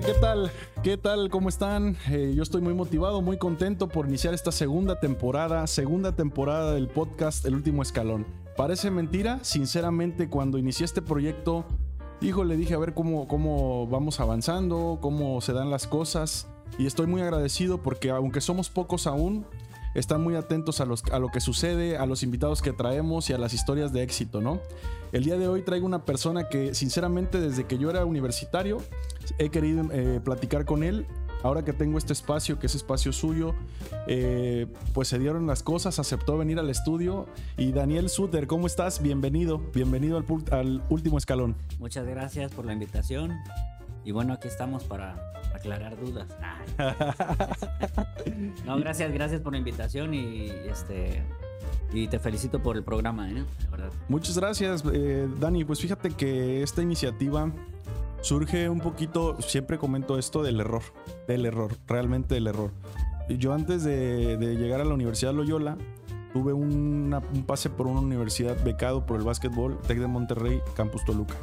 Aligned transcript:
¿qué 0.00 0.14
tal? 0.14 0.50
¿Qué 0.82 0.96
tal? 0.96 1.28
¿Cómo 1.28 1.48
están? 1.48 1.96
Eh, 2.08 2.32
yo 2.36 2.42
estoy 2.44 2.60
muy 2.60 2.72
motivado, 2.72 3.20
muy 3.20 3.36
contento 3.36 3.88
por 3.88 4.06
iniciar 4.06 4.32
esta 4.32 4.52
segunda 4.52 5.00
temporada, 5.00 5.66
segunda 5.66 6.14
temporada 6.14 6.72
del 6.72 6.86
podcast 6.86 7.44
El 7.44 7.56
Último 7.56 7.82
Escalón. 7.82 8.24
Parece 8.56 8.90
mentira, 8.90 9.40
sinceramente 9.42 10.28
cuando 10.28 10.56
inicié 10.58 10.84
este 10.84 11.02
proyecto, 11.02 11.64
hijo, 12.20 12.44
le 12.44 12.56
dije 12.56 12.74
a 12.74 12.78
ver 12.78 12.94
cómo, 12.94 13.26
cómo 13.26 13.88
vamos 13.88 14.20
avanzando, 14.20 14.98
cómo 15.00 15.40
se 15.40 15.52
dan 15.52 15.70
las 15.70 15.88
cosas 15.88 16.46
y 16.78 16.86
estoy 16.86 17.08
muy 17.08 17.20
agradecido 17.20 17.82
porque 17.82 18.10
aunque 18.10 18.40
somos 18.40 18.70
pocos 18.70 19.08
aún, 19.08 19.46
están 19.96 20.22
muy 20.22 20.36
atentos 20.36 20.80
a, 20.80 20.86
a 21.12 21.18
lo 21.18 21.28
que 21.28 21.40
sucede, 21.40 21.96
a 21.96 22.06
los 22.06 22.22
invitados 22.22 22.62
que 22.62 22.72
traemos 22.72 23.30
y 23.30 23.32
a 23.32 23.38
las 23.38 23.52
historias 23.52 23.92
de 23.92 24.04
éxito, 24.04 24.40
¿no? 24.40 24.60
El 25.10 25.24
día 25.24 25.38
de 25.38 25.48
hoy 25.48 25.62
traigo 25.62 25.86
una 25.86 26.04
persona 26.04 26.48
que 26.48 26.74
sinceramente 26.74 27.40
desde 27.40 27.64
que 27.64 27.78
yo 27.78 27.88
era 27.88 28.04
universitario 28.04 28.78
he 29.38 29.48
querido 29.48 29.84
eh, 29.92 30.20
platicar 30.22 30.64
con 30.64 30.82
él. 30.82 31.06
Ahora 31.42 31.64
que 31.64 31.72
tengo 31.72 31.98
este 31.98 32.12
espacio, 32.12 32.58
que 32.58 32.66
es 32.66 32.74
espacio 32.74 33.12
suyo, 33.12 33.54
eh, 34.08 34.66
pues 34.92 35.06
se 35.06 35.20
dieron 35.20 35.46
las 35.46 35.62
cosas, 35.62 36.00
aceptó 36.00 36.36
venir 36.36 36.58
al 36.58 36.68
estudio. 36.68 37.26
Y 37.56 37.70
Daniel 37.70 38.08
Suter, 38.08 38.48
¿cómo 38.48 38.66
estás? 38.66 39.00
Bienvenido, 39.00 39.58
bienvenido 39.72 40.18
al, 40.18 40.24
al 40.50 40.82
último 40.90 41.16
escalón. 41.16 41.54
Muchas 41.78 42.06
gracias 42.06 42.52
por 42.52 42.66
la 42.66 42.72
invitación. 42.72 43.38
Y 44.04 44.10
bueno, 44.10 44.32
aquí 44.32 44.48
estamos 44.48 44.82
para 44.84 45.32
aclarar 45.54 45.96
dudas. 45.98 46.28
no, 48.66 48.78
gracias, 48.78 49.12
gracias 49.12 49.40
por 49.40 49.52
la 49.52 49.58
invitación 49.58 50.14
y 50.14 50.48
este 50.68 51.22
y 51.92 52.08
te 52.08 52.18
felicito 52.18 52.62
por 52.62 52.76
el 52.76 52.82
programa, 52.82 53.30
¿eh? 53.30 53.44
Muchas 54.08 54.36
gracias, 54.38 54.84
eh, 54.92 55.28
Dani. 55.38 55.64
Pues 55.64 55.80
fíjate 55.80 56.10
que 56.10 56.62
esta 56.62 56.82
iniciativa 56.82 57.50
surge 58.20 58.68
un 58.68 58.80
poquito, 58.80 59.40
siempre 59.40 59.78
comento 59.78 60.18
esto 60.18 60.42
del 60.42 60.60
error, 60.60 60.82
del 61.26 61.46
error, 61.46 61.76
realmente 61.86 62.34
del 62.34 62.46
error. 62.46 62.72
Yo 63.28 63.52
antes 63.52 63.84
de, 63.84 64.36
llegar 64.58 64.80
a 64.80 64.84
la 64.84 64.94
Universidad 64.94 65.34
Loyola, 65.34 65.76
tuve 66.32 66.52
un 66.52 67.44
pase 67.46 67.70
por 67.70 67.86
una 67.86 68.00
universidad 68.00 68.62
becado 68.64 69.06
por 69.06 69.18
el 69.18 69.24
básquetbol, 69.24 69.78
Tec 69.86 69.98
de 69.98 70.06
Monterrey, 70.06 70.60
Campus 70.74 71.04
Toluca. 71.04 71.36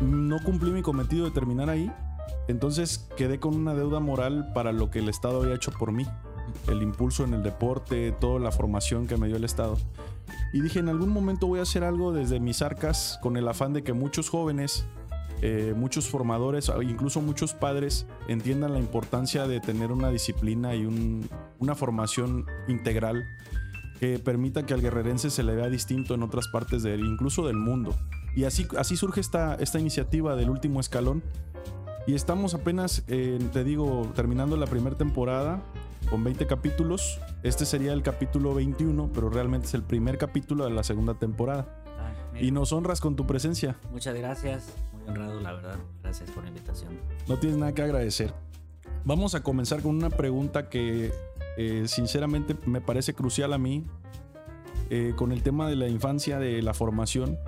No 0.00 0.38
cumplí 0.42 0.70
mi 0.70 0.82
cometido 0.82 1.26
de 1.26 1.30
terminar 1.30 1.70
ahí, 1.70 1.90
entonces 2.48 3.08
quedé 3.16 3.38
con 3.38 3.54
una 3.54 3.74
deuda 3.74 4.00
moral 4.00 4.52
para 4.52 4.72
lo 4.72 4.90
que 4.90 4.98
el 4.98 5.08
Estado 5.08 5.42
había 5.42 5.54
hecho 5.54 5.70
por 5.72 5.92
mí. 5.92 6.06
El 6.68 6.82
impulso 6.82 7.24
en 7.24 7.34
el 7.34 7.42
deporte, 7.42 8.12
toda 8.12 8.38
la 8.38 8.52
formación 8.52 9.06
que 9.06 9.16
me 9.16 9.26
dio 9.26 9.36
el 9.36 9.44
Estado. 9.44 9.76
Y 10.52 10.60
dije, 10.60 10.78
en 10.78 10.88
algún 10.88 11.10
momento 11.10 11.46
voy 11.46 11.60
a 11.60 11.62
hacer 11.62 11.84
algo 11.84 12.12
desde 12.12 12.40
mis 12.40 12.62
arcas 12.62 13.18
con 13.22 13.36
el 13.36 13.48
afán 13.48 13.72
de 13.72 13.82
que 13.82 13.92
muchos 13.92 14.28
jóvenes, 14.28 14.86
eh, 15.40 15.74
muchos 15.76 16.08
formadores, 16.08 16.70
incluso 16.82 17.20
muchos 17.20 17.54
padres 17.54 18.06
entiendan 18.28 18.72
la 18.72 18.78
importancia 18.78 19.46
de 19.46 19.60
tener 19.60 19.90
una 19.90 20.10
disciplina 20.10 20.74
y 20.74 20.86
una 21.58 21.74
formación 21.74 22.46
integral 22.68 23.24
que 23.98 24.18
permita 24.18 24.66
que 24.66 24.74
al 24.74 24.82
guerrerense 24.82 25.30
se 25.30 25.42
le 25.42 25.54
vea 25.54 25.68
distinto 25.68 26.14
en 26.14 26.22
otras 26.22 26.48
partes 26.48 26.82
de 26.82 26.96
incluso 26.96 27.46
del 27.46 27.56
mundo. 27.56 27.94
Y 28.34 28.44
así, 28.44 28.66
así 28.78 28.96
surge 28.96 29.20
esta, 29.20 29.54
esta 29.56 29.78
iniciativa 29.78 30.36
del 30.36 30.50
último 30.50 30.80
escalón, 30.80 31.22
y 32.06 32.14
estamos 32.14 32.54
apenas, 32.54 33.04
eh, 33.06 33.38
te 33.52 33.62
digo, 33.62 34.10
terminando 34.14 34.56
la 34.56 34.66
primera 34.66 34.96
temporada 34.96 35.62
con 36.10 36.24
20 36.24 36.46
capítulos. 36.46 37.20
Este 37.42 37.66
sería 37.66 37.92
el 37.92 38.02
capítulo 38.02 38.54
21, 38.54 39.10
pero 39.12 39.30
realmente 39.30 39.66
es 39.66 39.74
el 39.74 39.82
primer 39.82 40.18
capítulo 40.18 40.64
de 40.64 40.70
la 40.70 40.82
segunda 40.82 41.14
temporada. 41.14 41.78
y 42.40 42.50
nos 42.50 42.72
honras 42.72 43.00
con 43.00 43.14
tu 43.14 43.26
presencia. 43.26 43.76
Muchas 43.90 44.14
gracias, 44.14 44.74
muy 44.92 45.08
honrado, 45.08 45.40
la 45.40 45.52
verdad. 45.52 45.76
Gracias 46.02 46.30
por 46.30 46.42
la 46.44 46.48
invitación. 46.48 46.98
No 47.28 47.36
tienes 47.38 47.58
nada 47.58 47.72
que 47.72 47.82
agradecer. 47.82 48.32
Vamos 49.04 49.34
a 49.34 49.42
comenzar 49.42 49.82
con 49.82 49.94
una 49.96 50.08
pregunta 50.08 50.68
que 50.70 51.12
eh, 51.58 51.84
sinceramente 51.86 52.56
me 52.66 52.80
parece 52.80 53.12
crucial 53.12 53.52
a 53.52 53.58
mí, 53.58 53.84
eh, 54.88 55.12
con 55.16 55.32
el 55.32 55.42
tema 55.42 55.68
de 55.68 55.76
la 55.76 55.88
infancia, 55.88 56.38
de 56.38 56.62
la 56.62 56.72
formación 56.72 57.38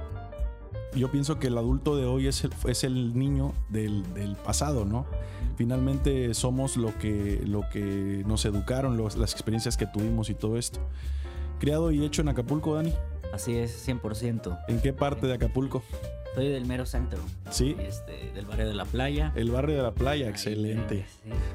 yo 0.96 1.10
pienso 1.10 1.38
que 1.38 1.48
el 1.48 1.58
adulto 1.58 1.96
de 1.96 2.06
hoy 2.06 2.28
es 2.28 2.44
el, 2.44 2.52
es 2.66 2.84
el 2.84 3.18
niño 3.18 3.52
del, 3.68 4.04
pasado, 4.44 4.84
¿no? 4.84 5.06
Finalmente 5.56 6.34
somos 6.34 6.76
lo 6.76 6.96
que, 6.98 7.40
lo 7.46 7.68
que 7.70 8.22
nos 8.26 8.44
educaron, 8.44 8.96
las 8.96 9.32
experiencias 9.32 9.76
que 9.76 9.86
tuvimos 9.86 10.30
y 10.30 10.34
todo 10.34 10.58
esto. 10.58 10.80
Criado 11.60 11.92
y 11.92 12.04
hecho 12.04 12.22
en 12.22 12.28
Acapulco, 12.28 12.74
Dani. 12.74 12.92
Así 13.32 13.56
es, 13.56 13.88
100%. 13.88 14.64
¿En 14.68 14.80
qué 14.80 14.92
parte 14.92 15.26
de 15.26 15.34
Acapulco? 15.34 15.82
Soy 16.34 16.48
del 16.48 16.66
mero 16.66 16.84
centro. 16.84 17.20
Sí. 17.50 17.76
Este, 17.78 18.32
del 18.32 18.46
barrio 18.46 18.66
de 18.66 18.74
la 18.74 18.84
playa. 18.84 19.32
El 19.36 19.50
barrio 19.50 19.76
de 19.76 19.82
la 19.82 19.94
playa, 19.94 20.28
excelente. 20.28 21.06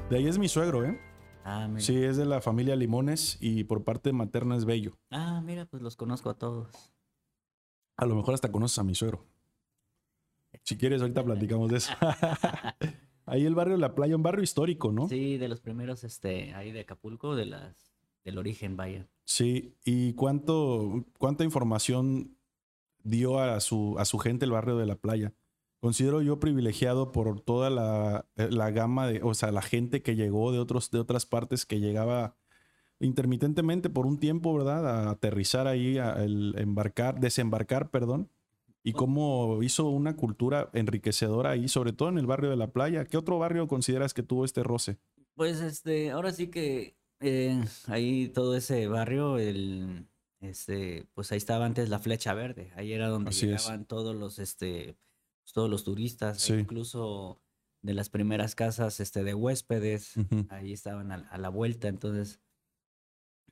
De 0.08 0.16
ahí 0.16 0.26
es 0.26 0.38
mi 0.38 0.48
suegro, 0.48 0.84
¿eh? 0.84 0.98
Ah, 1.44 1.68
mira. 1.68 1.80
Sí, 1.80 2.02
es 2.02 2.16
de 2.16 2.24
la 2.24 2.40
familia 2.40 2.76
Limones 2.76 3.36
y 3.40 3.64
por 3.64 3.84
parte 3.84 4.12
materna 4.12 4.56
es 4.56 4.64
Bello. 4.64 4.98
Ah, 5.10 5.42
mira, 5.44 5.66
pues 5.66 5.82
los 5.82 5.96
conozco 5.96 6.30
a 6.30 6.34
todos. 6.34 6.68
A 7.96 8.06
lo 8.06 8.14
mejor 8.14 8.34
hasta 8.34 8.50
conoces 8.50 8.78
a 8.78 8.84
mi 8.84 8.94
suegro. 8.94 9.26
Si 10.64 10.76
quieres, 10.76 11.02
ahorita 11.02 11.22
platicamos 11.24 11.70
de 11.70 11.76
eso. 11.76 11.92
ahí 13.30 13.46
el 13.46 13.54
barrio 13.54 13.76
La 13.76 13.94
Playa, 13.94 14.16
un 14.16 14.22
barrio 14.22 14.42
histórico, 14.42 14.92
¿no? 14.92 15.08
Sí, 15.08 15.38
de 15.38 15.48
los 15.48 15.60
primeros, 15.60 16.04
este, 16.04 16.52
ahí 16.54 16.72
de 16.72 16.80
Acapulco, 16.80 17.36
de 17.36 17.46
las, 17.46 17.94
del 18.24 18.38
origen, 18.38 18.76
vaya. 18.76 19.08
Sí, 19.24 19.76
¿y 19.84 20.14
cuánto, 20.14 21.04
cuánta 21.18 21.44
información 21.44 22.36
dio 23.02 23.38
a 23.38 23.60
su, 23.60 23.96
a 23.98 24.04
su 24.04 24.18
gente 24.18 24.44
el 24.44 24.50
barrio 24.50 24.76
de 24.76 24.86
La 24.86 24.96
Playa? 24.96 25.32
Considero 25.78 26.20
yo 26.20 26.40
privilegiado 26.40 27.12
por 27.12 27.40
toda 27.40 27.70
la, 27.70 28.26
la 28.36 28.70
gama 28.70 29.06
de, 29.06 29.22
o 29.22 29.32
sea, 29.32 29.50
la 29.50 29.62
gente 29.62 30.02
que 30.02 30.16
llegó 30.16 30.52
de, 30.52 30.58
otros, 30.58 30.90
de 30.90 30.98
otras 30.98 31.24
partes 31.24 31.64
que 31.64 31.80
llegaba 31.80 32.36
intermitentemente 32.98 33.88
por 33.88 34.06
un 34.06 34.18
tiempo, 34.18 34.52
¿verdad? 34.52 34.86
A 34.86 35.10
aterrizar 35.10 35.66
ahí, 35.66 35.96
a 35.96 36.22
embarcar, 36.22 37.18
desembarcar, 37.18 37.90
perdón. 37.90 38.28
Y 38.82 38.92
cómo 38.92 39.62
hizo 39.62 39.88
una 39.88 40.16
cultura 40.16 40.70
enriquecedora 40.72 41.50
ahí, 41.50 41.68
sobre 41.68 41.92
todo 41.92 42.08
en 42.08 42.18
el 42.18 42.26
barrio 42.26 42.50
de 42.50 42.56
la 42.56 42.72
playa. 42.72 43.04
¿Qué 43.04 43.16
otro 43.16 43.38
barrio 43.38 43.68
consideras 43.68 44.14
que 44.14 44.22
tuvo 44.22 44.44
este 44.44 44.62
roce? 44.62 44.98
Pues 45.34 45.60
este, 45.60 46.10
ahora 46.10 46.32
sí 46.32 46.48
que 46.48 46.96
eh, 47.20 47.62
ahí 47.86 48.28
todo 48.28 48.56
ese 48.56 48.86
barrio, 48.88 49.38
el, 49.38 50.06
este, 50.40 51.06
pues 51.14 51.30
ahí 51.32 51.38
estaba 51.38 51.66
antes 51.66 51.90
la 51.90 51.98
Flecha 51.98 52.32
Verde. 52.32 52.72
Ahí 52.74 52.92
era 52.92 53.08
donde 53.08 53.32
llegaban 53.32 53.84
todos 53.84 54.16
los, 54.16 54.38
este, 54.38 54.96
pues, 55.42 55.52
todos 55.52 55.68
los 55.68 55.84
turistas, 55.84 56.48
incluso 56.48 57.42
de 57.82 57.94
las 57.94 58.08
primeras 58.08 58.54
casas, 58.54 59.00
este, 59.00 59.24
de 59.24 59.34
huéspedes. 59.34 60.14
Ahí 60.48 60.72
estaban 60.72 61.12
a 61.12 61.38
la 61.38 61.48
vuelta. 61.50 61.88
Entonces, 61.88 62.40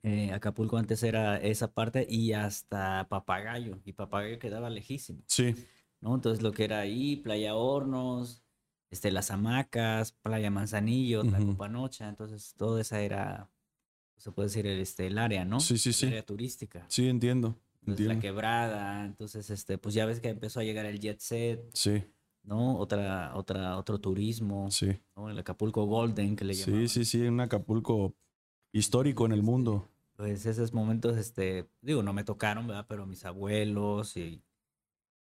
eh, 0.03 0.33
Acapulco 0.33 0.77
antes 0.77 1.03
era 1.03 1.37
esa 1.37 1.73
parte 1.73 2.07
y 2.09 2.33
hasta 2.33 3.07
Papagayo. 3.09 3.81
Y 3.85 3.93
Papagayo 3.93 4.39
quedaba 4.39 4.71
lejísimo. 4.71 5.23
Sí. 5.27 5.55
¿no? 6.01 6.15
Entonces 6.15 6.43
lo 6.43 6.53
que 6.53 6.65
era 6.65 6.81
ahí, 6.81 7.17
Playa 7.17 7.55
Hornos, 7.55 8.43
este, 8.91 9.11
Las 9.11 9.31
Hamacas, 9.31 10.13
Playa 10.13 10.51
Manzanillo, 10.51 11.23
uh 11.23 11.29
Tlacopanocha. 11.29 12.09
Entonces 12.09 12.55
todo 12.57 12.79
esa 12.79 13.01
era, 13.01 13.51
se 14.17 14.31
puede 14.31 14.49
decir, 14.49 14.67
este, 14.67 15.07
el 15.07 15.19
área, 15.19 15.45
¿no? 15.45 15.61
Sí, 15.61 15.79
sí, 15.79 15.93
sí. 15.93 16.07
El 16.07 16.13
área 16.13 16.27
turística. 16.27 16.85
Sí, 16.89 17.09
entiendo. 17.09 17.59
La 17.85 18.19
quebrada. 18.21 19.07
Entonces, 19.07 19.49
este, 19.49 19.79
pues 19.79 19.95
ya 19.95 20.05
ves 20.05 20.21
que 20.21 20.29
empezó 20.29 20.61
a 20.61 20.65
llegar 20.65 20.85
el 20.85 21.01
jet 21.01 21.21
set. 21.21 21.65
Sí. 21.73 22.03
¿no? 22.43 22.77
Otra, 22.79 23.33
otra, 23.35 23.79
otro 23.79 23.99
turismo. 23.99 24.71
Sí. 24.71 24.99
El 25.17 25.39
Acapulco 25.39 25.85
Golden 25.85 26.37
que 26.37 26.45
le 26.45 26.55
llaman. 26.55 26.89
Sí, 26.89 26.89
sí, 26.89 27.05
sí, 27.05 27.27
un 27.27 27.41
Acapulco 27.41 28.15
histórico 28.73 29.27
en 29.27 29.33
el 29.33 29.43
mundo. 29.43 29.89
Pues 30.17 30.47
esos 30.47 30.73
momentos, 30.73 31.17
este, 31.17 31.69
digo, 31.81 32.03
no 32.03 32.13
me 32.13 32.25
tocaron, 32.25 32.67
¿verdad? 32.67 32.87
Pero 32.89 33.07
mis 33.07 33.25
abuelos 33.25 34.17
y, 34.17 34.43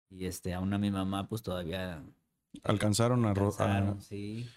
y 0.09 0.25
este, 0.25 0.53
aún 0.53 0.73
a 0.73 0.77
mi 0.77 0.89
mamá, 0.89 1.27
pues 1.27 1.41
todavía... 1.41 2.01
Alcanzaron 2.63 3.25
a... 3.25 3.29
Alcanzaron, 3.31 4.01
sí. 4.01 4.47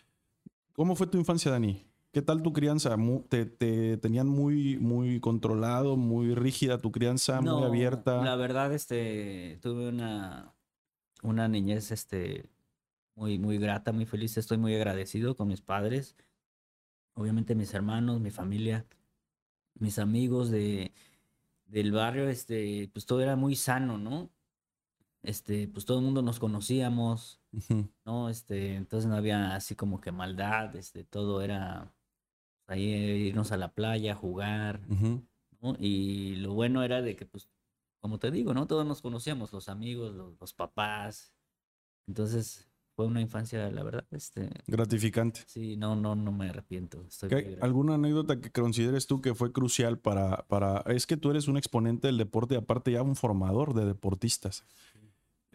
¿Cómo 0.74 0.94
fue 0.94 1.08
tu 1.08 1.18
infancia, 1.18 1.50
Dani? 1.50 1.84
¿Qué 2.12 2.22
tal 2.22 2.40
tu 2.42 2.52
crianza? 2.52 2.96
¿Te, 3.28 3.46
te 3.46 3.96
tenían 3.96 4.28
muy, 4.28 4.78
muy 4.78 5.18
controlado, 5.20 5.96
muy 5.96 6.34
rígida 6.34 6.78
tu 6.78 6.92
crianza, 6.92 7.40
muy 7.40 7.64
abierta? 7.64 8.22
La 8.22 8.36
verdad, 8.36 8.72
este, 8.72 9.58
tuve 9.60 9.88
una, 9.88 10.54
una 11.22 11.48
niñez, 11.48 11.90
este, 11.90 12.48
muy, 13.16 13.38
muy 13.38 13.58
grata, 13.58 13.92
muy 13.92 14.06
feliz. 14.06 14.38
Estoy 14.38 14.56
muy 14.56 14.74
agradecido 14.74 15.36
con 15.36 15.48
mis 15.48 15.60
padres 15.60 16.16
obviamente 17.18 17.54
mis 17.56 17.74
hermanos, 17.74 18.20
mi 18.20 18.30
familia, 18.30 18.86
mis 19.74 19.98
amigos 19.98 20.50
de, 20.50 20.92
del 21.66 21.92
barrio, 21.92 22.28
este, 22.28 22.88
pues 22.92 23.06
todo 23.06 23.20
era 23.20 23.34
muy 23.34 23.56
sano, 23.56 23.98
¿no? 23.98 24.30
Este, 25.22 25.66
pues 25.66 25.84
todo 25.84 25.98
el 25.98 26.04
mundo 26.04 26.22
nos 26.22 26.38
conocíamos, 26.38 27.40
¿no? 28.04 28.28
Este, 28.28 28.76
entonces 28.76 29.10
no 29.10 29.16
había 29.16 29.56
así 29.56 29.74
como 29.74 30.00
que 30.00 30.12
maldad, 30.12 30.76
este, 30.76 31.02
todo 31.04 31.42
era 31.42 31.92
ahí 32.68 32.84
irnos 32.84 33.50
a 33.50 33.56
la 33.56 33.74
playa, 33.74 34.14
jugar, 34.14 34.80
¿no? 35.60 35.76
Y 35.80 36.36
lo 36.36 36.54
bueno 36.54 36.84
era 36.84 37.02
de 37.02 37.16
que, 37.16 37.26
pues, 37.26 37.50
como 37.98 38.20
te 38.20 38.30
digo, 38.30 38.54
¿no? 38.54 38.68
Todos 38.68 38.86
nos 38.86 39.02
conocíamos, 39.02 39.52
los 39.52 39.68
amigos, 39.68 40.14
los, 40.14 40.38
los 40.40 40.54
papás. 40.54 41.34
Entonces, 42.06 42.67
fue 42.98 43.06
una 43.06 43.20
infancia, 43.20 43.70
la 43.70 43.84
verdad, 43.84 44.04
este, 44.10 44.50
Gratificante. 44.66 45.42
sí, 45.46 45.76
no, 45.76 45.94
no, 45.94 46.16
no 46.16 46.32
me 46.32 46.48
arrepiento. 46.48 47.04
Estoy 47.06 47.28
¿Qué- 47.28 47.34
muy 47.36 47.42
agradecido. 47.44 47.64
¿Alguna 47.64 47.94
anécdota 47.94 48.40
que 48.40 48.50
consideres 48.50 49.06
tú 49.06 49.20
que 49.20 49.36
fue 49.36 49.52
crucial 49.52 50.00
para, 50.00 50.44
para... 50.48 50.78
Es 50.88 51.06
que 51.06 51.16
tú 51.16 51.30
eres 51.30 51.46
un 51.46 51.56
exponente 51.56 52.08
del 52.08 52.18
deporte 52.18 52.54
y 52.54 52.56
aparte 52.56 52.90
ya 52.90 53.02
un 53.02 53.14
formador 53.14 53.72
de 53.74 53.86
deportistas. 53.86 54.64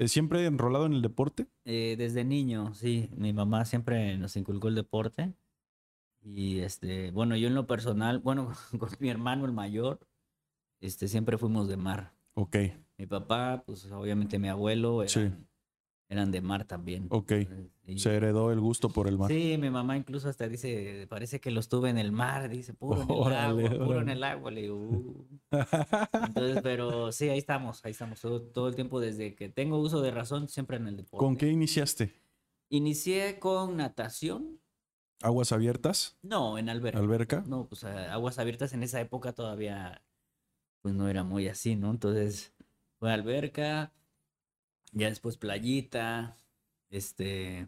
¿Siempre 0.05 0.45
enrolado 0.45 0.85
en 0.85 0.93
el 0.93 1.01
deporte? 1.01 1.47
Eh, 1.65 1.95
desde 1.97 2.23
niño, 2.23 2.73
sí, 2.75 3.09
mi 3.17 3.33
mamá 3.33 3.65
siempre 3.65 4.17
nos 4.17 4.37
inculcó 4.37 4.69
el 4.69 4.75
deporte. 4.75 5.33
Y 6.21 6.59
este, 6.59 7.11
bueno, 7.11 7.35
yo 7.35 7.49
en 7.49 7.55
lo 7.55 7.67
personal, 7.67 8.19
bueno, 8.19 8.53
con 8.79 8.89
mi 9.01 9.09
hermano 9.09 9.43
el 9.43 9.51
mayor, 9.51 9.99
este, 10.79 11.09
siempre 11.09 11.37
fuimos 11.37 11.67
de 11.67 11.75
mar. 11.75 12.13
Ok, 12.35 12.55
Mi 12.97 13.05
papá, 13.05 13.63
pues 13.65 13.91
obviamente 13.91 14.39
mi 14.39 14.47
abuelo, 14.47 15.05
Sí. 15.09 15.29
Eran, 16.13 16.31
de 16.31 16.41
mar 16.41 16.65
también. 16.65 17.07
ok. 17.09 17.31
Y- 17.85 17.99
Se 17.99 18.15
heredó 18.15 18.51
el 18.53 18.61
gusto 18.61 18.89
por 18.89 19.07
el 19.09 19.17
mar. 19.17 19.29
Sí, 19.29 19.57
mi 19.59 19.69
mamá 19.69 19.97
incluso 19.97 20.29
hasta 20.29 20.47
dice, 20.47 21.05
parece 21.09 21.41
que 21.41 21.51
los 21.51 21.67
tuve 21.67 21.89
en 21.89 21.97
el 21.97 22.11
mar, 22.13 22.47
dice, 22.49 22.73
puro 22.73 23.01
en 23.01 23.09
el 23.09 23.15
Órale, 23.17 23.67
agua, 23.67 23.85
puro 23.85 24.01
en 24.01 24.09
el 24.09 24.23
agua. 24.23 24.51
Le 24.51 24.61
digo, 24.61 24.77
"Uh". 24.77 25.27
Entonces, 26.25 26.59
pero 26.63 27.11
sí, 27.11 27.27
ahí 27.29 27.37
estamos, 27.37 27.83
ahí 27.83 27.91
estamos, 27.91 28.21
todo, 28.21 28.41
todo 28.41 28.67
el 28.69 28.75
tiempo 28.75 28.99
desde 29.01 29.35
que 29.35 29.49
tengo 29.49 29.77
uso 29.79 30.01
de 30.01 30.11
razón, 30.11 30.47
siempre 30.47 30.77
en 30.77 30.87
el 30.87 30.95
deporte. 30.97 31.17
¿Con 31.23 31.35
qué 31.35 31.49
iniciaste? 31.49 32.13
Inicié 32.69 33.39
con 33.39 33.75
natación, 33.77 34.59
¿Aguas 35.21 35.51
abiertas? 35.51 36.17
no, 36.21 36.57
en 36.57 36.69
alberca. 36.69 36.99
¿Alberca? 36.99 37.43
No, 37.47 37.67
pues 37.67 37.83
aguas 37.83 38.39
abiertas 38.39 38.73
en 38.73 38.83
esa 38.83 38.99
época 39.01 39.33
todavía, 39.33 40.01
pues 40.81 40.93
no 40.95 41.07
era 41.09 41.23
muy 41.23 41.47
así, 41.47 41.75
¿no? 41.75 41.91
Entonces, 41.91 42.53
fue 42.99 43.11
alberca, 43.11 43.91
ya 44.93 45.09
después 45.09 45.37
playita, 45.37 46.37
este, 46.89 47.67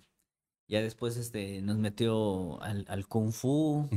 ya 0.67 0.81
después, 0.81 1.17
este, 1.17 1.61
nos 1.61 1.77
metió 1.77 2.61
al, 2.61 2.85
al 2.87 3.07
kung 3.07 3.31
fu, 3.31 3.89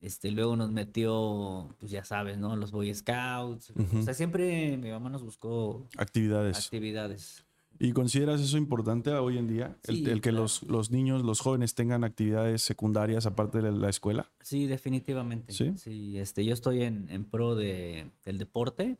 este, 0.00 0.30
luego 0.30 0.56
nos 0.56 0.70
metió, 0.70 1.74
pues 1.78 1.90
ya 1.92 2.04
sabes, 2.04 2.38
¿no? 2.38 2.56
Los 2.56 2.70
Boy 2.72 2.94
Scouts, 2.94 3.72
o 3.94 4.02
sea, 4.02 4.14
siempre 4.14 4.76
mi 4.76 4.90
mamá 4.90 5.10
nos 5.10 5.22
buscó 5.22 5.86
Actividades. 5.96 6.56
actividades. 6.66 7.44
¿Y 7.82 7.92
consideras 7.92 8.42
eso 8.42 8.58
importante 8.58 9.10
hoy 9.12 9.38
en 9.38 9.46
día? 9.48 9.78
El, 9.84 9.96
Sí, 9.96 10.04
el 10.04 10.20
que 10.20 10.28
claro. 10.30 10.42
los, 10.42 10.62
los 10.64 10.90
niños, 10.90 11.22
los 11.24 11.40
jóvenes 11.40 11.74
tengan 11.74 12.04
actividades 12.04 12.60
secundarias 12.60 13.24
aparte 13.24 13.62
de 13.62 13.72
la 13.72 13.88
escuela. 13.88 14.30
Sí, 14.42 14.66
definitivamente. 14.66 15.54
¿Sí? 15.54 16.18
este, 16.18 16.44
yo 16.44 16.52
estoy 16.52 16.82
en, 16.82 17.08
en 17.08 17.24
pro 17.24 17.54
de, 17.54 18.10
del 18.24 18.36
deporte 18.36 18.98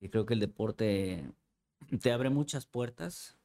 y 0.00 0.08
creo 0.08 0.24
que 0.24 0.34
el 0.34 0.40
deporte 0.40 1.24
te 2.00 2.12
abre 2.12 2.30
muchas 2.30 2.66
puertas, 2.66 3.38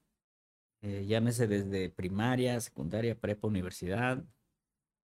eh, 0.81 1.05
llámese 1.07 1.47
desde 1.47 1.89
primaria, 1.89 2.59
secundaria, 2.59 3.19
prepa, 3.19 3.47
universidad, 3.47 4.23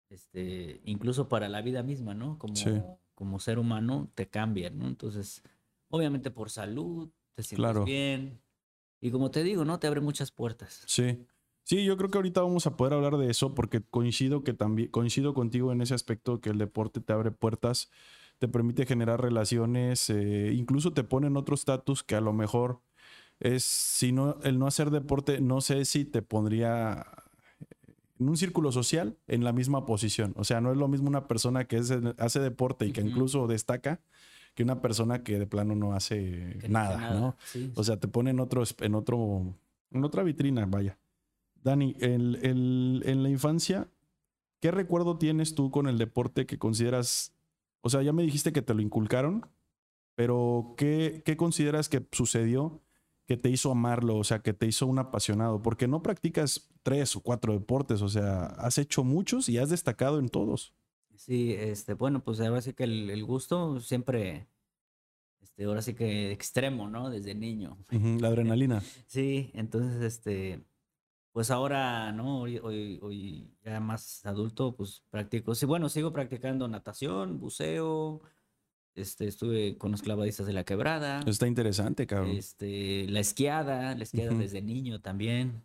este, 0.09 0.81
incluso 0.83 1.29
para 1.29 1.47
la 1.49 1.61
vida 1.61 1.83
misma, 1.83 2.13
¿no? 2.13 2.37
Como, 2.37 2.55
Sí. 2.55 2.69
como 3.15 3.39
ser 3.39 3.59
humano 3.59 4.11
te 4.15 4.27
cambia, 4.27 4.69
¿no? 4.69 4.87
Entonces, 4.87 5.43
obviamente 5.89 6.31
por 6.31 6.49
salud, 6.49 7.09
te 7.35 7.43
sientes 7.43 7.63
Claro. 7.63 7.85
bien 7.85 8.41
y 9.01 9.11
como 9.11 9.31
te 9.31 9.43
digo, 9.43 9.65
¿no? 9.65 9.79
Te 9.79 9.87
abre 9.87 10.01
muchas 10.01 10.31
puertas. 10.31 10.83
Sí. 10.87 11.25
Sí, 11.63 11.85
yo 11.85 11.95
creo 11.95 12.09
que 12.09 12.17
ahorita 12.17 12.41
vamos 12.41 12.65
a 12.67 12.75
poder 12.75 12.93
hablar 12.93 13.17
de 13.17 13.29
eso 13.29 13.53
porque 13.53 13.81
coincido 13.81 14.43
que 14.43 14.53
también 14.53 14.89
coincido 14.89 15.33
contigo 15.33 15.71
en 15.71 15.81
ese 15.81 15.93
aspecto 15.93 16.41
que 16.41 16.49
el 16.49 16.57
deporte 16.57 16.99
te 17.01 17.13
abre 17.13 17.31
puertas, 17.31 17.89
te 18.39 18.47
permite 18.47 18.85
generar 18.85 19.21
relaciones, 19.21 20.09
eh, 20.09 20.51
incluso 20.53 20.91
te 20.91 21.03
pone 21.03 21.27
en 21.27 21.37
otro 21.37 21.53
estatus 21.55 22.03
que 22.03 22.15
a 22.15 22.21
lo 22.21 22.33
mejor 22.33 22.81
es 23.41 23.63
si 23.63 24.11
no 24.11 24.37
el 24.43 24.57
no 24.59 24.67
hacer 24.67 24.89
deporte, 24.91 25.41
no 25.41 25.59
sé 25.61 25.83
si 25.85 26.05
te 26.05 26.21
pondría 26.21 27.05
en 28.19 28.29
un 28.29 28.37
círculo 28.37 28.71
social 28.71 29.17
en 29.27 29.43
la 29.43 29.51
misma 29.51 29.85
posición. 29.85 30.33
O 30.37 30.43
sea, 30.43 30.61
no 30.61 30.71
es 30.71 30.77
lo 30.77 30.87
mismo 30.87 31.09
una 31.09 31.27
persona 31.27 31.65
que 31.65 31.77
es- 31.77 31.91
hace 32.17 32.39
deporte 32.39 32.85
y 32.85 32.91
que 32.93 33.01
incluso 33.01 33.47
destaca 33.47 33.99
que 34.53 34.63
una 34.63 34.79
persona 34.81 35.23
que 35.23 35.39
de 35.39 35.47
plano 35.47 35.75
no 35.75 35.93
hace 35.93 36.57
que 36.61 36.69
nada, 36.69 36.97
¿no? 37.19 37.35
Sí, 37.45 37.71
O 37.75 37.83
sea, 37.83 37.97
te 37.99 38.07
pone 38.07 38.29
en 38.29 38.39
otro, 38.39 38.63
en 38.79 38.95
otro, 38.95 39.55
en 39.91 40.03
otra 40.03 40.23
vitrina, 40.23 40.65
vaya. 40.67 40.97
Dani, 41.63 41.95
el- 41.99 42.37
el- 42.43 43.01
en 43.05 43.23
la 43.23 43.29
infancia, 43.29 43.87
¿qué 44.59 44.69
recuerdo 44.71 45.17
tienes 45.17 45.55
tú 45.55 45.71
con 45.71 45.87
el 45.87 45.97
deporte 45.97 46.45
que 46.45 46.59
consideras? 46.59 47.33
O 47.81 47.89
sea, 47.89 48.03
ya 48.03 48.13
me 48.13 48.23
dijiste 48.23 48.51
que 48.53 48.61
te 48.61 48.73
lo 48.75 48.81
inculcaron, 48.81 49.47
pero 50.15 50.75
¿qué, 50.77 51.23
qué 51.25 51.37
consideras 51.37 51.89
que 51.89 52.05
sucedió 52.11 52.81
que 53.27 53.37
te 53.37 53.49
hizo 53.49 53.71
amarlo? 53.71 54.17
O 54.17 54.23
sea, 54.23 54.39
que 54.39 54.53
te 54.53 54.65
hizo 54.65 54.87
un 54.87 54.99
apasionado, 54.99 55.61
porque 55.61 55.87
no 55.87 56.01
practicas 56.01 56.69
tres 56.83 57.15
o 57.15 57.21
cuatro 57.21 57.53
deportes, 57.53 58.01
o 58.01 58.09
sea, 58.09 58.45
has 58.45 58.77
hecho 58.77 59.03
muchos 59.03 59.49
y 59.49 59.57
has 59.57 59.69
destacado 59.69 60.19
en 60.19 60.29
todos. 60.29 60.73
Sí, 61.15 61.53
este, 61.53 61.93
bueno, 61.93 62.23
pues 62.23 62.39
ahora 62.39 62.61
sí 62.61 62.73
que 62.73 62.83
el, 62.83 63.09
el 63.09 63.23
gusto 63.23 63.79
siempre, 63.79 64.47
este, 65.39 65.65
ahora 65.65 65.81
sí 65.81 65.93
que 65.93 66.31
extremo, 66.31 66.89
¿no? 66.89 67.09
Desde 67.09 67.35
niño. 67.35 67.77
La 67.89 68.29
adrenalina. 68.29 68.81
Sí, 69.07 69.51
entonces, 69.53 70.01
este, 70.01 70.63
pues 71.31 71.51
ahora, 71.51 72.11
¿no? 72.11 72.41
Hoy, 72.41 72.57
hoy, 72.57 72.99
hoy 73.01 73.53
ya 73.63 73.79
más 73.79 74.25
adulto, 74.25 74.75
pues 74.75 75.03
practico, 75.09 75.55
sí, 75.55 75.65
bueno, 75.65 75.89
sigo 75.89 76.11
practicando 76.11 76.67
natación, 76.67 77.39
buceo, 77.39 78.21
este, 78.95 79.27
estuve 79.27 79.77
con 79.77 79.91
los 79.91 80.01
clavadistas 80.01 80.45
de 80.45 80.53
la 80.53 80.63
quebrada, 80.63 81.21
Está 81.25 81.47
interesante, 81.47 82.07
cabrón. 82.07 82.31
este, 82.31 83.07
la 83.09 83.19
esquiada, 83.19 83.95
la 83.95 84.03
esquiada 84.03 84.33
desde 84.35 84.61
niño 84.61 84.99
también, 85.01 85.63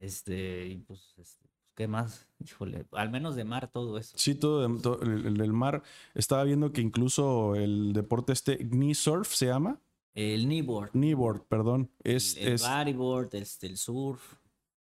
este, 0.00 0.66
y 0.68 0.76
pues, 0.78 1.14
este, 1.18 1.46
¿qué 1.74 1.88
más? 1.88 2.28
Híjole, 2.44 2.86
al 2.92 3.10
menos 3.10 3.34
de 3.36 3.44
mar 3.44 3.70
todo 3.70 3.98
eso. 3.98 4.16
Sí, 4.18 4.34
todo, 4.34 4.66
de- 4.68 4.80
todo 4.80 5.00
el, 5.02 5.52
mar. 5.52 5.82
Estaba 6.14 6.44
viendo 6.44 6.72
que 6.72 6.80
incluso 6.80 7.54
el 7.54 7.92
deporte 7.92 8.32
este, 8.32 8.58
knee 8.58 8.94
surf 8.94 9.34
se 9.34 9.46
llama. 9.46 9.80
El 10.14 10.44
kneeboard. 10.44 10.92
Kneeboard, 10.92 11.42
perdón. 11.42 11.90
Es, 12.02 12.36
el, 12.36 12.46
el 12.48 12.52
es 12.54 12.62
bodyboard, 12.62 13.34
este, 13.34 13.66
el 13.66 13.76
surf. 13.76 14.22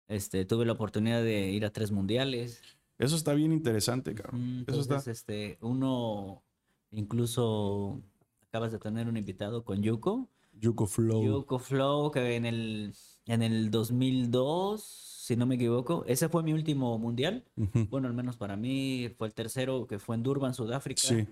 Este, 0.07 0.43
tuve 0.45 0.65
la 0.65 0.71
oportunidad 0.73 1.21
de 1.21 1.51
ir 1.51 1.65
a 1.65 1.71
tres 1.71 1.91
mundiales. 1.91 2.61
eso 2.97 3.15
está 3.15 3.33
bien 3.35 3.51
interesante, 3.51 4.15
cabrón. 4.15 4.41
Mm, 4.41 4.61
Eso 4.67 4.79
Entonces, 4.81 4.97
está. 4.97 5.11
este, 5.11 5.57
uno, 5.61 6.41
incluso 6.91 8.01
acabas 8.47 8.71
de 8.71 8.79
tener 8.79 9.07
un 9.07 9.17
invitado 9.17 9.63
con 9.63 9.81
Yuko. 9.81 10.27
Yuko 10.53 10.87
Flow. 10.87 11.23
Yuko 11.23 11.59
Flow, 11.59 12.11
que 12.11 12.35
en 12.35 12.45
el, 12.45 12.93
en 13.25 13.41
el 13.41 13.71
2002, 13.71 14.83
si 14.83 15.35
no 15.35 15.45
me 15.45 15.55
equivoco, 15.55 16.03
ese 16.07 16.27
fue 16.27 16.43
mi 16.43 16.53
último 16.53 16.97
mundial. 16.97 17.45
Bueno, 17.89 18.07
al 18.07 18.13
menos 18.13 18.35
para 18.35 18.57
mí 18.57 19.09
fue 19.17 19.27
el 19.27 19.33
tercero, 19.33 19.87
que 19.87 19.99
fue 19.99 20.15
en 20.15 20.23
Durban, 20.23 20.53
Sudáfrica. 20.53 21.01
Sí. 21.01 21.27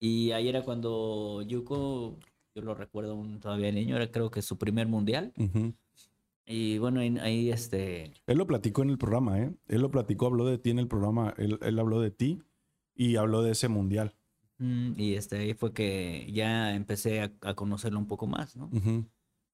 Y 0.00 0.32
ahí 0.32 0.48
era 0.48 0.62
cuando 0.62 1.42
Yuko, 1.42 2.18
yo 2.54 2.62
lo 2.62 2.74
recuerdo 2.74 3.12
aún 3.12 3.38
todavía 3.40 3.70
niño, 3.70 3.96
era 3.96 4.10
creo 4.10 4.30
que 4.30 4.42
su 4.42 4.58
primer 4.58 4.88
mundial. 4.88 5.32
Y 6.44 6.78
bueno, 6.78 7.00
ahí, 7.00 7.16
ahí, 7.20 7.50
este, 7.50 8.12
Él 8.26 8.38
lo 8.38 8.46
platicó 8.46 8.82
en 8.82 8.90
el 8.90 8.98
programa, 8.98 9.38
¿eh? 9.38 9.54
Él 9.68 9.82
lo 9.82 9.90
platicó, 9.90 10.26
habló 10.26 10.44
de 10.46 10.58
ti 10.58 10.70
en 10.70 10.80
el 10.80 10.88
programa. 10.88 11.32
Él, 11.38 11.58
él 11.62 11.78
habló 11.78 12.00
de 12.00 12.10
ti 12.10 12.42
y 12.94 13.16
habló 13.16 13.42
de 13.42 13.52
ese 13.52 13.68
mundial. 13.68 14.16
Mm, 14.60 14.92
y 14.96 15.14
este, 15.14 15.38
ahí 15.38 15.54
fue 15.54 15.72
que 15.72 16.30
ya 16.32 16.74
empecé 16.76 17.20
a, 17.22 17.32
a 17.42 17.54
conocerlo 17.54 17.98
un 17.98 18.06
poco 18.06 18.26
más, 18.28 18.56
¿no? 18.56 18.70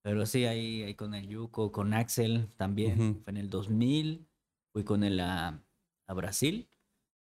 Pero 0.02 0.24
sí, 0.26 0.44
ahí, 0.44 0.82
ahí 0.82 0.94
con 0.94 1.14
el 1.14 1.26
Yuko, 1.26 1.72
con 1.72 1.94
Axel 1.94 2.46
también, 2.56 3.22
fue 3.24 3.30
en 3.32 3.38
el 3.38 3.48
2000, 3.50 4.26
fui 4.72 4.84
con 4.84 5.02
él 5.02 5.18
a, 5.20 5.60
a 6.06 6.14
Brasil. 6.14 6.68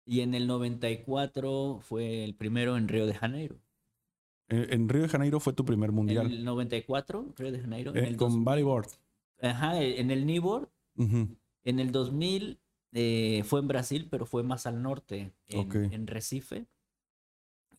Y 0.04 0.20
en 0.22 0.34
el 0.34 0.48
94 0.48 1.78
fue 1.80 2.24
el 2.24 2.34
primero 2.34 2.76
en 2.76 2.88
Río 2.88 3.06
de 3.06 3.14
Janeiro. 3.14 3.60
En, 4.48 4.72
en 4.72 4.88
Río 4.88 5.02
de 5.02 5.08
Janeiro 5.08 5.38
fue 5.38 5.52
tu 5.52 5.64
primer 5.64 5.90
En 5.90 5.94
mundial. 5.94 6.26
el 6.32 6.44
94, 6.44 7.34
Río 7.36 7.52
de 7.52 7.60
Janeiro. 7.60 7.92
en 7.94 8.04
Eh, 8.04 8.08
el 8.08 8.16
con 8.16 8.30
2000, 8.30 8.44
bodyboard. 8.44 8.88
Ajá, 9.40 9.80
en 9.80 10.10
el 10.10 10.24
kneeboard. 10.24 10.68
En 10.96 11.78
el 11.78 11.92
2000 11.92 12.58
eh, 12.94 13.42
fue 13.44 13.60
en 13.60 13.68
Brasil, 13.68 14.08
pero 14.10 14.26
fue 14.26 14.42
más 14.42 14.66
al 14.66 14.82
norte, 14.82 15.32
en, 15.48 15.92
en 15.92 16.06
Recife. 16.08 16.66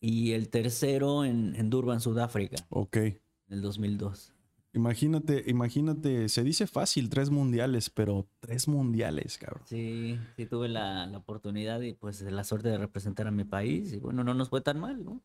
Y 0.06 0.32
el 0.32 0.50
tercero 0.50 1.24
en, 1.24 1.54
en 1.56 1.70
Durban, 1.70 1.98
Sudáfrica, 1.98 2.56
Ok. 2.68 2.96
en 2.96 3.20
el 3.48 3.62
2002. 3.62 4.34
Imagínate, 4.74 5.44
imagínate, 5.46 6.28
se 6.28 6.42
dice 6.42 6.66
fácil 6.66 7.08
tres 7.08 7.30
mundiales, 7.30 7.88
pero 7.88 8.26
tres 8.40 8.68
mundiales, 8.68 9.38
cabrón. 9.38 9.62
Sí, 9.66 10.18
sí 10.36 10.44
tuve 10.44 10.68
la, 10.68 11.06
la 11.06 11.18
oportunidad 11.18 11.80
y 11.80 11.94
pues 11.94 12.20
la 12.20 12.44
suerte 12.44 12.68
de 12.68 12.76
representar 12.76 13.26
a 13.28 13.30
mi 13.30 13.44
país 13.44 13.94
y 13.94 13.98
bueno, 13.98 14.24
no 14.24 14.34
nos 14.34 14.50
fue 14.50 14.60
tan 14.60 14.78
mal, 14.78 15.02
¿no? 15.02 15.22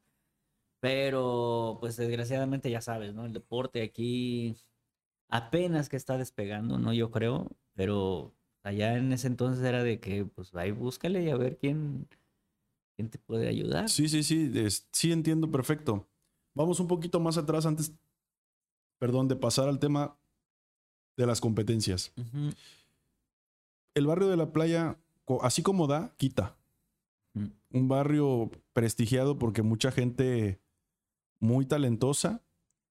Pero 0.80 1.78
pues 1.82 1.98
desgraciadamente 1.98 2.72
ya 2.72 2.80
sabes, 2.80 3.14
¿no? 3.14 3.26
El 3.26 3.34
deporte 3.34 3.82
aquí 3.82 4.56
apenas 5.28 5.90
que 5.90 5.98
está 5.98 6.18
despegando, 6.18 6.78
¿no? 6.78 6.94
Yo 6.94 7.12
creo, 7.12 7.50
pero 7.74 8.34
allá 8.64 8.98
en 8.98 9.12
ese 9.12 9.28
entonces 9.28 9.64
era 9.64 9.84
de 9.84 10.00
que 10.00 10.26
pues 10.26 10.56
ahí 10.56 10.72
búscale 10.72 11.24
y 11.24 11.30
a 11.30 11.38
ver 11.38 11.58
quién, 11.58 12.08
quién 13.00 13.10
te 13.10 13.18
puede 13.18 13.48
ayudar. 13.48 13.88
Sí, 13.88 14.10
sí, 14.10 14.24
sí, 14.24 14.52
es- 14.56 14.86
sí 14.92 15.14
entiendo 15.14 15.50
perfecto. 15.50 16.06
Vamos 16.54 16.82
un 16.82 16.88
poquito 16.88 17.18
más 17.22 17.38
atrás 17.38 17.66
antes, 17.66 17.94
perdón, 19.00 19.30
de 19.30 19.38
pasar 19.38 19.70
al 19.70 19.80
tema 19.80 20.18
de 21.16 21.26
las 21.26 21.40
competencias. 21.40 22.12
El 23.94 24.06
barrio 24.06 24.28
de 24.28 24.36
la 24.36 24.52
playa, 24.52 25.00
así 25.42 25.64
como 25.64 25.88
da, 25.88 26.14
quita. 26.18 26.58
Un 27.72 27.88
barrio 27.88 28.52
prestigiado 28.74 29.38
porque 29.40 29.62
mucha 29.62 29.92
gente 29.92 30.60
muy 31.40 31.66
talentosa, 31.66 32.44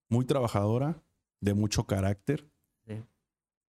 muy 0.08 0.24
trabajadora, 0.24 1.02
de 1.42 1.52
mucho 1.52 1.84
carácter, 1.86 2.48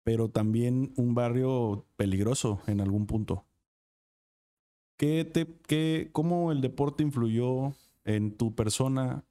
pero 0.04 0.30
también 0.30 0.94
un 0.96 1.14
barrio 1.14 1.84
peligroso 1.96 2.62
en 2.66 2.80
algún 2.80 3.06
punto. 3.06 3.44
¿Qué 5.00 5.24
te, 5.24 5.46
qué, 5.66 6.10
¿Cómo 6.12 6.52
el 6.52 6.60
deporte 6.60 7.02
influyó 7.02 7.72
en 8.04 8.36
tu 8.36 8.54
persona 8.54 9.24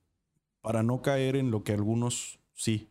para 0.61 0.81
no 0.81 1.03
caer 1.03 1.35
en 1.35 1.51
lo 1.51 1.63
que 1.63 1.73
algunos 1.73 2.39
sí? 2.55 2.89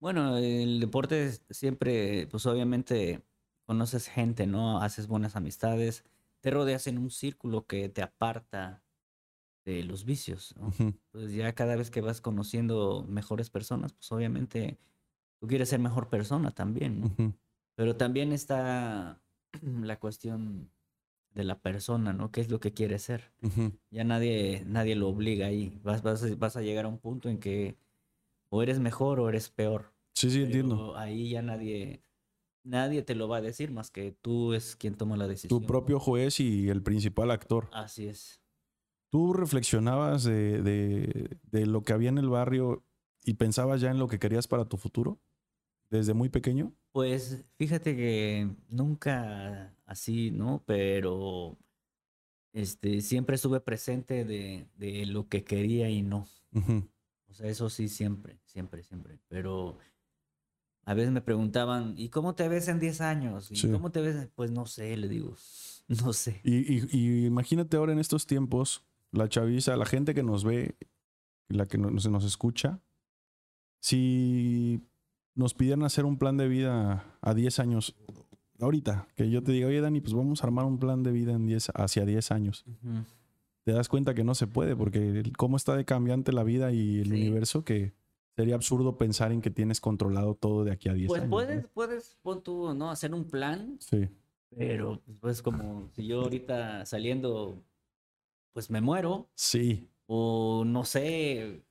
Bueno, 0.00 0.36
el 0.38 0.80
deporte 0.80 1.32
siempre, 1.50 2.26
pues 2.28 2.44
obviamente 2.46 3.24
conoces 3.66 4.08
gente, 4.08 4.46
¿no? 4.46 4.80
Haces 4.80 5.06
buenas 5.06 5.36
amistades, 5.36 6.04
te 6.40 6.50
rodeas 6.50 6.86
en 6.86 6.98
un 6.98 7.10
círculo 7.10 7.66
que 7.66 7.88
te 7.88 8.02
aparta 8.02 8.84
de 9.64 9.84
los 9.84 10.04
vicios, 10.04 10.54
¿no? 10.56 10.68
Ujú, 10.68 10.92
Pues 11.12 11.32
ya 11.34 11.54
cada 11.54 11.76
vez 11.76 11.90
que 11.90 12.02
vas 12.02 12.20
conociendo 12.20 13.04
mejores 13.08 13.50
personas, 13.50 13.92
pues 13.94 14.12
obviamente 14.12 14.78
tú 15.40 15.48
quieres 15.48 15.70
ser 15.70 15.80
mejor 15.80 16.10
persona 16.10 16.52
también, 16.52 17.00
¿no? 17.00 17.18
Pero 17.76 17.96
también 17.96 18.32
está 18.32 19.22
la 19.62 19.98
cuestión 20.00 20.72
de 21.36 21.44
la 21.44 21.60
persona, 21.60 22.12
¿no? 22.12 22.32
¿Qué 22.32 22.40
es 22.40 22.50
lo 22.50 22.58
que 22.58 22.72
quiere 22.72 22.98
ser? 22.98 23.30
Ya 23.90 24.02
nadie, 24.02 24.64
nadie 24.66 24.96
lo 24.96 25.08
obliga 25.08 25.46
ahí. 25.46 25.78
Vas, 25.84 26.02
vas, 26.02 26.22
a- 26.24 26.34
vas 26.36 26.56
a 26.56 26.62
llegar 26.62 26.86
a 26.86 26.88
un 26.88 26.98
punto 26.98 27.28
en 27.28 27.38
que 27.38 27.76
o 28.48 28.62
eres 28.62 28.80
mejor 28.80 29.20
o 29.20 29.28
eres 29.28 29.48
peor. 29.50 29.92
Sí, 30.14 30.30
sí, 30.30 30.42
entiendo. 30.42 30.96
Ahí 30.96 31.30
ya 31.30 31.42
nadie, 31.42 32.02
nadie 32.64 33.02
te 33.02 33.14
lo 33.14 33.28
va 33.28 33.36
a 33.36 33.40
decir 33.42 33.70
más 33.70 33.90
que 33.90 34.12
tú 34.12 34.54
es 34.54 34.74
quien 34.76 34.94
toma 34.96 35.16
la 35.16 35.28
decisión. 35.28 35.60
Tu 35.60 35.66
propio 35.66 36.00
juez 36.00 36.40
y 36.40 36.68
el 36.70 36.82
principal 36.82 37.30
actor. 37.30 37.68
Así 37.72 38.06
es. 38.08 38.40
¿Tú 39.10 39.32
reflexionabas 39.32 40.24
de, 40.24 40.62
de- 40.62 41.38
de 41.42 41.66
lo 41.66 41.82
que 41.82 41.92
había 41.92 42.08
en 42.08 42.18
el 42.18 42.28
barrio 42.28 42.82
y 43.24 43.34
pensabas 43.34 43.80
ya 43.80 43.90
en 43.90 43.98
lo 43.98 44.08
que 44.08 44.18
querías 44.18 44.48
para 44.48 44.64
tu 44.64 44.76
futuro? 44.78 45.20
¿Desde 45.90 46.14
muy 46.14 46.28
pequeño? 46.28 46.72
Pues 46.96 47.44
fíjate 47.58 47.94
que 47.94 48.48
nunca 48.70 49.76
así, 49.84 50.30
¿no? 50.30 50.62
Pero 50.64 51.58
este, 52.54 53.02
siempre 53.02 53.34
estuve 53.36 53.60
presente 53.60 54.24
de, 54.24 54.66
de 54.78 55.04
lo 55.04 55.28
que 55.28 55.44
quería 55.44 55.90
y 55.90 56.00
no. 56.00 56.26
O 57.28 57.34
sea, 57.34 57.48
eso 57.50 57.68
sí, 57.68 57.90
siempre, 57.90 58.38
siempre, 58.46 58.82
siempre. 58.82 59.18
Pero 59.28 59.76
a 60.86 60.94
veces 60.94 61.12
me 61.12 61.20
preguntaban, 61.20 61.92
¿y 61.98 62.08
cómo 62.08 62.34
te 62.34 62.48
ves 62.48 62.66
en 62.68 62.80
10 62.80 63.02
años? 63.02 63.50
¿Y 63.52 63.56
Sí. 63.56 63.70
cómo 63.70 63.92
te 63.92 64.00
ves? 64.00 64.30
Pues 64.34 64.50
no 64.50 64.64
sé, 64.64 64.96
le 64.96 65.08
digo, 65.08 65.36
no 65.88 66.14
sé. 66.14 66.40
Y, 66.44 66.78
y- 66.78 66.88
y 66.90 67.26
imagínate 67.26 67.76
ahora 67.76 67.92
en 67.92 67.98
estos 67.98 68.26
tiempos, 68.26 68.86
la 69.12 69.28
chaviza, 69.28 69.76
la 69.76 69.84
gente 69.84 70.14
que 70.14 70.22
nos 70.22 70.44
ve, 70.44 70.76
la 71.48 71.66
que 71.66 71.76
nos, 71.76 72.08
nos 72.08 72.24
escucha, 72.24 72.80
si 73.80 74.80
nos 75.36 75.54
pidieran 75.54 75.84
hacer 75.84 76.04
un 76.04 76.18
plan 76.18 76.36
de 76.36 76.48
vida 76.48 77.04
a 77.20 77.34
10 77.34 77.58
años, 77.60 77.94
ahorita, 78.60 79.06
que 79.14 79.30
yo 79.30 79.42
te 79.42 79.52
diga, 79.52 79.68
oye 79.68 79.80
Dani, 79.80 80.00
pues 80.00 80.14
vamos 80.14 80.42
a 80.42 80.46
armar 80.46 80.64
un 80.64 80.78
plan 80.78 81.02
de 81.02 81.12
vida 81.12 81.32
en 81.32 81.46
10, 81.46 81.70
hacia 81.74 82.04
10 82.04 82.30
años. 82.32 82.64
Te 83.64 83.72
das 83.72 83.88
cuenta 83.88 84.14
que 84.14 84.24
no 84.24 84.34
se 84.34 84.46
puede, 84.46 84.74
porque 84.76 84.98
el- 85.20 85.36
cómo 85.36 85.56
está 85.56 85.76
de 85.76 85.84
cambiante 85.84 86.32
la 86.32 86.42
vida 86.42 86.72
y 86.72 86.98
el 87.00 87.06
Sí. 87.08 87.12
universo 87.12 87.64
que 87.64 87.92
sería 88.34 88.54
absurdo 88.54 88.96
pensar 88.98 89.32
en 89.32 89.40
que 89.40 89.50
tienes 89.50 89.80
controlado 89.80 90.34
todo 90.34 90.64
de 90.64 90.72
aquí 90.72 90.88
a 90.88 90.94
10 90.94 91.08
Pues 91.08 91.20
años. 91.22 91.30
¿no? 91.30 91.36
puedes, 91.36 91.66
puedes, 91.68 92.16
pon 92.22 92.42
tú, 92.42 92.74
¿no? 92.74 92.90
Hacer 92.90 93.14
un 93.14 93.24
plan, 93.24 93.76
Sí, 93.80 94.08
pero 94.56 95.02
pues 95.20 95.42
como 95.42 95.90
si 95.94 96.06
yo 96.06 96.22
ahorita 96.22 96.84
saliendo, 96.86 97.62
pues 98.52 98.70
me 98.70 98.80
muero, 98.80 99.28
sí, 99.34 99.88
o 100.06 100.64
no 100.66 100.84
sé, 100.84 101.62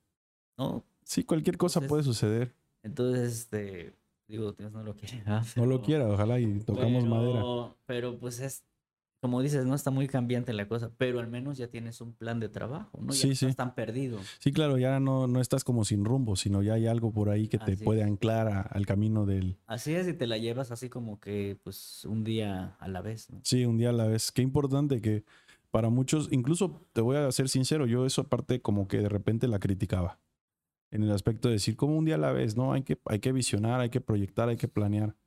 ¿no? 0.57 0.83
sí, 1.03 1.23
cualquier 1.23 1.57
cosa 1.57 1.79
Entonces- 1.79 1.89
puede 1.89 2.03
suceder. 2.03 2.53
Entonces, 2.85 3.33
este, 3.33 3.93
digo, 4.27 4.51
Dios 4.53 4.71
no 4.71 4.83
lo 4.83 4.95
quiere. 4.95 5.17
¿verdad? 5.17 5.43
No 5.55 5.65
lo 5.65 5.77
Pero- 5.77 5.81
quiera, 5.85 6.07
ojalá 6.07 6.39
y 6.39 6.59
tocamos 6.59 7.03
madera. 7.05 7.33
pero- 7.39 7.77
Pero 7.87 8.19
pues 8.19 8.39
es, 8.39 8.63
como 9.21 9.41
dices, 9.41 9.65
no 9.65 9.73
está 9.73 9.89
muy 9.89 10.07
cambiante 10.07 10.53
la 10.53 10.67
cosa, 10.67 10.91
pero 10.97 11.19
al 11.19 11.27
menos 11.27 11.57
ya 11.57 11.67
tienes 11.67 11.99
un 11.99 12.13
plan 12.13 12.39
de 12.39 12.47
trabajo, 12.47 12.99
¿no? 13.01 13.07
Ya 13.11 13.19
Sí, 13.21 13.29
no 13.29 13.35
sí. 13.35 13.45
estás 13.47 13.71
perdido. 13.73 14.19
Sí, 14.39 14.51
claro, 14.51 14.77
ya 14.77 14.99
no, 14.99 15.25
no 15.25 15.41
estás 15.41 15.63
como 15.63 15.83
sin 15.83 16.05
rumbo, 16.05 16.35
sino 16.35 16.61
ya 16.61 16.73
hay 16.75 16.85
algo 16.85 17.11
por 17.11 17.29
ahí 17.29 17.47
que 17.47 17.57
te 17.57 17.73
Así 17.73 17.83
puede 17.83 18.01
es. 18.01 18.05
anclar 18.07 18.47
a- 18.49 18.61
al 18.61 18.85
camino 18.85 19.25
del... 19.25 19.57
Así 19.65 19.95
es, 19.95 20.07
y 20.07 20.13
te 20.13 20.27
la 20.27 20.37
llevas 20.37 20.69
así 20.69 20.89
como 20.89 21.19
que, 21.19 21.57
pues, 21.63 22.05
un 22.05 22.23
día 22.23 22.75
a 22.79 22.87
la 22.87 23.01
vez, 23.01 23.31
¿no? 23.31 23.39
Sí, 23.43 23.65
un 23.65 23.77
día 23.79 23.89
a 23.89 23.93
la 23.93 24.05
vez. 24.05 24.31
Qué 24.31 24.43
importante 24.43 25.01
que 25.01 25.23
para 25.71 25.89
muchos, 25.89 26.29
incluso 26.31 26.85
te 26.93 27.01
voy 27.01 27.17
a 27.17 27.31
ser 27.31 27.49
sincero, 27.49 27.87
yo 27.87 28.05
eso 28.05 28.21
aparte 28.21 28.61
como 28.61 28.87
que 28.87 28.99
de 28.99 29.09
repente 29.09 29.47
la 29.47 29.57
criticaba. 29.59 30.19
En 30.95 31.03
el 31.03 31.11
aspecto 31.11 31.49
de 31.49 31.55
decir, 31.55 31.75
como 31.75 31.97
un 31.97 32.05
día 32.05 32.15
a 32.15 32.17
la 32.17 32.31
vez, 32.31 32.55
¿no? 32.55 32.71
Hay 32.71 32.83
que, 32.83 32.97
hay 33.03 33.19
que 33.19 33.33
visionar, 33.33 33.81
hay 33.81 33.89
que 33.89 33.99
proyectar, 33.99 34.47
hay 34.47 34.55
que 34.55 34.69
planear. 34.69 35.17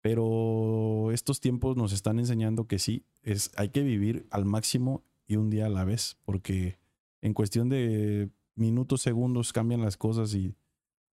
Pero 0.00 1.10
estos 1.12 1.38
tiempos 1.38 1.76
nos 1.76 1.92
están 1.92 2.18
enseñando 2.18 2.66
que 2.66 2.78
sí, 2.78 3.04
es, 3.22 3.50
hay 3.56 3.68
que 3.68 3.82
vivir 3.82 4.26
al 4.30 4.46
máximo 4.46 5.04
y 5.26 5.36
un 5.36 5.50
día 5.50 5.66
a 5.66 5.68
la 5.68 5.84
vez, 5.84 6.16
porque 6.24 6.78
en 7.20 7.34
cuestión 7.34 7.68
de 7.68 8.30
minutos, 8.54 9.02
segundos 9.02 9.52
cambian 9.52 9.82
las 9.82 9.98
cosas 9.98 10.34
y, 10.34 10.56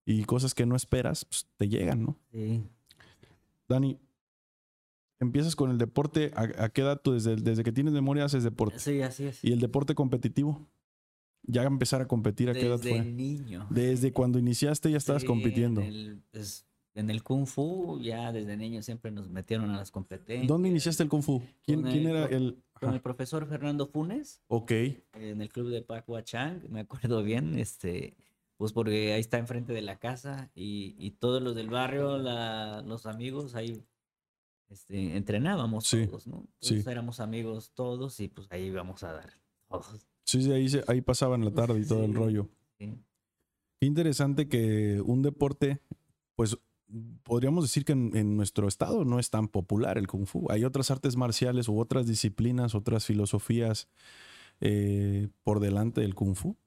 y 0.05 0.23
cosas 0.23 0.55
que 0.55 0.65
no 0.65 0.77
esperas, 0.77 1.25
pues, 1.25 1.45
te 1.57 1.67
llegan, 1.67 2.03
¿no? 2.03 2.17
Sí. 2.31 2.63
Dani, 3.67 3.99
empiezas 5.19 5.57
con 5.57 5.71
el 5.71 5.77
deporte, 5.77 6.31
¿a, 6.35 6.63
a 6.63 6.69
qué 6.69 6.83
edad 6.83 7.01
tú 7.01 7.11
desde, 7.11 7.35
desde 7.35 7.65
que 7.65 7.73
tienes 7.73 7.93
memoria 7.93 8.23
haces 8.23 8.45
deporte? 8.45 8.79
Sí, 8.79 9.01
así 9.01 9.25
es. 9.25 9.43
¿Y 9.43 9.51
el 9.51 9.59
deporte 9.59 9.93
competitivo? 9.93 10.65
Ya 11.51 11.63
empezar 11.63 12.01
a 12.01 12.07
competir, 12.07 12.49
¿a 12.49 12.53
qué 12.53 12.67
edad 12.67 12.77
Desde 12.77 12.89
fue? 12.89 13.03
niño. 13.03 13.65
Desde 13.71 14.13
cuando 14.13 14.37
iniciaste 14.37 14.91
ya 14.91 14.97
estabas 14.97 15.23
Sí, 15.23 15.27
compitiendo. 15.27 15.81
En 15.81 15.87
el, 15.87 16.21
pues, 16.31 16.67
en 16.93 17.09
el 17.09 17.23
Kung 17.23 17.47
Fu, 17.47 17.99
ya 18.01 18.31
desde 18.31 18.55
niño 18.55 18.83
siempre 18.83 19.09
nos 19.09 19.29
metieron 19.29 19.71
a 19.71 19.77
las 19.77 19.89
competencias. 19.89 20.47
¿Dónde 20.47 20.69
iniciaste 20.69 21.01
el 21.03 21.09
Kung 21.09 21.23
Fu? 21.23 21.41
¿Quién, 21.63 21.85
era 21.87 22.25
el...? 22.25 22.61
Con 22.79 22.93
el 22.93 23.01
profesor 23.01 23.45
Fernando 23.47 23.87
Funes, 23.87 24.41
Ok, 24.47 24.71
en 24.71 25.41
el 25.41 25.49
club 25.49 25.69
de 25.69 25.81
Pacua 25.81 26.23
Chang, 26.23 26.61
me 26.69 26.81
acuerdo 26.81 27.23
bien, 27.23 27.57
este, 27.59 28.15
pues 28.57 28.71
porque 28.71 29.11
ahí 29.13 29.19
está 29.19 29.37
enfrente 29.37 29.73
de 29.73 29.81
la 29.81 29.97
casa 29.99 30.49
y, 30.55 30.95
y 30.97 31.11
todos 31.11 31.41
los 31.41 31.55
del 31.55 31.69
barrio, 31.69 32.17
la- 32.19 32.81
los 32.85 33.05
amigos, 33.05 33.55
ahí 33.55 33.83
este, 34.69 35.17
entrenábamos 35.17 35.87
Sí, 35.87 36.05
todos, 36.05 36.27
¿no? 36.27 36.41
sí. 36.61 36.75
Entonces 36.75 36.87
éramos 36.87 37.19
amigos 37.19 37.71
todos 37.73 38.19
y 38.19 38.27
pues 38.27 38.47
ahí 38.51 38.65
íbamos 38.65 39.03
a 39.03 39.13
dar 39.13 39.33
todos. 39.67 40.07
Sí, 40.29 40.43
sí, 40.43 40.51
ahí, 40.51 40.67
ahí 40.87 41.01
pasaban 41.01 41.43
la 41.43 41.51
tarde 41.51 41.79
y 41.79 41.85
todo 41.85 42.03
el 42.03 42.13
rollo. 42.13 42.47
¿sí? 42.77 42.97
Qué 43.79 43.87
interesante 43.87 44.47
que 44.47 45.01
un 45.05 45.21
deporte, 45.21 45.81
pues 46.35 46.57
podríamos 47.23 47.63
decir 47.63 47.85
que 47.85 47.93
en, 47.93 48.15
en 48.15 48.35
nuestro 48.35 48.67
estado 48.67 49.05
no 49.05 49.19
es 49.19 49.29
tan 49.29 49.47
popular 49.47 49.97
el 49.97 50.07
kung 50.07 50.25
fu. 50.25 50.47
Hay 50.49 50.63
otras 50.65 50.91
artes 50.91 51.15
marciales 51.15 51.67
u 51.67 51.79
otras 51.79 52.07
disciplinas, 52.07 52.75
otras 52.75 53.05
filosofías 53.05 53.87
eh, 54.59 55.29
por 55.43 55.59
delante 55.59 56.01
del 56.01 56.15
kung 56.15 56.35
fu. 56.35 56.57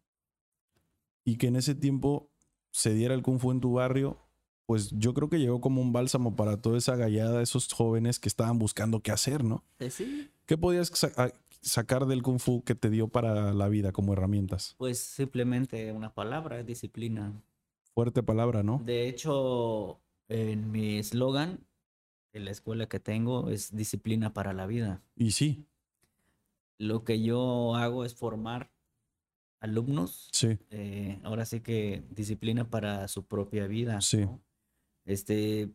Y 1.25 1.37
que 1.37 1.49
en 1.49 1.57
ese 1.57 1.75
tiempo 1.75 2.31
se 2.71 2.95
diera 2.95 3.15
el 3.15 3.23
kung 3.23 3.39
fu 3.39 3.51
en 3.51 3.61
tu 3.61 3.75
barrio, 3.75 4.19
pues 4.67 4.91
yo 4.93 5.13
creo 5.13 5.29
que 5.29 5.39
llegó 5.39 5.61
como 5.61 5.83
un 5.83 5.93
bálsamo 5.93 6.35
para 6.37 6.61
toda 6.61 6.79
esa 6.79 6.97
gallada, 6.97 7.43
esos 7.43 7.73
jóvenes 7.73 8.19
que 8.19 8.29
estaban 8.29 8.59
buscando 8.59 9.01
qué 9.01 9.11
hacer, 9.11 9.45
¿no? 9.45 9.65
Eh, 9.79 9.91
Sí, 9.91 10.31
¿Qué 10.47 10.57
podías 10.57 10.91
sacar 11.63 12.07
del 12.07 12.23
kung 12.23 12.39
fu 12.39 12.63
que 12.65 12.75
te 12.75 12.91
dio 12.91 13.09
para 13.09 13.53
la 13.55 13.69
vida 13.69 13.93
como 13.93 14.13
herramientas? 14.13 14.75
pues 14.79 14.99
simplemente 14.99 15.93
una 15.93 16.13
palabra, 16.13 16.63
disciplina. 16.63 17.33
Fuerte 17.95 18.23
palabra, 18.23 18.63
¿no? 18.63 18.81
De 18.85 19.09
hecho, 19.09 20.01
en 20.29 20.71
mi 20.71 20.99
eslogan 20.99 21.61
en 22.33 22.45
la 22.47 22.51
escuela 22.51 22.89
que 22.89 22.99
tengo 22.99 23.51
es 23.51 23.75
disciplina 23.77 24.33
para 24.33 24.53
la 24.53 24.67
vida. 24.67 25.03
Y 25.15 25.33
sí, 25.33 25.67
Lo 26.79 27.05
que 27.05 27.23
yo 27.23 27.77
hago 27.77 28.05
es 28.05 28.15
formar 28.15 28.73
alumnos, 29.61 30.29
sí, 30.33 30.59
eh, 30.71 31.21
ahora 31.23 31.45
sí 31.45 31.61
que 31.61 32.03
disciplina 32.11 32.69
para 32.69 33.07
su 33.07 33.25
propia 33.27 33.67
vida. 33.67 34.01
Sí. 34.01 34.23
¿no? 34.23 34.41
Este, 35.05 35.71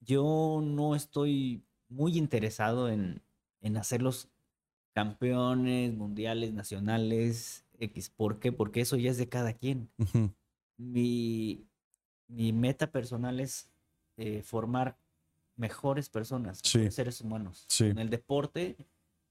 yo 0.00 0.60
no 0.64 0.96
estoy 0.96 1.62
muy 1.88 2.16
interesado 2.16 2.88
en, 2.88 3.22
en 3.60 3.76
hacerlos 3.76 4.28
campeones 4.92 5.94
mundiales, 5.94 6.52
nacionales, 6.52 7.64
X. 7.78 8.10
¿Por 8.14 8.38
qué? 8.38 8.52
Porque 8.52 8.80
eso 8.80 8.96
ya 8.96 9.10
es 9.10 9.16
de 9.18 9.28
cada 9.28 9.52
quien. 9.54 9.88
Mi, 10.76 11.66
mi 12.28 12.52
meta 12.52 12.90
personal 12.90 13.40
es 13.40 13.68
eh, 14.16 14.42
formar 14.42 14.96
mejores 15.56 16.08
personas, 16.08 16.60
Sí. 16.62 16.90
seres 16.90 17.20
humanos. 17.20 17.64
Sí. 17.68 17.84
En 17.84 17.98
el 17.98 18.08
deporte, 18.08 18.76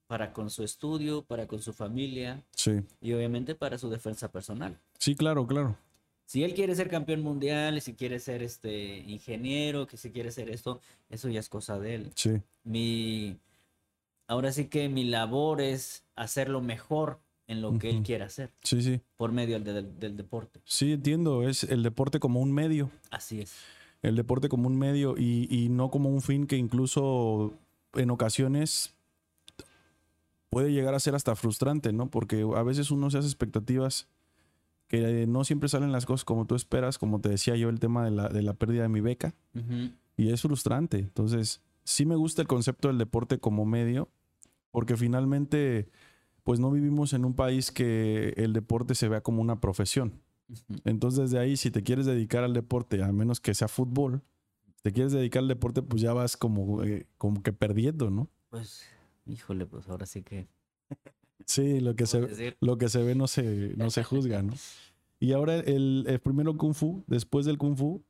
para 0.07 0.31
con 0.33 0.49
su 0.49 0.63
estudio, 0.63 1.23
para 1.23 1.47
con 1.47 1.59
su 1.61 1.73
familia 1.73 2.43
sí. 2.55 2.81
y 3.01 3.13
obviamente 3.13 3.55
para 3.55 3.77
su 3.77 3.89
defensa 3.89 4.31
personal. 4.31 4.79
Sí, 4.99 5.15
claro, 5.15 5.45
claro. 5.47 5.75
Si 6.25 6.43
él 6.43 6.53
quiere 6.53 6.75
ser 6.75 6.89
campeón 6.89 7.21
mundial, 7.21 7.81
si 7.81 7.95
quiere 7.95 8.19
ser 8.19 8.43
este 8.43 8.99
ingeniero, 8.99 9.87
que 9.87 9.97
si 9.97 10.11
quiere 10.11 10.31
ser 10.31 10.49
esto, 10.51 10.79
eso 11.09 11.27
ya 11.29 11.39
es 11.39 11.49
cosa 11.49 11.79
de 11.79 11.95
él. 11.95 12.11
Sí. 12.15 12.39
Mi, 12.63 13.39
ahora 14.29 14.51
sí 14.53 14.65
que 14.65 14.87
mi 14.87 15.03
labor 15.03 15.59
es 15.59 16.05
hacerlo 16.15 16.61
mejor 16.61 17.19
en 17.47 17.61
lo 17.61 17.77
que 17.79 17.89
él 17.89 18.03
quiere 18.03 18.23
hacer 18.23 18.53
Sí, 18.63 18.81
sí. 18.81 19.01
por 19.17 19.31
medio 19.31 19.59
del, 19.59 19.99
del 19.99 20.15
deporte. 20.15 20.61
Sí, 20.65 20.93
entiendo. 20.93 21.47
Es 21.47 21.63
el 21.63 21.81
deporte 21.83 22.19
como 22.19 22.39
un 22.39 22.51
medio. 22.53 22.91
Así 23.09 23.41
es. 23.41 23.55
El 24.03 24.15
deporte 24.15 24.47
como 24.49 24.67
un 24.67 24.77
medio 24.77 25.15
y, 25.17 25.47
y 25.49 25.67
no 25.69 25.89
como 25.89 26.09
un 26.09 26.21
fin 26.21 26.45
que 26.47 26.55
incluso 26.57 27.53
en 27.93 28.11
ocasiones 28.11 28.95
puede 30.49 30.71
llegar 30.71 30.93
a 30.93 30.99
ser 30.99 31.15
hasta 31.15 31.35
frustrante, 31.35 31.91
¿no? 31.91 32.09
Porque 32.09 32.45
a 32.55 32.63
veces 32.63 32.91
uno 32.91 33.09
se 33.09 33.17
hace 33.17 33.27
expectativas 33.27 34.07
que 34.87 35.27
no 35.27 35.43
siempre 35.43 35.69
salen 35.69 35.91
las 35.91 36.05
cosas 36.05 36.25
como 36.25 36.45
tú 36.45 36.55
esperas, 36.55 36.97
como 36.97 37.19
te 37.21 37.29
decía 37.29 37.55
yo, 37.55 37.69
el 37.69 37.79
tema 37.79 38.05
de 38.05 38.11
la, 38.11 38.29
de 38.29 38.41
la 38.41 38.53
pérdida 38.53 38.83
de 38.83 38.89
mi 38.89 39.01
beca, 39.01 39.35
y 40.17 40.29
es 40.31 40.41
frustrante. 40.41 40.97
Entonces, 40.97 41.61
sí 41.83 42.05
me 42.05 42.15
gusta 42.15 42.41
el 42.41 42.47
concepto 42.47 42.87
del 42.87 42.97
deporte 42.97 43.37
como 43.39 43.65
medio, 43.65 44.09
porque 44.71 44.97
finalmente, 44.97 45.89
pues 46.43 46.59
no 46.59 46.71
vivimos 46.71 47.13
en 47.13 47.25
un 47.25 47.33
país 47.33 47.71
que 47.71 48.33
el 48.37 48.53
deporte 48.53 48.95
se 48.95 49.07
vea 49.07 49.21
como 49.21 49.41
una 49.41 49.59
profesión. 49.59 50.21
Entonces, 50.83 51.29
desde 51.29 51.39
ahí, 51.39 51.57
si 51.57 51.71
te 51.71 51.83
quieres 51.83 52.05
dedicar 52.05 52.43
al 52.43 52.53
deporte, 52.53 53.03
a 53.03 53.11
menos 53.11 53.39
que 53.39 53.53
sea 53.53 53.67
fútbol, 53.67 54.21
si 54.75 54.81
te 54.81 54.91
quieres 54.91 55.11
dedicar 55.11 55.41
al 55.41 55.47
deporte, 55.47 55.81
pues 55.81 56.01
ya 56.01 56.13
vas 56.13 56.37
como, 56.37 56.83
eh, 56.83 57.05
como 57.17 57.43
que 57.43 57.53
perdiendo, 57.53 58.09
¿no? 58.09 58.29
Pues, 58.49 58.83
híjole, 59.25 59.65
pues 59.65 59.87
ahora 59.87 60.05
sí 60.05 60.23
que. 60.23 60.47
Sí, 61.45 61.79
lo 61.79 61.95
que, 61.95 62.05
se, 62.05 62.21
decir? 62.21 62.57
lo 62.59 62.77
que 62.77 62.89
se 62.89 63.01
ve 63.01 63.15
no 63.15 63.25
se, 63.25 63.73
no 63.75 63.89
se 63.89 64.03
juzga, 64.03 64.43
¿no? 64.43 64.53
Y 65.21 65.33
ahora 65.33 65.55
el, 65.55 66.05
el 66.07 66.19
primero 66.19 66.55
Kung 66.57 66.73
Fu, 66.73 67.03
después 67.07 67.45
del 67.45 67.57
Kung 67.57 67.75
Fu, 67.75 68.03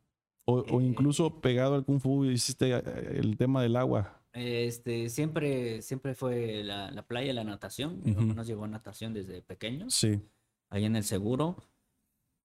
o, 0.46 0.64
o 0.70 0.82
incluso 0.82 1.40
pegado 1.42 1.76
al 1.76 1.86
Kung 1.86 2.00
Fu, 2.00 2.26
hiciste 2.26 2.72
eh, 2.72 2.82
el 3.16 3.38
tema 3.38 3.64
del 3.64 3.76
agua. 3.76 4.19
Este, 4.40 5.10
siempre, 5.10 5.82
siempre 5.82 6.16
fue 6.16 6.64
la, 6.64 6.92
la 6.92 7.06
playa, 7.06 7.34
la 7.34 7.44
natación. 7.44 8.02
Mi 8.06 8.14
mamá 8.14 8.34
nos 8.34 8.48
llevó 8.48 8.64
a 8.64 8.68
natación 8.70 9.14
desde 9.14 9.42
pequeños, 9.42 9.94
Sí, 9.94 10.22
ahí 10.70 10.86
en 10.86 10.96
el 10.96 11.04
seguro. 11.04 11.58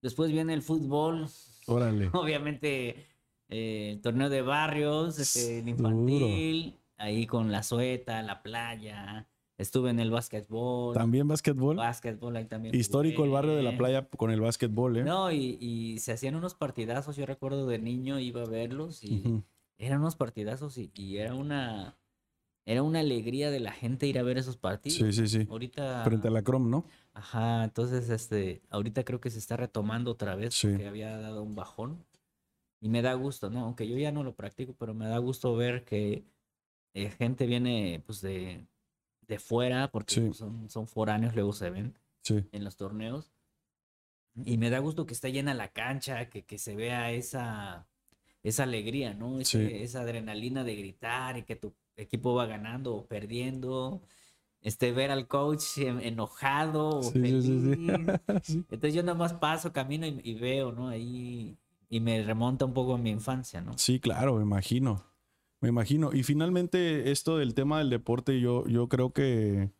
Después 0.02 0.32
viene 0.32 0.54
el 0.54 0.62
fútbol, 0.62 1.28
órale. 1.66 2.10
obviamente 2.12 3.06
eh, 3.48 3.90
el 3.92 4.00
torneo 4.00 4.28
de 4.28 4.42
barrios, 4.42 5.20
este, 5.20 5.60
el 5.60 5.76
Duro. 5.76 5.88
infantil, 5.88 6.80
ahí 6.96 7.26
con 7.26 7.52
la 7.52 7.62
sueta, 7.62 8.22
la 8.22 8.42
playa. 8.42 9.28
Estuve 9.56 9.90
en 9.90 10.00
el 10.00 10.10
básquetbol. 10.10 10.94
También 10.94 11.28
básquetbol. 11.28 11.76
Básquetbol 11.76 12.34
ahí 12.34 12.46
también. 12.46 12.74
Histórico 12.74 13.22
el 13.22 13.30
barrio 13.30 13.54
de 13.54 13.62
la 13.62 13.76
playa 13.76 14.08
con 14.08 14.32
el 14.32 14.40
básquetbol, 14.40 14.96
¿eh? 14.96 15.04
No, 15.04 15.30
y, 15.30 15.56
y 15.60 16.00
se 16.00 16.10
hacían 16.10 16.34
unos 16.34 16.54
partidazos. 16.56 17.14
Yo 17.14 17.24
recuerdo 17.24 17.68
de 17.68 17.78
niño 17.78 18.18
iba 18.18 18.42
a 18.42 18.46
verlos 18.46 19.04
y. 19.04 19.44
eran 19.86 20.00
unos 20.00 20.16
partidazos 20.16 20.76
y, 20.78 20.90
y 20.94 21.16
era 21.18 21.34
una 21.34 21.96
era 22.66 22.82
una 22.82 23.00
alegría 23.00 23.50
de 23.50 23.60
la 23.60 23.72
gente 23.72 24.06
ir 24.06 24.18
a 24.18 24.22
ver 24.22 24.38
esos 24.38 24.56
partidos. 24.56 24.96
Sí, 24.98 25.12
sí, 25.12 25.28
sí. 25.28 25.46
Ahorita, 25.50 26.02
Frente 26.04 26.28
a 26.28 26.30
la 26.30 26.42
Crom, 26.42 26.70
¿no? 26.70 26.84
ajá, 27.12 27.62
entonces 27.64 28.08
este, 28.08 28.62
ahorita 28.70 29.04
creo 29.04 29.20
que 29.20 29.30
se 29.30 29.38
está 29.38 29.56
retomando 29.56 30.10
otra 30.10 30.34
vez 30.34 30.54
Sí. 30.54 30.68
porque 30.68 30.86
había 30.88 31.16
dado 31.18 31.42
un 31.42 31.54
bajón 31.54 32.04
y 32.80 32.88
me 32.88 33.02
da 33.02 33.12
gusto, 33.14 33.50
¿no? 33.50 33.60
Aunque 33.60 33.86
yo 33.86 33.96
ya 33.98 34.12
no 34.12 34.24
lo 34.24 34.34
practico, 34.34 34.74
pero 34.78 34.94
me 34.94 35.06
da 35.06 35.18
gusto 35.18 35.54
ver 35.56 35.84
que 35.84 36.24
eh, 36.94 37.10
gente 37.10 37.46
viene 37.46 38.02
pues 38.06 38.20
de, 38.22 38.66
de 39.26 39.38
fuera 39.38 39.90
porque 39.90 40.14
Sí. 40.14 40.32
son, 40.32 40.70
son 40.70 40.86
foráneos, 40.88 41.34
luego 41.34 41.52
se 41.52 41.68
ven 41.70 41.94
Sí. 42.22 42.44
en 42.52 42.64
los 42.64 42.76
torneos. 42.76 43.30
Y 44.44 44.56
me 44.58 44.70
da 44.70 44.78
gusto 44.80 45.06
que 45.06 45.14
esté 45.14 45.30
llena 45.32 45.54
la 45.54 45.68
cancha, 45.68 46.28
que, 46.30 46.44
que 46.44 46.58
se 46.58 46.74
vea 46.74 47.12
esa, 47.12 47.86
esa 48.44 48.62
alegría, 48.62 49.14
¿no? 49.14 49.40
Ese- 49.40 49.68
Sí. 49.68 49.74
Esa 49.82 50.02
adrenalina 50.02 50.62
de 50.62 50.76
gritar 50.76 51.36
y 51.38 51.42
que 51.42 51.56
tu 51.56 51.74
equipo 51.96 52.34
va 52.34 52.46
ganando 52.46 52.94
o 52.94 53.06
perdiendo. 53.06 54.02
Este, 54.60 54.92
ver 54.92 55.10
al 55.10 55.26
coach 55.28 55.76
en- 55.78 56.00
enojado 56.00 57.00
o 57.00 57.02
Sí, 57.02 57.10
feliz. 57.20 57.44
Sí. 58.44 58.64
Entonces 58.70 58.94
yo 58.94 59.02
nada 59.02 59.18
más 59.18 59.32
paso, 59.34 59.72
camino 59.72 60.06
y, 60.06 60.20
y 60.22 60.34
veo, 60.34 60.70
¿no? 60.72 60.88
Ahí 60.88 61.56
y 61.90 62.00
me 62.00 62.22
remonta 62.22 62.64
un 62.64 62.72
poco 62.72 62.94
a 62.94 62.98
mi 62.98 63.10
infancia, 63.10 63.60
¿no? 63.60 63.76
Sí, 63.76 64.00
claro, 64.00 64.36
me 64.36 64.42
imagino. 64.42 65.04
Me 65.60 65.68
imagino. 65.68 66.12
Y 66.12 66.22
finalmente, 66.22 67.10
esto 67.10 67.36
del 67.38 67.54
tema 67.54 67.78
del 67.78 67.90
deporte, 67.90 68.40
yo, 68.40 68.66
yo 68.66 68.88
creo 68.88 69.12
que, 69.12 69.70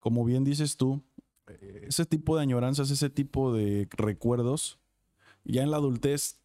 como 0.00 0.24
bien 0.24 0.44
dices 0.44 0.76
tú, 0.76 1.02
eh, 1.48 1.86
ese 1.88 2.04
tipo 2.04 2.36
de 2.36 2.42
añoranzas, 2.42 2.90
ese 2.90 3.10
tipo 3.10 3.52
de 3.54 3.88
recuerdos, 3.90 4.78
ya 5.44 5.62
en 5.62 5.70
la 5.70 5.78
adultez 5.78 6.40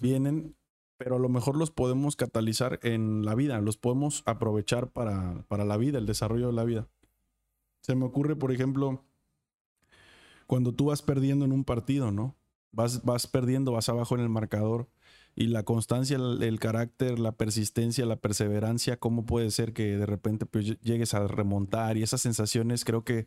vienen, 0.00 0.54
pero 1.02 1.16
a 1.16 1.18
lo 1.18 1.28
mejor 1.28 1.56
los 1.56 1.72
podemos 1.72 2.14
catalizar 2.14 2.78
en 2.84 3.24
la 3.24 3.34
vida, 3.34 3.60
los 3.60 3.76
podemos 3.76 4.22
aprovechar 4.24 4.92
para, 4.92 5.44
para 5.48 5.64
la 5.64 5.76
vida, 5.76 5.98
el 5.98 6.06
desarrollo 6.06 6.46
de 6.46 6.52
la 6.52 6.62
vida. 6.62 6.88
Se 7.80 7.96
me 7.96 8.04
ocurre, 8.04 8.36
por 8.36 8.52
ejemplo, 8.52 9.04
cuando 10.46 10.72
tú 10.72 10.86
vas 10.86 11.02
perdiendo 11.02 11.44
en 11.44 11.50
un 11.50 11.64
partido, 11.64 12.12
¿no? 12.12 12.36
Vas, 12.70 13.02
vas 13.04 13.26
perdiendo, 13.26 13.72
vas 13.72 13.88
abajo 13.88 14.14
en 14.14 14.20
el 14.20 14.28
marcador 14.28 14.88
y 15.34 15.48
la 15.48 15.64
constancia, 15.64 16.16
el, 16.16 16.60
carácter, 16.60 17.18
la 17.18 17.32
persistencia, 17.32 18.06
la 18.06 18.20
perseverancia, 18.20 19.00
cómo 19.00 19.26
puede 19.26 19.50
ser 19.50 19.72
que 19.72 19.96
de 19.96 20.06
repente 20.06 20.46
pues, 20.46 20.66
lle- 20.66 20.78
llegues 20.82 21.14
a 21.14 21.26
remontar 21.26 21.96
y 21.96 22.04
esas 22.04 22.20
sensaciones, 22.20 22.84
creo 22.84 23.04
que 23.04 23.26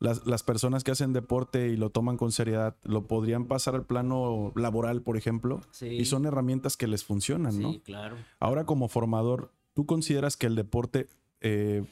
las, 0.00 0.26
las 0.26 0.42
personas 0.42 0.84
que 0.84 0.90
hacen 0.92 1.12
deporte 1.12 1.68
y 1.68 1.76
lo 1.76 1.90
toman 1.90 2.16
con 2.16 2.30
seriedad, 2.32 2.76
lo 2.84 3.06
podrían 3.06 3.46
pasar 3.46 3.74
al 3.74 3.84
plano 3.84 4.52
laboral, 4.54 5.02
por 5.02 5.16
ejemplo, 5.16 5.60
Sí, 5.70 5.86
y 5.88 6.04
son 6.04 6.24
herramientas 6.26 6.76
que 6.76 6.86
les 6.86 7.04
funcionan, 7.04 7.60
¿no? 7.60 7.72
sí, 7.72 7.80
claro. 7.80 8.16
Ahora 8.38 8.64
como 8.64 8.88
formador, 8.88 9.52
¿tú 9.74 9.86
consideras 9.86 10.36
que 10.36 10.46
el 10.46 10.54
deporte, 10.54 11.08
eh, 11.40 11.84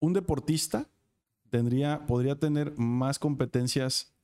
un 0.00 0.12
deportista 0.12 0.88
tendría, 1.50 2.06
podría 2.06 2.38
tener 2.38 2.76
más 2.78 3.18
competencias 3.18 4.14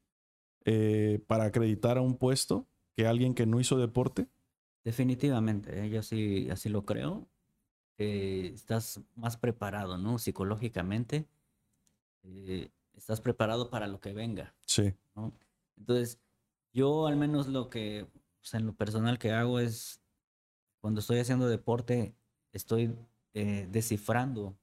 eh, 0.64 1.22
para 1.26 1.44
acreditar 1.44 1.96
a 1.98 2.00
un 2.02 2.16
puesto 2.16 2.66
que 2.96 3.06
alguien 3.06 3.34
que 3.34 3.46
no 3.46 3.60
hizo 3.60 3.76
deporte? 3.78 4.26
Definitivamente, 4.84 5.84
¿eh? 5.84 5.90
yo 5.90 6.02
sí, 6.02 6.48
así 6.50 6.68
lo 6.68 6.84
creo. 6.84 7.28
que 7.96 8.46
estás 8.48 9.00
más 9.14 9.36
preparado, 9.36 9.98
¿no? 9.98 10.18
Psicológicamente, 10.18 11.26
eh, 12.22 12.70
estás 12.94 13.20
preparado 13.20 13.70
para 13.70 13.86
lo 13.86 14.00
que 14.00 14.12
venga, 14.12 14.54
Sí, 14.66 14.94
¿no? 15.14 15.32
Entonces, 15.76 16.20
yo 16.72 17.06
al 17.06 17.16
menos 17.16 17.48
lo 17.48 17.70
que, 17.70 18.02
o 18.02 18.44
sea, 18.44 18.60
en 18.60 18.66
lo 18.66 18.74
personal 18.74 19.18
que 19.18 19.32
hago 19.32 19.58
es, 19.60 20.00
cuando 20.80 21.00
estoy 21.00 21.18
haciendo 21.18 21.48
deporte, 21.48 22.14
estoy 22.52 22.94
eh, 23.34 23.66
descifrando 23.70 24.56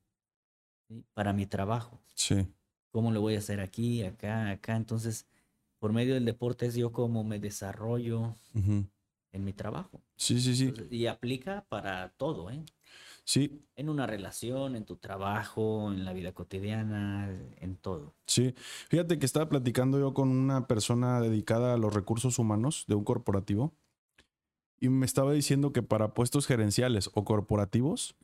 ¿sí? 0.87 1.03
para 1.13 1.33
mi 1.33 1.45
trabajo. 1.45 1.99
sí, 2.15 2.47
¿Cómo 2.91 3.11
lo 3.11 3.21
voy 3.21 3.35
a 3.35 3.39
hacer 3.39 3.59
aquí, 3.59 4.03
acá, 4.03 4.49
acá? 4.49 4.75
Entonces, 4.75 5.27
por 5.79 5.93
medio 5.93 6.13
del 6.15 6.25
deporte 6.25 6.65
es 6.65 6.75
yo 6.75 6.91
como 6.91 7.23
me 7.23 7.39
desarrollo 7.39 8.35
en 8.53 9.43
mi 9.43 9.53
trabajo. 9.53 10.01
sí, 10.15 10.39
sí, 10.39 10.55
sí, 10.55 10.67
Entonces, 10.67 10.91
y 10.91 11.05
aplica 11.07 11.65
para 11.69 12.09
todo, 12.17 12.49
¿eh? 12.49 12.63
Sí, 13.27 13.61
En 13.75 13.89
una 13.89 14.07
relación, 14.07 14.75
en 14.77 14.85
tu 14.85 14.95
trabajo, 14.95 15.91
en 15.91 16.05
la 16.05 16.13
vida 16.13 16.31
cotidiana, 16.31 17.29
en 17.57 17.75
todo. 17.75 18.15
sí. 18.25 18.55
Fíjate 18.89 19.19
que 19.19 19.25
estaba 19.25 19.49
platicando 19.49 19.99
yo 19.99 20.13
con 20.13 20.29
una 20.29 20.65
persona 20.65 21.19
dedicada 21.19 21.73
a 21.73 21.77
los 21.77 21.93
recursos 21.93 22.39
humanos 22.39 22.85
de 22.87 22.95
un 22.95 23.03
corporativo 23.03 23.73
y 24.79 24.87
me 24.89 25.05
estaba 25.05 25.33
diciendo 25.33 25.73
que 25.73 25.83
para 25.83 26.13
puestos 26.13 26.47
gerenciales 26.47 27.09
o 27.13 27.25
corporativos 27.25 28.15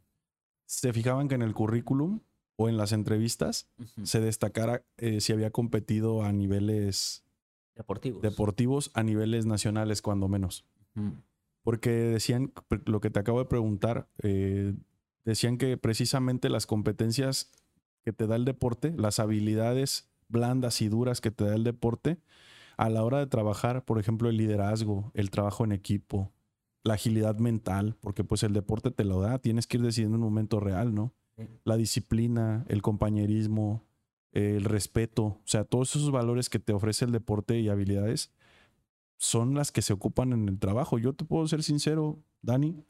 se 0.66 0.94
fijaban 0.94 1.28
que 1.28 1.36
en 1.36 1.42
el 1.42 1.54
currículum 1.54 2.22
o 2.56 2.70
en 2.70 2.78
las 2.78 2.92
entrevistas 2.94 3.68
se 4.04 4.22
destacara 4.22 4.84
eh, 4.98 5.20
si 5.20 5.34
había 5.34 5.52
competido 5.52 6.24
a 6.24 6.32
niveles 6.32 7.24
Deportivos. 7.76 8.22
deportivos, 8.22 8.92
a 8.94 9.02
niveles 9.04 9.46
nacionales, 9.48 10.02
cuando 10.04 10.28
menos. 10.30 10.64
Ujú. 10.96 11.16
Porque 11.64 11.90
decían, 11.90 12.54
lo 12.86 13.02
que 13.02 13.10
te 13.10 13.20
acabo 13.20 13.40
de 13.40 13.46
preguntar, 13.46 14.08
eh, 14.22 14.76
decían 15.26 15.58
que 15.58 15.78
precisamente 15.78 16.50
las 16.50 16.66
competencias 16.66 17.52
que 18.04 18.14
te 18.14 18.28
da 18.28 18.36
el 18.36 18.46
deporte, 18.46 18.94
las 18.98 19.20
habilidades 19.20 20.10
blandas 20.28 20.82
y 20.82 20.90
duras 20.90 21.22
que 21.22 21.32
te 21.32 21.46
da 21.46 21.56
el 21.56 21.64
deporte, 21.64 22.20
a 22.78 22.90
la 22.90 23.04
hora 23.04 23.20
de 23.20 23.28
trabajar, 23.28 23.86
por 23.86 24.00
ejemplo, 24.00 24.30
el 24.30 24.38
liderazgo, 24.38 25.12
el 25.14 25.30
trabajo 25.30 25.64
en 25.64 25.72
equipo, 25.72 26.32
la 26.84 26.96
agilidad 26.96 27.38
mental, 27.38 27.96
porque 28.02 28.24
pues 28.24 28.44
el 28.44 28.54
deporte 28.54 28.92
te 28.92 29.06
lo 29.06 29.22
da, 29.22 29.40
tienes 29.40 29.68
que 29.68 29.78
ir 29.78 29.84
decidiendo 29.84 30.18
en 30.18 30.24
un 30.24 30.30
momento 30.30 30.60
real, 30.60 30.94
¿no? 30.94 31.14
La 31.64 31.78
disciplina, 31.78 32.66
el 32.68 32.82
compañerismo, 32.82 33.84
el 34.32 34.66
respeto, 34.66 35.24
o 35.24 35.42
sea, 35.46 35.64
todos 35.64 35.96
esos 35.96 36.12
valores 36.12 36.50
que 36.50 36.60
te 36.60 36.74
ofrece 36.74 37.06
el 37.06 37.12
deporte 37.12 37.60
y 37.60 37.70
habilidades 37.70 38.32
son 39.18 39.54
las 39.54 39.72
que 39.72 39.82
se 39.82 39.94
ocupan 39.94 40.34
en 40.34 40.50
el 40.50 40.60
trabajo. 40.60 40.98
Yo 40.98 41.14
te 41.14 41.26
puedo 41.26 41.48
ser 41.48 41.64
sincero, 41.64 42.20
Dani, 42.42 42.84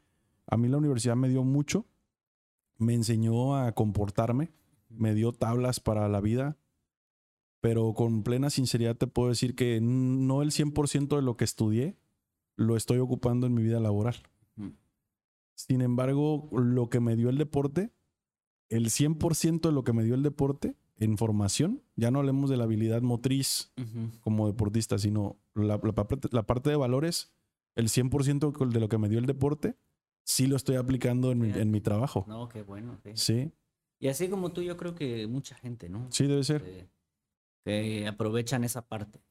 a 0.46 0.56
mí 0.56 0.68
la 0.68 0.78
universidad 0.78 1.16
me 1.16 1.28
dio 1.28 1.44
mucho, 1.44 1.86
me 2.78 2.94
enseñó 2.94 3.56
a 3.56 3.72
comportarme, 3.72 4.52
me 4.88 5.14
dio 5.14 5.32
tablas 5.32 5.80
para 5.80 6.08
la 6.08 6.20
vida, 6.20 6.56
pero 7.60 7.94
con 7.94 8.22
plena 8.22 8.50
sinceridad 8.50 8.96
te 8.96 9.06
puedo 9.06 9.30
decir 9.30 9.54
que 9.54 9.80
no 9.80 10.42
el 10.42 10.50
100% 10.50 11.16
de 11.16 11.22
lo 11.22 11.36
que 11.36 11.44
estudié 11.44 11.96
lo 12.56 12.76
estoy 12.76 12.98
ocupando 12.98 13.46
en 13.46 13.54
mi 13.54 13.62
vida 13.62 13.80
laboral. 13.80 14.16
Sin 15.54 15.80
embargo, 15.80 16.48
lo 16.52 16.88
que 16.88 17.00
me 17.00 17.16
dio 17.16 17.28
el 17.28 17.38
deporte, 17.38 17.92
el 18.68 18.86
100% 18.86 19.60
de 19.60 19.72
lo 19.72 19.84
que 19.84 19.92
me 19.92 20.02
dio 20.02 20.14
el 20.14 20.22
deporte 20.22 20.76
en 20.98 21.16
formación, 21.16 21.82
ya 21.96 22.10
no 22.10 22.18
hablemos 22.18 22.50
de 22.50 22.56
la 22.56 22.64
habilidad 22.64 23.02
motriz 23.02 23.72
como 24.20 24.46
deportista, 24.46 24.98
sino 24.98 25.36
la, 25.54 25.80
la 25.82 26.42
parte 26.46 26.70
de 26.70 26.76
valores, 26.76 27.32
el 27.76 27.88
100% 27.88 28.68
de 28.68 28.80
lo 28.80 28.88
que 28.88 28.98
me 28.98 29.08
dio 29.08 29.18
el 29.18 29.26
deporte, 29.26 29.76
sí 30.24 30.46
lo 30.46 30.56
estoy 30.56 30.76
aplicando 30.76 31.30
en 31.32 31.38
mi, 31.38 31.50
en 31.50 31.70
mi 31.70 31.80
trabajo. 31.80 32.24
No, 32.26 32.48
qué 32.48 32.62
bueno. 32.62 32.98
sí. 33.04 33.12
Sí, 33.14 33.52
Y 34.00 34.08
así 34.08 34.28
como 34.28 34.52
tú, 34.52 34.62
yo 34.62 34.76
creo 34.76 34.94
que 34.94 35.26
mucha 35.26 35.54
gente, 35.56 35.88
¿no? 35.88 36.06
sí, 36.10 36.26
debe 36.26 36.42
ser. 36.44 36.62
Que, 36.62 36.88
que 37.64 38.06
aprovechan 38.06 38.64
esa 38.64 38.86
parte. 38.86 39.22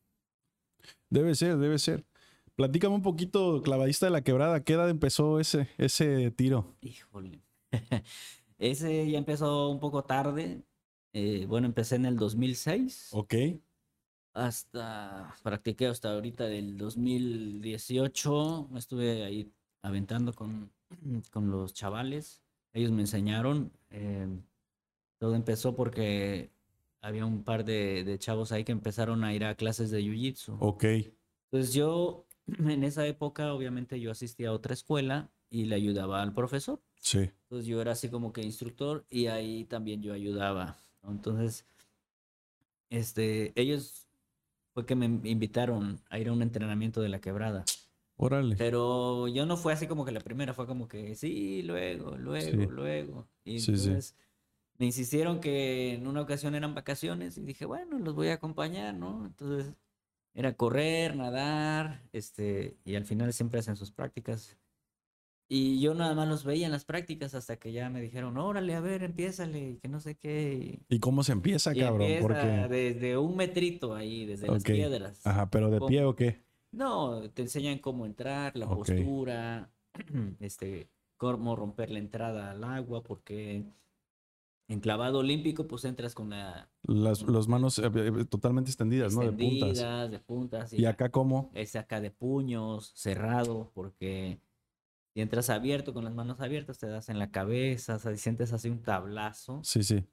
Debe 1.09 1.35
ser, 1.35 1.57
debe 1.57 1.77
ser. 1.79 2.05
Platícame 2.55 2.95
un 2.95 3.01
poquito, 3.01 3.61
clavadista 3.63 4.05
de 4.05 4.11
la 4.11 4.21
quebrada, 4.21 4.63
¿qué 4.63 4.73
edad 4.73 4.89
empezó 4.89 5.39
ese, 5.39 5.69
ese 5.77 6.29
tiro? 6.31 6.75
Híjole. 6.81 7.41
Ese 8.59 9.09
ya 9.09 9.17
empezó 9.17 9.69
un 9.69 9.79
poco 9.79 10.03
tarde. 10.03 10.63
Eh, 11.11 11.45
bueno, 11.47 11.67
empecé 11.67 11.95
en 11.95 12.05
el 12.05 12.15
2006. 12.15 13.09
Ok, 13.11 13.33
Hasta, 14.33 15.35
practiqué 15.43 15.87
hasta 15.87 16.13
ahorita 16.13 16.45
del 16.45 16.77
2018. 16.77 18.67
Me 18.71 18.79
estuve 18.79 19.23
ahí 19.23 19.51
aventando 19.81 20.33
con, 20.33 20.71
con 21.31 21.49
los 21.51 21.73
chavales. 21.73 22.41
Ellos 22.73 22.91
me 22.91 23.01
enseñaron. 23.01 23.71
eh, 23.91 24.27
todo 25.19 25.35
empezó 25.35 25.75
porque 25.75 26.51
había 27.01 27.25
un 27.25 27.43
par 27.43 27.63
de, 27.65 28.03
de 28.03 28.17
chavos 28.19 28.51
ahí 28.51 28.63
que 28.63 28.71
empezaron 28.73 29.23
a 29.23 29.33
ir 29.33 29.45
a 29.45 29.55
clases 29.55 29.89
de 29.91 30.01
Jiu-Jitsu. 30.01 30.57
ok, 30.59 30.83
Pues 31.49 31.73
yo, 31.73 32.25
en 32.47 32.83
esa 32.83 33.05
época, 33.07 33.53
obviamente 33.53 33.99
yo 33.99 34.11
asistía 34.11 34.49
a 34.49 34.53
otra 34.53 34.73
escuela 34.73 35.29
y 35.49 35.65
le 35.65 35.75
ayudaba 35.75 36.21
al 36.21 36.33
profesor. 36.33 36.81
sí, 36.99 37.29
Entonces 37.43 37.67
yo 37.67 37.79
era 37.81 37.91
así 37.91 38.09
como 38.09 38.33
que 38.33 38.41
instructor 38.41 39.05
y 39.09 39.27
ahí 39.27 39.65
también 39.65 40.01
yo 40.01 40.13
ayudaba. 40.13 40.77
¿no? 41.03 41.11
Entonces, 41.11 41.65
este, 42.89 43.53
ellos 43.59 44.07
fue 44.73 44.85
que 44.85 44.95
me 44.95 45.05
invitaron 45.05 46.01
a 46.09 46.19
ir 46.19 46.29
a 46.29 46.33
un 46.33 46.41
entrenamiento 46.41 47.01
de 47.01 47.09
la 47.09 47.21
quebrada. 47.21 47.63
Órale. 48.17 48.55
Pero 48.57 49.27
yo 49.27 49.45
no 49.45 49.57
fue 49.57 49.73
así 49.73 49.87
como 49.87 50.05
que 50.05 50.11
la 50.11 50.19
primera, 50.21 50.53
fue 50.53 50.67
como 50.67 50.87
que 50.87 51.15
sí, 51.15 51.63
luego, 51.63 52.17
luego, 52.17 52.51
Sí. 52.51 52.67
luego. 52.71 53.29
Y 53.43 53.57
Sí, 53.57 53.77
sí. 53.77 53.89
entonces 53.89 54.15
me 54.77 54.85
insistieron 54.87 55.39
que 55.41 55.93
en 55.95 56.07
una 56.07 56.21
ocasión 56.21 56.55
eran 56.55 56.75
vacaciones 56.75 57.37
y 57.37 57.43
dije, 57.43 57.65
bueno, 57.65 57.99
los 57.99 58.15
voy 58.15 58.29
a 58.29 58.35
acompañar, 58.35 58.95
¿no? 58.95 59.25
Entonces 59.25 59.73
era 60.35 60.55
correr, 60.57 61.15
nadar, 61.15 62.03
este, 62.13 62.77
y 62.85 62.95
al 62.95 63.05
final 63.05 63.33
siempre 63.33 63.59
hacen 63.59 63.75
sus 63.77 63.91
prácticas. 63.91 64.57
Y 65.49 65.79
yo 65.81 65.93
nada 65.93 66.15
más 66.15 66.27
los 66.27 66.43
veía 66.45 66.65
en 66.65 66.71
las 66.71 66.85
prácticas 66.85 67.35
hasta 67.35 67.57
que 67.57 67.71
ya 67.71 67.89
me 67.89 68.01
dijeron, 68.01 68.37
órale, 68.37 68.73
a 68.75 68.79
ver, 68.81 69.03
empiézale, 69.03 69.71
y 69.71 69.77
que 69.77 69.87
no 69.87 69.99
sé 69.99 70.15
qué. 70.15 70.79
¿Y 70.89 70.99
cómo 70.99 71.23
se 71.23 71.33
empieza, 71.33 71.75
Y, 71.75 71.79
cabrón? 71.79 72.17
empieza 72.17 72.21
Porque, 72.21 72.67
desde 72.69 73.17
un 73.17 73.35
metrito 73.35 73.93
ahí, 73.95 74.25
desde 74.25 74.47
las 74.49 74.63
Ok. 74.63 74.69
piedras. 74.69 75.19
ajá, 75.25 75.49
pero 75.51 75.69
de 75.69 75.79
¿Cómo? 75.79 75.89
pie 75.89 76.03
o 76.05 76.15
qué? 76.15 76.42
No, 76.73 77.29
te 77.29 77.43
enseñan 77.43 77.77
cómo 77.77 78.05
entrar, 78.05 78.57
la 78.57 78.67
postura, 78.67 79.71
este, 80.39 80.89
cómo 81.17 81.55
romper 81.55 81.91
la 81.91 81.99
entrada 81.99 82.51
al 82.51 82.63
agua, 82.63 83.03
porque 83.03 83.63
en 84.67 84.79
clavado 84.79 85.19
olímpico 85.19 85.67
pues 85.67 85.85
entras 85.85 86.15
con 86.15 86.31
la 86.31 86.69
Las, 86.81 87.47
manos 87.47 87.77
eh, 87.77 87.91
eh, 87.93 88.25
totalmente 88.25 88.71
extendidas, 88.71 89.13
¿no? 89.13 89.21
De 89.21 89.31
puntas. 89.31 90.11
de 90.11 90.19
puntas, 90.19 90.73
¿Y 90.73 90.85
acá 90.85 91.09
cómo? 91.09 91.51
es 91.53 91.75
acá 91.75 92.01
de 92.01 92.09
puños, 92.09 92.91
cerrado, 92.95 93.71
porque 93.75 94.39
si 95.13 95.21
entras 95.21 95.51
abierto 95.51 95.93
con 95.93 96.03
las 96.03 96.15
manos 96.15 96.41
abiertas 96.41 96.79
te 96.79 96.87
das 96.87 97.09
en 97.09 97.19
la 97.19 97.29
cabeza, 97.29 97.97
o 97.97 97.99
sea, 97.99 98.15
sientes 98.15 98.51
así 98.51 98.69
un 98.69 98.81
tablazo 98.81 99.61
Sí, 99.63 99.83
sí, 99.83 100.07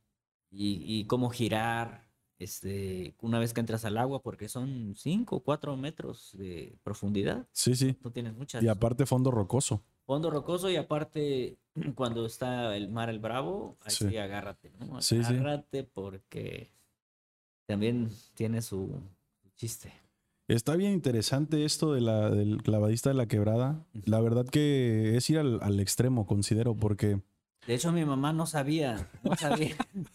y, 0.51 0.83
y 0.85 1.07
cómo 1.07 1.31
girar, 1.31 2.10
este, 2.41 3.15
una 3.21 3.39
vez 3.39 3.53
que 3.53 3.61
entras 3.61 3.85
al 3.85 3.99
agua, 3.99 4.23
porque 4.23 4.49
son 4.49 4.95
5 4.97 5.37
o 5.37 5.41
4 5.41 5.77
metros 5.77 6.31
de 6.33 6.77
profundidad, 6.83 7.47
sí, 7.53 7.77
sí. 7.77 7.97
no 8.03 8.11
tienes 8.11 8.35
muchas. 8.35 8.63
Y 8.63 8.69
aparte 8.69 9.07
fondo 9.07 9.31
rocoso. 9.31 9.83
Fondo 10.07 10.31
rocoso 10.31 10.69
y 10.71 10.77
aparte 10.77 11.59
cuando 11.95 12.27
está 12.27 12.75
el 12.77 12.89
mar 12.89 13.11
el 13.11 13.19
bravo, 13.21 13.77
ahí 13.83 13.93
Sí. 13.93 14.09
sí, 14.09 14.17
agárrate, 14.17 14.73
¿no? 14.81 15.01
Sí, 15.03 15.23
sí. 15.23 15.35
Agárrate 15.35 15.85
porque 15.85 16.71
también 17.67 18.09
tiene 18.35 18.63
su 18.63 19.01
su 19.43 19.51
chiste. 19.57 19.93
Está 20.49 20.75
bien 20.75 20.93
interesante 20.93 21.65
esto 21.65 21.93
de 21.93 22.01
la, 22.01 22.31
del 22.31 22.63
clavadista 22.63 23.11
de 23.11 23.15
la 23.15 23.27
quebrada. 23.27 23.87
La 24.07 24.21
verdad 24.21 24.45
que 24.47 25.17
es 25.17 25.31
ir 25.31 25.39
al, 25.39 25.61
al 25.63 25.79
extremo, 25.79 26.27
considero, 26.27 26.75
porque 26.75 27.21
De 27.69 27.75
hecho 27.75 27.93
mi 27.93 28.05
mamá 28.05 28.33
no 28.33 28.47
sabía, 28.47 29.09
no 29.23 29.37
sabía. 29.37 29.77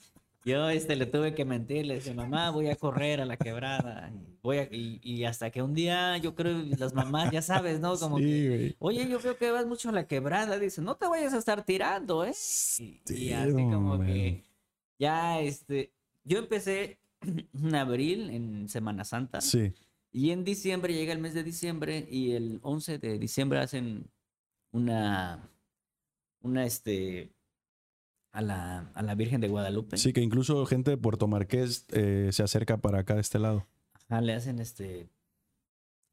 Yo 0.46 0.70
este 0.70 0.96
le 0.96 1.08
tuve 1.08 1.34
que 1.34 1.44
mentir, 1.44 1.88
le 1.88 1.96
dije, 1.96 2.14
mamá, 2.14 2.52
voy 2.52 2.70
a 2.70 2.76
correr 2.76 3.20
a 3.20 3.26
la 3.26 3.36
quebrada. 3.36 4.14
Voy 4.44 4.60
a, 4.60 4.64
y, 4.72 5.00
y 5.02 5.24
hasta 5.24 5.50
que 5.50 5.64
un 5.64 5.74
día, 5.74 6.18
yo 6.20 6.36
creo, 6.36 6.56
las 6.78 6.94
mamás, 6.94 7.32
ya 7.32 7.42
sabes, 7.42 7.80
¿no? 7.80 7.98
Como 7.98 8.18
que, 8.18 8.70
sí. 8.70 8.76
Oye, 8.78 9.10
yo 9.10 9.20
veo 9.20 9.36
que 9.38 9.50
vas 9.50 9.66
mucho 9.66 9.90
a 9.90 9.92
la 9.92 10.08
quebrada. 10.08 10.60
Dice, 10.60 10.84
no 10.84 10.96
te 10.98 11.08
vayas 11.08 11.34
a 11.34 11.40
estar 11.40 11.66
tirando, 11.66 12.24
¿eh? 12.24 12.34
Y, 12.78 13.02
y 13.12 13.34
así 13.34 13.52
como 13.54 13.98
man. 13.98 14.06
que 14.06 14.44
ya, 15.00 15.42
este, 15.42 15.92
yo 16.24 16.38
empecé 16.38 17.00
en 17.54 17.76
abril, 17.76 18.30
en 18.30 18.70
Semana 18.70 19.04
Santa, 19.04 19.42
Sí, 19.42 19.74
y 20.12 20.32
en 20.32 20.46
diciembre 20.46 20.94
llega 20.94 21.12
el 21.12 21.20
mes 21.20 21.34
de 21.34 21.44
diciembre 21.44 22.08
y 22.10 22.32
el 22.32 22.60
11 22.62 23.00
de 23.00 23.20
diciembre 23.20 23.60
hacen 23.60 24.10
una, 24.72 25.50
una, 26.42 26.66
este, 26.66 27.35
a 28.36 28.42
la, 28.42 28.92
a 28.94 29.02
la 29.02 29.16
Virgen 29.16 29.42
de 29.42 29.48
Guadalupe. 29.48 29.98
sí, 29.98 30.14
que 30.14 30.22
incluso 30.22 30.66
gente 30.66 30.92
de 30.92 30.98
Puerto 30.98 31.28
Marqués 31.28 31.86
eh, 31.92 32.30
se 32.32 32.44
acerca 32.44 32.78
para 32.78 33.00
acá 33.00 33.16
de 33.16 33.22
este 33.22 33.40
lado. 33.40 33.66
Ajá, 34.10 34.22
le 34.22 34.34
hacen 34.34 34.60
este, 34.60 35.10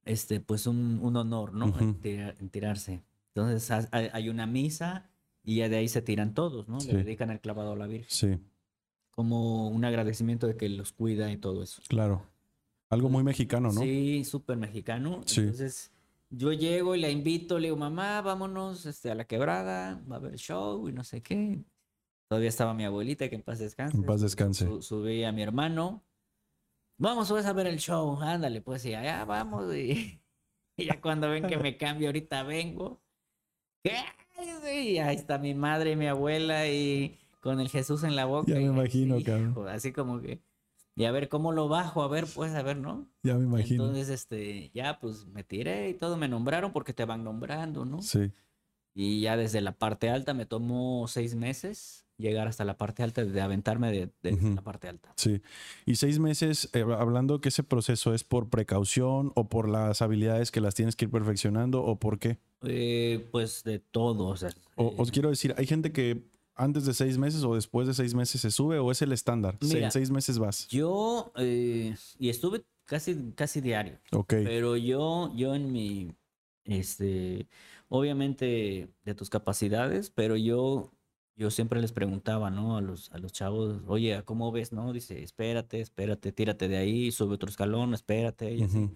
este, 0.04 0.40
pues 0.40 0.66
un, 0.66 0.98
un 1.02 1.16
honor, 1.16 1.52
¿no? 1.54 1.66
En, 1.78 1.90
Ujú. 1.90 1.94
tira- 2.00 2.34
en 2.38 2.48
tirarse. 2.50 3.02
Entonces 3.34 3.70
ha- 3.70 3.88
hay 3.92 4.08
hay 4.12 4.28
una 4.28 4.46
misa 4.46 5.10
y 5.44 5.56
ya 5.56 5.68
de 5.68 5.76
ahí 5.76 5.88
se 5.88 6.02
tiran 6.02 6.34
todos, 6.34 6.68
¿no? 6.68 6.80
Sí. 6.80 6.92
Le 6.92 7.04
dedican 7.04 7.30
el 7.30 7.40
clavado 7.40 7.72
a 7.72 7.76
la 7.76 7.86
Virgen. 7.86 8.08
Sí, 8.10 8.38
Como 9.10 9.68
un 9.68 9.84
agradecimiento 9.84 10.46
de 10.46 10.56
que 10.56 10.68
los 10.68 10.92
cuida 10.92 11.30
y 11.30 11.36
todo 11.36 11.62
eso. 11.62 11.82
claro. 11.88 12.26
Algo 12.88 13.08
muy 13.08 13.24
mexicano, 13.24 13.72
¿no? 13.72 13.80
Sí, 13.80 14.22
súper 14.24 14.58
mexicano. 14.58 15.22
Sí. 15.24 15.40
Entonces 15.40 15.90
yo 16.28 16.52
llego 16.52 16.94
y 16.94 17.00
la 17.00 17.08
invito, 17.08 17.58
le 17.58 17.68
digo, 17.68 17.76
mamá, 17.78 18.20
vámonos 18.20 18.84
este, 18.84 19.10
a 19.10 19.14
la 19.14 19.24
quebrada, 19.24 20.02
va 20.10 20.16
a 20.16 20.18
haber 20.18 20.36
show 20.36 20.86
y 20.88 20.92
no 20.92 21.02
sé 21.02 21.22
qué. 21.22 21.62
Todavía 22.32 22.48
estaba 22.48 22.72
mi 22.72 22.86
abuelita, 22.86 23.28
que 23.28 23.34
en 23.34 23.42
paz 23.42 23.58
descanse. 23.58 23.94
En 23.94 24.04
paz 24.04 24.22
descanse. 24.22 24.64
su- 24.64 24.80
subí 24.80 25.22
a 25.22 25.32
mi 25.32 25.42
hermano. 25.42 26.02
Vamos, 26.96 27.30
vas 27.30 27.44
a 27.44 27.52
ver 27.52 27.66
el 27.66 27.78
show, 27.78 28.18
ándale, 28.22 28.62
pues, 28.62 28.86
y 28.86 28.94
allá 28.94 29.22
vamos. 29.26 29.74
Y, 29.76 30.18
y 30.78 30.86
ya 30.86 30.98
cuando 31.02 31.28
ven 31.28 31.46
que 31.46 31.58
me 31.58 31.76
cambio, 31.76 32.08
ahorita 32.08 32.42
vengo. 32.44 33.02
¿Qué? 33.84 33.96
Y 34.74 34.96
ahí 34.96 35.14
está 35.14 35.36
mi 35.36 35.52
madre 35.52 35.90
y 35.92 35.96
mi 35.96 36.06
abuela 36.06 36.66
y 36.68 37.18
con 37.40 37.60
el 37.60 37.68
Jesús 37.68 38.02
en 38.02 38.16
la 38.16 38.24
boca. 38.24 38.50
Ya 38.50 38.54
me 38.56 38.62
imagino, 38.62 39.22
cabrón. 39.22 39.68
Así 39.68 39.92
como 39.92 40.22
que, 40.22 40.40
y 40.96 41.04
a 41.04 41.12
ver 41.12 41.28
cómo 41.28 41.52
lo 41.52 41.68
bajo, 41.68 42.02
a 42.02 42.08
ver, 42.08 42.24
pues, 42.34 42.54
a 42.54 42.62
ver, 42.62 42.78
¿no? 42.78 43.10
Ya 43.22 43.34
me 43.34 43.44
imagino. 43.44 43.84
Entonces, 43.84 44.08
este, 44.08 44.70
ya 44.70 44.98
pues 45.00 45.26
me 45.26 45.44
tiré 45.44 45.90
y 45.90 45.94
todo, 45.98 46.16
me 46.16 46.28
nombraron 46.28 46.72
porque 46.72 46.94
te 46.94 47.04
van 47.04 47.24
nombrando, 47.24 47.84
¿no? 47.84 48.00
Sí, 48.00 48.32
Y 48.94 49.20
ya 49.20 49.36
desde 49.36 49.60
la 49.60 49.72
parte 49.72 50.08
alta 50.08 50.32
me 50.32 50.46
tomó 50.46 51.06
seis 51.08 51.34
meses 51.34 52.06
llegar 52.22 52.48
hasta 52.48 52.64
la 52.64 52.78
parte 52.78 53.02
alta, 53.02 53.24
de 53.24 53.40
aventarme 53.40 53.92
de, 53.92 54.10
la 54.54 54.62
parte 54.62 54.88
alta. 54.88 55.12
sí. 55.16 55.42
Y 55.84 55.96
seis 55.96 56.18
meses, 56.18 56.70
eh, 56.72 56.82
hablando 56.82 57.40
que 57.40 57.50
ese 57.50 57.62
proceso 57.62 58.14
es 58.14 58.24
por 58.24 58.48
precaución 58.48 59.32
o 59.34 59.48
por 59.48 59.68
las 59.68 60.00
habilidades 60.00 60.50
que 60.50 60.60
las 60.60 60.74
tienes 60.74 60.96
que 60.96 61.04
ir 61.04 61.10
perfeccionando 61.10 61.84
o 61.84 61.96
por 61.96 62.18
qué. 62.18 62.38
Eh, 62.62 63.28
pues 63.30 63.64
de 63.64 63.78
todo, 63.80 64.28
o 64.28 64.36
sea. 64.36 64.50
O, 64.76 64.88
eh, 64.88 64.94
os 64.96 65.10
quiero 65.10 65.28
decir, 65.28 65.54
hay 65.58 65.66
gente 65.66 65.92
que 65.92 66.22
antes 66.54 66.84
de 66.84 66.94
seis 66.94 67.18
meses 67.18 67.42
o 67.44 67.54
después 67.54 67.86
de 67.86 67.94
seis 67.94 68.14
meses 68.14 68.40
se 68.40 68.50
sube 68.50 68.78
o 68.78 68.90
es 68.90 69.02
el 69.02 69.12
estándar. 69.12 69.58
Mira, 69.60 69.86
en 69.86 69.90
seis 69.90 70.10
meses 70.10 70.38
vas. 70.38 70.68
Yo, 70.68 71.32
eh, 71.36 71.94
y 72.18 72.28
estuve 72.28 72.64
casi, 72.84 73.32
casi 73.34 73.60
diario, 73.60 73.98
Ok. 74.12 74.34
pero 74.44 74.76
yo, 74.76 75.32
yo 75.34 75.54
en 75.54 75.72
mi, 75.72 76.12
este, 76.64 77.48
obviamente 77.88 78.88
de 79.04 79.14
tus 79.14 79.30
capacidades, 79.30 80.10
pero 80.10 80.36
yo, 80.36 80.92
yo 81.36 81.50
siempre 81.50 81.80
les 81.80 81.92
preguntaba, 81.92 82.50
¿no? 82.50 82.76
A 82.76 82.80
los, 82.80 83.10
a 83.12 83.18
los 83.18 83.32
chavos, 83.32 83.82
oye, 83.86 84.22
¿cómo 84.24 84.52
ves? 84.52 84.72
No, 84.72 84.92
dice, 84.92 85.22
espérate, 85.22 85.80
espérate, 85.80 86.32
tírate 86.32 86.68
de 86.68 86.76
ahí, 86.76 87.10
sube 87.12 87.34
otro 87.34 87.48
escalón, 87.50 87.94
espérate, 87.94 88.52
y 88.54 88.62
así. 88.62 88.90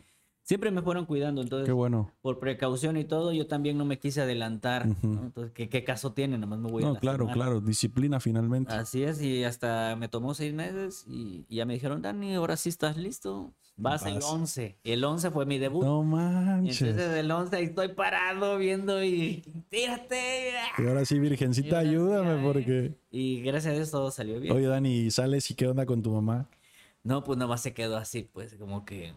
Siempre 0.46 0.70
me 0.70 0.80
fueron 0.80 1.06
cuidando. 1.06 1.42
Entonces, 1.42 1.66
Qué 1.66 1.72
bueno. 1.72 2.12
por 2.22 2.38
precaución 2.38 2.96
y 2.96 3.02
todo, 3.04 3.32
yo 3.32 3.48
también 3.48 3.76
no 3.76 3.84
me 3.84 3.98
quise 3.98 4.20
adelantar. 4.20 4.86
¿no? 5.02 5.24
Entonces, 5.24 5.52
¿qué, 5.52 5.68
¿qué 5.68 5.82
caso 5.82 6.12
tiene? 6.12 6.38
Nomás 6.38 6.60
me 6.60 6.70
voy 6.70 6.84
a 6.84 6.86
No, 6.86 6.94
claro, 7.00 7.26
claro. 7.26 7.60
Disciplina 7.60 8.20
finalmente. 8.20 8.72
Así 8.72 9.02
es, 9.02 9.20
y 9.20 9.42
hasta 9.42 9.96
me 9.96 10.06
tomó 10.08 10.34
seis 10.34 10.54
meses 10.54 11.04
y, 11.08 11.44
y 11.48 11.56
ya 11.56 11.66
me 11.66 11.74
dijeron, 11.74 12.00
Dani, 12.00 12.36
ahora 12.36 12.56
sí 12.56 12.68
estás 12.68 12.96
listo. 12.96 13.52
Vas, 13.76 14.06
el 14.06 14.14
Vas. 14.14 14.24
11. 14.24 14.78
El 14.84 15.04
11 15.04 15.32
fue 15.32 15.46
mi 15.46 15.58
debut. 15.58 15.84
No 15.84 16.04
manches. 16.04 16.80
entonces 16.80 17.16
el 17.16 17.28
11 17.28 17.56
ahí 17.56 17.64
estoy 17.64 17.88
parado 17.88 18.56
viendo 18.56 19.02
y 19.02 19.42
tírate. 19.68 20.52
Y 20.78 20.86
ahora 20.86 21.04
sí, 21.04 21.18
Virgencita, 21.18 21.78
ahora 21.78 21.90
ayúdame 21.90 22.30
ay. 22.30 22.40
porque... 22.44 22.94
Y 23.10 23.42
gracias 23.42 23.72
a 23.72 23.76
Dios 23.76 23.90
todo 23.90 24.12
salió 24.12 24.38
bien. 24.40 24.54
Oye, 24.54 24.66
Dani, 24.66 25.10
¿sales 25.10 25.50
y 25.50 25.54
qué 25.54 25.66
onda 25.66 25.84
con 25.84 26.02
tu 26.02 26.12
mamá? 26.12 26.48
No, 27.02 27.24
pues 27.24 27.36
nada 27.36 27.48
más 27.48 27.62
se 27.62 27.74
quedó 27.74 27.96
así, 27.96 28.22
pues 28.32 28.54
como 28.54 28.84
que, 28.84 29.12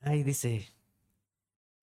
ay, 0.00 0.22
dice, 0.22 0.66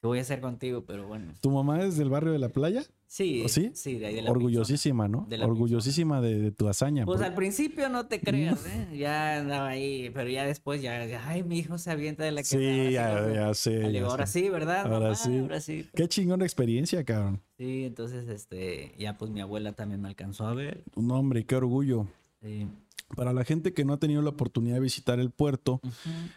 ¿qué 0.01 0.07
voy 0.07 0.19
a 0.19 0.21
hacer 0.21 0.41
contigo? 0.41 0.83
Pero 0.85 1.07
bueno, 1.07 1.33
¿Tu 1.41 1.49
mamá 1.49 1.83
es 1.83 1.97
del 1.97 2.09
barrio 2.09 2.31
de 2.31 2.39
la 2.39 2.49
playa? 2.49 2.83
sí, 3.09 3.41
¿Oh, 3.45 3.47
sí? 3.47 3.71
sí, 3.73 3.97
de 3.97 4.07
ahí 4.07 4.15
de 4.15 4.21
la 4.21 4.31
Orgullosísima, 4.31 5.07
¿no? 5.07 5.25
De 5.29 5.37
la 5.37 5.45
Orgullosísima 5.45 6.19
de, 6.19 6.39
de 6.39 6.51
tu 6.51 6.67
hazaña. 6.67 7.05
Pues 7.05 7.21
al 7.21 7.33
principio 7.35 7.87
no 7.89 8.07
te 8.07 8.19
creas, 8.19 8.65
¿eh? 8.65 8.87
Ya 8.97 9.37
andaba 9.39 9.67
ahí, 9.69 10.09
pero 10.13 10.29
ya 10.29 10.45
después 10.45 10.81
ya, 10.81 11.05
ya, 11.05 11.25
ay, 11.27 11.43
mi 11.43 11.59
hijo 11.59 11.77
se 11.77 11.89
avienta 11.91 12.23
de 12.25 12.31
la 12.31 12.41
que 12.41 12.47
Sí, 12.47 12.91
ya, 12.91 13.33
ya 13.33 13.53
sé. 13.53 13.91
Ya 13.93 14.05
ahora 14.05 14.27
sí, 14.27 14.49
¿verdad? 14.49 14.81
Ahora 14.81 14.99
mamá? 14.99 15.15
sí. 15.15 15.37
Ahora 15.39 15.61
sí. 15.61 15.89
Qué 15.95 16.07
chingona 16.07 16.43
experiencia, 16.45 17.03
cabrón. 17.05 17.41
Sí, 17.57 17.85
entonces, 17.85 18.27
este, 18.27 18.93
ya 18.99 19.17
pues 19.17 19.31
mi 19.31 19.39
abuela 19.41 19.71
también 19.73 20.01
me 20.01 20.09
alcanzó 20.09 20.45
a 20.47 20.53
ver. 20.53 20.83
Un 20.95 21.09
hombre, 21.11 21.45
qué 21.45 21.55
orgullo. 21.55 22.07
Sí. 22.41 22.67
Para 23.15 23.31
la 23.33 23.43
gente 23.45 23.73
que 23.73 23.85
no 23.85 23.93
ha 23.93 23.99
tenido 23.99 24.21
la 24.21 24.29
oportunidad 24.29 24.75
de 24.75 24.81
visitar 24.81 25.19
el 25.19 25.31
puerto. 25.31 25.79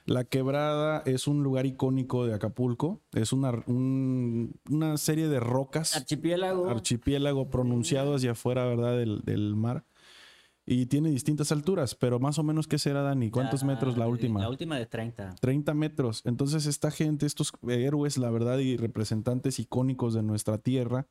La 0.06 0.24
Quebrada 0.24 1.02
es 1.04 1.26
un 1.26 1.42
lugar 1.42 1.66
icónico 1.66 2.26
de 2.26 2.34
Acapulco. 2.34 3.00
Es 3.12 3.32
una, 3.32 3.50
un- 3.66 4.54
una 4.70 4.96
serie 4.96 5.28
de 5.28 5.40
rocas, 5.40 5.96
Archipiélago. 5.96 6.68
archipiélago 6.70 7.50
pronunciado 7.50 8.14
hacia 8.14 8.32
afuera, 8.32 8.64
¿verdad? 8.66 8.96
Del, 8.96 9.20
del 9.22 9.56
mar. 9.56 9.84
Y 10.66 10.86
tiene 10.86 11.10
distintas 11.10 11.50
alturas, 11.50 11.96
pero 11.96 12.20
más 12.20 12.38
o 12.38 12.44
menos, 12.44 12.68
¿qué 12.68 12.78
será, 12.78 13.02
Dani? 13.02 13.30
¿Cuántos 13.30 13.62
La- 13.62 13.66
metros 13.68 13.98
la 13.98 14.06
última? 14.06 14.38
La 14.40 14.48
última 14.48 14.78
de 14.78 14.86
30. 14.86 15.34
30 15.40 15.74
metros. 15.74 16.22
Entonces 16.24 16.66
esta 16.66 16.92
gente, 16.92 17.26
estos 17.26 17.52
héroes, 17.68 18.16
la 18.18 18.30
verdad, 18.30 18.58
y 18.58 18.76
representantes 18.76 19.58
icónicos 19.58 20.14
de 20.14 20.22
nuestra 20.22 20.58
tierra, 20.58 21.08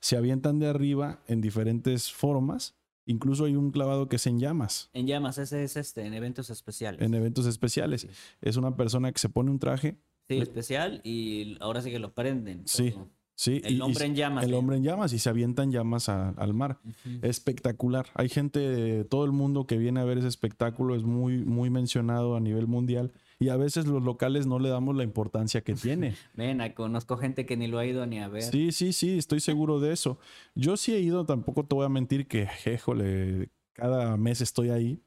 se 0.00 0.18
avientan 0.18 0.58
de 0.58 0.66
arriba 0.68 1.20
en 1.28 1.40
diferentes 1.40 2.12
formas. 2.12 2.74
Incluso 3.10 3.46
hay 3.46 3.56
un 3.56 3.70
clavado 3.70 4.08
que 4.08 4.16
es 4.16 4.26
en 4.26 4.38
llamas, 4.38 4.90
En 4.92 5.06
llamas, 5.06 5.38
ese 5.38 5.64
es 5.64 5.76
este, 5.76 6.04
en 6.04 6.12
eventos 6.14 6.50
especiales. 6.50 7.00
en 7.00 7.14
eventos 7.14 7.46
especiales. 7.46 8.02
Sí. 8.02 8.08
Es 8.42 8.56
una 8.56 8.76
persona 8.76 9.10
que 9.10 9.18
se 9.18 9.28
pone 9.30 9.50
un 9.50 9.58
traje, 9.58 9.96
Sí, 10.28 10.36
especial 10.38 11.00
y 11.04 11.56
ahora 11.60 11.80
sí 11.80 11.90
que 11.90 11.98
lo 11.98 12.12
prenden. 12.12 12.62
Sí. 12.66 12.90
todo. 12.90 13.08
sí, 13.34 13.62
El 13.64 13.76
y- 13.76 13.80
hombre 13.80 14.04
en 14.04 14.14
llamas. 14.14 14.44
el 14.44 14.50
se 14.50 14.56
hombre 14.56 14.76
en 14.76 14.82
llamas 14.82 15.12
y 15.14 15.18
se 15.18 15.30
avientan 15.30 15.70
llamas 15.72 16.08
a- 16.10 16.30
al 16.30 16.52
mar. 16.52 16.80
Espectacular. 17.22 18.06
Hay 18.14 18.28
gente 18.28 18.58
de 18.58 19.04
todo 19.04 19.24
el 19.24 19.32
mundo 19.32 19.66
que 19.66 19.78
viene 19.78 20.00
a 20.00 20.04
ver 20.04 20.18
ese 20.18 20.28
espectáculo, 20.28 20.94
es 20.96 21.04
muy, 21.04 21.38
muy 21.44 21.70
mencionado 21.70 22.36
a 22.36 22.40
nivel 22.40 22.66
mundial 22.66 23.12
y 23.38 23.50
a 23.50 23.56
veces 23.56 23.86
los 23.86 24.02
locales 24.02 24.46
no 24.46 24.58
le 24.58 24.68
damos 24.68 24.96
la 24.96 25.04
importancia 25.04 25.62
que 25.62 25.74
tiene. 25.74 26.14
Ven, 26.34 26.60
conozco 26.74 27.16
gente 27.16 27.46
que 27.46 27.56
ni 27.56 27.66
lo 27.68 27.78
ha 27.78 27.86
ido 27.86 28.04
ni 28.06 28.18
a 28.18 28.28
ver. 28.28 28.42
Sí, 28.42 28.72
sí, 28.72 28.92
sí, 28.92 29.18
estoy 29.18 29.40
seguro 29.40 29.80
de 29.80 29.92
eso. 29.92 30.18
Yo 30.54 30.76
sí 30.76 30.94
he 30.94 31.00
ido, 31.00 31.24
tampoco 31.24 31.64
te 31.64 31.74
voy 31.74 31.86
a 31.86 31.88
mentir 31.88 32.26
que, 32.26 32.48
éjole, 32.64 33.50
cada 33.74 34.16
mes 34.16 34.40
estoy 34.40 34.70
ahí, 34.70 35.00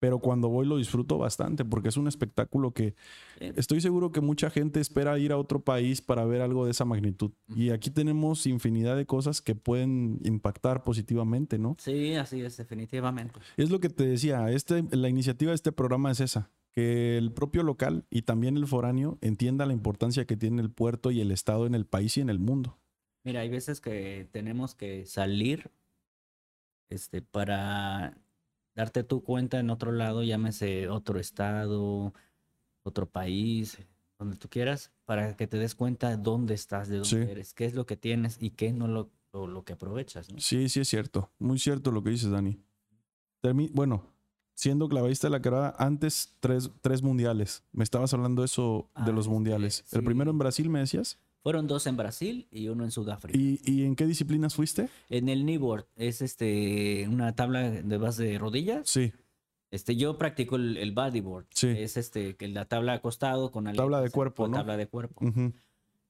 pero 0.00 0.18
cuando 0.18 0.48
voy 0.48 0.66
lo 0.66 0.78
disfruto 0.78 1.18
bastante 1.18 1.64
porque 1.64 1.90
es 1.90 1.96
un 1.98 2.08
espectáculo 2.08 2.72
que 2.72 2.94
estoy 3.38 3.82
seguro 3.82 4.10
que 4.10 4.22
mucha 4.22 4.48
gente 4.48 4.80
espera 4.80 5.18
ir 5.18 5.30
a 5.30 5.36
otro 5.36 5.60
país 5.60 6.00
para 6.00 6.24
ver 6.24 6.40
algo 6.40 6.64
de 6.64 6.70
esa 6.72 6.86
magnitud. 6.86 7.30
Y 7.54 7.70
aquí 7.70 7.90
tenemos 7.90 8.46
infinidad 8.46 8.96
de 8.96 9.06
cosas 9.06 9.42
que 9.42 9.54
pueden 9.54 10.18
impactar 10.24 10.82
positivamente, 10.84 11.58
¿no? 11.58 11.76
Sí, 11.78 12.14
así 12.14 12.40
es, 12.40 12.56
definitivamente. 12.56 13.38
Es 13.58 13.70
lo 13.70 13.78
que 13.78 13.90
te 13.90 14.06
decía, 14.06 14.50
este, 14.50 14.82
la 14.90 15.10
iniciativa 15.10 15.50
de 15.50 15.56
este 15.56 15.70
programa 15.70 16.10
es 16.10 16.20
esa, 16.20 16.50
que 16.80 17.18
el 17.18 17.32
propio 17.32 17.62
local 17.62 18.06
y 18.10 18.22
también 18.22 18.56
el 18.56 18.66
foráneo 18.66 19.18
entienda 19.20 19.66
la 19.66 19.72
importancia 19.72 20.24
que 20.24 20.36
tiene 20.36 20.62
el 20.62 20.70
puerto 20.70 21.10
y 21.10 21.20
el 21.20 21.30
estado 21.30 21.66
en 21.66 21.74
el 21.74 21.84
país 21.86 22.16
y 22.16 22.20
en 22.20 22.30
el 22.30 22.38
mundo. 22.38 22.78
Mira, 23.24 23.40
hay 23.40 23.50
veces 23.50 23.80
que 23.80 24.28
tenemos 24.32 24.74
que 24.74 25.04
salir 25.04 25.70
este, 26.88 27.22
para 27.22 28.16
darte 28.74 29.04
tu 29.04 29.22
cuenta 29.22 29.60
en 29.60 29.70
otro 29.70 29.92
lado, 29.92 30.22
llámese 30.22 30.88
otro 30.88 31.20
estado, 31.20 32.14
otro 32.82 33.06
país, 33.10 33.78
donde 34.18 34.36
tú 34.36 34.48
quieras, 34.48 34.90
para 35.04 35.36
que 35.36 35.46
te 35.46 35.58
des 35.58 35.74
cuenta 35.74 36.16
dónde 36.16 36.54
estás, 36.54 36.88
de 36.88 36.96
dónde 36.98 37.08
Sí. 37.26 37.30
eres, 37.30 37.52
qué 37.54 37.66
es 37.66 37.74
lo 37.74 37.84
que 37.86 37.96
tienes 37.96 38.38
y 38.40 38.50
qué 38.50 38.72
no 38.72 38.88
lo, 38.88 39.10
lo, 39.32 39.46
lo 39.46 39.64
que 39.64 39.74
aprovechas, 39.74 40.32
¿no? 40.32 40.40
Sí, 40.40 40.68
sí 40.68 40.80
es 40.80 40.88
cierto. 40.88 41.30
Muy 41.38 41.58
cierto 41.58 41.90
lo 41.90 42.02
que 42.02 42.10
dices, 42.10 42.30
Dani. 42.30 42.58
Termi- 43.42 43.70
bueno, 43.72 44.09
siendo 44.60 44.88
clavadista 44.90 45.26
de 45.28 45.30
la 45.30 45.40
carrera, 45.40 45.74
antes 45.78 46.34
tres, 46.38 46.70
tres 46.82 47.02
mundiales. 47.02 47.62
Me 47.72 47.82
estabas 47.82 48.12
hablando 48.12 48.44
eso 48.44 48.90
de 48.94 49.02
Ah, 49.10 49.14
los 49.14 49.20
este, 49.24 49.30
mundiales. 49.32 49.84
El 49.92 50.04
primero 50.04 50.30
en 50.30 50.36
Brasil, 50.38 50.68
me 50.68 50.80
decías. 50.80 51.18
Fueron 51.42 51.66
dos 51.66 51.86
en 51.86 51.96
Brasil 51.96 52.46
y 52.50 52.68
uno 52.68 52.84
en 52.84 52.90
Sudáfrica. 52.90 53.38
¿Y, 53.38 53.58
y 53.64 53.84
en 53.86 53.96
qué 53.96 54.06
disciplinas 54.06 54.54
fuiste? 54.54 54.90
En 55.08 55.30
el 55.30 55.40
kneeboard 55.44 55.86
es 55.96 56.20
este 56.20 57.08
una 57.08 57.34
tabla 57.34 57.70
de 57.70 57.96
base 57.96 58.24
de 58.24 58.38
rodillas. 58.38 58.86
Sí, 58.86 59.14
Este, 59.70 59.96
yo 59.96 60.18
practico 60.18 60.56
el, 60.56 60.76
el 60.76 60.92
bodyboard. 60.92 61.46
Sí. 61.54 61.68
Es 61.68 61.96
este, 61.96 62.36
la 62.48 62.66
tabla 62.66 62.92
acostado 62.92 63.50
con 63.50 63.64
Tabla 63.72 64.02
de 64.02 64.10
cuerpo, 64.10 64.46
¿no? 64.46 64.58
Tabla 64.58 64.76
de 64.76 64.86
cuerpo. 64.88 65.22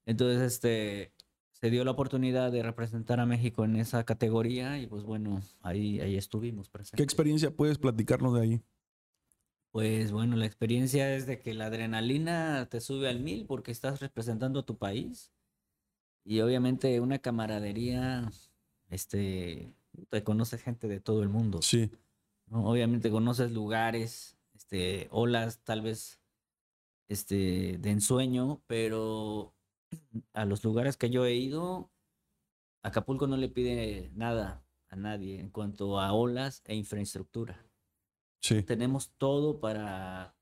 Entonces, 0.06 0.40
este, 0.54 1.12
se 1.60 1.70
dio 1.70 1.84
la 1.84 1.90
oportunidad 1.90 2.50
de 2.50 2.62
representar 2.62 3.20
a 3.20 3.26
México 3.26 3.64
en 3.64 3.76
esa 3.76 4.04
categoría 4.04 4.78
y 4.78 4.86
pues 4.86 5.04
bueno, 5.04 5.42
ahí, 5.60 6.00
ahí 6.00 6.16
estuvimos 6.16 6.68
¿Qué 6.68 6.72
presentes. 6.72 7.04
experiencia 7.04 7.50
puedes 7.50 7.78
platicarnos 7.78 8.34
de 8.34 8.40
ahí? 8.40 8.62
Pues 9.70 10.10
bueno, 10.10 10.36
la 10.36 10.46
experiencia 10.46 11.14
es 11.14 11.26
de 11.26 11.38
que 11.38 11.54
la 11.54 11.66
adrenalina 11.66 12.66
te 12.70 12.80
sube 12.80 13.08
al 13.08 13.20
mil 13.20 13.46
porque 13.46 13.70
estás 13.70 14.00
representando 14.00 14.60
a 14.60 14.66
tu 14.66 14.78
país 14.78 15.30
y 16.24 16.40
obviamente 16.40 16.98
una 17.00 17.18
camaradería, 17.18 18.30
este, 18.88 19.72
te 20.08 20.24
conoces 20.24 20.62
gente 20.62 20.88
de 20.88 21.00
todo 21.00 21.22
el 21.22 21.28
mundo. 21.28 21.60
Sí, 21.62 21.90
¿no? 22.46 22.66
Obviamente 22.68 23.10
conoces 23.10 23.52
lugares, 23.52 24.36
este, 24.54 25.08
olas 25.10 25.60
tal 25.62 25.82
vez 25.82 26.20
este, 27.08 27.78
de 27.78 27.90
ensueño, 27.90 28.60
pero 28.66 29.54
a 30.32 30.44
los 30.44 30.64
lugares 30.64 30.96
que 30.96 31.10
yo 31.10 31.24
he 31.24 31.34
ido, 31.34 31.90
Acapulco 32.82 33.26
no 33.26 33.36
le 33.36 33.48
pide 33.48 34.10
nada 34.14 34.64
a 34.88 34.96
nadie 34.96 35.38
en 35.40 35.50
cuanto 35.50 36.00
a 36.00 36.12
olas 36.12 36.62
e 36.66 36.74
infraestructura. 36.74 37.64
sí. 38.40 38.62
Tenemos 38.62 39.10
todo 39.18 39.60
para, 39.60 40.34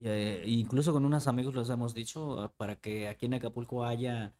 eh, 0.00 0.44
incluso 0.46 0.92
con 0.92 1.04
unos 1.04 1.26
amigos 1.26 1.54
los 1.54 1.70
hemos 1.70 1.94
dicho, 1.94 2.40
ah, 2.40 2.52
para 2.56 2.76
que 2.76 3.08
aquí 3.08 3.26
en 3.26 3.34
Acapulco 3.34 3.84
haya, 3.84 4.34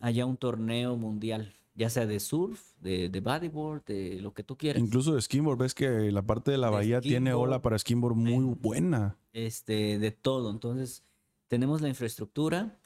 haya 0.00 0.24
un 0.26 0.36
torneo 0.36 0.96
mundial, 0.96 1.52
ya 1.74 1.90
sea 1.90 2.06
de 2.06 2.18
surf, 2.20 2.72
de, 2.80 3.08
de 3.10 3.20
bodyboard, 3.20 3.84
de 3.84 4.20
lo 4.22 4.32
que 4.32 4.42
tú 4.42 4.56
quieras. 4.56 4.82
Incluso 4.82 5.14
de 5.14 5.20
skimboard, 5.20 5.58
ves 5.58 5.74
que 5.74 6.10
la 6.10 6.22
parte 6.22 6.50
de 6.50 6.56
la 6.58 6.68
De 6.68 6.72
bahía 6.72 7.00
tiene 7.02 7.34
ola 7.34 7.60
para 7.60 7.78
skimboard 7.78 8.14
muy 8.16 8.50
Eh. 8.52 8.56
buena. 8.60 9.16
este, 9.34 9.98
de 9.98 10.10
todo. 10.10 10.50
Entonces, 10.50 11.04
tenemos 11.48 11.82
la 11.82 11.88
infraestructura, 11.90 12.78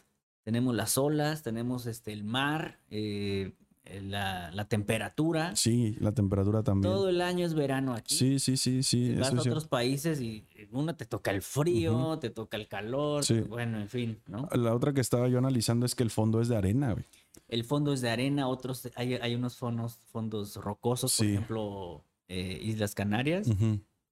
tenemos 0.43 0.75
las 0.75 0.97
olas, 0.99 1.43
tenemos 1.43 1.87
este, 1.87 2.13
el 2.13 2.25
mar, 2.25 2.79
eh, 2.91 3.53
eh, 3.85 4.01
la, 4.03 4.51
la 4.53 4.67
temperatura. 4.69 5.57
Sí, 5.57 5.97
la 6.01 6.13
temperatura 6.13 6.63
también. 6.63 6.93
Todo 6.93 7.09
el 7.09 7.21
año 7.21 7.45
es 7.47 7.55
verano 7.55 7.95
aquí. 7.95 8.15
Sí, 8.15 8.39
sí, 8.39 8.57
sí, 8.57 8.83
sí. 8.83 9.15
Vas 9.15 9.33
a 9.35 9.41
otros 9.41 9.67
países 9.67 10.21
y 10.21 10.47
uno 10.71 10.95
te 10.97 11.07
toca 11.07 11.31
el 11.31 11.43
frío, 11.43 12.19
te 12.19 12.31
toca 12.31 12.57
el 12.57 12.69
calor, 12.69 13.25
Sí. 13.25 13.41
bueno, 13.41 13.81
en 13.81 13.89
fin, 13.89 14.21
¿no? 14.27 14.49
La 14.53 14.75
otra 14.75 14.93
que 14.93 15.01
estaba 15.01 15.29
yo 15.29 15.39
analizando 15.39 15.87
es 15.87 15.95
que 15.95 16.03
el 16.03 16.11
fondo 16.11 16.41
es 16.41 16.49
de 16.49 16.57
arena, 16.57 16.93
güey. 16.93 17.05
El 17.49 17.65
fondo 17.65 17.93
es 17.93 18.01
de 18.01 18.11
arena, 18.11 18.47
otros, 18.49 18.89
hay, 18.95 19.15
hay 19.15 19.35
unos 19.35 19.57
fondos, 19.57 19.99
fondos 20.13 20.57
rocosos, 20.57 21.17
por 21.17 21.27
ejemplo, 21.27 22.05
eh, 22.29 22.61
Islas 22.63 22.95
Canarias. 22.95 23.49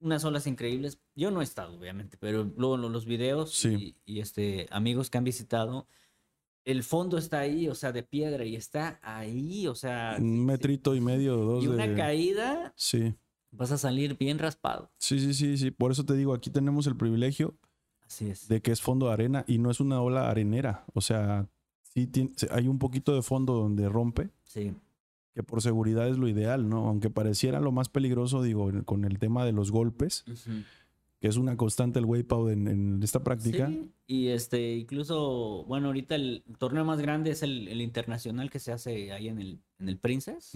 Unas 0.01 0.25
olas 0.25 0.47
increíbles. 0.47 0.99
Yo 1.17 1.31
no 1.31 1.41
he 1.41 1.45
estado, 1.45 1.77
obviamente, 1.77 2.17
pero 2.19 2.45
luego 2.57 2.77
lo- 2.77 2.89
los 2.89 3.05
videos 3.05 3.65
y, 3.65 3.97
y, 4.07 4.21
este, 4.21 4.67
amigos 4.71 5.11
que 5.11 5.19
han 5.19 5.25
visitado, 5.25 5.87
el 6.71 6.83
fondo 6.83 7.17
está 7.19 7.41
ahí, 7.41 7.69
o 7.69 7.75
sea, 7.75 7.93
de 7.93 8.03
piedra 8.03 8.45
y 8.45 8.55
está 8.57 8.99
ahí, 9.03 9.67
o 9.67 9.75
sea, 9.75 10.17
Un 10.19 10.45
metrito 10.45 10.95
y 10.95 11.01
medio, 11.01 11.37
dos 11.37 11.65
y 11.65 11.69
una 11.69 11.87
de... 11.87 11.95
caída, 11.97 12.73
Sí, 12.77 13.15
vas 13.51 13.73
a 13.73 13.79
salir 13.79 14.17
bien 14.19 14.39
raspado. 14.39 14.91
sí, 14.99 15.19
sí, 15.19 15.33
sí, 15.35 15.57
sí. 15.57 15.71
Por 15.71 15.91
eso 15.93 16.05
te 16.05 16.15
digo, 16.15 16.35
aquí 16.35 16.51
tenemos 16.51 16.87
el 16.87 16.97
privilegio 16.97 17.57
Así 18.07 18.29
es. 18.31 18.49
de 18.49 18.61
que 18.61 18.71
es 18.73 18.81
fondo 18.83 19.07
de 19.07 19.13
arena 19.15 19.45
y 19.47 19.59
no 19.59 19.71
es 19.71 19.81
una 19.81 20.01
ola 20.01 20.29
arenera. 20.31 20.85
O 20.95 21.01
sea, 21.01 21.49
sí 21.83 22.07
tiene- 22.07 22.33
hay 22.51 22.69
un 22.69 22.79
poquito 22.79 23.15
de 23.15 23.23
fondo 23.23 23.55
donde 23.55 23.89
rompe, 23.89 24.31
Sí, 24.45 24.75
que 25.35 25.43
por 25.43 25.63
seguridad 25.63 26.09
es 26.09 26.19
lo 26.19 26.27
ideal, 26.29 26.69
¿no? 26.69 26.87
Aunque 26.89 27.11
pareciera 27.11 27.61
lo 27.61 27.71
más 27.73 27.89
peligroso, 27.89 28.43
digo, 28.43 28.71
con 28.85 29.05
el 29.05 29.19
tema 29.19 29.45
de 29.45 29.53
los 29.53 29.71
golpes. 29.71 30.25
Que 31.21 31.29
es 31.29 31.37
una 31.37 31.57
constante 31.57 31.99
el 31.99 32.05
wipeout 32.05 32.51
en, 32.51 32.69
en 32.69 33.03
esta 33.03 33.25
práctica. 33.25 33.67
Sí, 33.69 33.91
y 34.07 34.29
este, 34.29 34.77
incluso, 34.77 35.65
bueno, 35.67 35.89
ahorita 35.89 36.15
el 36.15 36.45
torneo 36.59 36.85
más 36.85 37.01
grande 37.01 37.31
es 37.31 37.43
el, 37.43 37.69
el 37.69 37.81
internacional 37.81 38.51
que 38.51 38.59
se 38.61 38.73
hace 38.73 39.13
ahí 39.13 39.29
en 39.29 39.41
el, 39.41 39.61
en 39.79 39.89
el 39.89 39.99
Princess, 39.99 40.53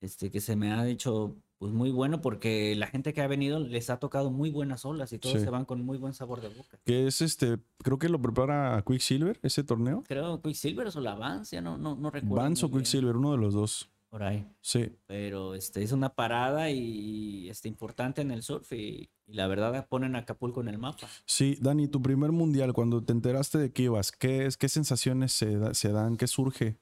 este, 0.00 0.30
que 0.30 0.40
se 0.40 0.56
me 0.56 0.72
ha 0.72 0.86
hecho 0.88 1.36
pues 1.58 1.72
muy 1.72 1.92
bueno 1.92 2.20
porque 2.20 2.74
la 2.74 2.88
gente 2.88 3.12
que 3.12 3.20
ha 3.22 3.28
venido 3.28 3.60
les 3.60 3.88
ha 3.88 3.98
tocado 3.98 4.32
muy 4.32 4.50
buenas 4.50 4.84
olas 4.84 5.12
y 5.12 5.18
todos 5.20 5.36
Sí. 5.38 5.44
se 5.44 5.48
van 5.50 5.64
con 5.64 5.80
muy 5.84 5.96
buen 5.96 6.12
sabor 6.12 6.40
de 6.40 6.48
boca. 6.48 6.80
Que 6.84 7.06
es 7.06 7.20
este, 7.22 7.58
creo 7.78 8.00
que 8.00 8.08
lo 8.08 8.20
prepara 8.20 8.82
Quicksilver, 8.84 9.38
ese 9.44 9.62
torneo. 9.62 10.02
Creo 10.08 10.42
Quicksilver 10.42 10.88
o 10.92 11.00
la 11.00 11.14
Vance, 11.14 11.54
ya 11.54 11.62
no, 11.62 11.78
no, 11.78 11.94
no 11.94 12.10
recuerdo. 12.10 12.34
Vance 12.34 12.66
o 12.66 12.70
Quicksilver, 12.72 13.16
uno 13.16 13.30
de 13.30 13.38
los 13.38 13.54
dos. 13.54 13.91
Por 14.12 14.22
ahí. 14.24 14.46
Sí. 14.60 14.92
Pero 15.06 15.54
este, 15.54 15.82
es 15.82 15.90
una 15.90 16.10
parada 16.14 16.68
y 16.70 17.48
este, 17.48 17.66
importante 17.68 18.20
en 18.20 18.30
el 18.30 18.42
surf 18.42 18.70
y, 18.74 19.08
y 19.26 19.32
la 19.32 19.46
verdad 19.46 19.88
ponen 19.88 20.14
a 20.16 20.18
Acapulco 20.18 20.60
en 20.60 20.68
el 20.68 20.76
mapa. 20.76 21.08
Sí, 21.24 21.56
Dani, 21.62 21.88
tu 21.88 22.02
primer 22.02 22.30
mundial, 22.30 22.74
cuando 22.74 23.02
te 23.02 23.14
enteraste 23.14 23.56
de 23.56 23.72
que 23.72 23.84
ibas, 23.84 24.12
¿qué, 24.12 24.44
es, 24.44 24.58
qué 24.58 24.68
sensaciones 24.68 25.32
se, 25.32 25.56
da- 25.56 25.72
se 25.72 25.92
dan? 25.92 26.18
¿Qué 26.18 26.26
surge? 26.26 26.76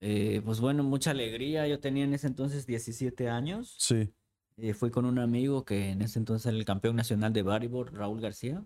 Eh, 0.00 0.42
pues 0.44 0.58
bueno, 0.58 0.82
mucha 0.82 1.12
alegría. 1.12 1.68
Yo 1.68 1.78
tenía 1.78 2.02
en 2.02 2.12
ese 2.12 2.26
entonces 2.26 2.66
17 2.66 3.28
años. 3.28 3.76
Sí. 3.78 4.12
Eh, 4.56 4.74
fui 4.74 4.90
con 4.90 5.04
un 5.04 5.20
amigo 5.20 5.64
que 5.64 5.90
en 5.90 6.02
ese 6.02 6.18
entonces 6.18 6.46
era 6.46 6.56
el 6.56 6.64
campeón 6.64 6.96
nacional 6.96 7.32
de 7.32 7.42
bodyboard, 7.42 7.94
Raúl 7.94 8.20
García. 8.20 8.64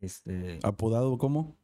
Este, 0.00 0.58
¿Apodado 0.64 1.16
cómo? 1.16 1.56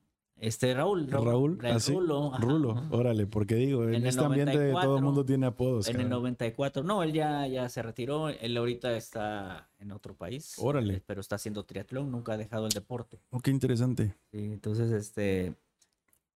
Este 0.43 0.75
Raúl, 0.75 1.09
Ah. 1.13 1.19
Raúl, 1.19 1.59
el 1.63 1.73
¿así? 1.73 1.93
Rulo. 1.95 2.35
ajá, 2.35 2.43
Rulo. 2.45 2.71
ajá. 2.73 2.89
Órale, 2.91 3.27
porque 3.27 3.55
digo, 3.55 3.85
en, 3.85 3.95
En 3.95 4.07
este 4.07 4.23
ambiente 4.25 4.53
todo 4.53 4.63
el 4.63 4.73
94, 4.73 5.03
mundo 5.03 5.25
tiene 5.25 5.47
apodos. 5.47 5.87
En 5.89 5.97
el 5.97 6.03
cabrón. 6.03 6.23
94. 6.23 6.83
No, 6.83 7.03
él 7.03 7.13
ya, 7.13 7.47
ya 7.47 7.69
se 7.69 7.81
retiró. 7.83 8.29
Él 8.29 8.57
ahorita 8.57 8.97
está 8.97 9.71
en 9.79 9.93
otro 9.93 10.15
país. 10.15 10.55
Órale. 10.59 10.95
eh, 10.97 11.03
Pero 11.07 11.21
está 11.21 11.37
haciendo 11.37 11.65
triatlón, 11.65 12.11
nunca 12.11 12.33
ha 12.33 12.37
dejado 12.37 12.67
el 12.67 12.73
deporte. 12.73 13.21
Oh, 13.31 13.41
qué 13.41 13.51
interesante. 13.51 14.17
Sí, 14.31 14.39
entonces, 14.53 14.91
este, 14.93 15.55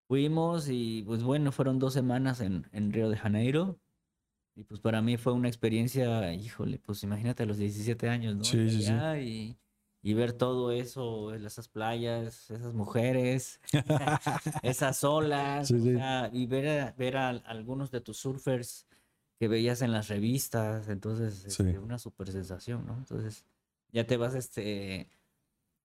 fuimos 0.08 0.68
y 0.70 1.04
pues 1.06 1.24
bueno, 1.24 1.52
fueron 1.52 1.80
dos 1.80 1.94
semanas 1.94 2.41
en, 2.41 2.68
en 2.72 2.91
Río 2.94 3.10
de 3.10 3.18
Janeiro. 3.18 3.80
Y 4.58 4.63
pues 4.63 4.80
para 4.80 5.02
mí 5.02 5.18
fue 5.18 5.34
una 5.34 5.50
experiencia, 5.50 6.34
híjole, 6.34 6.80
pues 6.80 7.04
imagínate 7.04 7.44
a 7.44 7.46
los 7.46 7.58
17 7.58 8.08
años, 8.08 8.38
¿no? 8.38 8.44
Sí, 8.46 8.70
sí, 8.70 8.84
sí. 8.84 8.94
Y, 9.20 9.58
y 10.06 10.13
ver 10.13 10.34
todo 10.34 10.72
eso, 10.72 11.34
esas 11.34 11.68
playas, 11.68 12.52
esas 12.52 12.76
mujeres, 12.76 13.60
esas 14.62 15.04
olas, 15.04 15.70
Sí, 15.70 15.74
o 15.74 15.80
sí. 15.82 15.94
sea, 15.96 16.30
y 16.32 16.46
ver 16.46 16.68
a, 16.80 16.91
ver 16.91 17.18
a 17.18 17.30
algunos 17.30 17.89
de 17.89 18.02
tus 18.02 18.18
surfers 18.18 18.86
que 19.39 19.48
veías 19.48 19.82
en 19.82 19.91
las 19.91 20.08
revistas, 20.08 20.89
entonces, 20.89 21.46
este, 21.46 21.72
Sí. 21.72 21.78
una 21.78 21.98
super 21.98 22.32
sensación, 22.32 22.86
¿no? 22.86 22.96
Entonces, 22.96 23.46
ya 23.94 24.06
te 24.06 24.15
vas, 24.18 24.36
este, 24.36 25.10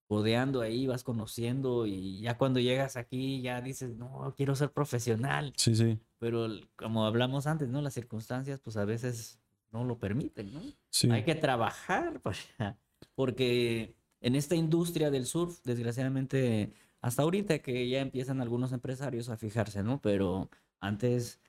codeando 0.07 0.61
ahí, 0.61 0.87
vas 0.87 1.03
conociendo 1.03 1.87
y 1.87 2.21
ya 2.21 2.37
cuando 2.37 2.61
llegas 2.61 2.99
aquí 2.99 3.41
ya 3.41 3.63
dices, 3.63 3.97
no, 3.97 4.35
quiero 4.37 4.55
ser 4.55 4.71
profesional, 4.71 5.55
Sí, 5.57 5.75
sí. 5.75 5.99
pero 6.19 6.47
como 6.77 7.07
hablamos 7.07 7.47
antes, 7.47 7.71
¿no? 7.71 7.81
Las 7.81 7.95
circunstancias 7.95 8.61
pues 8.61 8.77
a 8.77 8.85
veces 8.85 9.39
no 9.71 9.83
lo 9.85 9.97
permiten, 9.99 10.53
¿no? 10.53 10.61
Sí. 10.91 11.11
Hay 11.11 11.25
que 11.25 11.37
trabajar 11.37 12.21
para, 12.59 12.77
porque 13.15 13.95
en 14.21 14.35
esta 14.35 14.55
industria 14.55 15.11
del 15.11 15.27
surf, 15.27 15.61
desgraciadamente, 15.65 16.73
hasta 17.01 17.23
ahorita 17.23 17.61
que 17.61 17.89
ya 17.89 18.01
empiezan 18.01 18.41
algunos 18.41 18.73
empresarios 18.73 19.29
a 19.29 19.37
fijarse, 19.37 19.83
¿no? 19.83 20.01
Pero 20.01 20.51
antes, 20.81 21.41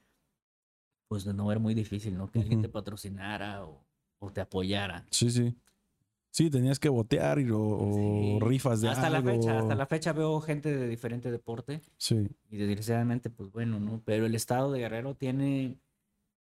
pues 1.07 1.25
no 1.25 1.51
era 1.51 1.59
muy 1.59 1.73
difícil, 1.73 2.17
¿no? 2.17 2.31
Que 2.31 2.39
alguien 2.39 2.59
Ujú. 2.59 2.67
te 2.67 2.73
patrocinara 2.73 3.65
o, 3.65 3.85
o 4.19 4.31
te 4.31 4.41
apoyara. 4.41 5.05
Sí, 5.11 5.29
sí. 5.29 5.55
Sí, 6.31 6.49
tenías 6.49 6.79
que 6.79 6.87
botear 6.87 7.39
y, 7.39 7.49
o, 7.51 8.39
rifas 8.39 8.79
de 8.79 8.87
hasta 8.87 9.09
la 9.09 9.21
fecha, 9.21 9.59
hasta 9.59 9.75
la 9.75 9.85
fecha 9.85 10.13
veo 10.13 10.39
gente 10.39 10.73
de 10.73 10.87
diferente 10.87 11.29
deporte 11.29 11.81
Sí. 11.97 12.25
y 12.49 12.55
desgraciadamente, 12.55 13.29
pues 13.29 13.51
bueno, 13.51 13.81
¿no? 13.81 14.01
Pero 14.05 14.25
el 14.25 14.33
estado 14.33 14.71
de 14.71 14.79
Guerrero 14.79 15.13
tiene, 15.13 15.77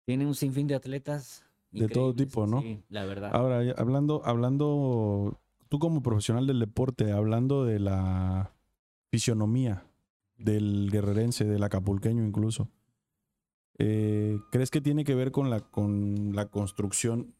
tiene 0.05 0.25
un 0.25 0.33
sinfín 0.33 0.65
de 0.65 0.73
atletas. 0.73 1.45
De 1.69 1.87
todo 1.87 2.15
tipo, 2.15 2.47
¿no? 2.47 2.61
Sí, 2.61 2.83
la 2.89 3.05
verdad. 3.05 3.29
Ahora, 3.31 3.61
hablando, 3.77 4.23
hablando, 4.25 5.39
tú 5.75 5.79
como 5.79 6.01
profesional 6.01 6.47
del 6.47 6.61
deporte, 6.61 7.11
hablando 7.11 7.65
de 7.65 7.79
la 7.81 8.53
fisionomía 9.11 9.85
del 10.37 10.89
guerrerense, 10.89 11.43
del 11.43 11.63
acapulqueño 11.63 12.23
incluso, 12.23 12.69
eh, 13.77 14.39
¿crees 14.53 14.71
que 14.71 14.79
tiene 14.79 15.03
que 15.03 15.15
ver 15.15 15.33
con 15.33 15.49
la, 15.49 15.59
con 15.59 16.33
la 16.33 16.45
construcción 16.45 17.35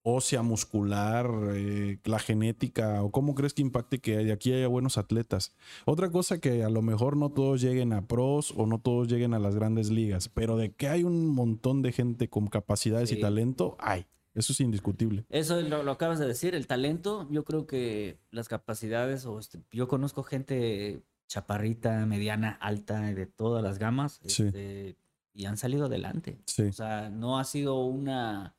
ósea, 0.00 0.40
muscular, 0.40 1.30
eh, 1.52 1.98
la 2.04 2.18
genética, 2.18 3.02
o 3.02 3.10
cómo 3.10 3.34
crees 3.34 3.52
que 3.52 3.60
impacte 3.60 3.98
que 3.98 4.16
de 4.16 4.32
aquí 4.32 4.50
haya 4.54 4.68
buenos 4.68 4.96
atletas? 4.96 5.54
Otra 5.84 6.10
cosa 6.10 6.40
que 6.40 6.64
a 6.64 6.70
lo 6.70 6.80
mejor 6.80 7.18
no 7.18 7.28
todos 7.28 7.60
lleguen 7.60 7.92
a 7.92 8.06
pros 8.06 8.54
o 8.56 8.64
no 8.64 8.78
todos 8.78 9.08
lleguen 9.08 9.34
a 9.34 9.38
las 9.38 9.54
grandes 9.54 9.90
ligas, 9.90 10.30
pero 10.30 10.56
de 10.56 10.72
que 10.72 10.88
hay 10.88 11.04
un 11.04 11.28
montón 11.28 11.82
de 11.82 11.92
gente 11.92 12.28
con 12.30 12.46
capacidades 12.46 13.12
y 13.12 13.20
talento, 13.20 13.76
hay. 13.78 14.06
Eso 14.34 14.52
es 14.52 14.60
indiscutible. 14.60 15.24
Eso 15.30 15.60
lo, 15.62 15.82
lo 15.82 15.90
acabas 15.92 16.18
de 16.18 16.26
decir, 16.26 16.54
el 16.54 16.66
talento, 16.66 17.26
yo 17.30 17.44
creo 17.44 17.66
que 17.66 18.18
las 18.30 18.48
capacidades, 18.48 19.24
o 19.26 19.38
este, 19.38 19.60
yo 19.72 19.88
conozco 19.88 20.22
gente 20.22 21.02
chaparrita, 21.26 22.06
mediana, 22.06 22.50
alta, 22.60 23.00
de 23.00 23.26
todas 23.26 23.62
las 23.62 23.78
gamas, 23.78 24.20
Sí. 24.24 24.44
este, 24.44 24.96
y 25.34 25.44
han 25.46 25.56
salido 25.56 25.86
adelante. 25.86 26.38
Sí. 26.46 26.62
O 26.62 26.72
sea, 26.72 27.10
no 27.10 27.38
ha 27.38 27.44
sido 27.44 27.84
una, 27.84 28.54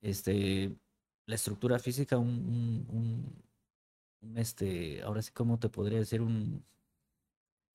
este, 0.00 0.76
la 1.26 1.34
estructura 1.34 1.78
física, 1.78 2.18
un, 2.18 2.28
un- 2.28 2.86
un- 2.96 3.42
un, 4.30 4.38
este, 4.38 5.02
ahora 5.02 5.22
sí, 5.22 5.30
¿cómo 5.32 5.58
te 5.58 5.68
podría 5.68 5.98
decir? 5.98 6.20
Un, 6.22 6.62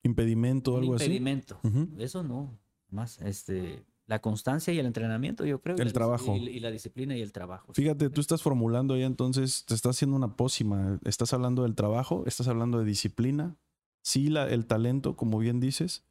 impedimento 0.02 0.76
algo 0.76 0.94
así. 0.94 1.04
impedimento. 1.04 1.58
Eso 1.98 2.22
no, 2.22 2.58
más, 2.90 3.20
este, 3.22 3.82
la 4.06 4.20
constancia 4.20 4.72
y 4.72 4.78
el 4.78 4.86
entrenamiento, 4.86 5.44
yo 5.46 5.60
creo. 5.60 5.76
El 5.76 5.92
trabajo. 5.92 6.36
Y, 6.36 6.48
y 6.48 6.60
la 6.60 6.70
disciplina 6.70 7.16
y 7.16 7.22
el 7.22 7.32
trabajo. 7.32 7.72
Fíjate, 7.72 8.10
tú 8.10 8.20
estás 8.20 8.42
formulando 8.42 8.96
ya 8.96 9.06
entonces, 9.06 9.64
te 9.66 9.74
estás 9.74 9.96
haciendo 9.96 10.16
una 10.16 10.36
pócima. 10.36 11.00
Estás 11.04 11.32
hablando 11.32 11.62
del 11.62 11.74
trabajo, 11.74 12.24
estás 12.26 12.48
hablando 12.48 12.78
de 12.78 12.84
disciplina, 12.84 13.56
sí, 14.02 14.28
la, 14.28 14.48
el 14.48 14.66
talento, 14.66 15.16
como 15.16 15.38
bien 15.38 15.60
dices, 15.60 16.04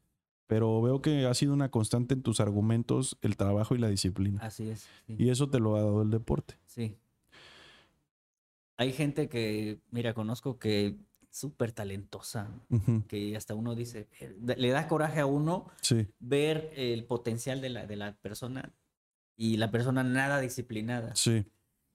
pero 0.48 0.82
veo 0.82 1.02
que 1.02 1.26
ha 1.26 1.34
sido 1.34 1.54
una 1.54 1.70
constante 1.70 2.14
en 2.14 2.24
tus 2.24 2.40
argumentos 2.40 3.18
el 3.22 3.38
trabajo 3.38 3.76
y 3.76 3.78
la 3.78 3.90
disciplina. 3.90 4.40
Así 4.42 4.70
es. 4.70 4.88
sí. 5.08 5.16
Y 5.18 5.30
eso 5.30 5.50
te 5.50 5.60
lo 5.60 5.76
ha 5.76 5.82
dado 5.82 6.02
el 6.02 6.10
deporte. 6.10 6.56
Sí. 6.66 6.98
Hay 8.78 8.92
gente 8.92 9.30
que, 9.30 9.80
mira, 9.92 10.14
conozco 10.14 10.58
que 10.58 10.98
súper 11.34 11.72
talentosa, 11.72 12.48
que 13.08 13.36
hasta 13.36 13.56
uno 13.56 13.74
dice, 13.74 14.08
eh, 14.20 14.36
le 14.56 14.70
da 14.70 14.88
coraje 14.88 15.20
a 15.20 15.26
uno 15.26 15.66
Sí, 15.82 16.08
ver 16.20 16.72
el 16.76 17.06
potencial 17.06 17.60
de 17.60 17.70
la, 17.70 17.88
de 17.88 17.96
la 17.96 18.16
persona 18.18 18.72
y 19.36 19.58
la 19.58 19.72
persona 19.72 20.04
nada 20.04 20.40
disciplinada. 20.40 21.16
sí, 21.16 21.44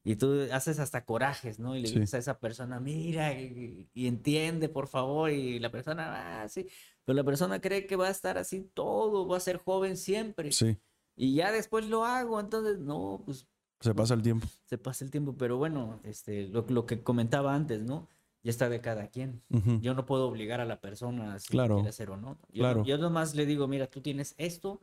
Y 0.03 0.17
tú 0.17 0.49
haces 0.53 0.79
hasta 0.81 1.05
corajes, 1.05 1.59
¿no? 1.61 1.77
Y 1.77 1.83
le 1.83 1.89
Sí. 1.89 2.01
dices 2.01 2.15
a 2.15 2.19
esa 2.19 2.41
persona, 2.41 2.81
mira, 2.81 3.33
y, 3.41 3.89
y 3.95 4.07
entiende, 4.09 4.69
por 4.69 4.89
favor. 4.89 5.31
Y 5.31 5.59
la 5.61 5.71
persona, 5.71 6.43
ah, 6.43 6.49
sí. 6.49 6.67
Pero 7.05 7.15
la 7.17 7.25
persona 7.25 7.61
cree 7.61 7.87
que 7.87 7.95
va 7.97 8.09
a 8.09 8.11
estar 8.11 8.39
así 8.39 8.69
todo, 8.75 9.29
va 9.29 9.37
a 9.37 9.41
ser 9.41 9.59
joven 9.59 9.97
siempre. 9.97 10.51
sí. 10.51 10.77
Y 11.15 11.35
ya 11.35 11.53
después 11.53 11.87
lo 11.89 12.05
hago. 12.05 12.41
Entonces, 12.41 12.79
no, 12.79 13.23
pues 13.25 13.47
Se 13.81 13.95
pasa 13.95 14.15
el 14.15 14.23
tiempo. 14.23 14.47
se 14.65 14.79
pasa 14.79 15.05
el 15.05 15.11
tiempo, 15.11 15.35
pero 15.37 15.59
bueno, 15.59 16.01
este, 16.05 16.49
lo, 16.49 16.65
lo 16.69 16.87
que 16.87 17.03
comentaba 17.03 17.55
antes, 17.55 17.83
¿no? 17.83 18.09
Ya 18.43 18.51
está 18.51 18.69
de 18.69 18.81
cada 18.81 19.09
quien. 19.09 19.43
Yo 19.81 19.95
no 19.95 20.07
puedo 20.07 20.29
obligar 20.29 20.61
a 20.61 20.65
la 20.65 20.81
persona 20.81 21.39
si 21.39 21.49
Claro, 21.49 21.77
quiere 21.77 21.89
hacer 21.91 22.11
o 22.11 22.17
no. 22.17 22.39
Yo, 22.53 22.63
claro. 22.63 22.85
yo 22.85 22.97
nomás 22.99 23.35
le 23.35 23.47
digo, 23.47 23.67
mira, 23.69 23.89
tú 23.89 24.01
tienes 24.01 24.35
esto 24.39 24.81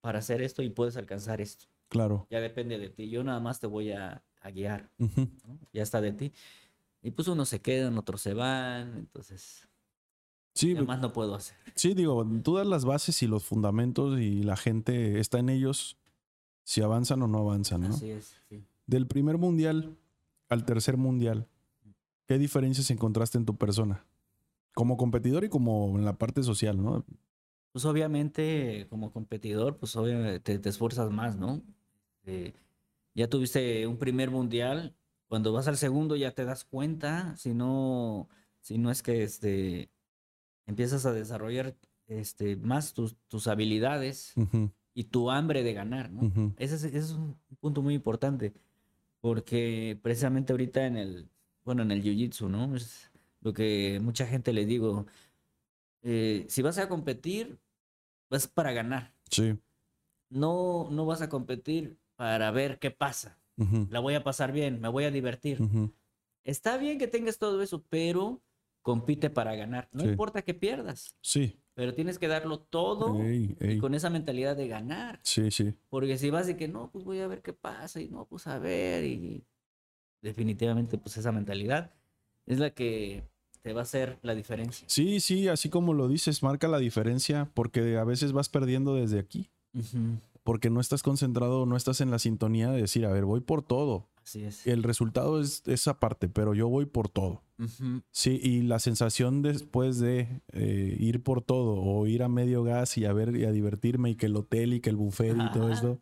para 0.00 0.20
hacer 0.20 0.40
esto 0.42 0.62
y 0.62 0.70
puedes 0.70 0.96
alcanzar 0.96 1.40
esto. 1.40 1.66
Claro. 1.88 2.26
Ya 2.30 2.40
depende 2.40 2.78
de 2.78 2.88
ti. 2.90 3.10
Yo 3.10 3.22
nada 3.24 3.40
más 3.40 3.60
te 3.60 3.66
voy 3.66 3.90
a, 3.92 4.22
a 4.40 4.50
guiar. 4.50 4.88
Ya 5.72 5.82
está 5.82 6.00
de 6.00 6.12
ti. 6.12 6.32
Y 7.02 7.10
pues 7.10 7.26
unos 7.28 7.48
se 7.48 7.60
quedan, 7.60 7.98
otros 7.98 8.20
se 8.20 8.32
van, 8.34 8.96
entonces, 8.96 9.68
Sí, 10.54 10.74
ya 10.74 10.82
más 10.82 11.00
no 11.00 11.12
puedo 11.12 11.34
hacer. 11.34 11.56
sí, 11.74 11.94
digo, 11.94 12.24
tú 12.44 12.56
das 12.56 12.66
las 12.66 12.84
bases 12.84 13.22
y 13.22 13.26
los 13.26 13.42
fundamentos 13.42 14.20
y 14.20 14.42
la 14.42 14.56
gente 14.56 15.18
está 15.18 15.38
en 15.38 15.48
ellos 15.48 15.96
si 16.62 16.82
avanzan 16.82 17.22
o 17.22 17.26
no 17.26 17.38
avanzan, 17.38 17.80
¿no? 17.80 17.88
Así 17.88 18.10
es, 18.10 18.36
sí. 18.48 18.62
Del 18.86 19.06
primer 19.08 19.38
mundial 19.38 19.96
al 20.48 20.64
tercer 20.66 20.96
mundial, 20.98 21.48
¿qué 22.32 22.38
diferencias 22.38 22.90
encontraste 22.90 23.36
en 23.36 23.44
tu 23.44 23.58
persona? 23.58 24.06
Como 24.72 24.96
competidor 24.96 25.44
y 25.44 25.50
como 25.50 25.98
en 25.98 26.06
la 26.06 26.16
parte 26.16 26.42
social, 26.42 26.82
¿no? 26.82 27.04
Pues 27.72 27.84
obviamente, 27.84 28.86
como 28.88 29.12
competidor, 29.12 29.76
pues 29.76 29.94
obviamente 29.96 30.40
te, 30.40 30.58
te 30.58 30.70
esfuerzas 30.70 31.10
más, 31.10 31.36
¿no? 31.36 31.60
Eh, 32.24 32.54
ya 33.14 33.28
tuviste 33.28 33.86
un 33.86 33.98
primer 33.98 34.30
mundial, 34.30 34.96
cuando 35.28 35.52
vas 35.52 35.68
al 35.68 35.76
segundo 35.76 36.16
ya 36.16 36.30
te 36.30 36.46
das 36.46 36.64
cuenta, 36.64 37.36
si 37.36 37.52
no, 37.52 38.30
si 38.62 38.78
no 38.78 38.90
es 38.90 39.02
que 39.02 39.24
este, 39.24 39.90
empiezas 40.66 41.04
a 41.04 41.12
desarrollar 41.12 41.76
este, 42.06 42.56
más 42.56 42.94
tus, 42.94 43.14
tus 43.28 43.46
habilidades 43.46 44.32
y 44.94 45.04
tu 45.04 45.30
hambre 45.30 45.62
de 45.62 45.74
ganar, 45.74 46.10
¿no? 46.10 46.28
ujú. 46.28 46.54
Ese 46.56 46.76
es, 46.76 46.84
ese 46.84 46.96
es 46.96 47.10
un 47.10 47.36
punto 47.60 47.82
muy 47.82 47.92
importante, 47.92 48.54
porque 49.20 50.00
precisamente 50.02 50.54
ahorita 50.54 50.86
en 50.86 50.96
el, 50.96 51.31
bueno, 51.64 51.82
en 51.82 51.90
el 51.90 52.02
jiu-jitsu, 52.02 52.48
¿no? 52.48 52.74
Es 52.76 53.10
lo 53.40 53.52
que 53.52 54.00
mucha 54.02 54.26
gente 54.26 54.52
le 54.52 54.66
digo. 54.66 55.06
eh, 56.02 56.46
si 56.48 56.62
vas 56.62 56.78
a 56.78 56.88
competir, 56.88 57.58
vas 58.28 58.48
para 58.48 58.72
ganar. 58.72 59.14
Sí. 59.30 59.56
No, 60.30 60.88
no 60.90 61.06
vas 61.06 61.22
a 61.22 61.28
competir 61.28 61.96
para 62.16 62.50
ver 62.50 62.78
qué 62.78 62.90
pasa. 62.90 63.38
La 63.90 64.00
voy 64.00 64.14
a 64.14 64.24
pasar 64.24 64.50
bien, 64.50 64.80
me 64.80 64.88
voy 64.88 65.04
a 65.04 65.10
divertir. 65.12 65.60
Está 66.42 66.76
bien 66.78 66.98
que 66.98 67.06
tengas 67.06 67.38
todo 67.38 67.62
eso, 67.62 67.84
pero 67.88 68.42
compite 68.82 69.30
para 69.30 69.54
ganar. 69.54 69.88
No 69.92 70.02
Sí. 70.02 70.08
importa 70.08 70.42
que 70.42 70.54
pierdas, 70.54 71.14
Sí. 71.20 71.60
pero 71.74 71.94
tienes 71.94 72.18
que 72.18 72.26
darlo 72.26 72.58
todo 72.58 73.22
Ey, 73.22 73.56
ey. 73.60 73.78
con 73.78 73.94
esa 73.94 74.10
mentalidad 74.10 74.56
de 74.56 74.66
ganar. 74.66 75.20
Sí, 75.22 75.52
sí. 75.52 75.72
Porque 75.88 76.18
si 76.18 76.30
vas 76.30 76.48
de 76.48 76.56
que 76.56 76.66
no, 76.66 76.90
pues 76.90 77.04
voy 77.04 77.20
a 77.20 77.28
ver 77.28 77.42
qué 77.42 77.52
pasa 77.52 78.00
y 78.00 78.08
no, 78.08 78.24
pues 78.26 78.48
a 78.48 78.58
ver 78.58 79.04
y 79.04 79.44
definitivamente 80.22 80.96
pues 80.96 81.16
esa 81.16 81.32
mentalidad 81.32 81.92
es 82.46 82.58
la 82.58 82.70
que 82.70 83.24
te 83.62 83.72
va 83.72 83.80
a 83.80 83.82
hacer 83.82 84.18
la 84.22 84.34
diferencia. 84.34 84.86
Sí, 84.88 85.20
sí, 85.20 85.48
así 85.48 85.68
como 85.68 85.94
lo 85.94 86.08
dices, 86.08 86.42
marca 86.42 86.68
la 86.68 86.78
diferencia 86.78 87.50
porque 87.54 87.96
a 87.96 88.04
veces 88.04 88.32
vas 88.32 88.48
perdiendo 88.48 88.94
desde 88.94 89.18
aquí. 89.18 89.50
Porque 90.42 90.70
no 90.70 90.80
estás 90.80 91.02
concentrado, 91.02 91.66
no 91.66 91.76
estás 91.76 92.00
en 92.00 92.10
la 92.10 92.18
sintonía 92.18 92.70
de 92.70 92.82
decir, 92.82 93.06
a 93.06 93.12
ver, 93.12 93.24
voy 93.24 93.40
por 93.40 93.62
todo. 93.62 94.08
Así 94.22 94.44
es. 94.44 94.66
El 94.66 94.82
resultado 94.82 95.40
es 95.40 95.62
esa 95.66 95.98
parte, 95.98 96.28
pero 96.28 96.54
yo 96.54 96.68
voy 96.68 96.86
por 96.86 97.08
todo. 97.08 97.42
Sí, 98.10 98.40
y 98.42 98.62
la 98.62 98.80
sensación 98.80 99.40
después 99.40 100.00
de 100.00 100.42
eh, 100.52 100.96
ir 100.98 101.22
por 101.22 101.42
todo 101.42 101.80
o 101.80 102.06
ir 102.08 102.24
a 102.24 102.28
medio 102.28 102.64
gas 102.64 102.98
y 102.98 103.04
a 103.04 103.12
ver 103.12 103.36
y 103.36 103.44
a 103.44 103.52
divertirme 103.52 104.10
y 104.10 104.16
que 104.16 104.26
el 104.26 104.34
hotel 104.34 104.74
y 104.74 104.80
que 104.80 104.90
el 104.90 104.96
buffet 104.96 105.36
y 105.36 105.52
todo 105.52 105.70
esto 105.70 106.00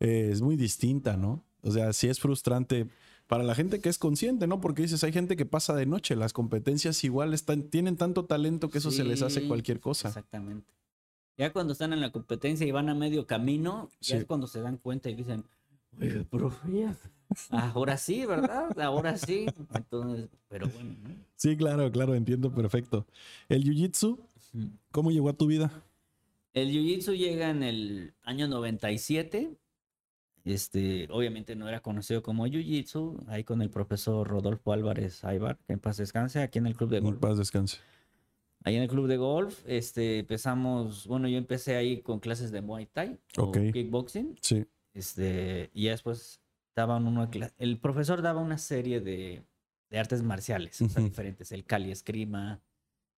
eh, 0.00 0.30
es 0.32 0.42
muy 0.42 0.56
distinta, 0.56 1.16
¿no? 1.16 1.44
O 1.62 1.70
sea, 1.70 1.92
sí 1.92 2.08
es 2.08 2.18
frustrante 2.18 2.88
para 3.28 3.44
la 3.44 3.54
gente 3.54 3.80
que 3.80 3.88
es 3.88 3.98
consciente, 3.98 4.46
¿no? 4.46 4.60
Porque 4.60 4.82
dices, 4.82 5.04
hay 5.04 5.12
gente 5.12 5.36
que 5.36 5.46
pasa 5.46 5.76
de 5.76 5.86
noche, 5.86 6.16
las 6.16 6.32
competencias 6.32 7.04
igual 7.04 7.34
están, 7.34 7.64
tienen 7.64 7.96
tanto 7.96 8.24
talento 8.24 8.70
que 8.70 8.78
eso 8.78 8.90
se 8.90 9.04
les 9.04 9.22
hace 9.22 9.46
cualquier 9.46 9.78
cosa. 9.78 10.08
Exactamente. 10.08 10.72
Ya 11.36 11.52
cuando 11.52 11.72
están 11.72 11.92
en 11.92 12.00
la 12.00 12.10
competencia 12.10 12.66
y 12.66 12.72
van 12.72 12.88
a 12.88 12.94
medio 12.94 13.26
camino, 13.26 13.90
ya 14.00 14.16
es 14.16 14.24
cuando 14.24 14.48
se 14.48 14.60
dan 14.60 14.78
cuenta 14.78 15.10
y 15.10 15.14
dicen, 15.14 15.44
oye, 16.00 16.24
profe, 16.24 16.88
ahora 17.50 17.96
sí, 17.96 18.26
¿verdad? 18.26 18.76
Ahora 18.80 19.16
sí. 19.16 19.46
Entonces, 19.74 20.28
pero 20.48 20.66
bueno, 20.68 20.96
¿no? 21.02 21.14
Sí, 21.36 21.56
claro, 21.56 21.92
claro, 21.92 22.14
entiendo 22.14 22.52
perfecto. 22.52 23.06
El 23.48 23.62
jiu-jitsu. 23.62 24.18
¿cómo 24.90 25.10
llegó 25.10 25.28
a 25.28 25.34
tu 25.34 25.46
vida? 25.46 25.70
El 26.54 26.70
jiu-jitsu 26.70 27.16
llega 27.16 27.50
en 27.50 27.62
el 27.62 28.14
año 28.22 28.48
97. 28.48 29.50
Este, 30.44 31.06
obviamente 31.10 31.54
no 31.56 31.68
era 31.68 31.80
conocido 31.80 32.22
como 32.22 32.46
jiu-jitsu, 32.46 33.24
ahí 33.28 33.44
con 33.44 33.60
el 33.62 33.70
profesor 33.70 34.26
Rodolfo 34.26 34.72
Álvarez 34.72 35.24
Aybar, 35.24 35.58
que 35.66 35.74
en 35.74 35.78
paz 35.80 35.96
descanse, 35.98 36.40
aquí 36.40 36.58
en 36.58 36.66
el 36.66 36.74
club 36.76 36.90
de 36.90 36.98
En 36.98 37.04
golf. 37.04 37.18
paz 37.18 37.36
descanse. 37.38 37.78
Ahí 38.64 38.76
en 38.76 38.82
el 38.82 38.88
club 38.88 39.06
de 39.06 39.16
golf, 39.16 39.62
este, 39.66 40.18
empezamos, 40.20 41.06
bueno, 41.06 41.28
yo 41.28 41.38
empecé 41.38 41.76
ahí 41.76 42.00
con 42.02 42.18
clases 42.18 42.50
de 42.50 42.60
Muay 42.60 42.86
Thai 42.86 43.18
o 43.36 43.44
Ok. 43.44 43.58
kickboxing, 43.72 44.36
Sí. 44.40 44.64
este, 44.94 45.70
y 45.74 45.86
después 45.86 46.40
daban 46.74 47.06
una 47.06 47.28
el 47.58 47.78
profesor 47.78 48.22
daba 48.22 48.40
una 48.40 48.58
serie 48.58 49.00
de, 49.00 49.42
de 49.90 49.98
artes 49.98 50.22
marciales, 50.22 50.80
o 50.80 50.88
sea, 50.88 51.02
diferentes, 51.02 51.52
el 51.52 51.64
Kali 51.64 51.90
Eskrima. 51.90 52.60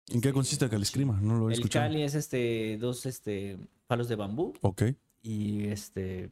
¿En 0.08 0.20
qué 0.20 0.28
este, 0.28 0.32
consiste 0.32 0.64
el 0.66 0.82
escrima? 0.82 1.20
No 1.22 1.36
lo 1.38 1.48
he 1.48 1.52
El 1.52 1.58
escuchado. 1.60 1.86
Kali 1.86 2.02
es 2.02 2.14
este, 2.14 2.76
dos 2.78 3.06
este, 3.06 3.58
palos 3.86 4.08
de 4.08 4.16
bambú 4.16 4.52
Ok, 4.62 4.82
y 5.22 5.68
este 5.68 6.30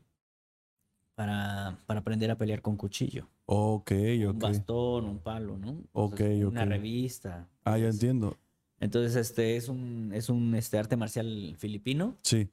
para, 1.19 1.77
para 1.85 1.99
aprender 1.99 2.31
a 2.31 2.39
pelear 2.39 2.63
con 2.63 2.77
cuchillo. 2.77 3.27
ok, 3.47 3.91
Un 3.91 4.29
ok. 4.37 4.41
bastón, 4.41 5.05
un 5.07 5.19
palo, 5.19 5.59
¿no? 5.59 5.83
Ok, 5.93 6.21
Una 6.47 6.63
ok. 6.63 6.69
revista. 6.71 7.49
Ah, 7.65 7.77
ya 7.77 7.89
entiendo. 7.89 8.37
Entonces, 8.79 9.17
este 9.17 9.57
es 9.57 9.69
un, 9.69 10.13
es 10.15 10.29
un 10.29 10.55
este, 10.55 10.79
arte 10.79 10.97
marcial 10.97 11.57
filipino. 11.59 12.17
Sí. 12.23 12.49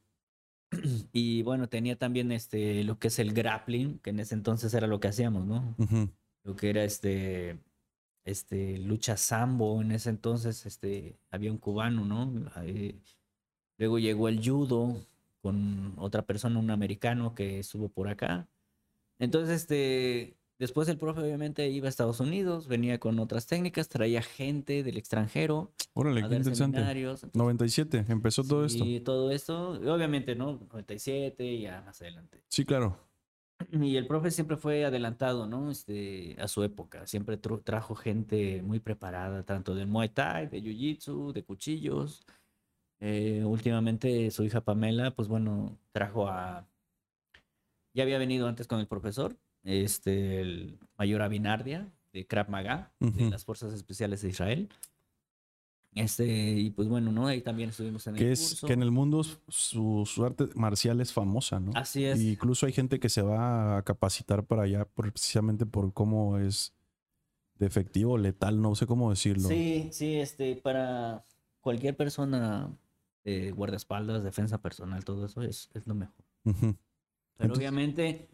Y 1.13 1.43
bueno, 1.43 1.69
tenía 1.69 1.95
también 1.95 2.31
este 2.31 2.83
lo 2.83 2.97
que 2.97 3.09
es 3.09 3.19
el 3.19 3.33
grappling, 3.33 3.99
que 3.99 4.09
en 4.09 4.19
ese 4.19 4.33
entonces 4.33 4.73
era 4.73 4.87
lo 4.87 4.99
que 4.99 5.09
hacíamos, 5.09 5.45
¿no? 5.45 5.75
Lo 6.43 6.55
que 6.55 6.71
era 6.71 6.83
este 6.83 7.59
este 8.25 8.79
lucha 8.79 9.15
sambo 9.17 9.79
en 9.83 9.91
ese 9.91 10.09
entonces 10.09 10.65
este 10.65 11.19
había 11.29 11.51
un 11.51 11.59
cubano, 11.59 12.03
¿no? 12.03 12.49
Ahí- 12.55 12.99
luego 13.77 13.99
llegó 13.99 14.27
el 14.27 14.41
judo 14.43 15.05
con 15.43 15.93
otra 15.97 16.23
persona, 16.23 16.57
un 16.59 16.71
americano 16.71 17.35
que 17.35 17.59
estuvo 17.59 17.89
por 17.89 18.07
acá. 18.07 18.47
Entonces, 19.19 19.61
este 19.61 20.37
después 20.59 20.87
el 20.87 20.97
profe 20.97 21.21
obviamente 21.21 21.69
iba 21.69 21.87
a 21.87 21.89
Estados 21.89 22.19
Unidos, 22.19 22.67
venía 22.67 22.99
con 22.99 23.19
otras 23.19 23.45
técnicas, 23.45 23.89
traía 23.89 24.21
gente 24.21 24.83
del 24.83 24.97
extranjero 24.97 25.71
Órale, 25.93 26.23
a 26.23 26.29
qué 26.29 26.35
interesante. 26.35 26.77
seminarios. 26.77 27.23
Entonces, 27.23 27.37
97, 27.37 28.05
empezó 28.09 28.43
todo 28.43 28.65
esto. 28.65 28.83
Y 28.85 28.99
todo 29.01 29.31
esto, 29.31 29.79
y 29.83 29.87
obviamente, 29.87 30.35
¿no? 30.35 30.53
97 30.53 31.45
y 31.45 31.61
ya 31.63 31.81
más 31.81 32.01
adelante. 32.01 32.41
Sí, 32.47 32.65
claro. 32.65 32.97
Y 33.71 33.95
el 33.95 34.05
profe 34.05 34.31
siempre 34.31 34.57
fue 34.57 34.83
adelantado, 34.83 35.47
¿no? 35.47 35.71
Este, 35.71 36.35
a 36.39 36.47
su 36.47 36.63
época. 36.63 37.07
Siempre 37.07 37.37
trajo 37.37 37.95
gente 37.95 38.61
muy 38.61 38.79
preparada, 38.79 39.43
tanto 39.43 39.75
del 39.75 39.87
Muay 39.87 40.09
Thai, 40.09 40.47
de 40.47 40.61
Jiu-Jitsu, 40.61 41.31
de 41.31 41.43
cuchillos. 41.43 42.25
Eh, 42.99 43.43
últimamente 43.45 44.29
su 44.31 44.43
hija 44.43 44.61
Pamela, 44.61 45.11
pues 45.11 45.27
bueno, 45.27 45.77
trajo 45.91 46.27
a... 46.27 46.67
Ya 47.95 48.03
había 48.03 48.17
venido 48.19 48.47
antes 48.47 48.67
con 48.67 48.79
el 48.79 48.87
profesor, 48.87 49.35
este, 49.63 50.41
el 50.41 50.77
mayor 50.97 51.21
Abinardia, 51.23 51.91
de 52.13 52.27
Krav 52.27 52.49
Maga, 52.49 52.91
de 52.99 53.29
las 53.31 53.43
Fuerzas 53.45 53.73
Especiales 53.73 54.21
de 54.21 54.29
Israel. 54.29 54.69
Este, 55.93 56.25
y 56.27 56.71
pues 56.71 56.89
bueno, 56.89 57.11
¿no? 57.13 57.27
Ahí 57.27 57.41
también 57.41 57.69
estuvimos 57.69 58.05
en 58.07 58.15
el 58.15 58.19
Que 58.19 58.33
es 58.33 58.39
curso. 58.49 58.67
que 58.67 58.73
en 58.73 58.83
el 58.83 58.91
mundo 58.91 59.23
su, 59.47 60.03
su 60.05 60.25
arte 60.25 60.49
marcial 60.53 60.99
es 60.99 61.13
famosa, 61.13 61.61
¿no? 61.61 61.71
Así 61.73 62.03
es. 62.03 62.19
Y 62.19 62.31
incluso 62.33 62.65
hay 62.65 62.73
gente 62.73 62.99
que 62.99 63.07
se 63.07 63.21
va 63.21 63.77
a 63.77 63.81
capacitar 63.83 64.43
para 64.45 64.63
allá 64.63 64.83
por- 64.85 65.09
precisamente 65.13 65.65
por 65.65 65.93
cómo 65.93 66.37
es 66.37 66.73
de 67.59 67.65
efectivo, 67.65 68.17
letal, 68.17 68.61
no 68.61 68.75
sé 68.75 68.85
cómo 68.87 69.09
decirlo. 69.09 69.47
Sí, 69.47 69.87
sí, 69.93 70.15
este, 70.15 70.57
para 70.57 71.23
cualquier 71.61 71.95
persona, 71.95 72.69
eh, 73.23 73.51
guardaespaldas, 73.55 74.21
defensa 74.21 74.61
personal, 74.61 75.05
todo 75.05 75.25
eso 75.25 75.41
es, 75.43 75.69
es 75.73 75.87
lo 75.87 75.95
mejor. 75.95 76.25
Ujú. 76.43 76.75
Pero 77.37 77.47
Entonces- 77.53 77.57
obviamente, 77.59 78.27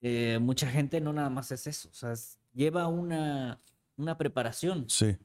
eh, 0.00 0.38
mucha 0.40 0.68
gente 0.70 1.00
no 1.00 1.12
nada 1.12 1.30
más 1.30 1.50
es 1.52 1.66
eso, 1.66 1.88
o 1.90 1.94
sea, 1.94 2.12
es- 2.12 2.38
lleva 2.52 2.86
una, 2.88 3.60
una 3.96 4.16
preparación. 4.18 4.84
Sí. 4.88 5.16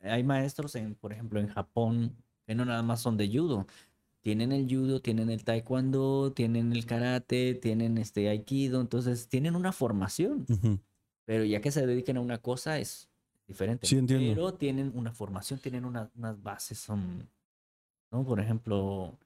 Hay 0.00 0.22
maestros, 0.24 0.74
en, 0.74 0.94
por 0.94 1.12
ejemplo, 1.12 1.38
en 1.40 1.48
Japón, 1.48 2.16
que 2.46 2.54
no 2.54 2.64
nada 2.64 2.82
más 2.82 3.00
son 3.00 3.16
de 3.16 3.28
judo. 3.28 3.66
Tienen 4.20 4.52
el 4.52 4.66
judo, 4.68 5.00
tienen 5.00 5.30
el 5.30 5.44
taekwondo, 5.44 6.32
tienen 6.32 6.72
el 6.72 6.86
karate, 6.86 7.54
tienen 7.54 7.98
este 7.98 8.28
aikido, 8.28 8.80
entonces 8.80 9.28
tienen 9.28 9.56
una 9.56 9.72
formación. 9.72 10.46
Ujú. 10.48 10.78
Pero 11.24 11.44
ya 11.44 11.60
que 11.60 11.70
se 11.72 11.86
dediquen 11.86 12.16
a 12.16 12.20
una 12.20 12.38
cosa 12.38 12.78
es 12.78 13.08
diferente. 13.46 13.86
Sí, 13.86 13.96
entiendo. 13.98 14.34
Pero 14.34 14.54
tienen 14.54 14.92
una 14.94 15.12
formación, 15.12 15.58
tienen 15.60 15.84
una- 15.84 16.10
unas 16.16 16.40
bases, 16.42 16.78
son, 16.78 17.28
¿no? 18.10 18.24
Por 18.24 18.38
ejemplo, 18.40 19.18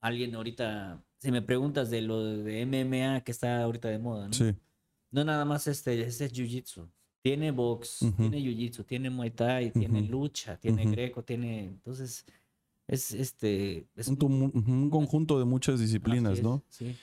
alguien 0.00 0.34
ahorita, 0.34 1.02
si 1.18 1.30
me 1.30 1.42
preguntas 1.42 1.90
de 1.90 2.02
lo 2.02 2.24
de 2.24 2.64
MMA 2.66 3.22
que 3.22 3.32
está 3.32 3.62
ahorita 3.62 3.88
de 3.88 3.98
moda, 3.98 4.28
¿no? 4.28 4.34
Sí. 4.34 4.54
No 5.10 5.24
nada 5.24 5.44
más 5.44 5.66
este, 5.66 6.00
este 6.00 6.26
es 6.26 6.32
jiu-jitsu. 6.32 6.88
Tiene 7.22 7.50
box, 7.50 7.98
tiene 8.16 8.38
jiu-jitsu, 8.38 8.84
tiene 8.84 9.10
muay 9.10 9.30
thai, 9.30 9.70
tiene 9.70 10.02
lucha, 10.02 10.56
tiene 10.56 10.82
Ujú. 10.82 10.92
greco, 10.92 11.22
tiene, 11.24 11.64
entonces, 11.64 12.24
es 12.86 13.12
este, 13.12 13.86
es 13.96 14.08
Un, 14.08 14.88
conjunto 14.90 15.38
de 15.38 15.44
muchas 15.44 15.80
disciplinas, 15.80 16.38
es, 16.38 16.44
¿no? 16.44 16.62
Sí. 16.68 16.94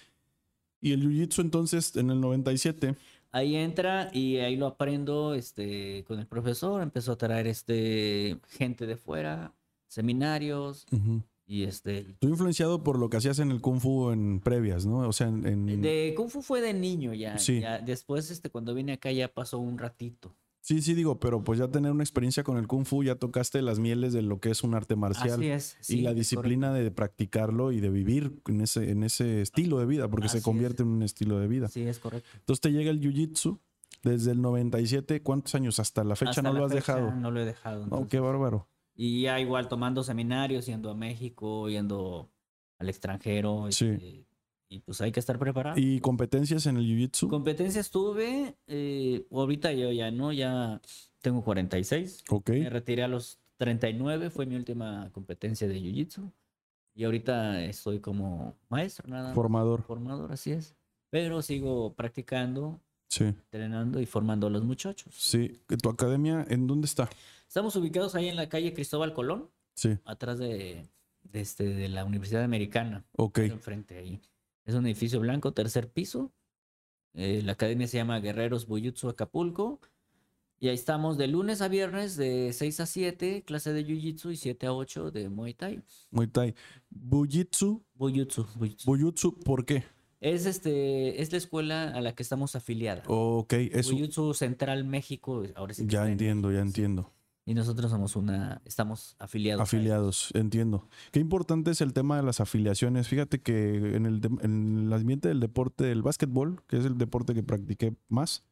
Y 0.81 0.93
el 0.93 1.01
jiu-jitsu 1.01 1.41
entonces 1.41 1.95
en 1.95 2.11
el 2.11 2.21
97. 2.21 2.95
Ahí 3.31 3.57
entra 3.57 4.09
y 4.13 4.37
ahí 4.37 4.55
lo 4.55 4.65
aprendo 4.65 5.33
este, 5.35 6.05
con 6.05 6.19
el 6.19 6.25
profesor. 6.25 6.81
Empezó 6.81 7.11
a 7.11 7.17
traer 7.17 7.47
este, 7.47 8.39
gente 8.47 8.85
de 8.85 8.95
fuera, 8.95 9.53
seminarios. 9.87 10.85
Y 11.47 11.63
este... 11.63 12.15
Tú 12.19 12.27
influenciado 12.29 12.83
por 12.83 12.97
lo 12.97 13.09
que 13.09 13.17
hacías 13.17 13.39
en 13.39 13.51
el 13.51 13.61
Kung 13.61 13.79
Fu 13.79 14.09
en 14.11 14.39
previas, 14.39 14.85
¿no? 14.85 14.99
O 15.07 15.13
sea, 15.13 15.27
en... 15.27 15.45
en- 15.45 15.81
De 15.81 16.13
Kung 16.15 16.29
Fu 16.29 16.41
fue 16.41 16.61
de 16.61 16.73
niño 16.73 17.13
ya. 17.13 17.37
Sí. 17.37 17.61
ya 17.61 17.79
después, 17.79 18.31
este, 18.31 18.49
cuando 18.49 18.73
vine 18.73 18.93
acá 18.93 19.11
ya 19.11 19.27
pasó 19.33 19.59
un 19.59 19.77
ratito. 19.77 20.35
Sí, 20.61 20.81
sí, 20.81 20.95
digo, 20.95 21.19
pero 21.19 21.43
pues 21.43 21.59
ya 21.59 21.67
tener 21.67 21.91
una 21.91 22.01
experiencia 22.03 22.41
con 22.43 22.57
el 22.57 22.65
Kung 22.65 22.85
Fu, 22.85 23.03
ya 23.03 23.13
tocaste 23.13 23.61
las 23.61 23.77
mieles 23.77 24.13
de 24.13 24.23
lo 24.23 24.39
que 24.39 24.49
es 24.49 24.63
un 24.63 24.73
arte 24.73 24.95
marcial. 24.95 25.33
Así 25.39 25.45
es. 25.49 25.77
y 25.91 26.01
la 26.01 26.15
disciplina 26.15 26.73
de 26.73 26.89
practicarlo 26.89 27.71
y 27.71 27.79
de 27.81 27.91
vivir 27.91 28.41
en 28.47 28.61
ese, 28.61 28.89
en 28.89 29.03
ese 29.03 29.43
estilo 29.43 29.77
de 29.77 29.85
vida, 29.85 30.07
porque 30.09 30.25
Así 30.25 30.33
se 30.33 30.37
es. 30.39 30.43
convierte 30.43 30.81
en 30.81 30.89
un 30.89 31.03
estilo 31.03 31.37
de 31.39 31.47
vida. 31.47 31.67
Sí, 31.67 31.81
es 31.83 31.99
correcto. 31.99 32.27
Entonces 32.39 32.61
te 32.61 32.71
llega 32.71 32.89
el 32.89 32.99
jiu-jitsu 32.99 33.59
desde 34.01 34.31
el 34.31 34.41
97, 34.41 35.21
¿cuántos 35.21 35.53
años? 35.53 35.77
Hasta 35.79 36.03
la 36.03 36.15
fecha 36.15 36.31
Hasta 36.31 36.41
no 36.41 36.53
la 36.53 36.59
lo 36.61 36.65
has 36.65 36.71
fecha 36.73 36.95
dejado. 36.95 37.15
No 37.15 37.29
lo 37.29 37.41
he 37.41 37.45
dejado. 37.45 37.81
Oh, 37.81 37.83
entonces. 37.83 38.07
qué 38.09 38.19
bárbaro. 38.19 38.67
Y 38.95 39.23
ya 39.23 39.39
igual 39.39 39.67
tomando 39.67 40.03
seminarios, 40.03 40.65
yendo 40.65 40.89
a 40.89 40.95
México, 40.95 41.69
yendo 41.69 42.29
al 42.79 42.89
extranjero. 42.89 43.67
Sí. 43.71 43.85
este, 43.89 44.25
y 44.69 44.79
pues 44.79 44.99
hay 45.01 45.11
que 45.11 45.19
estar 45.19 45.37
preparado. 45.37 45.77
¿Y 45.79 45.99
competencias 45.99 46.65
en 46.65 46.77
el 46.77 46.85
Jiu-Jitsu? 46.85 47.27
Competencias 47.29 47.91
tuve, 47.91 48.55
eh, 48.67 49.25
ahorita 49.31 49.71
yo 49.73 49.91
ya 49.91 50.09
no, 50.11 50.31
ya 50.33 50.81
tengo 51.21 51.43
46. 51.43 52.23
Ok. 52.29 52.49
Me 52.49 52.69
retiré 52.69 53.03
a 53.03 53.07
los 53.07 53.39
39, 53.57 54.29
fue 54.31 54.45
mi 54.45 54.55
última 54.55 55.09
competencia 55.11 55.67
de 55.67 55.79
Jiu-Jitsu. 55.79 56.31
Y 56.95 57.03
ahorita 57.03 57.63
estoy 57.65 57.99
como 57.99 58.55
maestro, 58.69 59.07
nada 59.09 59.25
más. 59.27 59.35
Formador. 59.35 59.83
Formador, 59.83 60.31
así 60.31 60.51
es. 60.51 60.75
Pero 61.09 61.41
sigo 61.41 61.93
practicando, 61.93 62.79
Sí. 63.07 63.25
entrenando 63.25 63.99
y 64.01 64.05
formando 64.05 64.47
a 64.47 64.49
los 64.49 64.63
muchachos. 64.63 65.13
Sí. 65.15 65.61
¿Tu 65.81 65.89
academia 65.89 66.45
en 66.49 66.67
dónde 66.67 66.85
está? 66.87 67.09
Estamos 67.47 67.75
ubicados 67.75 68.15
ahí 68.15 68.27
en 68.27 68.35
la 68.35 68.49
calle 68.49 68.73
Cristóbal 68.73 69.13
Colón, 69.13 69.49
Sí. 69.75 69.97
atrás 70.05 70.39
de, 70.39 70.87
de 71.23 71.41
este, 71.41 71.63
de 71.65 71.89
la 71.89 72.05
Universidad 72.05 72.43
Americana. 72.43 73.05
Ok. 73.17 73.39
Enfrente 73.39 73.97
ahí. 73.97 74.21
Es 74.65 74.73
un 74.75 74.85
edificio 74.85 75.19
blanco, 75.19 75.53
tercer 75.53 75.89
piso. 75.91 76.31
Eh, 77.13 77.41
la 77.43 77.53
academia 77.53 77.87
se 77.87 77.97
llama 77.97 78.19
Guerreros 78.19 78.67
Buyutsu 78.67 79.09
Acapulco. 79.09 79.79
Y 80.59 80.69
ahí 80.69 80.75
estamos 80.75 81.17
de 81.17 81.27
lunes 81.27 81.61
a 81.61 81.67
viernes 81.67 82.15
de 82.15 82.51
6 82.53 82.79
a 82.79 82.85
7, 82.85 83.43
clase 83.45 83.73
de 83.73 83.85
Jiu-Jitsu 83.85 84.31
y 84.31 84.37
7 84.37 84.67
a 84.67 84.73
8 84.73 85.11
de 85.11 85.29
Muay 85.29 85.53
Thai. 85.53 85.83
Muay 86.11 86.27
Thai. 86.27 86.55
Buyutsu. 86.89 87.83
Buyutsu. 87.93 88.47
Bujutsu, 88.85 89.37
¿por 89.39 89.65
qué? 89.65 89.83
Es, 90.21 90.45
este, 90.45 91.21
es 91.21 91.31
la 91.33 91.37
escuela 91.37 91.89
a 91.93 92.01
la 92.01 92.15
que 92.15 92.23
estamos 92.23 92.55
afiliada. 92.55 93.03
Ok, 93.07 93.53
eso. 93.53 93.91
Buyutsu 93.91 94.33
Central 94.33 94.85
México. 94.85 95.43
Ahora 95.55 95.73
sí 95.73 95.85
Ya 95.87 96.09
entiendo, 96.09 96.51
ya 96.51 96.61
entiendo. 96.61 97.11
Y 97.47 97.53
nosotros 97.53 97.91
somos 97.91 98.15
una, 98.15 98.61
estamos 98.65 99.15
afiliados. 99.19 99.61
Afiliados, 99.61 100.31
entiendo. 100.33 100.87
Qué 101.11 101.19
importante 101.19 101.69
es 101.69 101.81
el 101.81 101.93
tema 101.93 102.17
de 102.17 102.23
las 102.23 102.39
afiliaciones. 102.39 103.07
Fíjate 103.07 103.39
que 103.39 103.95
en 103.95 104.07
el, 104.07 104.19
en 104.41 104.85
el 104.87 104.93
ambiente 104.93 105.27
del 105.27 105.39
deporte 105.39 105.83
del 105.83 106.01
básquetbol, 106.01 106.63
que 106.67 106.77
es 106.77 106.85
el 106.85 106.97
deporte 106.97 107.35
que 107.35 107.43
practiqué 107.43 107.95
más, 108.09 108.43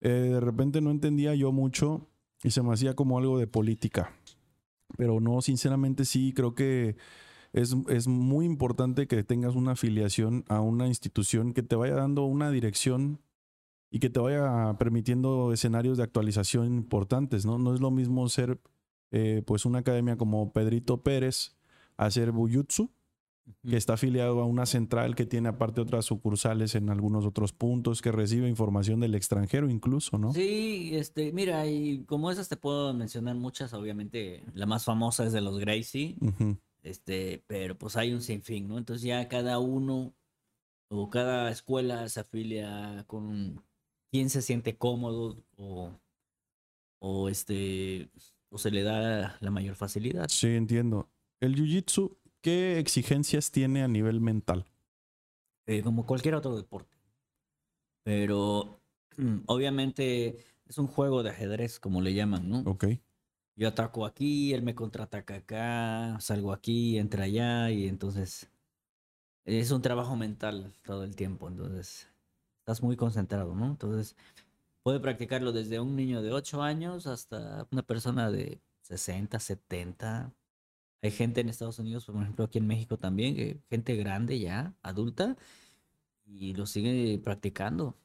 eh, 0.00 0.08
de 0.08 0.40
repente 0.40 0.80
no 0.80 0.92
entendía 0.92 1.34
yo 1.34 1.50
mucho 1.50 2.06
y 2.44 2.52
se 2.52 2.62
me 2.62 2.72
hacía 2.72 2.94
como 2.94 3.18
algo 3.18 3.36
de 3.36 3.48
política. 3.48 4.12
Pero 4.96 5.18
no, 5.18 5.42
sinceramente 5.42 6.04
sí, 6.04 6.32
creo 6.36 6.54
que 6.54 6.96
es, 7.52 7.74
es 7.88 8.06
muy 8.06 8.46
importante 8.46 9.08
que 9.08 9.24
tengas 9.24 9.56
una 9.56 9.72
afiliación 9.72 10.44
a 10.48 10.60
una 10.60 10.86
institución 10.86 11.52
que 11.52 11.64
te 11.64 11.74
vaya 11.74 11.94
dando 11.94 12.24
una 12.24 12.52
dirección 12.52 13.18
y 13.94 14.00
que 14.00 14.10
te 14.10 14.18
vaya 14.18 14.74
permitiendo 14.76 15.52
escenarios 15.52 15.98
de 15.98 16.02
actualización 16.02 16.66
importantes, 16.66 17.46
¿no? 17.46 17.58
No 17.58 17.72
es 17.74 17.80
lo 17.80 17.92
mismo 17.92 18.28
ser 18.28 18.60
eh, 19.12 19.44
pues 19.46 19.64
una 19.66 19.78
academia 19.78 20.16
como 20.16 20.52
Pedrito 20.52 21.04
Pérez 21.04 21.54
hacer 21.96 22.32
Buyutsu, 22.32 22.90
Ujú. 23.46 23.70
que 23.70 23.76
está 23.76 23.92
afiliado 23.92 24.40
a 24.40 24.46
una 24.46 24.66
central 24.66 25.14
que 25.14 25.26
tiene 25.26 25.48
aparte 25.48 25.80
otras 25.80 26.06
sucursales 26.06 26.74
en 26.74 26.90
algunos 26.90 27.24
otros 27.24 27.52
puntos, 27.52 28.02
que 28.02 28.10
recibe 28.10 28.48
información 28.48 28.98
del 28.98 29.14
extranjero 29.14 29.70
incluso, 29.70 30.18
¿no? 30.18 30.32
Sí, 30.32 30.90
este, 30.94 31.30
mira, 31.32 31.64
y 31.68 32.02
como 32.04 32.32
esas 32.32 32.48
te 32.48 32.56
puedo 32.56 32.92
mencionar 32.94 33.36
muchas, 33.36 33.74
obviamente 33.74 34.42
la 34.54 34.66
más 34.66 34.84
famosa 34.84 35.24
es 35.24 35.32
de 35.32 35.40
los 35.40 35.60
Gracie, 35.60 36.16
este, 36.82 37.44
pero 37.46 37.78
pues 37.78 37.96
hay 37.96 38.12
un 38.12 38.22
sinfín, 38.22 38.66
¿no? 38.66 38.76
Entonces 38.76 39.04
ya 39.04 39.28
cada 39.28 39.60
uno 39.60 40.14
o 40.88 41.10
cada 41.10 41.48
escuela 41.50 42.08
se 42.08 42.18
afilia 42.18 43.04
con 43.06 43.62
quien 44.14 44.30
se 44.30 44.42
siente 44.42 44.76
cómodo 44.76 45.42
o, 45.56 45.90
o 47.00 47.28
este, 47.28 48.08
o 48.48 48.58
se 48.58 48.70
le 48.70 48.84
da 48.84 49.36
la 49.40 49.50
mayor 49.50 49.74
facilidad. 49.74 50.28
Sí, 50.28 50.54
entiendo. 50.54 51.10
El 51.40 51.56
Jiu-Jitsu, 51.56 52.16
¿qué 52.40 52.78
exigencias 52.78 53.50
tiene 53.50 53.82
a 53.82 53.88
nivel 53.88 54.20
mental? 54.20 54.66
eh, 55.66 55.82
como 55.82 56.06
cualquier 56.06 56.36
otro 56.36 56.54
deporte. 56.54 56.96
Pero 58.04 58.78
mm, 59.16 59.38
obviamente 59.46 60.36
es 60.68 60.78
un 60.78 60.86
juego 60.86 61.24
de 61.24 61.30
ajedrez, 61.30 61.80
como 61.80 62.00
le 62.00 62.14
llaman, 62.14 62.48
¿no? 62.48 62.60
Ok. 62.70 62.84
Yo 63.56 63.66
ataco 63.66 64.06
aquí, 64.06 64.52
él 64.54 64.62
me 64.62 64.76
contraataca 64.76 65.36
acá, 65.36 66.20
salgo 66.20 66.52
aquí, 66.52 66.98
entra 66.98 67.24
allá 67.24 67.68
y 67.72 67.88
entonces 67.88 68.48
es 69.44 69.72
un 69.72 69.82
trabajo 69.82 70.14
mental 70.14 70.72
todo 70.84 71.02
el 71.02 71.16
tiempo, 71.16 71.48
entonces 71.48 72.08
estás 72.64 72.82
muy 72.82 72.96
concentrado, 72.96 73.54
¿no? 73.54 73.66
Entonces 73.66 74.16
puede 74.82 74.98
practicarlo 74.98 75.52
desde 75.52 75.80
un 75.80 75.94
niño 75.96 76.22
de 76.22 76.32
8 76.32 76.62
años 76.62 77.06
hasta 77.06 77.68
una 77.70 77.82
persona 77.82 78.30
de 78.30 78.58
60, 78.80 79.38
70. 79.38 80.32
Hay 81.02 81.10
gente 81.10 81.42
en 81.42 81.50
Estados 81.50 81.78
Unidos, 81.78 82.06
por 82.06 82.22
ejemplo, 82.22 82.46
aquí 82.46 82.56
en 82.56 82.66
México 82.66 82.96
también, 82.96 83.62
gente 83.68 83.96
grande 83.96 84.38
ya, 84.40 84.74
adulta, 84.82 85.36
y 86.24 86.54
lo 86.54 86.64
sigue 86.64 87.18
practicando. 87.22 87.98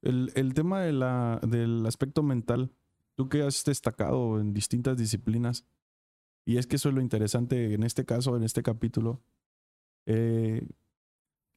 El, 0.00 0.32
el 0.34 0.54
tema 0.54 0.80
de 0.80 0.92
la, 0.92 1.38
del 1.46 1.84
aspecto 1.84 2.22
mental, 2.22 2.70
tú 3.14 3.28
que 3.28 3.42
has 3.42 3.62
destacado 3.62 4.40
en 4.40 4.54
distintas 4.54 4.96
disciplinas, 4.96 5.66
y 6.46 6.56
es 6.56 6.66
que 6.66 6.76
eso 6.76 6.88
es 6.88 6.94
lo 6.94 7.02
interesante 7.02 7.74
en 7.74 7.82
este 7.82 8.06
caso, 8.06 8.36
en 8.38 8.42
este 8.42 8.62
capítulo. 8.62 9.20
eh, 10.06 10.66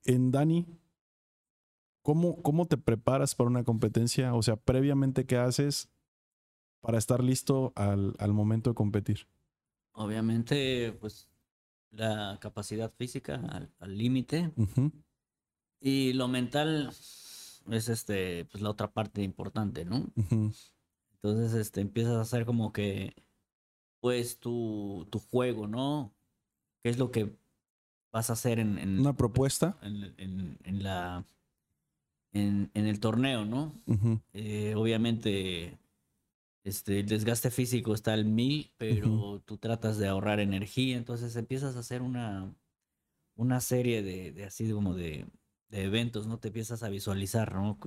en 0.04 0.32
Dani, 0.32 0.66
¿cómo, 2.02 2.42
¿cómo 2.42 2.66
te 2.68 2.78
preparas 2.78 3.36
para 3.36 3.50
una 3.50 3.64
competencia? 3.64 4.34
O 4.36 4.42
sea, 4.44 4.56
previamente, 4.56 5.26
¿qué 5.26 5.38
haces 5.38 5.90
para 6.82 6.98
estar 6.98 7.24
listo 7.24 7.74
al, 7.76 8.16
al 8.20 8.34
momento 8.34 8.72
de 8.72 8.76
competir? 8.76 9.28
Obviamente, 9.94 10.94
pues 11.00 11.30
la 11.92 12.38
capacidad 12.42 12.92
física 12.98 13.36
al- 13.80 13.98
límite, 13.98 14.52
Y 15.80 16.14
lo 16.14 16.28
mental 16.28 16.90
es 16.90 17.90
este, 17.90 18.46
pues 18.46 18.62
la 18.62 18.70
otra 18.70 18.92
parte 18.94 19.24
importante, 19.24 19.84
¿no? 19.86 20.06
Entonces, 21.14 21.54
este, 21.54 21.82
empiezas 21.82 22.14
a 22.16 22.22
hacer 22.22 22.46
como 22.46 22.72
que, 22.72 23.16
pues, 24.00 24.40
tu, 24.40 25.08
tu 25.12 25.20
juego, 25.20 25.68
¿no? 25.68 26.14
¿Qué 26.84 26.90
es 26.90 26.98
lo 26.98 27.12
que 27.12 27.36
vas 28.12 28.30
a 28.30 28.34
hacer 28.34 28.60
en, 28.60 28.78
en, 28.78 29.00
Una 29.00 29.14
propuesta. 29.16 29.78
en, 29.82 30.14
en- 30.18 30.60
en 30.64 30.84
la, 30.84 31.26
en, 32.34 32.72
en 32.74 32.88
el 32.88 33.00
torneo, 33.00 33.46
¿no? 33.46 33.74
Eh, 34.34 34.74
obviamente, 34.76 35.78
este, 36.64 37.00
el 37.00 37.08
desgaste 37.08 37.52
físico 37.52 37.94
está 37.94 38.14
al 38.14 38.26
mil, 38.26 38.72
pero 38.78 39.42
tú 39.46 39.58
tratas 39.58 39.98
de 39.98 40.08
ahorrar 40.08 40.40
energía, 40.40 40.98
entonces 40.98 41.36
empiezas 41.36 41.76
a 41.76 41.80
hacer 41.80 42.02
una, 42.02 42.54
una 43.36 43.60
serie 43.62 44.04
de, 44.04 44.32
de 44.32 44.46
así 44.46 44.72
como 44.72 44.94
de, 44.94 45.26
de 45.70 45.84
eventos, 45.84 46.28
¿no? 46.28 46.38
Te 46.38 46.50
empiezas 46.50 46.84
a 46.84 46.90
visualizar, 46.90 47.54
¿no? 47.54 47.78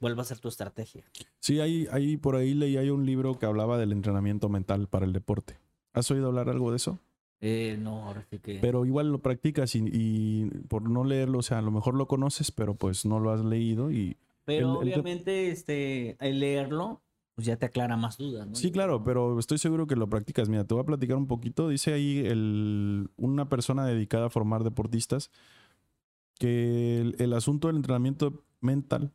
¿Cuál 0.00 0.18
va 0.18 0.22
a 0.22 0.26
ser 0.26 0.38
tu 0.38 0.48
estrategia? 0.48 1.04
Sí, 1.38 1.60
hay, 1.60 1.86
hay, 1.90 2.16
por 2.16 2.34
ahí 2.34 2.54
leí 2.54 2.78
hay 2.78 2.88
un 2.88 3.04
libro 3.04 3.38
que 3.38 3.44
hablaba 3.44 3.76
del 3.76 3.92
entrenamiento 3.92 4.48
mental 4.48 4.88
para 4.88 5.04
el 5.04 5.12
deporte. 5.12 5.58
¿Has 5.92 6.10
oído 6.10 6.28
hablar 6.28 6.48
algo 6.48 6.70
de 6.70 6.76
eso? 6.76 6.98
Eh, 7.40 7.76
no, 7.78 8.04
ahora 8.06 8.26
sí 8.30 8.38
que... 8.38 8.58
Pero 8.60 8.86
igual 8.86 9.10
lo 9.12 9.20
practicas 9.20 9.74
y, 9.74 9.82
y 9.92 10.46
por 10.68 10.88
no 10.88 11.04
leerlo, 11.04 11.38
o 11.38 11.42
sea, 11.42 11.58
a 11.58 11.62
lo 11.62 11.70
mejor 11.70 11.94
lo 11.94 12.06
conoces, 12.08 12.50
pero 12.50 12.74
pues 12.74 13.04
no 13.04 13.20
lo 13.20 13.30
has 13.32 13.44
leído 13.44 13.90
y... 13.90 14.16
Pero 14.44 14.80
el- 14.80 14.88
el 14.88 14.94
te- 14.94 15.00
obviamente, 15.00 15.50
este, 15.50 16.16
al 16.18 16.40
leerlo, 16.40 17.02
pues 17.34 17.46
ya 17.46 17.56
te 17.58 17.66
aclara 17.66 17.96
más 17.96 18.16
dudas, 18.16 18.46
¿no? 18.46 18.54
Sí, 18.54 18.70
claro, 18.70 19.04
pero 19.04 19.38
estoy 19.38 19.58
seguro 19.58 19.86
que 19.86 19.96
lo 19.96 20.08
practicas. 20.08 20.48
Mira, 20.48 20.64
te 20.64 20.72
voy 20.72 20.82
a 20.82 20.86
platicar 20.86 21.16
un 21.18 21.26
poquito. 21.26 21.68
Dice 21.68 21.92
ahí 21.92 22.20
el, 22.24 23.10
una 23.16 23.48
persona 23.48 23.84
dedicada 23.84 24.26
a 24.26 24.30
formar 24.30 24.64
deportistas 24.64 25.30
que 26.38 27.00
el, 27.00 27.16
el 27.18 27.32
asunto 27.32 27.66
del 27.68 27.76
entrenamiento 27.76 28.44
mental 28.60 29.12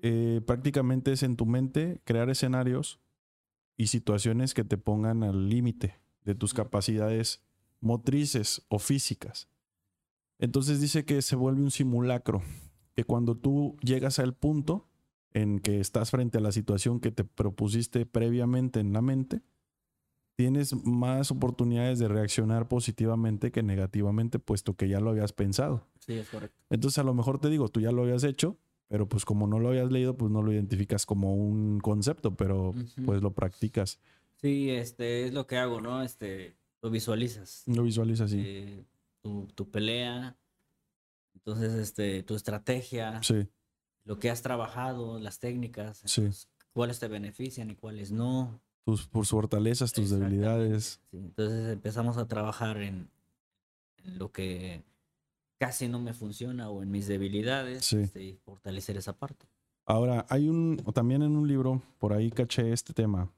eh, 0.00 0.40
prácticamente 0.46 1.12
es 1.12 1.22
en 1.22 1.36
tu 1.36 1.44
mente 1.46 2.00
crear 2.04 2.30
escenarios 2.30 3.00
y 3.76 3.88
situaciones 3.88 4.54
que 4.54 4.64
te 4.64 4.78
pongan 4.78 5.22
al 5.24 5.48
límite 5.48 5.96
de 6.28 6.34
tus 6.34 6.52
capacidades 6.52 7.42
motrices 7.80 8.62
o 8.68 8.78
físicas. 8.78 9.48
Entonces 10.38 10.78
dice 10.78 11.06
que 11.06 11.22
se 11.22 11.36
vuelve 11.36 11.62
un 11.62 11.70
simulacro, 11.70 12.42
que 12.94 13.04
cuando 13.04 13.34
tú 13.34 13.78
llegas 13.82 14.18
al 14.18 14.34
punto 14.34 14.86
en 15.32 15.58
que 15.58 15.80
estás 15.80 16.10
frente 16.10 16.36
a 16.36 16.42
la 16.42 16.52
situación 16.52 17.00
que 17.00 17.10
te 17.12 17.24
propusiste 17.24 18.04
previamente 18.04 18.78
en 18.78 18.92
la 18.92 19.00
mente, 19.00 19.40
tienes 20.36 20.74
más 20.84 21.30
oportunidades 21.30 21.98
de 21.98 22.08
reaccionar 22.08 22.68
positivamente 22.68 23.50
que 23.50 23.62
negativamente, 23.62 24.38
puesto 24.38 24.76
que 24.76 24.86
ya 24.86 25.00
lo 25.00 25.08
habías 25.08 25.32
pensado. 25.32 25.86
Sí, 26.00 26.12
es 26.12 26.28
correcto. 26.28 26.60
Entonces 26.68 26.98
a 26.98 27.04
lo 27.04 27.14
mejor 27.14 27.40
te 27.40 27.48
digo, 27.48 27.70
tú 27.70 27.80
ya 27.80 27.90
lo 27.90 28.02
habías 28.02 28.22
hecho, 28.22 28.58
pero 28.86 29.08
pues 29.08 29.24
como 29.24 29.46
no 29.46 29.60
lo 29.60 29.68
habías 29.70 29.90
leído, 29.90 30.18
pues 30.18 30.30
no 30.30 30.42
lo 30.42 30.52
identificas 30.52 31.06
como 31.06 31.34
un 31.34 31.80
concepto, 31.80 32.36
pero 32.36 32.74
pues 33.06 33.22
lo 33.22 33.32
practicas, 33.32 33.98
Sí, 34.40 34.70
este, 34.70 35.26
es 35.26 35.32
lo 35.32 35.46
que 35.46 35.56
hago, 35.56 35.80
¿no? 35.80 36.02
Este, 36.02 36.56
lo 36.82 36.90
visualizas. 36.90 37.62
lo 37.66 37.82
visualizas 37.82 38.26
así. 38.30 38.40
eh, 38.44 38.84
tu, 39.22 39.46
tu 39.54 39.68
pelea, 39.70 40.36
entonces 41.34 41.74
este, 41.74 42.22
tu 42.22 42.34
estrategia, 42.36 43.22
Sí, 43.22 43.46
lo 44.04 44.18
que 44.18 44.30
has 44.30 44.42
trabajado, 44.42 45.18
las 45.18 45.38
técnicas, 45.40 46.02
Sí. 46.04 46.20
entonces, 46.22 46.48
cuáles 46.72 46.98
te 47.00 47.08
benefician 47.08 47.70
y 47.70 47.74
cuáles 47.74 48.12
no. 48.12 48.60
tus, 48.84 49.08
tus 49.10 49.28
fortalezas, 49.30 49.92
tus 49.92 50.10
debilidades. 50.10 51.00
sí. 51.10 51.16
Entonces 51.18 51.72
empezamos 51.72 52.16
a 52.16 52.26
trabajar 52.28 52.76
en, 52.80 53.10
en 54.04 54.18
lo 54.18 54.30
que 54.32 54.82
casi 55.58 55.88
no 55.88 55.98
me 55.98 56.14
funciona 56.14 56.70
o 56.70 56.82
en 56.84 56.90
mis 56.92 57.08
debilidades, 57.08 57.84
Sí. 57.84 57.96
este, 57.98 58.22
y 58.22 58.34
fortalecer 58.36 58.96
esa 58.96 59.12
parte. 59.18 59.46
Ahora, 59.84 60.26
hay 60.28 60.48
un, 60.48 60.76
también 60.94 61.22
en 61.22 61.34
un 61.36 61.48
libro, 61.48 61.82
por 61.98 62.12
ahí 62.12 62.30
caché 62.30 62.72
este 62.72 62.92
tema, 62.92 63.30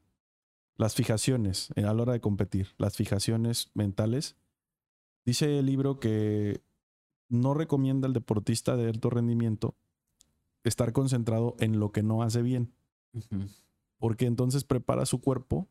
las 0.80 0.94
fijaciones 0.94 1.68
eh, 1.76 1.84
a 1.84 1.92
la 1.92 2.02
hora 2.02 2.12
de 2.14 2.20
competir, 2.20 2.68
las 2.78 2.96
fijaciones 2.96 3.70
mentales. 3.74 4.36
Dice 5.26 5.58
el 5.58 5.66
libro 5.66 6.00
que 6.00 6.62
no 7.28 7.52
recomienda 7.52 8.06
al 8.08 8.14
deportista 8.14 8.76
de 8.76 8.88
alto 8.88 9.10
rendimiento 9.10 9.74
estar 10.64 10.92
concentrado 10.92 11.54
en 11.60 11.78
lo 11.78 11.92
que 11.92 12.02
no 12.02 12.22
hace 12.22 12.40
bien, 12.42 12.72
Ujú. 13.12 13.46
porque 13.98 14.24
entonces 14.26 14.64
prepara 14.64 15.04
su 15.04 15.20
cuerpo 15.20 15.68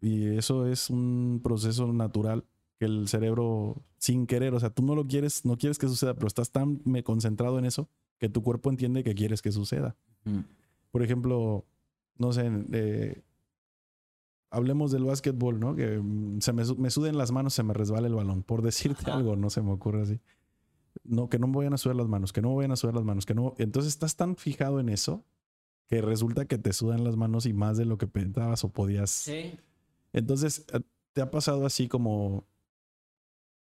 y 0.00 0.36
eso 0.36 0.66
es 0.66 0.90
un 0.90 1.40
proceso 1.42 1.92
natural 1.92 2.44
que 2.78 2.84
el 2.86 3.08
cerebro 3.08 3.82
sin 3.98 4.26
querer, 4.26 4.54
o 4.54 4.60
sea, 4.60 4.70
tú 4.70 4.82
no 4.84 4.94
lo 4.94 5.06
quieres, 5.06 5.44
no 5.44 5.58
quieres 5.58 5.76
que 5.78 5.88
suceda, 5.88 6.14
pero 6.14 6.28
estás 6.28 6.50
tan 6.52 6.80
me- 6.84 7.02
concentrado 7.02 7.58
en 7.58 7.64
eso 7.64 7.88
que 8.18 8.28
tu 8.28 8.42
cuerpo 8.42 8.70
entiende 8.70 9.02
que 9.02 9.14
quieres 9.14 9.42
que 9.42 9.50
suceda. 9.52 9.96
Por 10.92 11.02
ejemplo, 11.02 11.64
no 12.16 12.32
sé, 12.32 12.48
eh, 12.72 13.22
hablemos 14.50 14.90
del 14.92 15.04
básquetbol, 15.04 15.58
¿no? 15.60 15.74
Que 15.74 15.98
mm, 15.98 16.40
se 16.40 16.52
me, 16.52 16.62
me 16.76 16.90
suden 16.90 17.16
las 17.16 17.32
manos, 17.32 17.54
se 17.54 17.62
me 17.62 17.72
resbala 17.74 18.06
el 18.06 18.14
balón. 18.14 18.42
Por 18.42 18.62
decirte 18.62 19.02
Ajá. 19.10 19.14
algo, 19.16 19.36
no 19.36 19.50
se 19.50 19.62
me 19.62 19.72
ocurre 19.72 20.02
así. 20.02 20.20
No, 21.04 21.28
que 21.28 21.38
no 21.38 21.46
me 21.46 21.56
vayan 21.56 21.74
a 21.74 21.78
sudar 21.78 21.96
las 21.96 22.08
manos, 22.08 22.32
que 22.32 22.42
no 22.42 22.50
me 22.50 22.56
vayan 22.56 22.72
a 22.72 22.76
sudar 22.76 22.94
las 22.94 23.04
manos, 23.04 23.26
que 23.26 23.34
no. 23.34 23.54
Entonces 23.58 23.92
estás 23.92 24.16
tan 24.16 24.36
fijado 24.36 24.80
en 24.80 24.88
eso 24.88 25.24
que 25.86 26.00
resulta 26.02 26.44
que 26.44 26.58
te 26.58 26.72
sudan 26.72 27.04
las 27.04 27.16
manos 27.16 27.46
y 27.46 27.52
más 27.52 27.76
de 27.76 27.84
lo 27.84 27.98
que 27.98 28.06
pensabas 28.06 28.62
o 28.64 28.72
podías. 28.72 29.10
Sí. 29.10 29.58
Entonces, 30.12 30.66
eh, 30.72 30.80
¿te 31.12 31.20
ha 31.20 31.30
pasado 31.30 31.66
así 31.66 31.88
como 31.88 32.46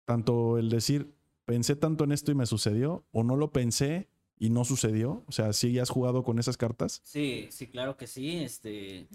tanto 0.05 0.57
el 0.57 0.69
decir, 0.69 1.15
pensé 1.45 1.75
tanto 1.75 2.03
en 2.03 2.11
esto 2.11 2.31
y 2.31 2.35
me 2.35 2.45
sucedió, 2.45 3.05
o 3.11 3.23
no 3.23 3.35
lo 3.35 3.51
pensé 3.51 4.09
y 4.37 4.49
no 4.49 4.65
sucedió? 4.65 5.23
O 5.27 5.31
sea, 5.31 5.53
¿sí 5.53 5.79
has 5.79 5.89
jugado 5.89 6.23
con 6.23 6.39
esas 6.39 6.57
cartas? 6.57 7.01
Sí, 7.03 7.47
sí, 7.51 7.67
claro 7.67 7.97
que 7.97 8.07
sí, 8.07 8.37
este, 8.37 9.07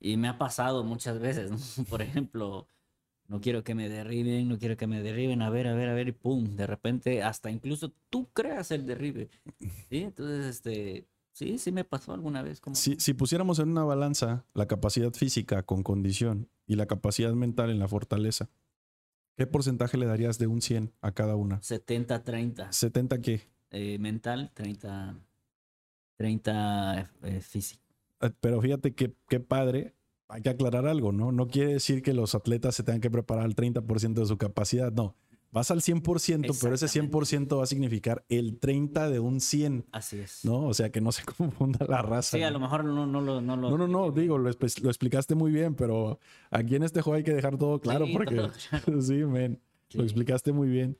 y 0.00 0.16
me 0.16 0.28
ha 0.28 0.38
pasado 0.38 0.82
muchas 0.82 1.18
veces, 1.20 1.50
¿no? 1.50 1.58
Por 1.90 2.02
ejemplo, 2.02 2.66
no 3.28 3.40
quiero 3.40 3.62
que 3.62 3.74
me 3.74 3.88
derriben, 3.88 4.48
no 4.48 4.58
quiero 4.58 4.76
que 4.76 4.86
me 4.86 5.02
derriben, 5.02 5.42
a 5.42 5.50
ver, 5.50 5.68
a 5.68 5.74
ver, 5.74 5.88
a 5.88 5.94
ver, 5.94 6.08
y 6.08 6.12
pum, 6.12 6.56
de 6.56 6.66
repente 6.66 7.22
hasta 7.22 7.50
incluso 7.50 7.92
tú 8.08 8.28
creas 8.32 8.70
el 8.72 8.86
derribe, 8.86 9.28
¿sí? 9.88 9.98
Entonces, 9.98 10.46
este, 10.46 11.06
sí, 11.32 11.58
sí 11.58 11.70
me 11.70 11.84
pasó 11.84 12.12
alguna 12.12 12.42
vez, 12.42 12.60
como 12.60 12.74
Si, 12.74 12.96
si 12.98 13.14
pusiéramos 13.14 13.58
en 13.60 13.68
una 13.68 13.84
balanza 13.84 14.44
la 14.54 14.66
capacidad 14.66 15.12
física 15.12 15.62
con 15.62 15.82
condición 15.82 16.48
y 16.66 16.74
la 16.76 16.86
capacidad 16.86 17.32
mental 17.34 17.70
en 17.70 17.78
la 17.78 17.86
fortaleza, 17.86 18.48
¿qué 19.36 19.46
porcentaje 19.46 19.96
le 19.96 20.06
darías 20.06 20.38
de 20.38 20.46
un 20.48 20.60
100 20.60 20.92
a 21.00 21.12
cada 21.12 21.36
una? 21.36 21.60
70-30, 21.60 22.70
¿70 22.70 23.20
qué? 23.20 23.42
eh, 23.70 23.98
mental, 24.00 24.50
30, 24.54 25.14
30 26.16 27.10
eh, 27.22 27.40
físico. 27.40 27.89
Eh, 28.20 28.30
Pero 28.40 28.60
fíjate 28.60 28.94
que 28.94 29.14
qué 29.28 29.40
padre. 29.40 29.94
Hay 30.28 30.42
que 30.42 30.50
aclarar 30.50 30.86
algo, 30.86 31.10
¿no? 31.10 31.32
No 31.32 31.48
quiere 31.48 31.72
decir 31.72 32.02
que 32.02 32.14
los 32.14 32.36
atletas 32.36 32.76
se 32.76 32.84
tengan 32.84 33.00
que 33.00 33.10
preparar 33.10 33.44
al 33.44 33.56
30% 33.56 34.14
de 34.14 34.26
su 34.26 34.38
capacidad, 34.38 34.92
no. 34.92 35.16
Vas 35.50 35.72
al 35.72 35.80
100%, 35.80 36.56
pero 36.62 36.74
ese 36.76 36.86
100% 36.86 37.58
va 37.58 37.64
a 37.64 37.66
significar 37.66 38.24
el 38.28 38.60
30 38.60 39.10
de 39.10 39.18
un 39.18 39.40
100, 39.40 39.86
Así 39.90 40.20
es. 40.20 40.44
¿no? 40.44 40.66
O 40.68 40.74
sea, 40.74 40.90
que 40.92 41.00
no 41.00 41.10
se 41.10 41.24
confunda 41.36 41.84
la 41.88 42.02
raza. 42.02 42.36
Sí, 42.36 42.42
a 42.44 42.46
¿no? 42.52 42.52
lo 42.52 42.60
mejor 42.60 42.84
no, 42.84 43.04
no, 43.08 43.20
lo, 43.20 43.40
no 43.40 43.56
lo... 43.56 43.70
No, 43.70 43.76
no, 43.76 43.88
no, 43.88 44.04
expliqué 44.04 44.20
digo, 44.20 44.38
lo, 44.38 44.44
lo 44.44 44.88
explicaste 44.90 45.34
muy 45.34 45.50
bien, 45.50 45.74
pero 45.74 46.20
aquí 46.52 46.76
en 46.76 46.84
este 46.84 47.02
juego 47.02 47.16
hay 47.16 47.24
que 47.24 47.34
dejar 47.34 47.58
todo 47.58 47.80
claro 47.80 48.06
Sí, 48.06 48.12
porque 48.12 48.36
todo 48.36 48.52
claro. 48.70 49.02
sí, 49.02 49.14
men, 49.14 49.60
lo 49.90 50.02
Sí. 50.02 50.06
explicaste 50.06 50.52
muy 50.52 50.68
bien. 50.68 50.96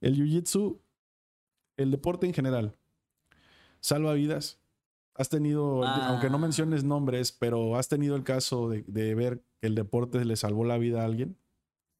El 0.00 0.16
jiu-jitsu, 0.16 0.80
el 1.76 1.92
deporte 1.92 2.26
en 2.26 2.34
general, 2.34 2.76
salva 3.78 4.14
vidas. 4.14 4.58
Has 5.16 5.28
tenido, 5.28 5.84
aunque 5.84 6.28
no 6.28 6.36
Ah. 6.36 6.40
menciones 6.40 6.82
nombres, 6.84 7.30
pero 7.32 7.76
has 7.76 7.88
tenido 7.88 8.16
el 8.16 8.24
caso 8.24 8.68
de, 8.68 8.82
de 8.88 9.14
ver 9.14 9.44
que 9.60 9.68
el 9.68 9.74
deporte 9.76 10.24
le 10.24 10.36
salvó 10.36 10.64
la 10.64 10.76
vida 10.78 11.02
a 11.02 11.04
alguien. 11.04 11.36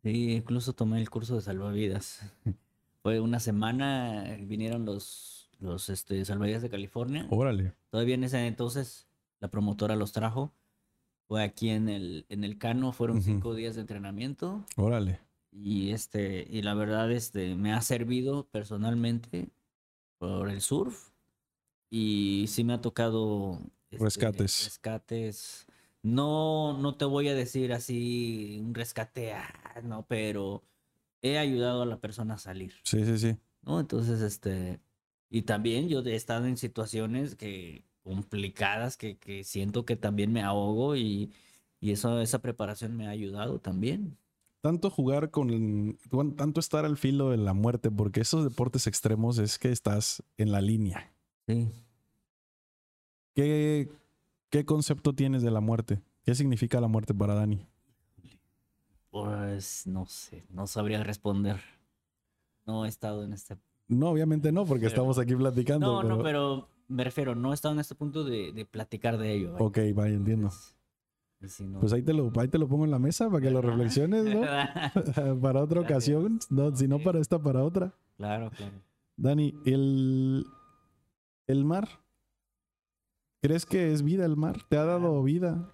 Sí, 0.02 0.32
incluso 0.32 0.72
tomé 0.74 1.00
el 1.00 1.08
curso 1.10 1.36
de 1.36 1.40
salvavidas. 1.40 2.20
Fue 3.02 3.20
una 3.20 3.38
semana, 3.38 4.36
vinieron 4.40 4.84
los, 4.84 5.48
los 5.60 5.88
este, 5.90 6.24
salvavidas 6.24 6.62
de 6.62 6.70
California. 6.70 7.26
Órale. 7.30 7.74
Todavía 7.90 8.14
en 8.16 8.24
ese 8.24 8.46
entonces 8.46 9.06
la 9.40 9.48
promotora 9.48 9.94
los 9.94 10.12
trajo. 10.12 10.52
Fue 11.28 11.42
aquí 11.42 11.70
en 11.70 11.88
el, 11.88 12.26
en 12.28 12.44
el 12.44 12.58
Cano, 12.58 12.92
fueron 12.92 13.18
Ujú. 13.18 13.26
cinco 13.26 13.54
días 13.54 13.74
de 13.76 13.82
entrenamiento. 13.82 14.64
Órale. 14.76 15.20
Y 15.52 15.90
este, 15.92 16.46
y 16.50 16.62
la 16.62 16.74
verdad, 16.74 17.10
este, 17.12 17.54
me 17.54 17.72
ha 17.72 17.80
servido 17.80 18.46
personalmente 18.48 19.50
por 20.18 20.50
el 20.50 20.60
surf. 20.60 21.10
Y 21.96 22.46
sí 22.48 22.64
me 22.64 22.72
ha 22.72 22.80
tocado 22.80 23.60
este, 23.92 24.04
Rescates. 24.04 24.64
rescates. 24.64 25.66
No, 26.02 26.76
no 26.76 26.96
te 26.96 27.04
voy 27.04 27.28
a 27.28 27.34
decir 27.34 27.72
así 27.72 28.58
un 28.60 28.74
rescate, 28.74 29.32
ah, 29.32 29.80
no, 29.84 30.04
pero 30.08 30.64
he 31.22 31.38
ayudado 31.38 31.82
a 31.82 31.86
la 31.86 32.00
persona 32.00 32.34
a 32.34 32.38
salir, 32.38 32.72
Sí, 32.82 33.04
sí, 33.04 33.16
sí. 33.16 33.36
¿no? 33.62 33.78
Entonces, 33.78 34.20
este, 34.22 34.80
y 35.30 35.42
también 35.42 35.88
yo 35.88 36.00
he 36.00 36.16
estado 36.16 36.46
en 36.46 36.56
situaciones 36.56 37.36
que 37.36 37.84
complicadas 38.02 38.96
que, 38.96 39.16
que 39.16 39.44
siento 39.44 39.84
que 39.86 39.94
también 39.94 40.32
me 40.32 40.42
ahogo 40.42 40.96
y, 40.96 41.32
y 41.80 41.92
eso, 41.92 42.20
esa 42.20 42.40
preparación 42.42 42.96
me 42.96 43.06
ha 43.06 43.10
ayudado 43.10 43.60
también. 43.60 44.18
Tanto 44.62 44.90
jugar 44.90 45.30
con, 45.30 45.96
con- 46.10 46.34
tanto 46.34 46.58
estar 46.58 46.84
al 46.84 46.96
filo 46.96 47.30
de 47.30 47.36
la 47.36 47.54
muerte, 47.54 47.90
porque 47.92 48.20
esos 48.22 48.42
deportes 48.42 48.88
extremos 48.88 49.38
es 49.38 49.58
que 49.60 49.70
estás 49.70 50.24
en 50.38 50.50
la 50.50 50.60
línea. 50.60 51.12
Sí. 51.46 51.68
¿Qué, 53.34 53.88
qué 54.50 54.64
concepto 54.64 55.12
tienes 55.12 55.42
de 55.42 55.50
la 55.50 55.60
muerte? 55.60 56.00
¿Qué 56.24 56.34
significa 56.34 56.80
la 56.80 56.88
muerte 56.88 57.12
para 57.14 57.34
Dani? 57.34 57.66
Pues 59.10 59.86
no 59.86 60.06
sé, 60.06 60.44
no 60.50 60.66
sabría 60.66 61.02
responder. 61.04 61.60
No 62.66 62.84
he 62.84 62.88
estado 62.88 63.24
en 63.24 63.32
este. 63.32 63.56
No, 63.88 64.08
obviamente 64.10 64.50
no, 64.50 64.64
porque 64.64 64.82
Pero- 64.82 64.88
estamos 64.88 65.18
aquí 65.18 65.34
platicando. 65.36 65.86
No, 65.86 66.00
pero... 66.02 66.16
no, 66.16 66.22
pero 66.22 66.68
me 66.88 67.04
refiero, 67.04 67.34
no 67.34 67.52
he 67.52 67.54
estado 67.54 67.74
en 67.74 67.80
este 67.80 67.94
punto 67.94 68.24
de, 68.24 68.52
de 68.52 68.64
platicar 68.64 69.18
de 69.18 69.34
ello. 69.34 69.52
vaya. 69.52 69.64
Ok, 69.64 69.78
vaya, 69.94 70.14
entiendo. 70.14 70.50
Si 71.46 71.64
no- 71.64 71.78
Pues 71.80 71.92
ahí 71.92 72.02
te, 72.02 72.14
lo, 72.14 72.32
ahí 72.40 72.48
te 72.48 72.58
lo 72.58 72.66
pongo 72.66 72.86
en 72.86 72.90
la 72.90 72.98
mesa 72.98 73.28
para 73.28 73.40
que 73.42 73.50
lo 73.50 73.60
reflexiones, 73.60 74.24
¿no? 74.24 74.40
para 75.42 75.62
otra 75.62 75.82
Gracias. 75.82 76.16
ocasión, 76.16 76.38
no, 76.50 76.74
si 76.74 76.88
no 76.88 76.98
para 77.00 77.18
esta, 77.20 77.38
para 77.38 77.62
otra. 77.62 77.92
claro, 78.16 78.50
claro. 78.56 78.72
Dani, 79.16 79.54
el, 79.66 80.44
el 81.46 81.64
mar, 81.64 81.88
¿crees 83.44 83.66
que 83.66 83.92
es 83.92 84.02
vida 84.02 84.24
el 84.24 84.38
mar? 84.38 84.56
¿Te 84.70 84.78
ha 84.78 84.84
dado 84.84 85.22
vida? 85.22 85.70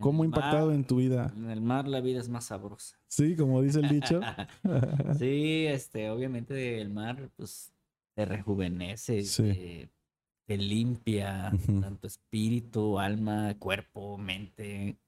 ¿Cómo 0.00 0.24
ha 0.24 0.26
impactado 0.26 0.72
en 0.72 0.84
tu 0.84 0.96
vida? 0.96 1.32
En 1.36 1.48
el 1.50 1.60
mar 1.60 1.86
la 1.86 2.00
vida 2.00 2.18
es 2.18 2.28
más 2.28 2.46
sabrosa. 2.46 2.98
Sí, 3.06 3.36
como 3.36 3.62
dice 3.62 3.78
el 3.78 3.88
dicho. 3.88 4.20
sí, 5.16 5.66
este, 5.68 6.10
obviamente 6.10 6.80
el 6.80 6.90
mar, 6.90 7.30
pues, 7.36 7.72
te 8.16 8.24
rejuvenece, 8.24 9.22
Sí. 9.22 9.42
te, 9.44 9.90
te 10.46 10.56
limpia, 10.56 11.52
tanto 11.80 12.08
espíritu, 12.08 12.98
alma, 12.98 13.54
cuerpo, 13.56 14.18
mente, 14.18 14.98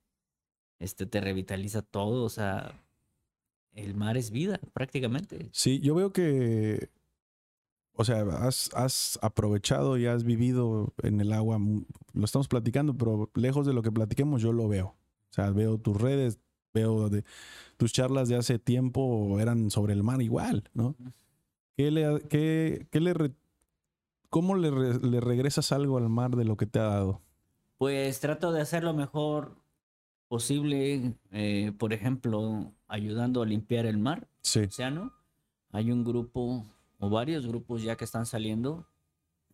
este, 0.79 1.05
te 1.05 1.21
revitaliza 1.21 1.83
todo, 1.83 2.25
o 2.25 2.29
sea, 2.29 2.81
el 3.73 3.95
mar 3.95 4.17
es 4.17 4.31
vida, 4.31 4.61
prácticamente. 4.73 5.49
Sí, 5.51 5.81
yo 5.81 5.97
veo 5.97 6.13
que, 6.13 6.91
o 8.01 8.05
sea, 8.05 8.23
has, 8.47 8.71
has 8.75 9.19
aprovechado 9.23 9.99
y 9.99 10.07
has 10.07 10.23
vivido 10.25 10.95
en 11.03 11.21
el 11.21 11.33
agua. 11.33 11.59
Lo 12.15 12.25
estamos 12.25 12.47
platicando, 12.49 12.95
pero 12.97 13.29
lejos 13.35 13.67
de 13.67 13.73
lo 13.73 13.83
que 13.83 13.91
platiquemos, 13.93 14.41
yo 14.41 14.53
lo 14.53 14.69
veo. 14.69 14.87
O 15.31 15.33
sea, 15.33 15.51
veo 15.51 15.79
tus 15.79 16.01
redes, 16.01 16.39
veo 16.73 17.09
de 17.09 17.25
tus 17.77 17.93
charlas 17.93 18.29
de 18.29 18.37
hace 18.37 18.59
tiempo 18.59 19.39
eran 19.41 19.71
sobre 19.71 19.93
el 19.95 20.03
mar 20.03 20.23
igual, 20.23 20.65
¿no? 20.75 20.95
¿Qué 21.77 21.91
le, 21.91 22.21
qué, 22.29 22.87
qué 22.91 23.01
le 23.01 23.15
re- 23.15 23.35
¿Cómo 24.31 24.55
le, 24.57 24.71
re- 24.71 24.99
le 25.01 25.21
regresas 25.21 25.73
algo 25.73 25.97
al 25.99 26.09
mar 26.09 26.37
de 26.37 26.45
lo 26.45 26.57
que 26.57 26.67
te 26.67 26.79
ha 26.79 26.85
dado? 26.85 27.21
Pues 27.79 28.21
trato 28.21 28.53
de 28.53 28.61
hacer 28.61 28.85
lo 28.85 28.93
mejor 28.95 29.57
posible, 30.29 31.15
eh, 31.33 31.73
por 31.79 31.93
ejemplo, 31.93 32.73
ayudando 32.87 33.43
a 33.43 33.47
limpiar 33.47 33.87
el 33.87 33.99
mar. 33.99 34.29
Sí. 34.43 34.61
océano. 34.61 35.13
Hay 35.73 35.91
un 35.91 36.05
grupo 36.05 36.65
o 36.99 37.09
varios 37.11 37.47
grupos 37.47 37.83
ya 37.83 37.97
que 37.97 38.05
están 38.05 38.27
saliendo. 38.27 38.87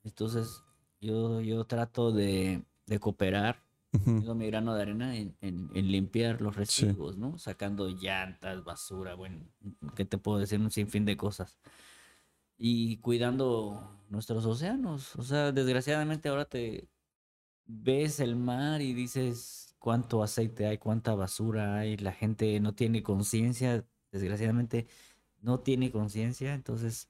Entonces 0.03 0.63
yo, 1.01 1.41
yo 1.41 1.65
trato 1.65 2.13
de, 2.13 2.65
de 2.87 3.01
cooperar, 3.01 3.63
Ujú. 3.93 4.17
pongo 4.21 4.35
mi 4.35 4.47
grano 4.49 4.75
de 4.75 4.83
arena 4.83 5.17
en, 5.17 5.37
en- 5.41 5.71
en 5.75 5.91
limpiar 5.93 6.41
los 6.41 6.57
residuos, 6.57 7.17
¿no? 7.17 7.39
Sacando 7.39 7.89
llantas, 7.89 8.65
basura, 8.65 9.15
bueno, 9.15 9.45
¿qué 9.95 10.05
te 10.05 10.19
puedo 10.19 10.39
decir? 10.39 10.59
Un 10.61 10.71
sinfín 10.71 11.05
de 11.05 11.17
cosas. 11.17 11.59
Y 12.57 12.99
cuidando 12.99 14.01
nuestros 14.09 14.47
océanos. 14.47 15.17
O 15.17 15.23
sea, 15.23 15.53
desgraciadamente 15.53 16.29
ahora 16.29 16.45
te 16.45 16.89
ves 17.67 18.21
el 18.21 18.37
mar 18.37 18.81
y 18.81 18.95
dices 18.95 19.75
cuánto 19.79 20.23
aceite 20.23 20.67
hay, 20.67 20.79
cuánta 20.79 21.15
basura 21.15 21.77
hay, 21.79 21.97
la 21.97 22.13
gente 22.13 22.59
no 22.61 22.75
tiene 22.75 23.03
conciencia, 23.03 23.87
desgraciadamente 24.13 24.87
no 25.41 25.61
tiene 25.61 25.91
conciencia, 25.91 26.55
entonces 26.55 27.09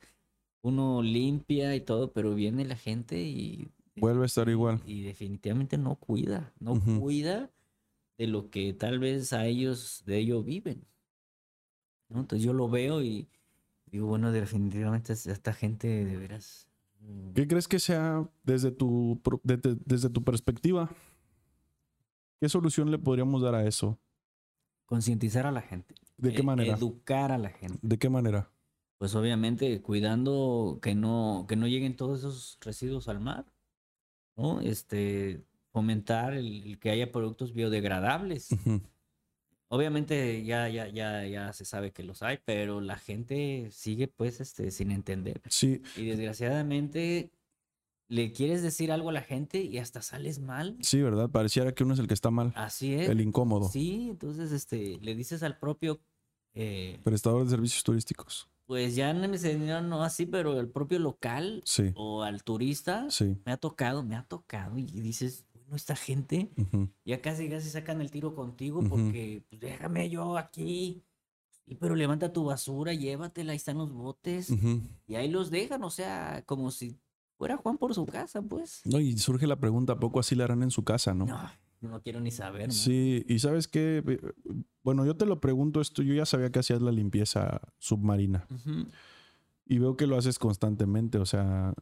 uno 0.65 1.03
limpia 1.03 1.77
y 1.77 1.81
todo, 1.83 2.13
pero 2.13 2.35
viene 2.35 2.65
la 2.65 2.77
gente 2.77 3.21
y 3.23 3.69
Vuelve 3.97 4.23
a 4.23 4.27
estar 4.27 4.49
igual. 4.49 4.81
y 4.87 5.03
definitivamente 5.03 5.77
no 5.79 5.95
cuida, 5.97 6.53
no 6.59 6.81
cuida 6.99 7.51
de 8.19 8.27
lo 8.27 8.49
que 8.51 8.73
tal 8.73 8.99
vez 8.99 9.33
a 9.35 9.47
ellos, 9.47 10.03
de 10.07 10.19
ello 10.19 10.43
viven. 10.43 10.85
¿no? 12.09 12.21
Entonces 12.21 12.45
yo 12.45 12.53
lo 12.55 12.69
veo 12.69 13.03
y 13.03 13.29
digo, 13.91 14.07
bueno, 14.07 14.33
definitivamente 14.33 15.13
es- 15.13 15.27
esta 15.27 15.53
gente 15.53 15.87
de 16.05 16.17
veras. 16.17 16.67
mm, 17.01 17.33
¿Qué 17.35 17.47
crees 17.47 17.69
que 17.69 17.79
sea 17.79 18.27
desde 18.43 18.71
tu, 18.71 19.21
pro- 19.23 19.41
de- 19.45 19.59
de- 19.59 19.77
desde 19.85 20.09
tu 20.09 20.25
perspectiva? 20.25 20.91
¿Qué 22.41 22.49
solución 22.49 22.91
le 22.91 22.99
podríamos 22.99 23.43
dar 23.43 23.55
a 23.55 23.67
eso? 23.67 23.99
Concientizar 24.87 25.47
a 25.47 25.53
la 25.53 25.61
gente. 25.63 25.95
¿De 26.17 26.33
qué 26.33 26.41
e- 26.41 26.45
manera? 26.45 26.75
Educar 26.77 27.33
a 27.33 27.39
la 27.39 27.51
gente. 27.51 27.79
¿De 27.83 27.99
qué 27.99 28.09
manera? 28.09 28.51
Pues 29.05 29.15
obviamente 29.17 29.83
cuidando 29.83 30.79
que 30.81 30.95
no, 30.95 31.45
que 31.47 31.57
no 31.57 31.67
lleguen 31.69 31.95
todos 31.95 32.21
esos 32.21 32.57
residuos 32.63 33.07
al 33.07 33.21
mar, 33.21 33.45
¿no? 34.35 34.63
Este, 34.63 35.45
fomentar 35.73 36.33
el, 36.33 36.63
el 36.69 36.79
que 36.79 36.89
haya 36.89 37.13
productos 37.13 37.53
biodegradables. 37.53 38.49
Obviamente 39.69 40.43
ya, 40.43 40.71
ya, 40.71 40.89
ya, 40.89 41.27
ya 41.27 41.53
se 41.53 41.67
sabe 41.67 41.93
que 41.93 42.03
los 42.03 42.23
hay, 42.23 42.39
pero 42.47 42.81
la 42.81 42.97
gente 42.97 43.69
sigue 43.71 44.09
pues 44.09 44.41
este, 44.41 44.71
sin 44.71 44.91
entender. 44.91 45.43
Sí, 45.51 45.83
Y 45.99 46.07
desgraciadamente 46.07 47.31
le 48.09 48.33
quieres 48.33 48.63
decir 48.63 48.91
algo 48.91 49.11
a 49.11 49.13
la 49.13 49.21
gente 49.21 49.61
y 49.63 49.77
hasta 49.77 50.01
sales 50.01 50.39
mal. 50.39 50.79
sí, 50.81 51.03
¿verdad? 51.03 51.29
Pareciera 51.29 51.75
que 51.75 51.85
uno 51.85 51.93
es 51.93 52.01
el 52.01 52.09
que 52.09 52.15
está 52.15 52.31
mal, 52.31 52.55
Así 52.57 52.95
es. 52.95 53.11
el 53.11 53.21
incómodo. 53.21 53.69
Sí, 53.69 54.07
entonces 54.09 54.51
este, 54.51 54.99
le 55.03 55.15
dices 55.15 55.43
al 55.43 55.59
propio, 55.59 56.01
eh, 56.55 57.01
Prestador 57.05 57.45
de 57.45 57.51
servicios 57.51 57.85
turísticos. 57.85 58.49
Pues 58.67 58.95
ya 58.95 59.13
no 59.13 59.21
me 59.29 59.37
enseñaron, 59.37 59.89
no 59.89 60.03
así, 60.03 60.27
pero 60.27 60.59
el 60.59 60.69
propio 60.69 60.99
local 60.99 61.63
Sí, 61.65 61.93
o 61.95 62.23
al 62.23 62.43
turista, 62.45 63.11
sí. 63.11 63.37
me 63.45 63.53
ha 63.53 63.57
tocado, 63.57 64.03
me 64.03 64.17
ha 64.17 64.23
tocado 64.25 64.79
y 64.79 64.85
dices, 64.85 65.45
bueno, 65.53 65.77
esta 65.77 65.97
gente 65.97 66.51
Ujú. 66.57 66.89
ya 67.05 67.21
casi 67.21 67.49
casi 67.49 67.69
sacan 67.71 68.01
el 68.01 68.11
tiro 68.11 68.35
contigo 68.35 68.83
porque 68.89 69.43
pues 69.49 69.61
déjame 69.61 70.09
yo 70.11 70.37
aquí. 70.39 71.03
Y 71.67 71.77
pero 71.77 71.95
levanta 71.95 72.31
tu 72.33 72.45
basura, 72.45 72.93
llévatela, 72.93 73.53
ahí 73.53 73.57
están 73.57 73.79
los 73.79 73.91
botes 73.93 74.51
y 75.07 75.15
ahí 75.15 75.29
los 75.29 75.51
dejan, 75.51 75.83
o 75.83 75.91
sea, 75.91 76.43
como 76.45 76.71
si 76.71 76.99
fuera 77.39 77.57
Juan 77.57 77.79
por 77.79 77.95
su 77.95 78.05
casa, 78.05 78.43
pues. 78.43 78.83
No, 78.85 79.01
y 79.01 79.17
surge 79.17 79.47
la 79.47 79.57
pregunta, 79.57 79.95
¿a 79.95 79.99
poco 79.99 80.21
así 80.21 80.35
la 80.35 80.45
harán 80.45 80.63
en 80.63 80.71
su 80.71 80.85
casa, 80.85 81.15
no? 81.15 81.25
No, 81.25 81.51
no 81.89 82.03
quiero 82.03 82.21
ni 82.21 82.31
saber. 82.31 82.73
Sí, 82.73 83.25
y 83.29 83.39
sabes 83.39 83.69
qué, 83.69 84.03
bueno, 84.83 85.05
yo 85.07 85.17
te 85.17 85.27
lo 85.27 85.41
pregunto 85.41 85.81
esto, 85.81 86.03
yo 86.03 86.15
ya 86.15 86.27
sabía 86.27 86.51
que 86.51 86.59
hacías 86.59 86.83
la 86.83 86.93
limpieza 86.93 87.61
submarina 87.79 88.47
y 89.67 89.79
veo 89.79 89.97
que 89.97 90.07
lo 90.07 90.17
haces 90.17 90.39
constantemente, 90.39 91.19
o 91.19 91.27
sea, 91.27 91.75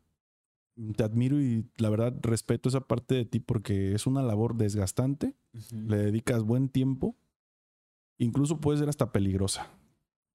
te 0.96 1.04
admiro 1.04 1.40
y 1.40 1.66
la 1.76 1.90
verdad 1.90 2.14
respeto 2.22 2.68
esa 2.68 2.80
parte 2.80 3.14
de 3.14 3.24
ti 3.24 3.40
porque 3.40 3.94
es 3.94 4.06
una 4.06 4.22
labor 4.22 4.56
desgastante, 4.56 5.34
le 5.70 5.96
dedicas 5.96 6.42
buen 6.42 6.68
tiempo, 6.68 7.16
incluso 8.18 8.60
puede 8.60 8.78
ser 8.78 8.88
hasta 8.88 9.12
peligrosa. 9.12 9.68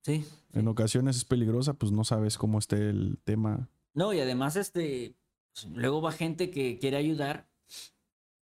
Sí. 0.01 0.23
sí. 0.23 0.35
En 0.53 0.67
ocasiones 0.67 1.17
es 1.17 1.25
peligrosa, 1.25 1.73
pues 1.73 1.91
no 1.91 2.03
sabes 2.03 2.37
cómo 2.37 2.59
esté 2.59 2.89
el 2.89 3.19
tema. 3.23 3.69
No, 3.93 4.13
y 4.13 4.19
además, 4.19 4.55
este, 4.55 5.15
pues, 5.53 5.73
luego 5.75 6.01
va 6.01 6.11
gente 6.11 6.49
que 6.51 6.77
quiere 6.79 6.97
ayudar, 6.97 7.49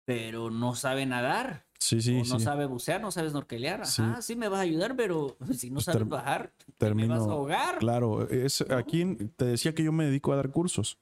pero 0.06 0.50
no 0.52 0.76
sabe 0.76 1.06
nadar, 1.06 1.66
Sí, 1.80 2.02
sí, 2.02 2.16
o 2.16 2.20
no 2.20 2.40
sí. 2.40 2.40
sabe 2.40 2.66
bucear, 2.66 3.02
no 3.02 3.12
sabe 3.12 3.30
snorkelear. 3.30 3.82
Ajá, 3.82 4.22
sí 4.22 4.36
me 4.36 4.48
vas 4.48 4.60
a 4.60 4.62
ayudar, 4.64 4.96
pero 4.96 5.36
si 5.54 5.70
no 5.70 5.76
Pues 5.76 5.86
sabes 5.86 6.08
bajar, 6.08 6.52
te 6.58 6.66
me 6.68 6.74
Termino. 6.78 7.20
vas 7.20 7.28
a 7.28 7.32
ahogar. 7.32 7.78
Claro, 7.80 8.28
es 8.30 8.62
aquí 8.72 9.06
te 9.36 9.46
decía 9.46 9.76
que 9.76 9.84
yo 9.84 9.92
me 9.92 10.06
dedico 10.06 10.32
a 10.34 10.38
dar 10.38 10.52
cursos. 10.52 10.98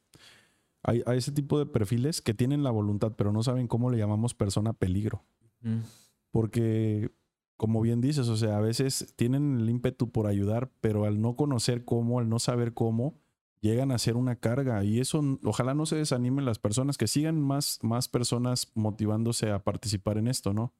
Hay 0.81 1.01
a 1.05 1.15
ese 1.15 1.31
tipo 1.31 1.59
de 1.59 1.65
perfiles 1.65 2.21
que 2.21 2.33
tienen 2.33 2.63
la 2.63 2.71
voluntad, 2.71 3.13
pero 3.15 3.31
no 3.31 3.43
saben 3.43 3.67
cómo 3.67 3.89
le 3.89 3.97
llamamos 3.97 4.33
persona 4.33 4.73
peligro. 4.73 5.23
Mm, 5.61 5.79
Porque, 6.31 7.11
como 7.57 7.79
bien 7.81 8.01
dices, 8.01 8.27
o 8.27 8.35
sea, 8.35 8.57
a 8.57 8.61
veces 8.61 9.13
tienen 9.15 9.59
el 9.59 9.69
ímpetu 9.69 10.11
por 10.11 10.27
ayudar, 10.27 10.71
pero 10.81 11.05
al 11.05 11.21
no 11.21 11.35
conocer 11.35 11.85
cómo, 11.85 12.19
al 12.19 12.27
no 12.27 12.39
saber 12.39 12.73
cómo, 12.73 13.15
llegan 13.63 13.91
a 13.93 13.97
ser 13.97 14.17
una 14.17 14.35
carga. 14.35 14.83
Y 14.83 14.99
eso, 14.99 15.21
ojalá 15.45 15.73
no 15.73 15.85
se 15.85 15.95
desanimen 15.95 16.43
las 16.45 16.59
personas, 16.59 16.97
que 16.97 17.07
sigan 17.07 17.39
más, 17.41 17.79
más 17.81 18.09
personas 18.09 18.69
motivándose 18.75 19.49
a 19.51 19.63
participar 19.63 20.17
en 20.17 20.27
esto, 20.27 20.53
¿no? 20.53 20.73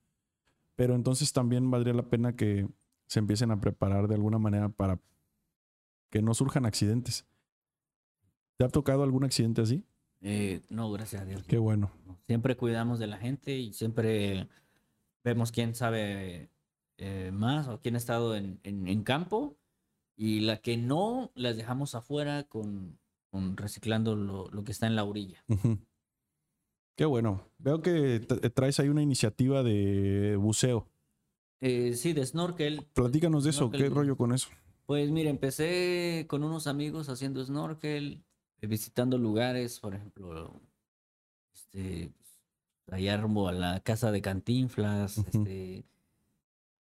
Pero 0.76 0.94
entonces 0.96 1.32
también 1.32 1.72
valdría 1.72 1.94
la 1.94 2.10
pena 2.10 2.36
que 2.36 2.68
se 3.08 3.20
empiecen 3.20 3.52
a 3.52 3.62
preparar 3.62 4.08
de 4.10 4.16
alguna 4.16 4.38
manera 4.38 4.68
para 4.70 5.00
que 6.12 6.22
no 6.22 6.34
surjan 6.34 6.66
accidentes. 6.66 7.26
¿Te 8.58 8.66
ha 8.66 8.70
tocado 8.70 9.04
algún 9.04 9.24
accidente 9.24 9.62
así? 9.62 9.84
eh, 10.22 10.62
no, 10.70 10.92
gracias 10.92 11.22
a 11.22 11.26
Dios. 11.26 11.44
Qué 11.44 11.58
bueno. 11.58 11.92
no. 12.06 12.18
Siempre 12.24 12.56
cuidamos 12.58 13.00
de 13.00 13.08
la 13.08 13.18
gente 13.18 13.58
y 13.58 13.74
siempre 13.74 14.48
vemos 15.24 15.52
quién 15.52 15.74
sabe 15.76 16.50
eh, 16.98 17.32
más 17.34 17.68
o 17.68 17.80
quién 17.82 17.96
ha 17.96 17.98
estado 17.98 18.36
en, 18.36 18.60
en- 18.64 18.88
en 18.88 19.04
campo 19.04 19.58
y 20.16 20.42
la 20.42 20.58
que 20.58 20.78
no, 20.78 21.32
las 21.36 21.58
dejamos 21.58 21.96
afuera 21.96 22.44
con, 22.44 23.00
con 23.32 23.58
reciclando 23.58 24.16
lo, 24.16 24.50
lo 24.50 24.64
que 24.64 24.72
está 24.72 24.88
en 24.88 24.96
la 24.96 25.04
orilla. 25.04 25.44
Qué 26.96 27.06
bueno. 27.06 27.50
Veo 27.58 27.82
que 27.82 28.22
tra- 28.28 28.54
traes 28.54 28.80
ahí 28.80 28.90
una 28.90 29.02
iniciativa 29.02 29.64
de 29.64 30.36
buceo. 30.38 30.88
Eh, 31.62 31.94
sí, 31.94 32.14
de 32.14 32.26
snorkel. 32.26 32.86
Platícanos 32.94 33.46
de 33.46 33.52
eso, 33.52 33.72
¿qué 33.72 33.90
rollo 33.90 34.18
con 34.18 34.34
eso? 34.34 34.50
Pues 34.86 35.10
mira, 35.12 35.30
empecé 35.30 36.26
con 36.28 36.44
unos 36.44 36.68
amigos 36.68 37.08
haciendo 37.08 37.44
snorkel, 37.44 38.24
eh, 38.60 38.68
visitando 38.68 39.18
lugares, 39.18 39.80
por 39.80 39.96
ejemplo, 39.96 40.62
este, 41.54 42.12
allá 42.92 43.16
rumbo 43.16 43.48
a 43.48 43.54
la 43.54 43.80
casa 43.80 44.12
de 44.12 44.22
Cantinflas, 44.22 45.20
este, 45.20 45.86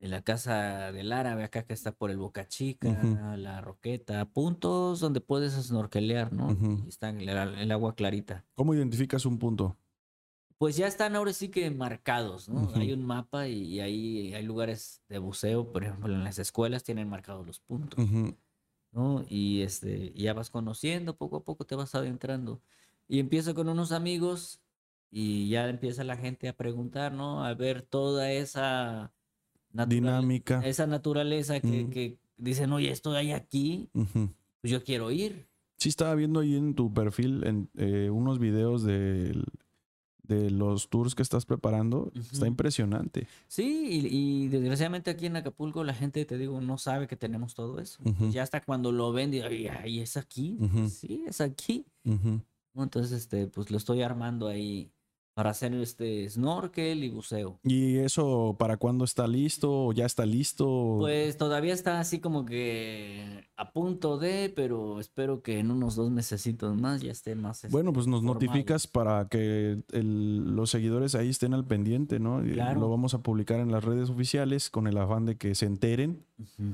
en 0.03 0.11
la 0.11 0.21
casa 0.21 0.91
del 0.91 1.13
árabe, 1.13 1.45
acá 1.45 1.63
que 1.63 1.71
está 1.71 1.93
por 1.93 2.11
el 2.11 2.17
Boca 2.17 2.45
Chica, 2.45 2.89
la 3.37 3.61
Roqueta, 3.61 4.25
puntos 4.25 4.99
donde 4.99 5.21
puedes 5.21 5.53
snorkelear, 5.53 6.33
¿no? 6.33 6.51
Y 6.85 6.89
está 6.89 7.11
el, 7.11 7.29
el 7.29 7.71
agua 7.71 7.95
clarita. 7.95 8.43
¿Cómo 8.55 8.73
identificas 8.73 9.25
un 9.25 9.39
punto? 9.39 9.77
Pues 10.57 10.75
ya 10.75 10.87
están 10.87 11.15
ahora 11.15 11.31
sí 11.31 11.47
que 11.47 11.71
marcados, 11.71 12.49
¿no? 12.49 12.69
Hay 12.75 12.91
un 12.91 13.05
mapa 13.05 13.47
y, 13.47 13.79
ahí 13.79 14.33
hay 14.33 14.43
lugares 14.43 15.01
de 15.07 15.19
buceo, 15.19 15.71
por 15.71 15.85
ejemplo, 15.85 16.13
en 16.13 16.25
las 16.25 16.37
escuelas 16.37 16.83
tienen 16.83 17.07
marcados 17.07 17.47
los 17.47 17.61
puntos. 17.61 18.05
¿no? 18.91 19.23
Y 19.29 19.61
este, 19.61 20.11
y 20.13 20.23
ya 20.23 20.33
vas 20.33 20.49
conociendo, 20.49 21.15
poco 21.15 21.37
a 21.37 21.43
poco 21.45 21.65
te 21.65 21.75
vas 21.75 21.95
adentrando. 21.95 22.61
Y 23.07 23.19
empiezo 23.19 23.55
con 23.55 23.69
unos 23.69 23.93
amigos 23.93 24.59
y 25.09 25.47
ya 25.47 25.69
empieza 25.69 26.03
la 26.03 26.17
gente 26.17 26.49
a 26.49 26.57
preguntar, 26.57 27.13
¿no? 27.13 27.45
A 27.45 27.53
ver 27.53 27.83
toda 27.83 28.33
esa 28.33 29.13
Dinámica. 29.88 30.61
esa 30.65 30.88
naturaleza 30.88 31.59
que, 31.59 31.84
Mm. 31.86 31.89
que 31.89 32.17
dicen, 32.38 32.71
oye, 32.71 32.91
esto 32.91 33.11
hay 33.13 33.32
aquí, 33.32 33.89
pues 33.93 34.71
yo 34.71 34.84
quiero 34.84 35.11
ir. 35.11 35.47
Sí, 35.78 35.89
estaba 35.89 36.15
viendo 36.15 36.39
ahí 36.39 36.55
en 36.55 36.76
tu 36.76 36.93
perfil 36.93 37.43
en, 37.45 37.69
eh, 37.78 38.09
unos 38.09 38.39
videos 38.39 38.84
del- 38.84 39.45
de 40.24 40.49
los 40.49 40.88
tours 40.89 41.15
que 41.15 41.21
estás 41.21 41.45
preparando. 41.45 42.09
Está 42.15 42.47
impresionante. 42.47 43.28
Sí, 43.47 43.88
y, 43.91 44.07
y 44.45 44.47
desgraciadamente 44.47 45.11
aquí 45.11 45.26
en 45.26 45.36
Acapulco 45.36 45.84
la 45.84 45.93
gente, 45.93 46.24
te 46.24 46.38
digo, 46.38 46.61
no 46.61 46.78
sabe 46.78 47.07
que 47.07 47.17
tenemos 47.17 47.55
todo 47.55 47.80
eso. 47.80 48.01
Ujú. 48.05 48.30
Ya 48.30 48.43
hasta 48.43 48.61
cuando 48.61 48.93
lo 48.93 49.11
ven, 49.11 49.32
dicen, 49.32 49.51
ay, 49.51 49.67
ay, 49.67 49.99
es 49.99 50.15
aquí. 50.15 50.57
Sí, 50.89 51.26
es 51.28 51.41
aquí. 51.41 51.86
Entonces, 52.76 53.11
este, 53.11 53.47
pues 53.47 53.69
lo 53.69 53.76
estoy 53.78 54.01
armando 54.01 54.47
ahí 54.47 54.91
para 55.34 55.49
hacer 55.49 55.73
este 55.73 56.29
snorkel 56.29 57.03
y 57.03 57.09
buceo. 57.09 57.59
¿Y 57.63 57.97
eso 57.97 58.55
para 58.59 58.77
cuándo 58.77 59.03
está 59.03 59.25
listo? 59.27 59.86
¿O 59.88 59.91
¿Ya 59.93 60.05
está 60.05 60.25
listo? 60.25 60.97
Pues 60.99 61.38
todavía 61.38 61.73
está 61.73 61.99
así 61.99 62.19
como 62.19 62.45
que 62.45 63.47
a 63.57 63.71
punto 63.71 64.17
de, 64.19 64.53
pero 64.55 64.99
espero 64.99 65.41
que 65.41 65.57
en 65.59 65.71
unos 65.71 65.95
dos 65.95 66.11
mesecitos 66.11 66.75
más 66.79 67.01
ya 67.01 67.11
esté 67.11 67.34
más. 67.36 67.65
Bueno, 67.71 67.91
pues 67.93 68.05
nos 68.05 68.19
formado. 68.21 68.36
notificas 68.45 68.86
para 68.86 69.27
que 69.27 69.81
el- 69.91 70.55
los 70.55 70.69
seguidores 70.69 71.15
ahí 71.15 71.29
estén 71.29 71.53
al 71.55 71.65
pendiente, 71.65 72.19
¿no? 72.19 72.41
Claro. 72.43 72.79
Lo 72.81 72.89
vamos 72.89 73.13
a 73.15 73.23
publicar 73.23 73.59
en 73.59 73.71
las 73.71 73.84
redes 73.84 74.09
oficiales 74.11 74.69
con 74.69 74.86
el 74.88 74.97
afán 74.97 75.25
de 75.25 75.36
que 75.38 75.55
se 75.55 75.65
enteren 75.65 76.23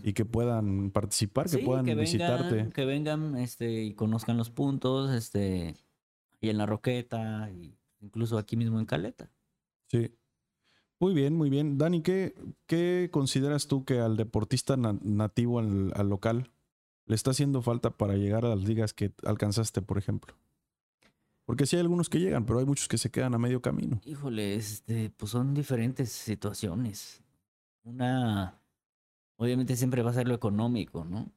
y 0.04 0.12
que 0.14 0.26
puedan 0.26 0.92
participar, 0.92 1.46
que 1.46 1.58
Sí, 1.60 1.64
puedan 1.66 1.86
que 1.86 1.96
visitarte. 1.96 2.70
que 2.74 2.86
vengan 2.86 3.38
este, 3.38 3.84
y 3.84 3.94
conozcan 3.94 4.36
los 4.38 4.50
puntos, 4.50 5.12
este, 5.14 5.76
y 6.42 6.50
en 6.50 6.58
la 6.58 6.66
Roqueta, 6.66 7.50
y 7.52 7.74
incluso 8.02 8.38
aquí 8.38 8.56
mismo 8.58 8.80
en 8.80 8.86
Caleta. 8.86 9.30
Sí. 9.88 10.14
Muy 11.00 11.14
bien, 11.14 11.36
muy 11.36 11.50
bien. 11.50 11.78
Dani, 11.78 12.02
¿qué, 12.02 12.36
qué 12.68 13.10
consideras 13.12 13.68
tú 13.68 13.86
que 13.86 14.00
al 14.00 14.18
deportista 14.18 14.76
na- 14.78 14.98
nativo, 15.02 15.60
al, 15.60 15.92
al 15.96 16.10
local, 16.10 16.52
le 17.06 17.16
está 17.16 17.32
haciendo 17.32 17.62
falta 17.62 17.92
para 17.92 18.16
llegar 18.16 18.44
a 18.46 18.50
las 18.50 18.64
ligas 18.66 18.94
que 18.94 19.14
alcanzaste, 19.24 19.82
por 19.82 19.98
ejemplo? 19.98 20.36
Porque 21.46 21.66
sí 21.66 21.76
hay 21.78 21.82
algunos 21.82 22.10
que 22.10 22.20
llegan, 22.20 22.46
pero 22.46 22.60
hay 22.60 22.66
muchos 22.66 22.88
que 22.88 22.98
se 22.98 23.10
quedan 23.10 23.34
a 23.34 23.38
medio 23.40 23.62
camino. 23.62 24.00
Híjole, 24.06 24.56
este, 24.56 25.10
pues 25.10 25.32
son 25.32 25.54
diferentes 25.54 26.12
situaciones. 26.12 27.24
Una, 27.84 28.62
obviamente 29.38 29.76
siempre 29.76 30.04
va 30.04 30.12
a 30.12 30.14
ser 30.14 30.28
lo 30.28 30.36
económico, 30.36 31.06
¿no? 31.06 31.32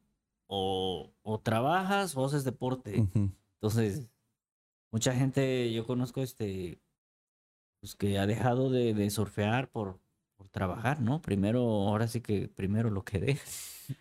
o, 0.55 1.11
o 1.23 1.41
trabajas 1.41 2.15
o 2.15 2.27
haces 2.27 2.45
deporte. 2.45 3.09
Entonces, 3.55 4.11
mucha 4.93 5.14
gente, 5.14 5.72
yo 5.72 5.84
conozco 5.86 6.22
este, 6.22 6.78
pues 7.80 7.97
que 7.97 8.18
ha 8.18 8.26
dejado 8.26 8.70
de, 8.70 8.95
de 8.95 9.11
surfear 9.11 9.70
por, 9.70 9.99
por 10.36 10.49
trabajar, 10.49 11.01
¿no? 11.01 11.20
Primero, 11.20 11.61
ahora 11.62 12.07
sí 12.07 12.20
que 12.20 12.49
primero 12.49 12.90
lo 12.90 13.03
que. 13.05 13.36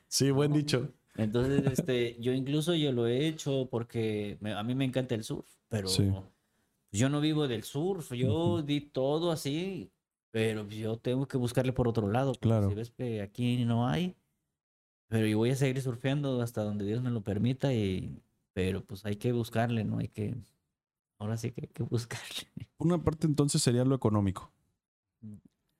Sí, 0.08 0.30
buen 0.30 0.54
dicho. 0.54 0.94
Entonces, 1.16 1.66
este, 1.80 2.18
yo 2.22 2.34
incluso 2.34 2.76
yo 2.76 2.92
lo 2.92 3.08
he 3.08 3.28
hecho 3.28 3.68
porque 3.72 4.38
me- 4.42 4.54
a 4.54 4.62
mí 4.64 4.76
me 4.76 4.86
encanta 4.86 5.16
el 5.16 5.24
surf, 5.24 5.48
pero 5.70 5.88
Sí. 5.88 6.12
yo 6.92 7.10
no 7.10 7.22
vivo 7.22 7.48
del 7.48 7.64
surf, 7.64 8.12
yo 8.14 8.58
Ujú. 8.58 8.62
di 8.62 8.82
todo 8.82 9.32
así, 9.32 9.92
pero 10.32 10.68
yo 10.68 10.98
tengo 10.98 11.28
que 11.28 11.38
buscarle 11.38 11.74
por 11.74 11.88
otro 11.88 12.08
lado. 12.10 12.34
Claro. 12.36 12.70
Si 12.70 12.76
ves 12.76 12.92
que 12.92 13.22
aquí 13.22 13.66
no 13.66 13.88
hay, 13.88 14.16
pero 15.08 15.26
yo 15.28 15.38
voy 15.40 15.50
a 15.52 15.56
seguir 15.56 15.82
surfeando 15.82 16.42
hasta 16.42 16.64
donde 16.64 16.86
Dios 16.86 17.02
me 17.02 17.10
lo 17.12 17.22
permita 17.22 17.74
y, 17.74 18.22
pero 18.54 18.84
pues 18.86 19.06
hay 19.06 19.16
que 19.18 19.32
buscarle, 19.34 19.84
¿no? 19.84 19.98
Hay 19.98 20.08
que, 20.08 20.36
ahora 21.22 21.38
sí 21.38 21.52
que 21.52 21.62
hay 21.62 21.68
que 21.68 21.84
buscarle. 21.84 22.52
Una 22.80 22.98
parte 22.98 23.28
entonces 23.28 23.62
sería 23.62 23.86
lo 23.86 23.96
económico. 23.96 24.52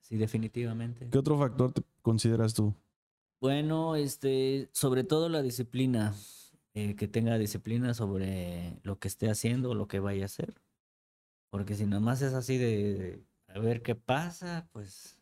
Sí, 0.00 0.16
definitivamente. 0.16 1.08
¿Qué 1.10 1.18
otro 1.18 1.36
factor 1.38 1.72
te 1.72 1.82
consideras 2.00 2.54
tú? 2.54 2.74
Bueno, 3.40 3.96
este, 3.96 4.68
sobre 4.72 5.02
todo 5.02 5.28
la 5.28 5.42
disciplina, 5.42 6.14
eh, 6.74 6.94
que 6.94 7.08
tenga 7.08 7.38
disciplina 7.38 7.92
sobre 7.92 8.78
lo 8.84 8.98
que 9.00 9.08
esté 9.08 9.28
haciendo 9.30 9.70
o 9.70 9.74
lo 9.74 9.88
que 9.88 9.98
vaya 9.98 10.22
a 10.22 10.26
hacer. 10.26 10.54
Porque 11.50 11.74
si 11.74 11.86
nomás 11.86 12.22
es 12.22 12.34
así 12.34 12.56
de, 12.56 12.94
de 12.94 13.26
a 13.48 13.58
ver 13.58 13.82
qué 13.82 13.94
pasa, 13.96 14.68
pues 14.72 15.18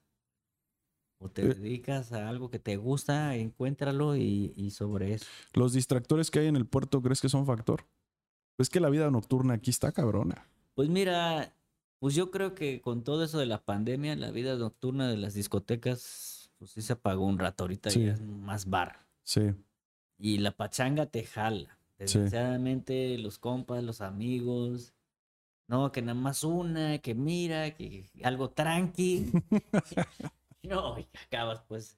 o 1.18 1.30
te 1.30 1.42
Eh. 1.42 1.54
dedicas 1.54 2.12
a 2.12 2.28
algo 2.28 2.50
que 2.50 2.58
te 2.58 2.76
gusta, 2.76 3.36
encuéntralo 3.36 4.16
y, 4.16 4.52
y 4.56 4.70
sobre 4.70 5.14
eso. 5.14 5.26
¿Los 5.54 5.72
distractores 5.72 6.30
que 6.30 6.40
hay 6.40 6.46
en 6.46 6.56
el 6.56 6.66
puerto 6.66 7.00
crees 7.00 7.20
que 7.20 7.28
son 7.30 7.46
factor? 7.46 7.86
Es 8.60 8.68
que 8.70 8.80
la 8.80 8.90
vida 8.90 9.10
nocturna 9.10 9.54
aquí 9.54 9.70
está 9.70 9.92
cabrona. 9.92 10.46
Pues 10.74 10.88
mira, 10.88 11.54
pues 11.98 12.14
yo 12.14 12.30
creo 12.30 12.54
que 12.54 12.80
con 12.80 13.02
todo 13.04 13.24
eso 13.24 13.38
de 13.38 13.46
la 13.46 13.62
pandemia, 13.64 14.14
la 14.16 14.30
vida 14.30 14.56
nocturna 14.56 15.08
de 15.08 15.16
las 15.16 15.34
discotecas, 15.34 16.50
pues 16.58 16.70
sí 16.72 16.82
se 16.82 16.92
apagó 16.94 17.24
un 17.26 17.38
rato. 17.38 17.64
Ahorita 17.64 17.90
Sí. 17.90 18.04
ya 18.06 18.12
es 18.12 18.20
más 18.20 18.68
bar. 18.68 18.98
Sí, 19.22 19.52
Y 20.18 20.38
la 20.38 20.50
pachanga 20.50 21.06
te 21.06 21.24
jala. 21.24 21.78
Sí. 21.98 22.18
Desgraciadamente, 22.18 23.16
los 23.18 23.38
compas, 23.38 23.82
los 23.82 24.00
amigos. 24.00 24.92
No, 25.66 25.92
que 25.92 26.02
nada 26.02 26.14
más 26.18 26.42
una, 26.44 26.98
que 26.98 27.14
mira, 27.14 27.70
que 27.74 28.04
algo 28.22 28.50
tranqui. 28.50 29.30
no, 30.62 30.98
y 30.98 31.06
acabas 31.26 31.62
pues. 31.68 31.96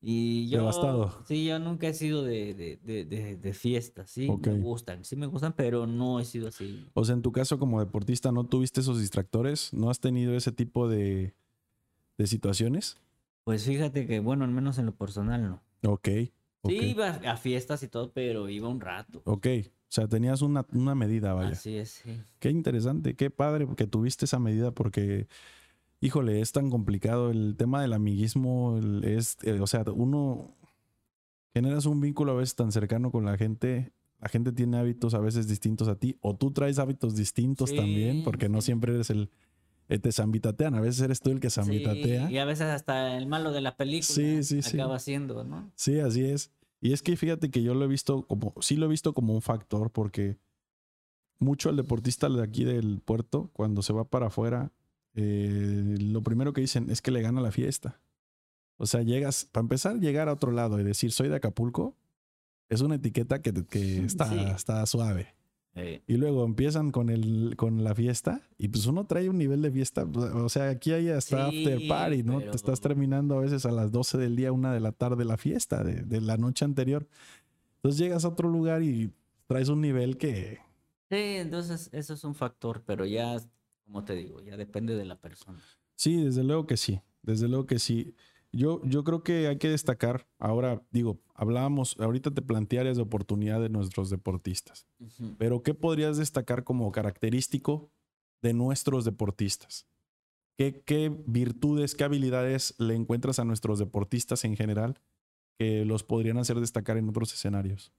Y 0.00 0.48
yo. 0.48 0.58
Devastado. 0.58 1.24
Sí, 1.26 1.44
yo 1.44 1.58
nunca 1.58 1.88
he 1.88 1.94
sido 1.94 2.22
de, 2.22 2.54
de, 2.54 3.04
de, 3.04 3.36
de, 3.36 3.52
fiestas, 3.52 4.10
sí. 4.10 4.28
Me 4.28 4.58
gustan, 4.60 5.04
sí 5.04 5.16
me 5.16 5.26
gustan, 5.26 5.54
pero 5.54 5.86
no 5.86 6.20
he 6.20 6.24
sido 6.24 6.48
así. 6.48 6.88
O 6.94 7.04
sea, 7.04 7.14
en 7.14 7.22
tu 7.22 7.32
caso 7.32 7.58
como 7.58 7.80
deportista, 7.80 8.30
¿no 8.30 8.44
tuviste 8.44 8.80
esos 8.80 9.00
distractores? 9.00 9.72
¿No 9.72 9.90
has 9.90 9.98
tenido 9.98 10.36
ese 10.36 10.52
tipo 10.52 10.88
de, 10.88 11.34
de 12.16 12.26
situaciones? 12.26 12.96
Pues 13.44 13.64
fíjate 13.64 14.06
que, 14.06 14.20
bueno, 14.20 14.44
al 14.44 14.50
menos 14.50 14.78
en 14.78 14.86
lo 14.86 14.94
personal 14.94 15.42
no. 15.42 15.62
Ok. 15.90 16.08
ok, 16.60 16.70
Sí, 16.70 16.76
iba 16.76 17.08
a 17.08 17.36
fiestas 17.36 17.82
y 17.82 17.88
todo, 17.88 18.12
pero 18.12 18.48
iba 18.48 18.68
un 18.68 18.80
rato. 18.80 19.22
Ok. 19.24 19.46
O 19.66 19.90
sea, 19.90 20.06
tenías 20.06 20.42
una, 20.42 20.66
una 20.72 20.94
medida, 20.94 21.32
vaya. 21.32 21.52
Así 21.52 21.76
es, 21.76 22.02
sí. 22.04 22.20
Qué 22.40 22.50
interesante, 22.50 23.16
qué 23.16 23.30
padre 23.30 23.66
que 23.74 23.86
tuviste 23.86 24.26
esa 24.26 24.38
medida 24.38 24.70
porque, 24.70 25.28
híjole, 26.00 26.40
es 26.40 26.52
tan 26.52 26.70
complicado. 26.70 27.30
El 27.30 27.56
tema 27.56 27.82
del 27.82 27.92
amiguismo 27.92 28.76
el- 28.78 29.04
es, 29.04 29.36
eh, 29.42 29.58
o 29.60 29.66
sea, 29.66 29.84
uno 29.94 30.54
generas 31.54 31.86
un 31.86 32.00
vínculo 32.00 32.32
a 32.32 32.36
veces 32.36 32.54
tan 32.54 32.72
cercano 32.72 33.10
con 33.10 33.24
la 33.24 33.36
gente. 33.36 33.92
La 34.20 34.28
gente 34.28 34.52
tiene 34.52 34.78
hábitos 34.78 35.14
a 35.14 35.20
veces 35.20 35.46
distintos 35.48 35.88
a 35.88 35.94
ti 35.96 36.16
o 36.20 36.34
tú 36.36 36.50
traes 36.50 36.78
hábitos 36.78 37.14
distintos 37.16 37.70
Sí, 37.70 37.76
también 37.76 38.22
porque 38.22 38.48
no 38.48 38.60
siempre 38.60 38.92
eres 38.94 39.10
el... 39.10 39.30
eh, 39.88 39.98
te 39.98 40.10
zambitatean, 40.12 40.74
a 40.74 40.80
veces 40.80 41.00
eres 41.02 41.20
tú 41.20 41.30
el 41.30 41.40
que 41.40 41.50
zambitatea. 41.50 42.28
Sí, 42.28 42.34
y 42.34 42.38
a 42.38 42.44
veces 42.44 42.66
hasta 42.66 43.16
el 43.16 43.26
malo 43.26 43.52
de 43.52 43.60
la 43.60 43.76
película 43.76 44.06
Sí, 44.06 44.42
sí, 44.42 44.60
sí. 44.62 44.76
acaba 44.76 44.98
siendo, 44.98 45.44
¿no? 45.44 45.70
Sí, 45.76 46.00
así 46.00 46.24
es. 46.24 46.50
Y 46.80 46.92
es 46.92 47.02
que 47.02 47.16
fíjate 47.16 47.50
que 47.50 47.62
yo 47.62 47.74
lo 47.74 47.84
he 47.84 47.88
visto 47.88 48.22
como, 48.26 48.54
sí 48.60 48.76
lo 48.76 48.86
he 48.86 48.88
visto 48.88 49.14
como 49.14 49.34
un 49.34 49.42
factor, 49.42 49.90
porque 49.92 50.36
mucho 51.38 51.68
al 51.70 51.76
deportista 51.76 52.28
de 52.28 52.42
aquí 52.42 52.64
del 52.64 53.00
puerto, 53.00 53.50
cuando 53.52 53.82
se 53.82 53.92
va 53.92 54.04
para 54.04 54.26
afuera, 54.26 54.72
eh, 55.20 55.96
lo 56.00 56.22
primero 56.22 56.52
que 56.52 56.60
dicen 56.60 56.90
es 56.90 57.02
que 57.02 57.10
le 57.10 57.20
gana 57.22 57.40
la 57.40 57.50
fiesta. 57.50 58.00
O 58.76 58.86
sea, 58.86 59.02
llegas, 59.02 59.44
para 59.50 59.62
empezar, 59.62 59.98
llegar 59.98 60.28
a 60.28 60.32
otro 60.34 60.52
lado 60.52 60.78
y 60.78 60.84
decir 60.84 61.10
soy 61.10 61.28
de 61.28 61.34
Acapulco, 61.36 61.96
es 62.68 62.80
una 62.82 62.94
etiqueta 62.94 63.42
que, 63.42 63.52
que 63.64 63.98
está, 64.04 64.28
Sí. 64.30 64.38
está 64.54 64.86
suave. 64.86 65.34
Y 66.08 66.16
luego 66.16 66.44
empiezan 66.44 66.90
con, 66.90 67.08
el, 67.08 67.54
con 67.56 67.84
la 67.84 67.94
fiesta 67.94 68.40
y 68.56 68.66
pues 68.66 68.86
uno 68.86 69.06
trae 69.06 69.28
un 69.28 69.38
nivel 69.38 69.62
de 69.62 69.70
fiesta. 69.70 70.04
O 70.04 70.48
sea, 70.48 70.70
aquí 70.70 70.90
hay 70.90 71.08
hasta 71.10 71.46
after 71.46 71.78
Sí, 71.78 71.88
party, 71.88 72.22
¿no? 72.24 72.38
pero- 72.40 72.50
Te 72.50 72.56
estás 72.56 72.80
terminando 72.80 73.36
a 73.38 73.40
veces 73.42 73.64
a 73.64 73.70
las 73.70 73.92
12 73.92 74.18
del 74.18 74.34
día, 74.34 74.50
una 74.50 74.72
de 74.72 74.80
la 74.80 74.90
tarde 74.90 75.24
la 75.24 75.36
fiesta 75.36 75.84
de, 75.84 76.02
de 76.02 76.20
la 76.20 76.36
noche 76.36 76.64
anterior. 76.64 77.06
Entonces 77.76 77.98
llegas 78.00 78.24
a 78.24 78.28
otro 78.28 78.48
lugar 78.48 78.82
y 78.82 79.12
traes 79.46 79.68
un 79.68 79.80
nivel 79.80 80.16
que... 80.18 80.58
sí, 81.10 81.16
entonces 81.36 81.90
eso 81.92 82.12
es 82.14 82.24
un 82.24 82.34
factor, 82.34 82.82
pero 82.84 83.06
ya, 83.06 83.36
como 83.88 84.04
te 84.04 84.14
digo, 84.14 84.42
ya 84.42 84.58
depende 84.58 84.94
de 84.94 85.06
la 85.06 85.18
persona. 85.18 85.58
Sí, 85.96 86.22
desde 86.22 86.44
luego 86.44 86.66
que 86.66 86.76
sí. 86.76 87.00
Desde 87.22 87.48
luego 87.48 87.66
que 87.66 87.78
sí. 87.78 88.14
Yo, 88.52 88.82
yo 88.84 89.02
creo 89.02 89.22
que 89.22 89.48
hay 89.48 89.56
que 89.56 89.70
destacar, 89.70 90.28
ahora 90.38 90.82
digo, 90.90 91.20
hablábamos, 91.34 91.96
ahorita 91.98 92.30
te 92.30 92.42
planteé 92.42 92.80
áreas 92.80 92.96
de 92.96 93.02
oportunidad 93.02 93.62
de 93.62 93.70
nuestros 93.70 94.10
deportistas. 94.10 94.86
Pero 95.38 95.62
¿qué 95.62 95.72
podrías 95.72 96.18
destacar 96.18 96.64
como 96.64 96.92
característico 96.92 97.90
de 98.42 98.52
nuestros 98.52 99.06
deportistas? 99.06 99.86
¿Qué, 100.58 100.82
qué 100.84 101.10
virtudes, 101.26 101.94
qué 101.94 102.04
habilidades 102.04 102.74
le 102.78 102.94
encuentras 102.94 103.38
a 103.38 103.44
nuestros 103.44 103.78
deportistas 103.78 104.44
en 104.44 104.54
general 104.54 105.00
que 105.58 105.86
los 105.86 106.04
podrían 106.04 106.36
hacer 106.36 106.60
destacar 106.60 106.98
en 106.98 107.08
otros 107.08 107.32
escenarios? 107.32 107.92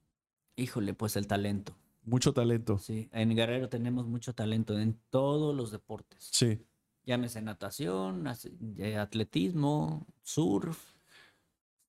Híjole, 0.54 0.94
pues 0.94 1.16
el 1.16 1.26
talento. 1.26 1.74
Mucho 2.02 2.32
talento. 2.32 2.78
Sí, 2.78 3.08
en 3.12 3.34
Guerrero 3.34 3.68
tenemos 3.68 4.06
mucho 4.06 4.34
talento 4.34 4.78
en 4.78 4.98
todos 5.10 5.54
los 5.54 5.70
deportes. 5.70 6.28
Sí. 6.32 6.64
Llámese 7.04 7.42
natación, 7.42 8.26
atletismo, 8.26 10.06
surf. 10.22 10.94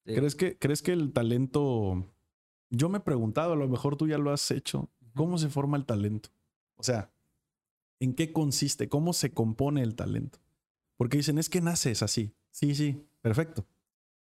¿Crees 0.03 0.35
que, 0.35 0.57
¿Crees 0.57 0.81
que 0.81 0.93
el 0.93 1.13
talento... 1.13 2.05
Yo 2.69 2.89
me 2.89 2.99
he 2.99 3.01
preguntado, 3.01 3.53
a 3.53 3.57
lo 3.57 3.67
mejor 3.67 3.97
tú 3.97 4.07
ya 4.07 4.17
lo 4.17 4.31
has 4.31 4.49
hecho, 4.49 4.89
¿cómo 5.13 5.37
se 5.37 5.49
forma 5.49 5.77
el 5.77 5.85
talento? 5.85 6.29
O 6.75 6.83
sea, 6.83 7.11
¿en 7.99 8.15
qué 8.15 8.31
consiste? 8.31 8.87
¿Cómo 8.87 9.13
se 9.13 9.33
compone 9.33 9.83
el 9.83 9.95
talento? 9.95 10.39
Porque 10.95 11.17
dicen, 11.17 11.37
es 11.37 11.49
que 11.49 11.61
naces 11.61 12.01
así. 12.01 12.33
Sí, 12.49 12.75
sí, 12.75 13.05
perfecto. 13.21 13.65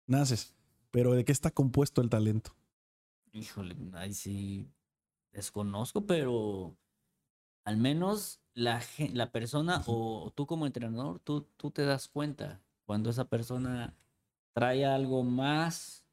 Naces. 0.08 0.56
Pero 0.90 1.14
¿de 1.14 1.24
qué 1.24 1.32
está 1.32 1.52
compuesto 1.52 2.02
el 2.02 2.10
talento? 2.10 2.56
Híjole, 3.32 3.76
ahí 3.94 4.14
sí 4.14 4.68
desconozco, 5.32 6.06
pero 6.06 6.76
al 7.64 7.78
menos 7.78 8.42
la, 8.54 8.82
la 9.14 9.32
persona 9.32 9.84
o 9.86 10.32
tú 10.36 10.46
como 10.46 10.66
entrenador, 10.66 11.20
tú, 11.20 11.48
tú 11.58 11.72
te 11.72 11.84
das 11.86 12.08
cuenta 12.08 12.62
cuando 12.86 13.10
esa 13.10 13.26
persona 13.26 13.96
trae 14.54 14.86
algo 14.86 15.24
más 15.24 16.06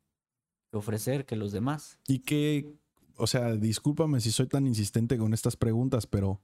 que 0.71 0.77
ofrecer 0.77 1.27
que 1.27 1.37
los 1.37 1.53
demás. 1.53 1.99
Y 2.07 2.21
que, 2.21 2.75
o 3.17 3.27
sea, 3.27 3.55
discúlpame 3.57 4.21
si 4.21 4.31
soy 4.31 4.47
tan 4.47 4.67
insistente 4.67 5.19
con 5.19 5.35
estas 5.35 5.57
preguntas, 5.57 6.07
pero 6.07 6.41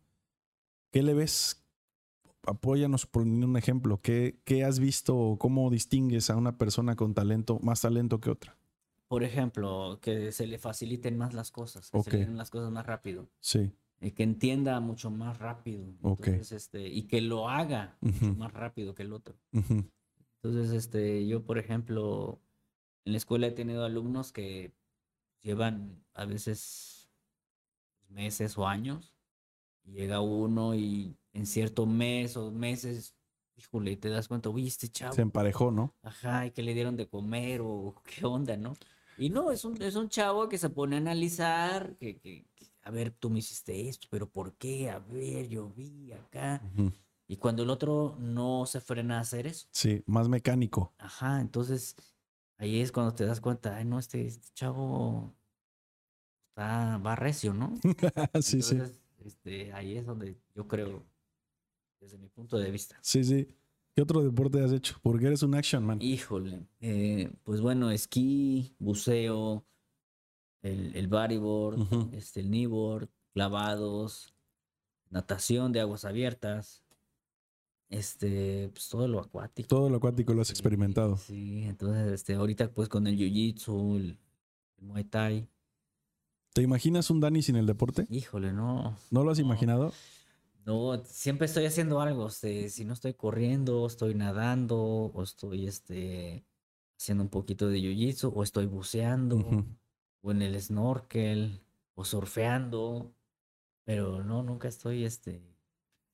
¿qué 0.91 1.03
le 1.03 1.15
ves? 1.15 1.63
Apóyanos 2.47 3.07
poniendo 3.07 3.47
un 3.47 3.57
ejemplo. 3.57 4.01
¿Qué, 4.03 4.41
qué 4.45 4.65
has 4.65 4.79
visto 4.79 5.17
o 5.17 5.39
cómo 5.39 5.71
distingues 5.71 6.29
a 6.31 6.37
una 6.37 6.59
persona 6.59 6.97
con 6.97 7.15
talento, 7.15 7.59
más 7.63 7.81
talento 7.81 8.21
que 8.21 8.31
otra? 8.31 8.57
Por 9.09 9.23
ejemplo, 9.23 9.99
que 10.01 10.33
se 10.33 10.47
le 10.47 10.59
faciliten 10.59 11.17
más 11.19 11.35
las 11.35 11.51
cosas, 11.51 11.91
que 11.91 12.03
se 12.03 12.11
le 12.11 12.19
den 12.27 12.37
las 12.37 12.51
cosas 12.51 12.71
más 12.71 12.87
rápido, 12.87 13.29
Sí. 13.41 13.71
y 14.01 14.11
que 14.13 14.23
entienda 14.23 14.81
mucho 14.81 15.11
más 15.11 15.39
rápido. 15.39 15.85
Entonces, 16.03 16.53
este, 16.53 16.89
y 16.89 17.03
que 17.05 17.21
lo 17.21 17.49
haga 17.49 17.97
mucho 18.01 18.35
más 18.35 18.53
rápido 18.53 18.95
que 18.95 19.03
el 19.03 19.13
otro. 19.13 19.37
Entonces, 19.53 20.73
este, 20.73 21.27
yo, 21.27 21.45
por 21.45 21.59
ejemplo, 21.59 22.41
en 23.05 23.13
la 23.13 23.19
escuela 23.19 23.47
he 23.47 23.53
tenido 23.53 23.85
alumnos 23.85 24.33
que 24.33 24.73
llevan 25.43 26.03
a 26.15 26.25
veces 26.25 27.11
meses 28.09 28.57
o 28.59 28.67
años, 28.67 29.15
y 29.85 29.93
llega 29.93 30.21
uno 30.21 30.75
y 30.75 31.17
en 31.33 31.47
cierto 31.47 31.85
mes 31.87 32.37
o 32.37 32.51
meses, 32.51 33.15
híjole, 33.57 33.93
y 33.93 33.97
te 33.97 34.09
das 34.09 34.29
cuenta, 34.29 34.49
uy, 34.49 34.67
este 34.67 34.89
chavo, 34.89 35.13
Se 35.15 35.23
emparejó, 35.23 35.71
¿no? 35.71 35.95
ajá, 36.03 36.47
y 36.47 36.51
que 36.53 36.63
le 36.63 36.73
dieron 36.75 36.97
de 36.97 37.07
comer 37.09 37.61
o 37.63 37.95
qué 38.05 38.25
onda, 38.25 38.57
¿no? 38.57 38.75
Y 39.17 39.31
no, 39.31 39.51
es 39.51 39.65
un, 39.65 39.81
es 39.81 39.95
un 39.95 40.09
chavo 40.09 40.49
que 40.49 40.59
se 40.59 40.71
pone 40.71 40.97
a 40.97 40.99
analizar, 40.99 41.97
que, 41.97 42.19
que, 42.19 42.47
que, 42.55 42.67
a 42.83 42.91
ver, 42.91 43.11
tú 43.11 43.31
me 43.31 43.39
hiciste 43.39 43.89
esto, 43.89 44.09
pero 44.11 44.29
¿por 44.29 44.55
qué? 44.57 44.91
A 44.91 44.99
ver, 44.99 45.49
yo 45.49 45.69
vi 45.71 46.13
acá. 46.13 46.63
Y 47.27 47.37
cuando 47.37 47.63
el 47.63 47.71
otro 47.71 48.17
no 48.19 48.67
se 48.67 48.81
frena 48.81 49.19
a 49.19 49.21
hacer 49.21 49.47
eso. 49.47 49.69
Sí, 49.71 50.03
más 50.07 50.29
mecánico. 50.29 50.93
Ajá, 50.99 51.41
entonces 51.41 51.97
ahí 52.59 52.81
es 52.81 52.93
cuando 52.93 53.15
te 53.15 53.25
das 53.25 53.41
cuenta, 53.41 53.77
ay, 53.77 53.85
no, 53.85 53.99
este, 53.99 54.27
este 54.27 54.49
chavo 54.55 55.35
está, 56.49 56.99
va 56.99 57.17
recio, 57.17 57.55
¿no? 57.55 57.75
sí, 58.43 58.63
sí. 58.63 58.75
Entonces, 58.75 58.97
este, 59.25 59.73
ahí 59.73 59.97
es 59.97 60.07
donde 60.07 60.37
yo 60.55 60.69
creo, 60.69 61.07
desde 62.01 62.19
mi 62.19 62.29
punto 62.29 62.59
de 62.59 62.71
vista. 62.71 62.99
Sí, 63.01 63.25
sí. 63.25 63.49
¿Qué 63.95 64.03
otro 64.03 64.23
deporte 64.23 64.63
has 64.63 64.73
hecho? 64.73 64.97
Porque 65.03 65.27
eres 65.27 65.43
un 65.43 65.55
action 65.55 65.85
man. 65.87 66.03
Híjole, 66.03 66.67
eh, 66.81 67.31
pues 67.45 67.61
bueno, 67.61 67.91
esquí, 67.91 68.75
buceo, 68.79 69.65
el, 70.63 70.97
el 70.97 71.07
bodyboard, 71.09 71.79
este, 72.13 72.41
el 72.41 72.49
kneeboard, 72.49 73.09
clavados, 73.33 74.35
natación 75.11 75.71
de 75.73 75.81
aguas 75.81 76.05
abiertas, 76.05 76.83
este, 77.89 78.69
pues 78.71 78.89
todo 78.89 79.07
lo 79.07 79.21
acuático. 79.21 79.69
Todo 79.69 79.89
lo 79.89 79.99
acuático 79.99 80.35
lo 80.35 80.43
has 80.43 80.49
Sí, 80.49 80.55
experimentado. 80.55 81.17
Sí, 81.17 81.63
entonces, 81.65 82.13
este, 82.13 82.35
ahorita 82.35 82.73
pues 82.73 82.89
con 82.89 83.07
el 83.07 83.17
jiu-jitsu, 83.17 83.97
el, 83.97 84.19
el 84.79 84.85
muay 84.87 85.05
thai, 85.05 85.49
¿Te 86.53 86.63
imaginas 86.63 87.11
un 87.11 87.19
Dani 87.21 87.43
sin 87.43 87.57
el 87.57 87.67
deporte? 87.67 88.07
híjole, 88.11 88.53
no, 88.53 88.97
¿No 89.11 89.25
lo 89.25 89.31
has 89.33 89.39
No. 89.39 89.45
imaginado? 89.45 89.93
No, 90.65 91.05
siempre 91.05 91.47
estoy 91.47 91.67
haciendo 91.67 92.01
algo, 92.01 92.29
este, 92.29 92.69
si 92.71 92.85
no 92.85 92.95
estoy 92.95 93.15
corriendo, 93.15 93.87
estoy 93.87 94.15
nadando, 94.15 94.79
o 94.79 95.23
estoy, 95.23 95.67
este, 95.67 96.45
haciendo 96.99 97.25
un 97.25 97.31
poquito 97.31 97.69
de 97.69 97.79
jiu-jitsu, 97.79 98.33
o 98.35 98.43
estoy 98.43 98.67
buceando, 98.67 99.67
o 100.23 100.31
en 100.33 100.43
el 100.43 100.61
snorkel, 100.61 101.61
o 101.95 102.05
surfeando, 102.05 103.15
pero 103.85 104.25
no, 104.25 104.43
nunca 104.43 104.69
estoy, 104.69 105.05
este, 105.05 105.43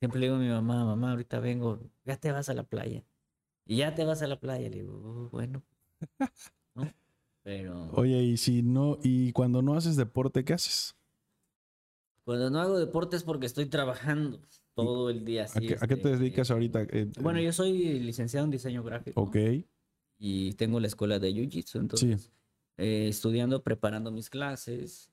siempre 0.00 0.20
le 0.20 0.26
digo 0.26 0.36
a 0.36 0.40
mi 0.40 0.48
mamá, 0.48 0.84
mamá, 0.84 1.12
ahorita 1.12 1.40
vengo, 1.40 1.80
ya 2.04 2.16
te 2.16 2.32
vas 2.32 2.48
a 2.48 2.54
la 2.54 2.64
playa, 2.64 3.04
y 3.66 3.78
ya 3.78 3.94
te 3.94 4.04
vas 4.04 4.22
a 4.22 4.26
la 4.26 4.40
playa, 4.40 4.68
le 4.68 4.78
digo, 4.82 4.94
"Oh, 5.04 5.28
bueno, 5.30 5.62
¿no? 6.74 6.92
Pero 7.42 7.90
Oye, 7.92 8.22
y 8.22 8.36
si 8.36 8.62
no, 8.62 8.98
y 9.02 9.32
cuando 9.32 9.62
no 9.62 9.74
haces 9.74 9.96
deporte, 9.96 10.44
¿qué 10.44 10.54
haces? 10.54 10.96
Cuando 12.30 12.48
no 12.48 12.60
hago 12.60 12.78
deporte 12.78 13.16
es 13.16 13.24
porque 13.24 13.46
estoy 13.46 13.66
trabajando 13.66 14.38
todo 14.76 15.10
el 15.10 15.24
día. 15.24 15.42
¿A 15.42 15.44
así, 15.46 15.66
qué, 15.66 15.74
a 15.74 15.88
qué 15.88 15.96
te 15.96 16.12
este, 16.12 16.16
dedicas 16.16 16.48
ahorita? 16.52 16.82
Eh, 16.82 17.10
Bueno, 17.20 17.40
yo 17.40 17.52
soy 17.52 17.98
licenciado 17.98 18.44
en 18.44 18.52
diseño 18.52 18.84
gráfico 18.84 19.20
Ok, 19.20 19.36
y 20.16 20.52
tengo 20.52 20.78
la 20.78 20.86
escuela 20.86 21.18
de 21.18 21.32
Jiu-Jitsu, 21.32 21.80
entonces 21.80 22.30
eh, 22.76 23.08
estudiando, 23.08 23.64
preparando 23.64 24.12
mis 24.12 24.30
clases 24.30 25.10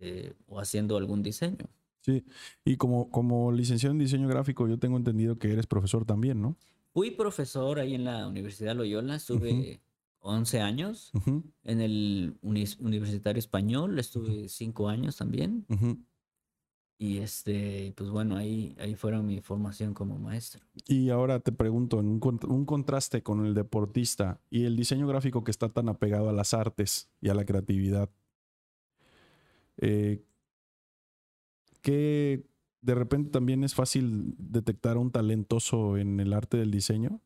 eh, 0.00 0.34
o 0.48 0.58
haciendo 0.58 0.96
algún 0.96 1.22
diseño. 1.22 1.70
sí. 2.00 2.24
Y 2.64 2.76
como, 2.76 3.08
como 3.08 3.52
licenciado 3.52 3.92
en 3.92 4.00
diseño 4.00 4.26
gráfico, 4.26 4.66
yo 4.66 4.80
tengo 4.80 4.96
entendido 4.96 5.38
que 5.38 5.52
eres 5.52 5.68
profesor 5.68 6.04
también, 6.04 6.42
¿no? 6.42 6.56
Fui 6.92 7.12
profesor 7.12 7.78
ahí 7.78 7.94
en 7.94 8.02
la 8.02 8.26
Universidad 8.26 8.74
Loyola, 8.74 9.14
estuve 9.14 9.80
11 10.18 10.60
años. 10.60 11.12
En 11.62 11.80
el 11.80 12.36
Universitario 12.42 13.38
Español 13.38 13.96
estuve 14.00 14.48
5 14.48 14.88
años 14.88 15.18
también. 15.18 15.66
ujú. 15.68 15.98
Y 17.02 17.18
este, 17.18 17.92
pues 17.96 18.10
bueno, 18.10 18.36
ahí, 18.36 18.76
ahí 18.78 18.94
fueron 18.94 19.26
mi 19.26 19.40
formación 19.40 19.92
como 19.92 20.20
maestro. 20.20 20.62
Y 20.86 21.10
ahora 21.10 21.40
te 21.40 21.50
pregunto, 21.50 21.98
en 21.98 22.06
un, 22.06 22.40
un 22.46 22.64
contraste 22.64 23.24
con 23.24 23.44
el 23.44 23.54
deportista 23.54 24.40
y 24.50 24.66
el 24.66 24.76
diseño 24.76 25.08
gráfico 25.08 25.42
que 25.42 25.50
está 25.50 25.68
tan 25.68 25.88
apegado 25.88 26.28
a 26.28 26.32
las 26.32 26.54
artes 26.54 27.10
y 27.20 27.28
a 27.28 27.34
la 27.34 27.44
creatividad, 27.44 28.08
eh, 29.78 30.22
¿qué 31.80 32.44
de 32.82 32.94
repente 32.94 33.30
también 33.30 33.64
es 33.64 33.74
fácil 33.74 34.36
detectar 34.38 34.96
a 34.96 35.00
un 35.00 35.10
talentoso 35.10 35.96
en 35.96 36.20
el 36.20 36.32
arte 36.32 36.56
del 36.56 36.70
diseño? 36.70 37.20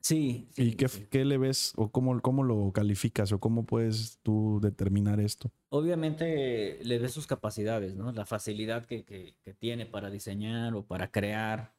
Sí. 0.00 0.48
¿Y 0.56 0.70
sí, 0.70 0.76
qué, 0.76 0.88
sí. 0.88 1.06
qué 1.10 1.24
le 1.24 1.38
ves 1.38 1.72
o 1.76 1.90
cómo, 1.90 2.20
cómo 2.20 2.44
lo 2.44 2.72
calificas 2.72 3.32
o 3.32 3.40
cómo 3.40 3.64
puedes 3.64 4.18
tú 4.22 4.58
determinar 4.62 5.20
esto? 5.20 5.50
Obviamente 5.70 6.78
le 6.82 6.98
ves 6.98 7.12
sus 7.12 7.26
capacidades, 7.26 7.94
¿no? 7.94 8.12
La 8.12 8.24
facilidad 8.24 8.86
que, 8.86 9.04
que- 9.04 9.36
que 9.42 9.54
tiene 9.54 9.86
para 9.86 10.08
diseñar 10.10 10.74
o 10.74 10.86
para 10.86 11.10
crear, 11.10 11.74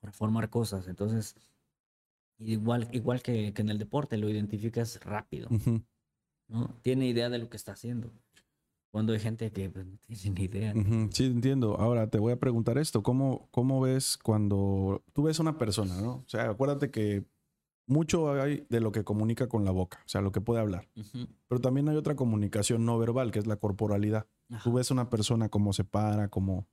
para 0.00 0.12
formar 0.12 0.50
cosas. 0.50 0.88
Entonces, 0.88 1.36
igual, 2.38 2.88
igual 2.92 3.22
que, 3.22 3.52
que 3.52 3.62
en 3.62 3.68
el 3.68 3.78
deporte, 3.78 4.16
lo 4.16 4.28
identificas 4.28 4.98
rápido. 5.04 5.48
Tiene 6.82 7.06
idea 7.06 7.28
de 7.28 7.38
lo 7.38 7.48
que 7.50 7.56
está 7.56 7.72
haciendo. 7.72 8.10
Cuando 8.96 9.12
hay 9.12 9.20
gente 9.20 9.52
que 9.52 9.68
pues, 9.68 9.84
no 9.84 9.98
tiene 10.06 10.30
ni 10.30 10.44
idea. 10.44 10.72
Sí, 11.10 11.26
entiendo. 11.26 11.76
Ahora 11.78 12.08
te 12.08 12.18
voy 12.18 12.32
a 12.32 12.40
preguntar 12.40 12.78
esto. 12.78 13.02
¿Cómo, 13.02 13.46
¿Cómo 13.50 13.78
ves 13.82 14.16
cuando 14.16 15.04
tú 15.12 15.24
ves 15.24 15.38
a 15.38 15.42
una 15.42 15.58
persona, 15.58 16.00
¿no? 16.00 16.12
O 16.12 16.24
sea, 16.26 16.48
acuérdate 16.48 16.90
que 16.90 17.26
mucho 17.86 18.32
hay 18.40 18.64
de 18.70 18.80
lo 18.80 18.92
que 18.92 19.04
comunica 19.04 19.50
con 19.50 19.66
la 19.66 19.70
boca, 19.70 20.00
o 20.06 20.08
sea, 20.08 20.22
lo 20.22 20.32
que 20.32 20.40
puede 20.40 20.62
hablar. 20.62 20.88
Ujú. 20.96 21.28
Pero 21.46 21.60
también 21.60 21.90
hay 21.90 21.96
otra 21.96 22.16
comunicación 22.16 22.86
no 22.86 22.98
verbal, 22.98 23.32
que 23.32 23.38
es 23.38 23.46
la 23.46 23.56
corporalidad. 23.56 24.28
Ajá. 24.48 24.64
Tú 24.64 24.72
ves 24.72 24.90
a 24.90 24.94
una 24.94 25.10
persona 25.10 25.50
cómo 25.50 25.74
se 25.74 25.84
para, 25.84 26.28
cómo... 26.28 26.66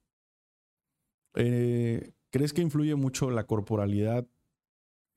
Eh, 1.35 2.13
¿Crees 2.29 2.53
que 2.53 2.61
influye 2.61 2.95
mucho 2.95 3.31
la 3.31 3.47
corporalidad 3.47 4.25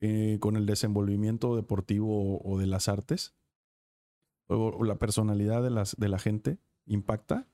eh, 0.01 0.39
con 0.41 0.57
el 0.57 0.65
desenvolvimiento 0.65 1.55
deportivo 1.55 2.35
o, 2.35 2.53
o 2.53 2.57
de 2.57 2.67
las 2.67 2.89
artes? 2.89 3.33
¿O, 4.47 4.55
o 4.55 4.83
la 4.83 4.97
personalidad 4.97 5.63
de, 5.63 5.69
las, 5.69 5.95
de 5.95 6.09
la 6.09 6.19
gente 6.19 6.59
impacta? 6.87 7.47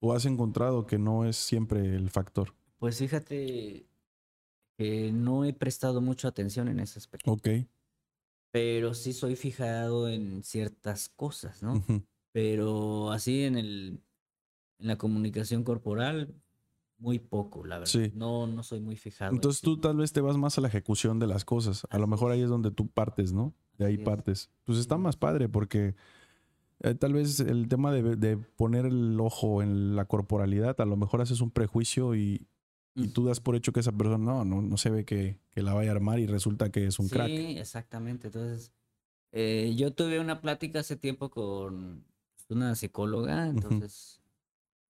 ¿O 0.00 0.12
has 0.12 0.26
encontrado 0.26 0.86
que 0.86 0.98
no 0.98 1.24
es 1.24 1.36
siempre 1.36 1.94
el 1.94 2.10
factor? 2.10 2.54
Pues 2.78 2.98
fíjate 2.98 3.86
que 4.76 5.12
no 5.12 5.44
he 5.44 5.52
prestado 5.52 6.00
mucha 6.00 6.28
atención 6.28 6.68
en 6.68 6.80
ese 6.80 6.98
aspecto, 6.98 7.30
Ok. 7.32 7.48
pero 8.50 8.92
sí 8.94 9.12
soy 9.12 9.36
fijado 9.36 10.08
en 10.08 10.42
ciertas 10.42 11.08
cosas, 11.08 11.62
¿no? 11.62 11.82
Pero 12.32 13.10
así 13.12 13.44
en 13.44 13.56
el 13.56 14.00
en 14.80 14.88
la 14.88 14.98
comunicación 14.98 15.62
corporal, 15.62 16.34
muy 16.98 17.18
poco, 17.20 17.64
la 17.64 17.78
verdad. 17.78 17.90
Sí. 17.92 18.10
No, 18.14 18.46
no 18.46 18.62
soy 18.64 18.80
muy 18.80 18.96
fijado. 18.96 19.30
en 19.30 19.36
Entonces 19.36 19.60
sí. 19.60 19.64
tú 19.64 19.78
tal 19.78 19.96
vez 19.96 20.12
te 20.12 20.20
vas 20.20 20.36
más 20.36 20.58
a 20.58 20.60
la 20.60 20.68
ejecución 20.68 21.18
de 21.20 21.28
las 21.28 21.44
cosas. 21.44 21.86
A 21.90 21.98
lo 21.98 22.06
mejor 22.08 22.32
ahí 22.32 22.42
es. 22.42 22.48
donde 22.48 22.70
tú 22.72 22.88
partes, 22.88 23.32
¿no? 23.32 23.54
De 23.78 23.86
ahí 23.86 23.98
partes. 23.98 24.50
Pues 24.64 24.78
está 24.78 24.98
más 24.98 25.16
padre 25.16 25.48
porque 25.48 25.94
eh, 26.80 26.94
tal 26.94 27.12
vez 27.12 27.40
el 27.40 27.68
tema 27.68 27.92
de, 27.92 28.16
de 28.16 28.36
poner 28.36 28.86
el 28.86 29.18
ojo 29.20 29.62
en 29.62 29.96
la 29.96 30.04
corporalidad, 30.06 30.80
a 30.80 30.84
lo 30.84 30.96
mejor 30.96 31.20
haces 31.20 31.40
un 31.40 31.50
prejuicio 31.50 32.14
y, 32.14 32.46
y 32.94 33.08
tú 33.08 33.24
das 33.26 33.40
por 33.40 33.56
hecho 33.56 33.72
que 33.72 33.80
esa 33.80 33.92
persona 33.92 34.18
no, 34.18 34.44
no, 34.44 34.62
no 34.62 34.76
se 34.76 34.90
ve 34.90 35.04
que, 35.04 35.38
que 35.50 35.62
la 35.62 35.74
vaya 35.74 35.90
a 35.90 35.94
armar 35.94 36.20
y 36.20 36.26
resulta 36.26 36.70
que 36.70 36.86
es 36.86 36.98
un 36.98 37.08
sí, 37.08 37.14
crack. 37.14 37.30
exactamente. 37.30 38.28
Entonces, 38.28 38.72
eh, 39.32 39.74
yo 39.76 39.92
tuve 39.92 40.20
una 40.20 40.40
plática 40.40 40.80
hace 40.80 40.96
tiempo 40.96 41.30
con 41.30 42.04
una 42.48 42.74
psicóloga, 42.74 43.48
entonces, 43.48 44.20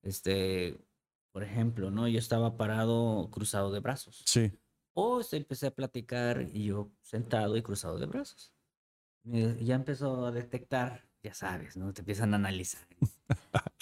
este, 0.03 0.77
por 1.33 1.43
ejemplo, 1.43 1.91
¿no? 1.91 2.09
Yo 2.09 2.19
estaba 2.19 2.57
parado 2.57 3.29
cruzado 3.31 3.73
de 3.73 3.81
brazos. 3.81 4.23
Sí. 4.27 4.53
O 4.93 5.21
este, 5.21 5.37
empecé 5.39 5.69
a 5.69 5.75
platicar 5.75 6.49
y 6.53 6.67
yo 6.67 6.91
sentado 7.01 7.57
y 7.57 7.63
cruzado 7.63 7.99
de 7.99 8.07
brazos. 8.07 8.53
Ya 9.25 9.75
empezó 9.75 10.27
a 10.27 10.33
detectar, 10.33 11.09
ya 11.25 11.35
sabes, 11.35 11.77
¿no? 11.77 11.93
Te 11.93 12.03
empiezan 12.03 12.33
a 12.35 12.37
analizar. 12.37 12.87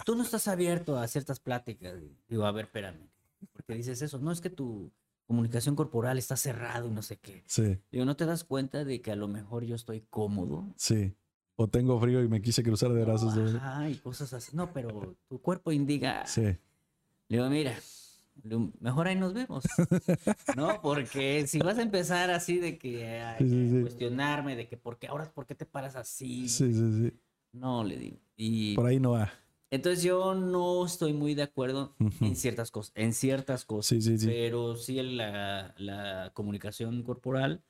Tú 0.07 0.14
no 0.14 0.22
estás 0.22 0.49
abierto 0.49 0.97
a 0.99 1.07
ciertas 1.09 1.40
pláticas. 1.40 1.95
Digo, 2.28 2.47
a 2.47 2.53
ver, 2.53 2.66
espérame. 2.66 3.09
¿Por 3.53 3.64
qué 3.64 3.74
dices 3.74 4.01
eso? 4.01 4.18
No 4.20 4.30
es 4.32 4.40
que 4.40 4.49
tu 4.51 4.90
comunicación 5.26 5.74
corporal 5.76 6.18
está 6.18 6.36
cerrado 6.36 6.86
y 6.88 6.90
no 6.93 7.03
sé 7.03 7.16
qué. 7.18 7.43
Sí, 7.47 7.78
Digo, 7.90 8.05
¿no 8.05 8.16
te 8.16 8.24
das 8.26 8.45
cuenta 8.45 8.84
de 8.84 9.01
que 9.03 9.11
a 9.12 9.16
lo 9.16 9.26
mejor 9.28 9.64
yo 9.64 9.74
estoy 9.74 10.03
cómodo? 10.09 10.64
sí. 10.76 11.14
O 11.55 11.68
tengo 11.68 12.01
frío 12.01 12.22
y 12.24 12.28
me 12.28 12.40
quise 12.40 12.62
cruzar 12.62 12.93
de 12.95 13.05
brazos. 13.05 13.36
Ajá, 13.36 13.88
y 13.88 13.97
cosas 13.97 14.32
así. 14.32 14.57
No, 14.57 14.72
pero 14.72 15.14
tu 15.28 15.38
cuerpo 15.40 15.70
indica. 15.70 16.24
Sí. 16.24 16.57
Digo, 17.28 17.49
mira, 17.51 17.78
mejor 18.80 19.07
ahí 19.07 19.16
nos 19.16 19.34
vemos. 19.34 19.62
¿No? 20.57 20.80
Porque 20.80 21.47
si 21.47 21.59
vas 21.59 21.76
a 21.78 21.82
empezar 21.82 22.30
así 22.30 22.59
de 22.59 22.78
que 22.78 23.07
ay, 23.20 23.36
Sí, 23.45 23.51
sí, 23.51 23.66
a 23.66 23.70
sí. 23.70 23.80
cuestionarme 23.82 24.57
de 24.57 24.66
que 24.66 24.78
por 24.78 24.99
qué 24.99 25.09
ahora 25.09 25.30
por 25.30 25.47
qué 25.47 25.55
te 25.55 25.66
paras 25.66 25.95
así. 25.95 26.49
Sí, 26.49 26.72
sí, 26.72 26.93
sí. 27.11 27.20
No, 27.53 27.84
le 27.84 27.96
digo. 27.96 28.18
Y 28.36 28.74
Por 28.74 28.86
ahí 28.86 28.98
no 28.98 29.12
va. 29.12 29.30
entonces 29.70 30.03
yo 30.03 30.34
no 30.34 30.84
estoy 30.86 31.12
muy 31.12 31.34
de 31.34 31.42
acuerdo 31.42 31.94
en 32.20 32.34
ciertas 32.36 32.70
cosas, 32.70 32.92
en 32.96 33.12
ciertas 33.12 33.64
cosas. 33.64 33.86
Sí, 33.88 34.00
sí, 34.03 34.18
sí. 34.18 34.26
Pero 34.26 34.76
sí 34.76 35.00
la, 35.03 35.74
la 35.78 36.30
comunicación 36.34 37.03
corporal 37.03 37.62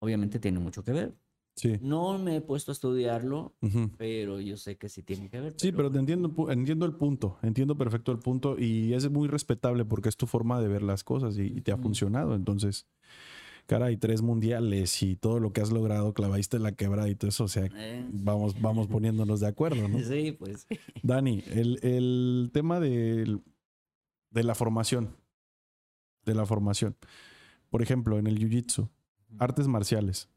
obviamente 0.00 0.38
tiene 0.38 0.58
mucho 0.58 0.84
que 0.84 0.92
ver. 0.92 1.14
Sí. 1.56 1.78
No 1.80 2.18
me 2.18 2.36
he 2.36 2.40
puesto 2.40 2.72
a 2.72 2.74
estudiarlo, 2.74 3.54
pero 3.96 4.40
yo 4.40 4.56
sé 4.56 4.76
que 4.76 4.88
sí 4.88 5.04
tiene 5.04 5.30
que 5.30 5.40
ver. 5.40 5.54
Sí, 5.56 5.70
pero 5.70 5.88
te 5.90 5.98
entiendo, 6.00 6.34
entiendo 6.50 6.84
el 6.84 6.94
punto, 6.94 7.38
entiendo 7.42 7.78
perfecto 7.78 8.10
el 8.10 8.18
punto 8.18 8.58
y 8.58 8.92
es 8.92 9.08
muy 9.08 9.28
respetable 9.28 9.84
porque 9.84 10.08
es 10.08 10.16
tu 10.16 10.26
forma 10.26 10.60
de 10.60 10.66
ver 10.66 10.82
las 10.82 11.04
cosas 11.04 11.38
y, 11.38 11.42
y 11.42 11.60
te 11.60 11.70
ha 11.70 11.76
funcionado. 11.76 12.34
Entonces, 12.34 12.88
caray, 13.66 13.96
tres 13.96 14.22
mundiales 14.22 15.02
y 15.02 15.16
todo 15.16 15.40
lo 15.40 15.52
que 15.52 15.60
has 15.60 15.72
logrado, 15.72 16.12
clavaiste 16.14 16.58
la 16.58 16.72
quebrada 16.72 17.08
y 17.08 17.14
todo 17.14 17.28
eso, 17.28 17.44
o 17.44 17.48
sea, 17.48 17.68
Eh, 17.74 18.06
vamos, 18.12 18.60
vamos 18.60 18.86
poniéndonos 18.88 19.40
de 19.40 19.46
acuerdo, 19.48 19.88
¿no? 19.88 19.98
Sí, 20.04 20.32
pues. 20.32 20.66
Dani, 21.02 21.42
el, 21.48 21.78
el 21.82 22.50
tema 22.52 22.80
del- 22.80 23.40
de 24.30 24.42
la 24.42 24.54
formación, 24.54 25.16
de 26.24 26.34
la 26.34 26.44
formación. 26.46 26.96
Por 27.70 27.82
ejemplo, 27.82 28.18
en 28.18 28.26
el 28.26 28.38
Jiu-Jitsu, 28.38 28.88
artes 29.38 29.66
marciales. 29.68 30.28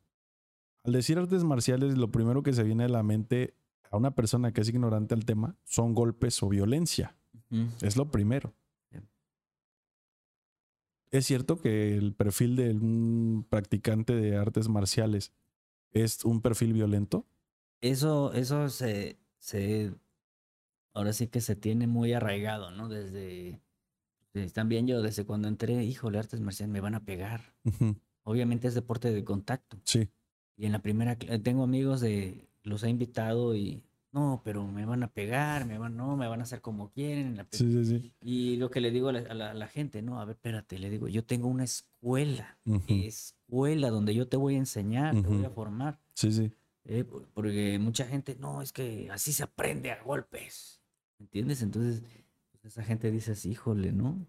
Al 0.83 0.93
decir 0.93 1.17
artes 1.17 1.43
marciales, 1.43 1.97
lo 1.97 2.11
primero 2.11 2.43
que 2.43 2.53
se 2.53 2.63
viene 2.63 2.83
a 2.85 2.89
la 2.89 3.03
mente 3.03 3.55
a 3.91 3.97
una 3.97 4.11
persona 4.15 4.51
que 4.53 4.61
es 4.61 4.69
ignorante 4.69 5.13
al 5.15 5.25
tema 5.25 5.55
son 5.63 5.93
golpes 5.93 6.41
o 6.43 6.49
violencia. 6.49 7.15
Ujú. 7.51 7.67
Es 7.81 7.97
lo 7.97 8.09
primero. 8.11 8.53
Es 11.11 11.25
cierto 11.25 11.59
que 11.59 11.97
el 11.97 12.13
perfil 12.13 12.55
de 12.55 12.71
un 12.71 13.45
practicante 13.49 14.13
de 14.15 14.35
artes 14.37 14.67
marciales 14.69 15.33
es 15.91 16.25
un 16.25 16.41
perfil 16.41 16.73
violento. 16.73 17.27
Eso, 17.81 18.33
eso 18.33 18.69
se, 18.69 19.19
se, 19.39 19.93
ahora 20.93 21.13
sí 21.13 21.27
que 21.27 21.41
se 21.41 21.55
tiene 21.55 21.87
muy 21.87 22.13
arraigado, 22.13 22.71
¿no? 22.71 22.89
Desde, 22.89 23.61
desde- 24.33 24.51
también 24.53 24.87
yo 24.87 25.01
desde 25.01 25.25
cuando 25.25 25.47
entré, 25.47 25.83
híjole, 25.85 26.19
artes 26.19 26.41
marciales 26.41 26.73
me 26.73 26.81
van 26.81 26.95
a 26.95 27.05
pegar. 27.05 27.55
Ujú, 27.65 27.95
Obviamente 28.23 28.67
es 28.69 28.75
deporte 28.75 29.11
de 29.13 29.23
contacto. 29.25 29.81
Sí, 29.85 30.09
Y 30.57 30.67
en 30.67 30.73
la 30.73 30.81
primera, 30.81 31.17
cl- 31.19 31.43
tengo 31.43 31.63
amigos 31.63 32.01
de, 32.01 32.49
los 32.63 32.83
he 32.83 32.89
invitado 32.89 33.55
y, 33.55 33.83
no, 34.17 34.41
pero 34.43 34.65
me 34.67 34.85
van 34.85 35.03
a 35.03 35.07
pegar, 35.13 35.65
me 35.65 35.77
van, 35.77 35.95
no, 35.95 36.15
me 36.17 36.27
van 36.27 36.39
a 36.39 36.43
hacer 36.43 36.61
como 36.61 36.89
quieren. 36.91 37.37
la 37.37 37.45
sí, 37.51 37.71
sí, 37.71 37.85
sí. 37.85 38.13
Y 38.21 38.57
lo 38.57 38.69
que 38.71 38.81
le 38.81 38.89
digo 38.91 39.09
a 39.09 39.13
la, 39.13 39.19
a 39.19 39.33
la- 39.33 39.51
a 39.51 39.53
la 39.53 39.67
gente, 39.67 40.01
no, 40.01 40.19
a 40.19 40.25
ver, 40.25 40.35
espérate, 40.35 40.79
le 40.79 40.89
digo, 40.89 41.07
yo 41.07 41.23
tengo 41.23 41.47
una 41.47 41.63
escuela, 41.63 42.57
escuela 43.05 43.89
donde 43.89 44.15
yo 44.15 44.27
te 44.27 44.37
voy 44.37 44.55
a 44.55 44.59
enseñar, 44.59 45.13
te 45.21 45.27
voy 45.27 45.45
a 45.45 45.49
formar. 45.49 45.99
Sí, 46.15 46.31
sí. 46.31 46.51
eh, 46.85 47.03
por- 47.03 47.27
porque 47.33 47.77
mucha 47.79 48.05
gente, 48.05 48.35
no, 48.39 48.61
es 48.61 48.71
que 48.71 49.09
así 49.11 49.33
se 49.33 49.43
aprende 49.43 49.91
a 49.91 50.01
golpes, 50.03 50.81
¿entiendes? 51.19 51.61
Entonces, 51.61 52.01
pues, 52.51 52.65
esa 52.73 52.83
gente 52.83 53.11
dice, 53.11 53.33
así, 53.33 53.51
híjole, 53.51 53.91
¿no? 53.91 54.25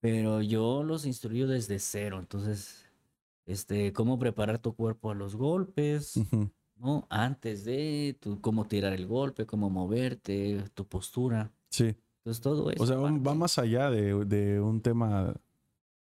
Pero 0.00 0.42
yo 0.42 0.82
los 0.84 1.06
instruyo 1.06 1.46
desde 1.48 1.78
cero, 1.78 2.18
entonces, 2.20 2.84
este, 3.46 3.92
cómo 3.92 4.18
preparar 4.18 4.58
tu 4.58 4.74
cuerpo 4.74 5.10
a 5.10 5.14
los 5.14 5.34
golpes. 5.34 6.20
¿No? 6.76 7.06
Antes 7.10 7.64
de, 7.64 8.16
tu, 8.20 8.40
cómo 8.40 8.66
tirar 8.66 8.92
el 8.92 9.06
golpe, 9.06 9.46
cómo 9.46 9.70
moverte, 9.70 10.64
tu 10.74 10.86
postura, 10.86 11.52
Sí. 11.70 11.94
entonces 12.18 12.40
todo 12.42 12.70
eso. 12.70 12.82
O 12.82 12.86
sea, 12.86 12.96
va 12.96 13.34
más 13.34 13.58
allá 13.58 13.90
de, 13.90 14.24
de 14.24 14.60
un 14.60 14.80
tema 14.80 15.34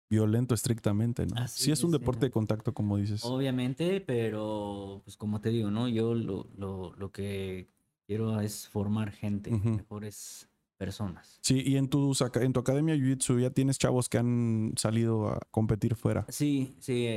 violento 0.10 0.54
estrictamente, 0.54 1.26
¿no? 1.26 1.36
Así 1.42 1.64
sí 1.66 1.72
es 1.72 1.84
un 1.84 1.92
deporte 1.92 2.20
sí. 2.22 2.26
de 2.28 2.32
contacto, 2.32 2.74
como 2.74 2.98
dices. 2.98 3.24
Obviamente, 3.24 4.02
pero 4.02 5.02
pues 5.06 5.16
como 5.16 5.40
te 5.40 5.50
digo, 5.50 5.72
¿no? 5.72 5.88
Yo 5.88 6.14
lo, 6.14 6.48
lo, 6.58 6.94
lo 6.98 7.12
que 7.12 7.70
quiero 8.06 8.42
es 8.42 8.68
formar 8.68 9.12
gente, 9.12 9.52
mejores 9.52 10.50
personas. 10.78 11.40
Sí, 11.42 11.62
y 11.66 11.78
en, 11.78 11.88
tus, 11.88 12.22
en 12.22 12.52
tu 12.52 12.60
academia 12.60 12.96
Jiu-Jitsu 12.96 13.40
ya 13.40 13.52
tienes 13.52 13.78
chavos 13.78 14.10
que 14.10 14.18
han 14.18 14.74
salido 14.76 15.30
a 15.30 15.40
competir 15.50 15.96
fuera. 15.96 16.26
Sí, 16.28 16.76
sí, 16.80 17.08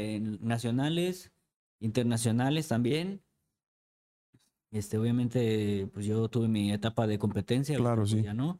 nacionales, 0.41 1.33
internacionales 1.81 2.69
también. 2.69 3.23
Este, 4.75 4.99
obviamente, 4.99 5.89
pues 5.95 6.05
yo 6.05 6.29
tuve 6.29 6.49
mi 6.49 6.73
etapa 6.73 7.07
de 7.07 7.17
competencia, 7.19 7.77
Claro, 7.79 8.03
pues, 8.03 8.11
sí. 8.11 8.23
ya 8.23 8.35
no. 8.35 8.59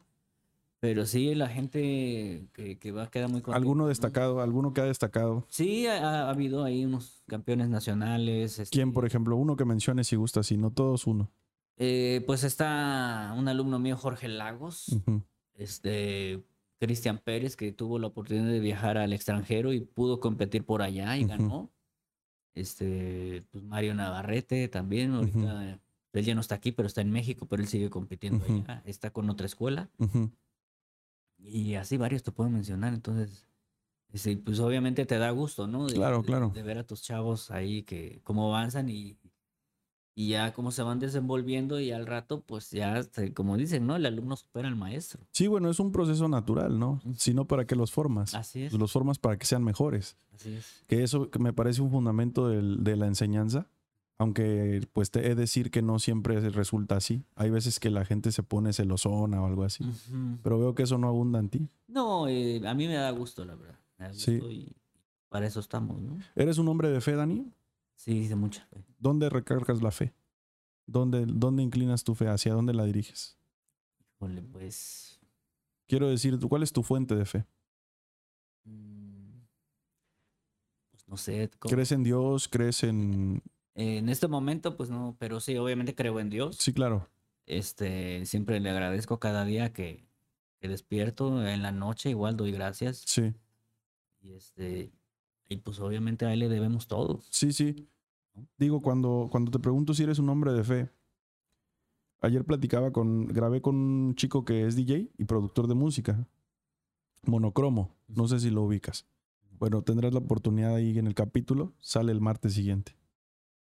Pero 0.79 1.05
sí, 1.05 1.35
la 1.35 1.49
gente 1.49 2.47
que, 2.53 2.77
que 2.77 2.91
va 2.91 3.09
queda 3.09 3.27
muy 3.27 3.41
contenta. 3.41 3.57
¿Alguno 3.57 3.83
¿no? 3.83 3.89
destacado? 3.89 4.39
¿Alguno 4.41 4.71
que 4.73 4.79
ha 4.81 4.85
destacado? 4.85 5.45
Sí, 5.49 5.87
ha, 5.87 6.27
ha 6.27 6.29
habido 6.29 6.63
ahí 6.63 6.85
unos 6.85 7.21
campeones 7.27 7.67
nacionales. 7.69 8.55
¿Quién, 8.71 8.87
este, 8.89 8.93
por 8.93 9.05
ejemplo? 9.05 9.35
Uno 9.35 9.55
que 9.57 9.65
menciones 9.65 10.07
si 10.07 10.15
gusta, 10.15 10.41
si 10.43 10.55
no 10.57 10.71
todos, 10.71 11.05
uno. 11.05 11.31
eh, 11.77 12.23
pues 12.25 12.43
está 12.45 13.33
un 13.37 13.47
alumno 13.49 13.77
mío, 13.79 13.97
Jorge 13.97 14.27
Lagos. 14.29 14.95
Este 15.55 16.43
Cristian 16.79 17.17
Pérez, 17.17 17.55
que 17.57 17.71
tuvo 17.73 17.99
la 17.99 18.07
oportunidad 18.07 18.45
de 18.47 18.59
viajar 18.61 18.97
al 18.97 19.11
extranjero 19.11 19.73
y 19.73 19.81
pudo 19.81 20.19
competir 20.21 20.63
por 20.65 20.81
allá 20.81 21.17
y 21.17 21.25
ganó. 21.25 21.71
Este, 22.53 23.43
pues 23.51 23.63
Mario 23.65 23.95
Navarrete 23.95 24.67
también, 24.69 25.13
ahorita 25.13 25.79
él 26.19 26.25
ya 26.25 26.35
no 26.35 26.41
está 26.41 26.55
aquí, 26.55 26.71
pero 26.71 26.87
está 26.87 27.01
en 27.01 27.11
México, 27.11 27.45
pero 27.47 27.61
él 27.61 27.67
sigue 27.67 27.89
compitiendo 27.89 28.43
Ujú. 28.45 28.63
allá, 28.67 28.81
está 28.85 29.11
con 29.11 29.29
otra 29.29 29.45
escuela 29.45 29.89
ujú. 29.99 30.31
y 31.37 31.75
así 31.75 31.97
varios 31.97 32.23
te 32.23 32.31
puedo 32.31 32.49
mencionar, 32.49 32.93
entonces 32.93 33.47
este, 34.13 34.37
pues 34.37 34.59
obviamente 34.59 35.05
te 35.05 35.17
da 35.17 35.29
gusto, 35.31 35.67
¿no? 35.67 35.87
De, 35.87 35.93
Claro, 35.95 36.19
de- 36.21 36.23
claro. 36.27 36.49
De 36.53 36.63
ver 36.63 36.77
a 36.77 36.83
tus 36.85 37.01
chavos 37.01 37.51
ahí 37.51 37.83
que 37.83 38.21
cómo 38.23 38.47
avanzan 38.55 38.87
y, 38.89 39.17
y 40.15 40.29
ya 40.29 40.53
cómo 40.53 40.71
se 40.71 40.81
van 40.83 40.99
desenvolviendo 40.99 41.79
y 41.81 41.91
al 41.91 42.05
rato 42.07 42.39
pues 42.41 42.71
ya, 42.71 43.01
como 43.33 43.57
dicen, 43.57 43.85
¿no? 43.85 43.97
El 43.97 44.05
alumno 44.05 44.37
supera 44.37 44.69
al 44.69 44.77
maestro. 44.77 45.27
Sí, 45.31 45.47
bueno, 45.47 45.69
es 45.69 45.79
un 45.81 45.91
proceso 45.91 46.29
natural, 46.29 46.79
¿no? 46.79 47.01
Ujú. 47.03 47.15
Si 47.17 47.33
no, 47.33 47.45
¿para 47.45 47.65
qué 47.65 47.75
los 47.75 47.91
formas? 47.91 48.33
Así 48.33 48.63
es. 48.63 48.71
Los 48.73 48.93
formas 48.93 49.19
para 49.19 49.37
que 49.37 49.45
sean 49.45 49.63
mejores. 49.65 50.15
Así 50.33 50.53
es. 50.53 50.83
Que 50.87 51.03
eso 51.03 51.29
que 51.29 51.39
me 51.39 51.51
parece 51.51 51.81
un 51.81 51.91
fundamento 51.91 52.47
del- 52.47 52.83
de 52.85 52.95
la 52.95 53.07
enseñanza. 53.07 53.67
Aunque, 54.17 54.87
pues, 54.93 55.11
te 55.11 55.19
he 55.25 55.29
de 55.29 55.35
decir 55.35 55.71
que 55.71 55.81
no 55.81 55.99
siempre 55.99 56.39
resulta 56.49 56.95
así. 56.95 57.25
Hay 57.35 57.49
veces 57.49 57.79
que 57.81 57.89
la 57.89 58.05
gente 58.05 58.31
se 58.31 58.43
pone 58.43 58.71
celosona 58.71 59.41
o 59.41 59.45
algo 59.45 59.63
así. 59.63 59.85
Pero 60.41 60.57
veo 60.59 60.73
que 60.73 60.83
eso 60.83 60.97
no 60.97 61.07
abunda 61.09 61.39
en 61.39 61.49
ti. 61.49 61.69
No, 61.87 62.27
eh, 62.29 62.61
a 62.65 62.73
mí 62.73 62.87
me 62.87 62.93
da 62.93 63.09
gusto, 63.11 63.43
la 63.43 63.55
verdad. 63.55 63.77
Me 63.97 64.05
da 64.05 64.13
Sí. 64.13 64.35
gusto 64.39 64.51
y 64.51 64.73
para 65.29 65.45
eso 65.47 65.59
estamos, 65.59 66.01
¿no? 66.01 66.17
¿Eres 66.35 66.57
un 66.57 66.67
hombre 66.69 66.89
de 66.89 67.01
fe, 67.01 67.13
Dani? 67.15 67.51
Sí, 67.95 68.27
de 68.27 68.35
mucha 68.35 68.65
fe. 68.67 68.85
¿Dónde 68.99 69.29
recargas 69.29 69.81
la 69.81 69.91
fe? 69.91 70.13
¿Dónde, 70.87 71.25
¿Dónde 71.27 71.63
inclinas 71.63 72.03
tu 72.05 72.15
fe? 72.15 72.27
¿Hacia 72.29 72.53
dónde 72.53 72.73
la 72.73 72.85
diriges? 72.85 73.37
Híjole, 74.15 74.41
pues. 74.43 75.19
Quiero 75.87 76.07
decir, 76.09 76.39
¿cuál 76.47 76.63
es 76.63 76.71
tu 76.71 76.83
fuente 76.83 77.15
de 77.15 77.25
fe? 77.25 77.45
mm, 78.63 79.41
Pues 80.91 81.07
no 81.07 81.17
sé. 81.17 81.49
cómo- 81.59 81.69
¿Crees 81.73 81.91
en 81.91 82.03
Dios? 82.03 82.47
¿Crees 82.47 82.83
en...? 82.83 83.41
Eh, 83.75 83.97
en 83.97 84.09
este 84.09 84.27
momento, 84.27 84.75
pues 84.77 84.89
no, 84.89 85.15
pero 85.19 85.39
sí, 85.39 85.57
obviamente 85.57 85.95
creo 85.95 86.19
en 86.19 86.29
Dios. 86.29 86.57
Sí, 86.57 86.73
claro. 86.73 87.07
Este, 87.45 88.25
siempre 88.25 88.59
le 88.59 88.69
agradezco 88.69 89.19
cada 89.19 89.45
día 89.45 89.71
que, 89.73 90.07
que 90.59 90.67
despierto. 90.67 91.45
En 91.47 91.61
la 91.61 91.71
noche 91.71 92.09
igual 92.09 92.37
doy 92.37 92.51
gracias. 92.51 93.03
Sí, 93.05 93.33
Y 94.21 94.33
este, 94.33 94.91
y 95.47 95.57
pues 95.57 95.79
obviamente 95.79 96.25
a 96.25 96.33
él 96.33 96.39
le 96.39 96.49
debemos 96.49 96.87
todo. 96.87 97.21
sí, 97.29 97.53
sí. 97.53 97.87
Digo, 98.57 98.81
cuando, 98.81 99.29
cuando 99.31 99.49
te 99.49 99.59
pregunto 99.59 99.93
si 99.93 100.03
eres 100.03 100.19
un 100.19 100.27
hombre 100.27 100.51
de 100.51 100.63
fe, 100.63 100.89
ayer 102.19 102.43
platicaba 102.43 102.91
con, 102.91 103.27
grabé 103.27 103.61
con 103.61 103.75
un 103.75 104.15
chico 104.15 104.43
que 104.43 104.65
es 104.67 104.75
DJ 104.75 105.09
y 105.17 105.23
productor 105.23 105.67
de 105.67 105.75
música, 105.75 106.27
monocromo, 107.23 107.95
no 108.07 108.27
sé 108.27 108.39
si 108.41 108.49
lo 108.49 108.63
ubicas. 108.63 109.05
Bueno, 109.51 109.83
tendrás 109.83 110.13
la 110.13 110.19
oportunidad 110.19 110.75
ahí 110.75 110.97
en 110.97 111.07
el 111.07 111.15
capítulo, 111.15 111.73
sale 111.79 112.11
el 112.11 112.19
martes 112.19 112.53
siguiente. 112.53 112.97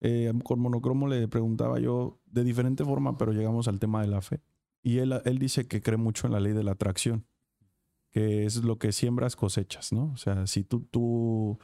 Eh, 0.07 0.31
con 0.45 0.61
monocromo 0.61 1.09
le 1.09 1.27
preguntaba 1.29 1.81
yo 1.81 2.21
de 2.27 2.45
diferente 2.45 2.85
forma, 2.85 3.17
pero 3.17 3.33
llegamos 3.33 3.69
al 3.69 3.79
tema 3.81 4.03
de 4.03 4.09
la 4.09 4.21
fe. 4.21 4.43
Y 4.83 4.99
él, 4.99 5.15
él 5.25 5.39
dice 5.39 5.67
que 5.67 5.81
cree 5.81 5.97
mucho 5.97 6.27
en 6.27 6.35
la 6.35 6.41
ley 6.41 6.53
de 6.53 6.63
la 6.63 6.73
atracción, 6.73 7.25
que 8.11 8.45
es 8.45 8.63
lo 8.63 8.79
que 8.79 8.93
siembras 8.93 9.35
cosechas, 9.35 9.93
¿no? 9.95 10.13
O 10.13 10.17
sea, 10.19 10.47
si 10.47 10.63
tú, 10.63 10.81
tú 10.91 11.59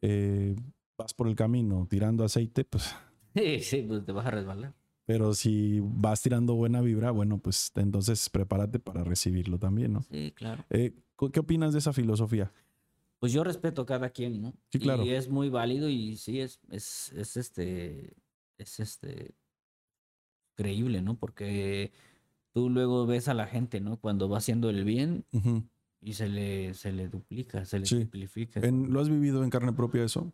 eh, 0.00 0.56
vas 0.96 1.12
por 1.12 1.28
el 1.28 1.36
camino 1.36 1.86
tirando 1.90 2.24
aceite, 2.24 2.64
pues 2.64 2.94
Sí, 3.34 3.60
sí, 3.60 3.84
pues 3.86 4.04
te 4.06 4.12
vas 4.12 4.24
a 4.26 4.30
resbalar. 4.30 4.72
pero 5.04 5.34
si 5.34 5.80
vas 5.82 6.22
tirando 6.22 6.54
buena 6.54 6.80
vibra, 6.80 7.10
bueno, 7.10 7.36
pues 7.36 7.70
entonces 7.74 8.30
prepárate 8.30 8.78
para 8.78 9.04
recibirlo 9.04 9.58
también, 9.58 9.92
¿no? 9.92 10.00
Sí, 10.04 10.32
claro. 10.34 10.64
Eh, 10.70 10.94
¿Qué 11.32 11.40
opinas 11.40 11.72
de 11.74 11.80
esa 11.80 11.92
filosofía? 11.92 12.50
Pues 13.24 13.32
yo 13.32 13.42
respeto 13.42 13.80
a 13.80 13.86
cada 13.86 14.10
quien, 14.10 14.42
¿no? 14.42 14.52
Sí, 14.70 14.78
claro. 14.78 15.02
Y 15.02 15.12
es 15.12 15.30
muy 15.30 15.48
válido 15.48 15.88
y 15.88 16.18
sí, 16.18 16.40
es, 16.40 16.60
es, 16.68 17.10
es 17.14 17.38
este, 17.38 18.12
es 18.58 18.80
este, 18.80 19.34
creíble, 20.54 21.00
¿no? 21.00 21.16
Porque 21.18 21.90
tú 22.52 22.68
luego 22.68 23.06
ves 23.06 23.28
a 23.28 23.32
la 23.32 23.46
gente, 23.46 23.80
¿no? 23.80 23.98
Cuando 23.98 24.28
va 24.28 24.36
haciendo 24.36 24.68
el 24.68 24.84
bien 24.84 25.24
y 26.02 26.12
se 26.12 26.28
le, 26.28 26.74
se 26.74 26.92
le 26.92 27.08
duplica, 27.08 27.64
se 27.64 27.78
le 27.78 27.86
Sí. 27.86 27.96
simplifica. 28.00 28.60
¿Lo 28.60 29.00
has 29.00 29.08
vivido 29.08 29.42
en 29.42 29.48
carne 29.48 29.72
propia 29.72 30.04
eso? 30.04 30.30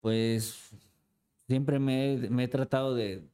Pues 0.00 0.70
siempre 1.46 1.78
me, 1.80 2.14
he- 2.14 2.30
me 2.30 2.44
he 2.44 2.48
tratado 2.48 2.94
de 2.94 3.28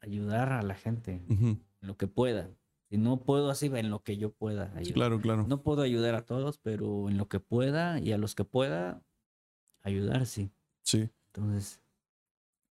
ayudar 0.00 0.50
a 0.54 0.62
la 0.62 0.76
gente 0.76 1.20
en 1.28 1.62
lo 1.82 1.98
que 1.98 2.06
pueda. 2.06 2.48
Si 2.90 2.96
no 2.96 3.20
puedo 3.20 3.50
así, 3.50 3.66
en 3.66 3.90
lo 3.90 4.02
que 4.02 4.16
yo 4.16 4.30
pueda 4.30 4.72
ayudar. 4.74 4.94
claro, 4.94 5.20
claro. 5.20 5.46
No 5.46 5.62
puedo 5.62 5.82
ayudar 5.82 6.14
a 6.14 6.24
todos, 6.24 6.58
pero 6.58 7.08
en 7.08 7.18
lo 7.18 7.28
que 7.28 7.38
pueda 7.38 8.00
y 8.00 8.12
a 8.12 8.18
los 8.18 8.34
que 8.34 8.44
pueda, 8.44 9.02
ayudar, 9.82 10.26
sí. 10.26 10.50
Sí. 10.82 11.10
Entonces, 11.26 11.80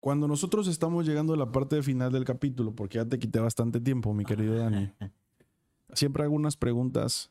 Cuando 0.00 0.28
nosotros 0.28 0.68
estamos 0.68 1.06
llegando 1.06 1.32
a 1.32 1.36
la 1.36 1.50
parte 1.50 1.82
final 1.82 2.12
del 2.12 2.24
capítulo, 2.24 2.74
porque 2.74 2.98
ya 2.98 3.06
te 3.06 3.18
quité 3.18 3.40
bastante 3.40 3.80
tiempo, 3.80 4.12
mi 4.12 4.24
querido 4.24 4.56
Dani, 4.56 4.92
siempre 5.94 6.24
hago 6.24 6.34
unas 6.34 6.56
preguntas 6.56 7.30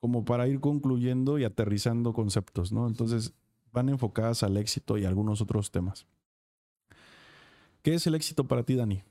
como 0.00 0.24
para 0.24 0.46
ir 0.46 0.60
concluyendo 0.60 1.38
y 1.38 1.44
aterrizando 1.44 2.12
conceptos, 2.12 2.72
¿no? 2.72 2.86
Entonces 2.86 3.34
van 3.72 3.88
enfocadas 3.88 4.42
al 4.42 4.56
éxito 4.56 4.98
y 4.98 5.04
algunos 5.04 5.40
otros 5.40 5.70
temas. 5.70 6.06
¿Qué 7.82 7.94
es 7.94 8.06
el 8.06 8.14
éxito 8.14 8.44
para 8.44 8.62
ti, 8.62 8.74
Dani? 8.74 9.02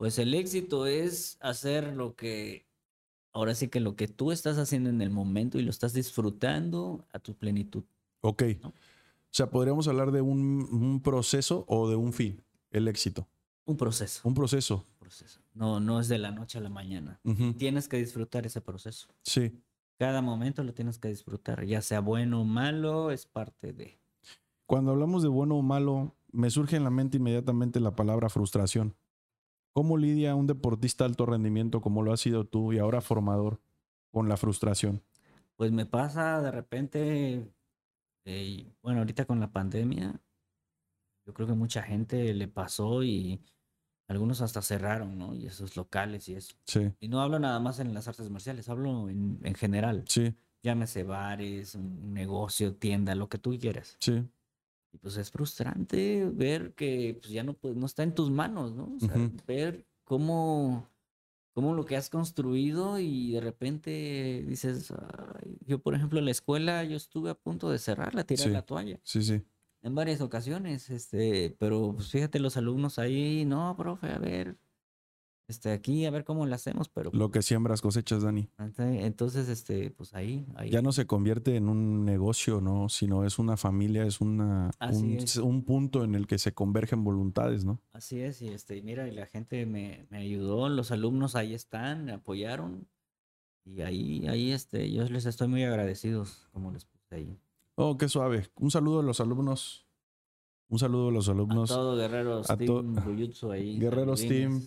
Pues 0.00 0.18
el 0.18 0.32
éxito 0.32 0.86
es 0.86 1.36
hacer 1.42 1.94
lo 1.94 2.16
que, 2.16 2.64
ahora 3.34 3.54
sí 3.54 3.68
que 3.68 3.80
lo 3.80 3.96
que 3.96 4.08
tú 4.08 4.32
estás 4.32 4.56
haciendo 4.56 4.88
en 4.88 5.02
el 5.02 5.10
momento 5.10 5.58
y 5.58 5.62
lo 5.62 5.68
estás 5.68 5.92
disfrutando 5.92 7.04
a 7.12 7.18
tu 7.18 7.34
plenitud. 7.34 7.84
Ok. 8.22 8.44
¿No? 8.62 8.68
O 8.70 8.72
sea, 9.28 9.50
podríamos 9.50 9.88
hablar 9.88 10.10
de 10.10 10.22
un, 10.22 10.66
un 10.72 11.02
proceso 11.02 11.66
o 11.68 11.86
de 11.86 11.96
un 11.96 12.14
fin, 12.14 12.42
el 12.70 12.88
éxito. 12.88 13.28
Un 13.66 13.76
proceso. 13.76 14.22
Un 14.24 14.32
proceso. 14.32 14.86
proceso. 14.98 15.42
No, 15.52 15.80
no 15.80 16.00
es 16.00 16.08
de 16.08 16.16
la 16.16 16.30
noche 16.30 16.56
a 16.56 16.62
la 16.62 16.70
mañana. 16.70 17.20
Tienes 17.58 17.86
que 17.86 17.98
disfrutar 17.98 18.46
ese 18.46 18.62
proceso. 18.62 19.06
Sí. 19.22 19.52
Cada 19.98 20.22
momento 20.22 20.64
lo 20.64 20.72
tienes 20.72 20.98
que 20.98 21.08
disfrutar, 21.08 21.66
ya 21.66 21.82
sea 21.82 22.00
bueno 22.00 22.40
o 22.40 22.44
malo, 22.44 23.10
es 23.10 23.26
parte 23.26 23.74
de. 23.74 24.00
Cuando 24.64 24.92
hablamos 24.92 25.22
de 25.22 25.28
bueno 25.28 25.56
o 25.56 25.62
malo, 25.62 26.16
me 26.32 26.48
surge 26.48 26.76
en 26.76 26.84
la 26.84 26.90
mente 26.90 27.18
inmediatamente 27.18 27.80
la 27.80 27.94
palabra 27.94 28.30
frustración. 28.30 28.94
¿Cómo 29.72 29.96
lidia 29.96 30.34
un 30.34 30.46
deportista 30.46 31.04
de 31.04 31.10
alto 31.10 31.26
rendimiento 31.26 31.80
como 31.80 32.02
lo 32.02 32.12
has 32.12 32.20
sido 32.20 32.44
tú 32.44 32.72
y 32.72 32.78
ahora 32.78 33.00
formador 33.00 33.60
con 34.12 34.28
la 34.28 34.36
frustración? 34.36 35.02
Pues 35.56 35.70
me 35.72 35.86
pasa 35.86 36.40
de 36.40 36.50
repente, 36.50 37.52
eh, 38.24 38.72
bueno, 38.82 39.00
ahorita 39.00 39.26
con 39.26 39.40
la 39.40 39.52
pandemia, 39.52 40.20
yo 41.26 41.34
creo 41.34 41.46
que 41.46 41.54
mucha 41.54 41.82
gente 41.82 42.32
le 42.34 42.48
pasó 42.48 43.02
y 43.02 43.40
algunos 44.08 44.40
hasta 44.40 44.62
cerraron, 44.62 45.18
¿no? 45.18 45.34
Y 45.34 45.46
esos 45.46 45.76
locales 45.76 46.28
y 46.28 46.34
eso. 46.34 46.56
Sí, 46.66 46.92
Y 47.00 47.08
no 47.08 47.20
hablo 47.20 47.38
nada 47.38 47.60
más 47.60 47.80
en 47.80 47.94
las 47.94 48.08
artes 48.08 48.30
marciales, 48.30 48.68
hablo 48.68 49.08
en, 49.08 49.40
en 49.44 49.54
general. 49.54 50.04
sí, 50.06 50.34
Llámese 50.62 51.04
bares, 51.04 51.74
un 51.74 52.12
negocio, 52.14 52.76
tienda, 52.76 53.14
lo 53.14 53.28
que 53.28 53.38
tú 53.38 53.56
quieras. 53.58 54.00
sí, 54.00 54.28
Y 54.94 54.98
pues 54.98 55.16
es 55.16 55.30
frustrante 55.30 56.28
ver 56.32 56.74
que 56.74 57.16
pues, 57.20 57.32
ya 57.32 57.44
no, 57.44 57.54
pues, 57.54 57.76
no 57.76 57.86
está 57.86 58.02
en 58.02 58.14
tus 58.14 58.30
manos, 58.30 58.74
¿no? 58.74 58.92
O 58.96 59.00
sea, 59.00 59.20
ver 59.46 59.86
cómo, 60.04 60.88
cómo 61.54 61.74
lo 61.74 61.86
que 61.86 61.96
has 61.96 62.10
construido 62.10 62.98
y 63.00 63.32
de 63.32 63.40
repente 63.40 64.44
dices, 64.46 64.92
"Ay", 64.92 65.58
yo 65.66 65.80
por 65.82 65.94
ejemplo 65.94 66.18
en 66.20 66.26
la 66.26 66.32
escuela 66.32 66.84
yo 66.84 66.96
estuve 66.96 67.30
a 67.30 67.34
punto 67.36 67.70
de 67.70 67.78
cerrarla, 67.78 68.24
tirar 68.24 68.50
Sí. 68.50 68.52
la 68.52 68.62
toalla 68.62 69.00
sí, 69.04 69.22
sí. 69.22 69.46
en 69.82 69.94
varias 69.94 70.20
ocasiones, 70.22 70.90
este, 70.90 71.56
pero 71.58 71.94
pues 71.96 72.10
fíjate 72.10 72.40
los 72.40 72.56
alumnos 72.58 72.98
ahí, 72.98 73.44
no, 73.46 73.76
profe, 73.76 74.08
a 74.12 74.18
ver, 74.18 74.58
este, 75.50 75.72
aquí 75.72 76.06
a 76.06 76.10
ver 76.10 76.24
cómo 76.24 76.46
lo 76.46 76.54
hacemos, 76.54 76.88
pero 76.88 77.10
Lo 77.12 77.30
que 77.30 77.42
siembras 77.42 77.82
cosechas, 77.82 78.22
Dani. 78.22 78.48
ente- 78.58 79.04
entonces, 79.04 79.48
este, 79.48 79.90
pues 79.90 80.14
ahí, 80.14 80.46
ahí. 80.54 80.70
Ya 80.70 80.80
no 80.80 80.92
se 80.92 81.06
convierte 81.06 81.56
en 81.56 81.68
un 81.68 82.04
negocio, 82.04 82.60
¿no? 82.60 82.88
Sino 82.88 83.24
es 83.24 83.38
una 83.38 83.56
familia, 83.56 84.04
es 84.06 84.20
una, 84.20 84.70
un, 84.92 85.10
es. 85.16 85.36
un 85.36 85.64
punto 85.64 86.04
en 86.04 86.14
el 86.14 86.26
que 86.26 86.38
se 86.38 86.52
convergen 86.54 87.04
voluntades, 87.04 87.64
¿no? 87.64 87.80
Así 87.92 88.20
es, 88.20 88.40
y 88.40 88.48
este, 88.48 88.80
mira, 88.82 89.06
y 89.08 89.10
la 89.14 89.26
gente 89.26 89.66
me, 89.66 90.06
me 90.10 90.18
ayudó, 90.18 90.68
los 90.68 90.90
alumnos 90.90 91.36
ahí 91.36 91.52
están, 91.52 92.04
me 92.04 92.12
apoyaron, 92.12 92.86
y 93.64 93.82
ahí, 93.82 94.26
ahí, 94.28 94.52
este, 94.52 94.90
yo 94.90 95.04
les 95.04 95.26
estoy 95.26 95.48
muy 95.48 95.62
agradecidos, 95.64 96.48
como 96.52 96.70
les 96.72 96.86
puse 96.86 97.14
ahí. 97.14 97.38
Oh, 97.74 97.96
qué 97.98 98.08
suave. 98.08 98.48
Un 98.56 98.70
saludo 98.70 99.00
a 99.00 99.02
los 99.02 99.20
alumnos. 99.20 99.86
Un 100.68 100.78
saludo 100.78 101.08
a 101.08 101.12
los 101.12 101.28
A 101.28 101.32
alumnos. 101.32 101.68
todo 101.68 101.96
Guerreros 101.96 102.48
a 102.50 102.56
to- 102.56 102.82
Team 102.82 102.96
ahí. 103.50 103.78
Guerreros. 103.80 104.20
Team. 104.20 104.62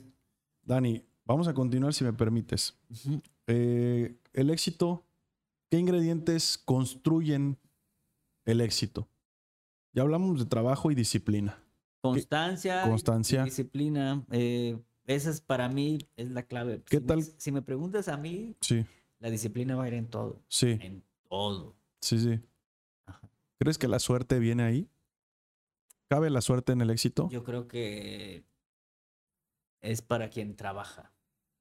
Dani, 0.63 1.03
vamos 1.25 1.47
a 1.47 1.53
continuar 1.53 1.93
si 1.93 2.03
me 2.03 2.13
permites. 2.13 2.77
Eh, 3.47 4.15
el 4.33 4.49
éxito, 4.49 5.05
¿qué 5.69 5.77
ingredientes 5.77 6.57
construyen 6.57 7.57
el 8.45 8.61
éxito? 8.61 9.07
Ya 9.93 10.03
hablamos 10.03 10.39
de 10.39 10.45
trabajo 10.45 10.91
y 10.91 10.95
disciplina. 10.95 11.61
Constancia, 12.01 12.83
Constancia. 12.83 13.43
disciplina, 13.43 14.25
eh, 14.31 14.77
esa 15.05 15.29
es 15.29 15.39
para 15.41 15.69
mí, 15.69 15.99
es 16.17 16.31
la 16.31 16.43
clave. 16.43 16.81
¿Qué 16.89 16.97
Si 16.97 17.01
me- 17.01 17.07
tal? 17.07 17.23
Si 17.23 17.51
me 17.51 17.61
preguntas 17.61 18.07
a 18.07 18.17
mí, 18.17 18.55
Sí, 18.61 18.85
la 19.19 19.29
disciplina 19.29 19.75
va 19.75 19.83
a 19.85 19.87
ir 19.87 19.93
en 19.93 20.07
todo, 20.07 20.41
sí, 20.49 20.77
en 20.81 21.03
todo. 21.29 21.75
sí, 22.01 22.19
sí. 22.19 22.39
Ajá. 23.05 23.21
¿Crees 23.59 23.77
que 23.77 23.87
la 23.87 23.99
suerte 23.99 24.39
viene 24.39 24.63
ahí? 24.63 24.89
¿Cabe 26.09 26.29
la 26.29 26.41
suerte 26.41 26.73
en 26.73 26.81
el 26.81 26.89
éxito? 26.89 27.29
Yo 27.29 27.43
creo 27.43 27.67
que 27.67 28.43
es 29.83 30.01
para 30.01 30.29
quien 30.29 30.55
trabaja. 30.55 31.11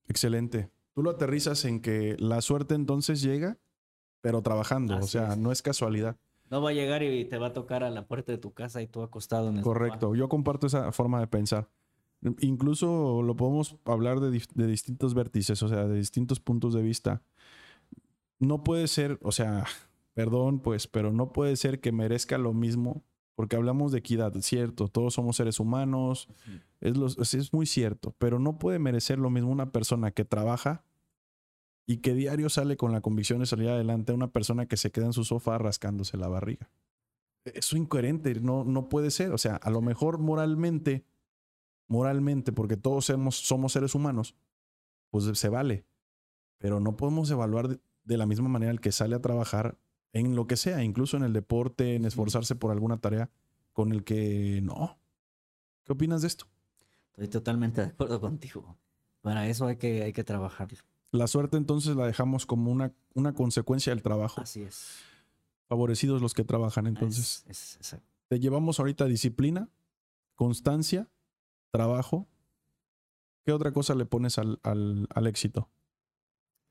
Excelente. 0.08 0.70
Tú 0.94 1.02
lo 1.02 1.10
aterrizas 1.10 1.64
en 1.66 1.80
que 1.80 2.16
la 2.18 2.40
suerte 2.40 2.74
entonces 2.74 3.20
llega, 3.20 3.58
pero 4.20 4.40
trabajando. 4.40 4.96
o 4.96 5.02
sea, 5.02 5.32
es. 5.32 5.38
no 5.38 5.52
es 5.52 5.60
casualidad. 5.60 6.16
No 6.50 6.62
va 6.62 6.70
a 6.70 6.72
llegar 6.74 7.02
y 7.02 7.24
te 7.24 7.38
va 7.38 7.48
a 7.48 7.52
tocar 7.52 7.82
a 7.82 7.90
la 7.90 8.06
puerta 8.06 8.32
de 8.32 8.38
tu 8.38 8.52
casa 8.52 8.80
y 8.82 8.86
tú 8.86 9.02
acostado 9.02 9.48
en 9.48 9.58
el. 9.58 9.62
Correcto. 9.62 10.14
Yo 10.14 10.28
comparto 10.28 10.66
esa 10.66 10.92
forma 10.92 11.20
de 11.20 11.26
pensar. 11.26 11.68
Incluso 12.38 13.22
lo 13.22 13.36
podemos 13.36 13.76
hablar 13.84 14.20
de, 14.20 14.30
de 14.54 14.66
distintos 14.66 15.14
vértices, 15.14 15.60
o 15.62 15.68
sea, 15.68 15.88
de 15.88 15.96
distintos 15.96 16.38
puntos 16.38 16.72
de 16.72 16.82
vista. 16.82 17.22
No 18.38 18.62
puede 18.62 18.86
ser, 18.86 19.18
o 19.22 19.32
sea, 19.32 19.64
perdón, 20.14 20.60
pues, 20.60 20.86
pero 20.86 21.12
no 21.12 21.32
puede 21.32 21.56
ser 21.56 21.80
que 21.80 21.90
merezca 21.90 22.38
lo 22.38 22.52
mismo, 22.52 23.02
porque 23.43 23.56
hablamos 23.56 23.90
de 23.90 23.98
equidad, 23.98 24.32
cierto, 24.40 24.86
todos 24.86 25.14
somos 25.14 25.35
seres 25.35 25.59
humanos, 25.59 26.28
es, 26.81 27.52
muy 27.52 27.66
cierto, 27.66 28.14
pero 28.19 28.39
no 28.39 28.56
puede 28.56 28.78
merecer 28.78 29.19
lo 29.19 29.31
mismo 29.31 29.51
una 29.51 29.73
persona 29.73 30.12
que 30.12 30.24
trabaja 30.24 30.85
y 31.85 31.97
que 31.97 32.14
diario 32.14 32.48
sale 32.51 32.77
con 32.77 32.93
la 32.93 33.01
convicción 33.01 33.40
de 33.40 33.47
salir 33.47 33.69
adelante 33.69 34.12
a 34.12 34.14
una 34.14 34.31
persona 34.31 34.66
que 34.66 34.77
se 34.77 34.93
queda 34.93 35.06
en 35.06 35.12
su 35.12 35.24
sofá 35.24 35.59
rascándose 35.59 36.16
la 36.16 36.28
barriga. 36.28 36.70
Eso 37.44 37.74
es 37.74 37.81
incoherente, 37.82 38.32
no, 38.36 38.62
no 38.62 38.89
puede 38.89 39.10
ser. 39.10 39.32
O 39.32 39.39
sea, 39.39 39.56
a 39.56 39.70
lo 39.70 39.81
mejor 39.81 40.19
moralmente, 40.19 41.05
moralmente, 41.89 42.52
porque 42.52 42.77
todos 42.77 43.06
somos, 43.06 43.35
somos 43.35 43.73
seres 43.73 43.97
humanos, 43.97 44.36
pues 45.10 45.24
se 45.36 45.48
vale. 45.48 45.85
Pero 46.59 46.78
no 46.78 46.94
podemos 46.94 47.28
evaluar 47.28 47.66
de, 47.66 47.81
de 48.05 48.16
la 48.19 48.27
misma 48.27 48.48
manera 48.48 48.70
el 48.70 48.81
que 48.81 48.93
sale 48.93 49.16
a 49.16 49.20
trabajar 49.20 49.81
en 50.12 50.34
lo 50.36 50.47
que 50.47 50.56
sea, 50.56 50.82
incluso 50.84 51.16
en 51.16 51.22
el 51.24 51.32
deporte, 51.32 51.94
en 51.97 52.05
esforzarse 52.05 52.55
por 52.55 52.70
alguna 52.70 52.98
tarea, 52.98 53.30
con 53.72 53.93
el 53.93 54.05
que 54.05 54.60
no. 54.62 54.98
¿Qué 55.84 55.93
opinas 55.93 56.22
de 56.22 56.28
esto? 56.28 56.47
Estoy 57.12 57.28
totalmente 57.28 57.80
de 57.80 57.86
acuerdo 57.89 58.20
contigo. 58.20 58.76
Para 59.20 59.47
eso 59.47 59.66
hay 59.66 59.76
que, 59.76 60.02
hay 60.02 60.12
que 60.12 60.24
trabajar. 60.24 60.68
La 61.12 61.26
suerte 61.26 61.56
entonces 61.56 61.94
la 61.97 62.06
dejamos 62.06 62.47
como 62.47 62.70
una, 62.70 62.93
una 63.14 63.34
consecuencia 63.34 63.93
del 63.94 64.02
trabajo. 64.02 64.40
Así 64.40 64.62
es. 64.62 64.98
Favorecidos 65.68 66.20
los 66.22 66.34
que 66.34 66.44
trabajan. 66.44 66.86
Entonces, 66.86 67.44
Es- 67.48 67.97
te 68.28 68.40
llevamos 68.40 68.78
ahorita 68.80 69.05
disciplina, 69.06 69.68
constancia, 70.34 71.09
trabajo. 71.70 72.26
¿Qué 73.44 73.52
otra 73.52 73.72
cosa 73.72 73.94
le 73.94 74.06
pones 74.06 74.39
al, 74.39 74.59
al- 74.62 75.06
al 75.14 75.26
éxito? 75.26 75.68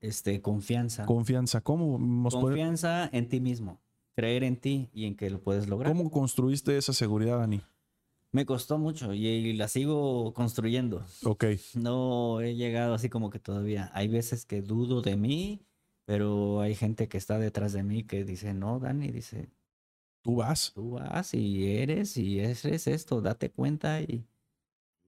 Este, 0.01 0.41
confianza. 0.41 1.05
Confianza. 1.05 1.61
¿Cómo, 1.61 1.97
nos 1.99 2.33
puede- 2.33 2.45
Confianza 2.55 3.09
en 3.13 3.29
ti 3.29 3.39
mismo. 3.39 3.79
Creer 4.15 4.43
en 4.43 4.57
ti 4.57 4.89
y 4.93 5.05
en 5.05 5.15
que 5.15 5.29
lo 5.29 5.41
puedes 5.41 5.69
lograr. 5.69 5.91
¿Cómo 5.95 6.09
construiste 6.11 6.77
esa 6.77 6.91
seguridad, 6.91 7.37
Dani? 7.37 7.61
Me 8.33 8.45
costó 8.45 8.77
mucho 8.77 9.13
y, 9.13 9.27
y 9.27 9.53
la 9.53 9.67
sigo 9.67 10.33
construyendo. 10.33 11.05
Ok, 11.23 11.45
No 11.75 12.41
he 12.41 12.55
llegado 12.55 12.93
así 12.93 13.09
como 13.09 13.29
que 13.29 13.39
todavía. 13.39 13.91
Hay 13.93 14.07
veces 14.07 14.45
que 14.45 14.61
dudo 14.61 15.01
de 15.01 15.17
mí, 15.17 15.61
pero 16.05 16.61
hay 16.61 16.75
gente 16.75 17.07
que 17.07 17.17
está 17.17 17.37
detrás 17.39 17.73
de 17.73 17.83
mí 17.83 18.03
que 18.03 18.23
dice, 18.23 18.53
no, 18.53 18.79
Dani, 18.79 19.11
dice, 19.11 19.49
tú 20.23 20.37
vas. 20.37 20.71
tú 20.73 20.91
vas 20.91 21.33
y 21.33 21.75
eres 21.77 22.17
y 22.17 22.39
eres 22.39 22.87
esto, 22.87 23.21
date 23.21 23.49
cuenta 23.51 24.01
y, 24.01 24.25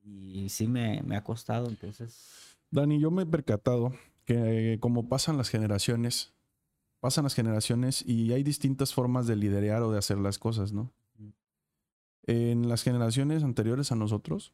y 0.03 0.49
sí 0.49 0.67
me, 0.67 1.01
me 1.03 1.15
ha 1.15 1.23
costado, 1.23 1.67
entonces, 1.69 2.57
Dani, 2.71 2.99
yo 2.99 3.09
me 3.11 3.23
he 3.23 3.25
percatado 3.25 3.93
que 4.25 4.77
como 4.79 5.09
pasan 5.09 5.37
las 5.37 5.49
generaciones, 5.49 6.33
pasan 6.99 7.25
las 7.25 7.35
generaciones 7.35 8.03
y 8.07 8.31
hay 8.33 8.43
distintas 8.43 8.93
formas 8.93 9.27
de 9.27 9.35
liderar 9.35 9.81
o 9.83 9.91
de 9.91 9.99
hacer 9.99 10.17
las 10.17 10.39
cosas, 10.39 10.71
¿no? 10.71 10.93
En 12.25 12.69
las 12.69 12.83
generaciones 12.83 13.43
anteriores 13.43 13.91
a 13.91 13.95
nosotros, 13.95 14.53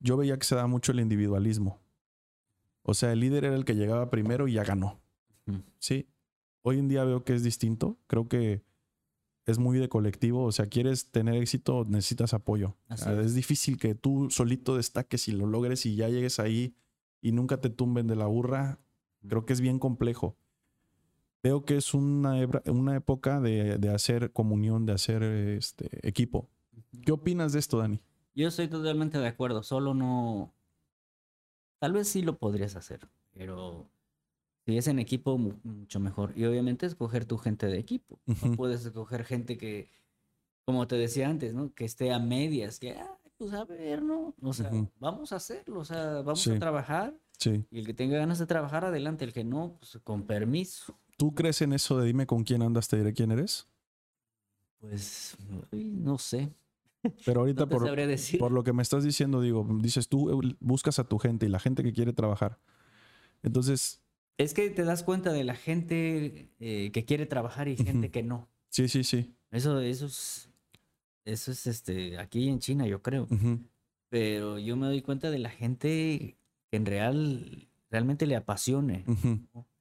yo 0.00 0.16
veía 0.16 0.36
que 0.36 0.44
se 0.44 0.56
daba 0.56 0.66
mucho 0.66 0.90
el 0.90 0.98
individualismo. 0.98 1.80
O 2.82 2.94
sea, 2.94 3.12
el 3.12 3.20
líder 3.20 3.44
era 3.44 3.54
el 3.54 3.64
que 3.64 3.76
llegaba 3.76 4.10
primero 4.10 4.48
y 4.48 4.54
ya 4.54 4.64
ganó. 4.64 5.00
Sí. 5.78 6.08
Hoy 6.62 6.78
en 6.78 6.88
día 6.88 7.04
veo 7.04 7.24
que 7.24 7.34
es 7.34 7.44
distinto. 7.44 7.98
Creo 8.08 8.28
que 8.28 8.64
es 9.46 9.58
muy 9.58 9.78
de 9.78 9.88
colectivo. 9.88 10.44
O 10.44 10.50
sea, 10.50 10.66
quieres 10.66 11.12
tener 11.12 11.36
éxito, 11.36 11.84
necesitas 11.88 12.34
apoyo. 12.34 12.76
Así 12.88 13.04
sea, 13.04 13.12
es. 13.20 13.26
es 13.26 13.34
difícil 13.34 13.78
que 13.78 13.94
tú 13.94 14.28
solito 14.30 14.76
destaques 14.76 15.28
y 15.28 15.32
lo 15.32 15.46
logres 15.46 15.86
y 15.86 15.94
ya 15.94 16.08
llegues 16.08 16.40
ahí 16.40 16.74
y 17.22 17.32
nunca 17.32 17.58
te 17.60 17.70
tumben 17.70 18.06
de 18.06 18.16
la 18.16 18.26
burra. 18.26 18.78
Creo 19.26 19.46
que 19.46 19.54
es 19.54 19.60
bien 19.62 19.78
complejo. 19.78 20.36
Veo 21.42 21.64
que 21.64 21.76
es 21.76 21.94
una, 21.94 22.34
una 22.66 22.96
época 22.96 23.40
de, 23.40 23.78
de 23.78 23.88
hacer 23.88 24.32
comunión, 24.32 24.84
de 24.86 24.92
hacer 24.92 25.22
este, 25.22 26.06
equipo. 26.06 26.48
¿Qué 27.04 27.12
opinas 27.12 27.52
de 27.52 27.58
esto, 27.60 27.78
Dani? 27.78 28.00
yo 28.34 28.48
estoy 28.48 28.66
totalmente 28.68 29.18
de 29.18 29.26
acuerdo, 29.26 29.62
solo 29.62 29.92
no, 29.94 30.54
tal 31.80 31.92
vez 31.92 32.08
sí 32.08 32.22
lo 32.22 32.38
podrías 32.38 32.76
hacer, 32.76 33.08
pero 33.32 33.90
si 34.64 34.78
es 34.78 34.86
en 34.86 34.98
equipo, 34.98 35.36
mu- 35.36 35.58
mucho 35.64 36.00
mejor. 36.00 36.32
Y 36.36 36.44
obviamente 36.44 36.86
escoger 36.86 37.24
tu 37.26 37.36
gente 37.38 37.66
de 37.66 37.78
equipo. 37.78 38.20
No 38.26 38.52
puedes 38.56 38.84
escoger 38.86 39.24
gente 39.24 39.58
que, 39.58 39.90
como 40.64 40.86
te 40.86 40.96
decía 40.96 41.28
antes, 41.28 41.52
¿no? 41.54 41.74
Que 41.74 41.84
esté 41.84 42.12
a 42.12 42.18
medias, 42.20 42.78
que, 42.78 42.92
"Ay, 42.92 43.21
pues 43.42 43.54
a 43.54 43.64
ver, 43.64 44.02
¿no? 44.02 44.34
O 44.40 44.52
sea, 44.52 44.70
vamos 45.00 45.32
a 45.32 45.36
hacerlo, 45.36 45.80
o 45.80 45.84
sea, 45.84 46.22
vamos 46.22 46.40
Sí. 46.42 46.50
a 46.52 46.58
trabajar. 46.58 47.14
Sí. 47.38 47.64
Y 47.70 47.78
el 47.80 47.86
que 47.86 47.94
tenga 47.94 48.16
ganas 48.18 48.38
de 48.38 48.46
trabajar, 48.46 48.84
adelante. 48.84 49.24
El 49.24 49.32
que 49.32 49.42
no, 49.42 49.76
pues 49.80 49.98
con 50.04 50.22
permiso. 50.26 50.96
¿Tú 51.16 51.34
crees 51.34 51.60
en 51.62 51.72
eso 51.72 51.98
de 51.98 52.06
dime 52.06 52.26
con 52.26 52.44
quién 52.44 52.62
andas, 52.62 52.86
te 52.88 52.96
diré 52.98 53.12
quién 53.12 53.32
eres? 53.32 53.66
Pues, 54.78 55.36
no 55.72 56.18
sé. 56.18 56.52
Pero 57.24 57.40
ahorita 57.42 57.62
No 57.62 57.68
por, 57.68 57.96
decir. 57.96 58.38
por 58.38 58.52
lo 58.52 58.62
que 58.62 58.72
me 58.72 58.82
estás 58.82 59.02
diciendo, 59.04 59.40
digo, 59.40 59.66
dices 59.80 60.08
tú 60.08 60.30
eh, 60.40 60.56
buscas 60.60 60.98
a 60.98 61.04
tu 61.08 61.18
gente 61.18 61.46
y 61.46 61.48
la 61.48 61.58
gente 61.58 61.82
que 61.82 61.92
quiere 61.92 62.12
trabajar. 62.12 62.58
Entonces, 63.42 64.00
Es 64.38 64.54
que 64.54 64.70
te 64.70 64.84
das 64.84 65.02
cuenta 65.02 65.32
de 65.32 65.42
la 65.44 65.54
gente 65.56 66.52
eh, 66.60 66.90
que 66.92 67.04
quiere 67.04 67.26
trabajar 67.26 67.66
y 67.68 67.76
gente 67.76 68.10
que 68.10 68.22
no. 68.22 68.48
sí, 68.68 68.88
sí, 68.88 69.02
sí. 69.04 69.34
Eso, 69.50 69.80
eso 69.80 70.06
es, 70.06 70.48
eso 71.24 71.52
es 71.52 71.66
este, 71.66 72.18
aquí 72.18 72.48
en 72.48 72.58
China, 72.58 72.86
yo 72.86 73.02
creo. 73.02 73.28
Pero 74.08 74.58
yo 74.58 74.76
me 74.76 74.86
doy 74.86 75.02
cuenta 75.02 75.30
de 75.30 75.38
la 75.38 75.50
gente 75.50 76.36
que 76.70 76.76
en 76.76 76.86
real, 76.86 77.68
realmente 77.90 78.26
le 78.26 78.36
apasione. 78.36 79.04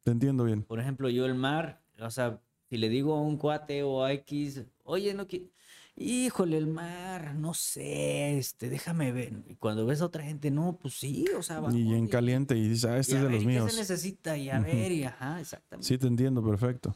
Te 0.03 0.11
entiendo 0.11 0.43
bien. 0.45 0.63
Por 0.63 0.79
ejemplo, 0.79 1.09
yo 1.09 1.25
el 1.25 1.35
mar, 1.35 1.81
o 1.99 2.09
sea, 2.09 2.41
si 2.69 2.77
le 2.77 2.89
digo 2.89 3.15
a 3.15 3.21
un 3.21 3.37
cuate 3.37 3.83
o 3.83 4.03
a 4.03 4.13
X, 4.13 4.63
oye, 4.83 5.13
no 5.13 5.27
quiero, 5.27 5.45
híjole, 5.95 6.57
el 6.57 6.67
mar, 6.67 7.35
no 7.35 7.53
sé, 7.53 8.37
este, 8.37 8.69
déjame 8.69 9.11
ver. 9.11 9.43
Y 9.47 9.55
cuando 9.55 9.85
ves 9.85 10.01
a 10.01 10.05
otra 10.05 10.23
gente, 10.23 10.51
no, 10.51 10.77
pues 10.81 10.95
sí, 10.95 11.25
o 11.37 11.43
sea, 11.43 11.59
vamos. 11.59 11.75
Y 11.75 11.93
en 11.93 12.07
caliente 12.07 12.57
y 12.57 12.67
dices, 12.69 12.85
ah, 12.85 12.97
este 12.97 13.13
y 13.13 13.15
es 13.15 13.21
de 13.21 13.27
ver, 13.27 13.35
los 13.35 13.43
¿y 13.43 13.45
¿Qué 13.45 13.51
míos. 13.51 13.71
se 13.71 13.79
necesita? 13.79 14.37
Y 14.37 14.49
a 14.49 14.59
ver, 14.59 14.91
y 14.91 15.03
ajá, 15.03 15.39
exactamente. 15.39 15.87
Sí, 15.87 15.97
te 15.97 16.07
entiendo, 16.07 16.43
perfecto. 16.43 16.95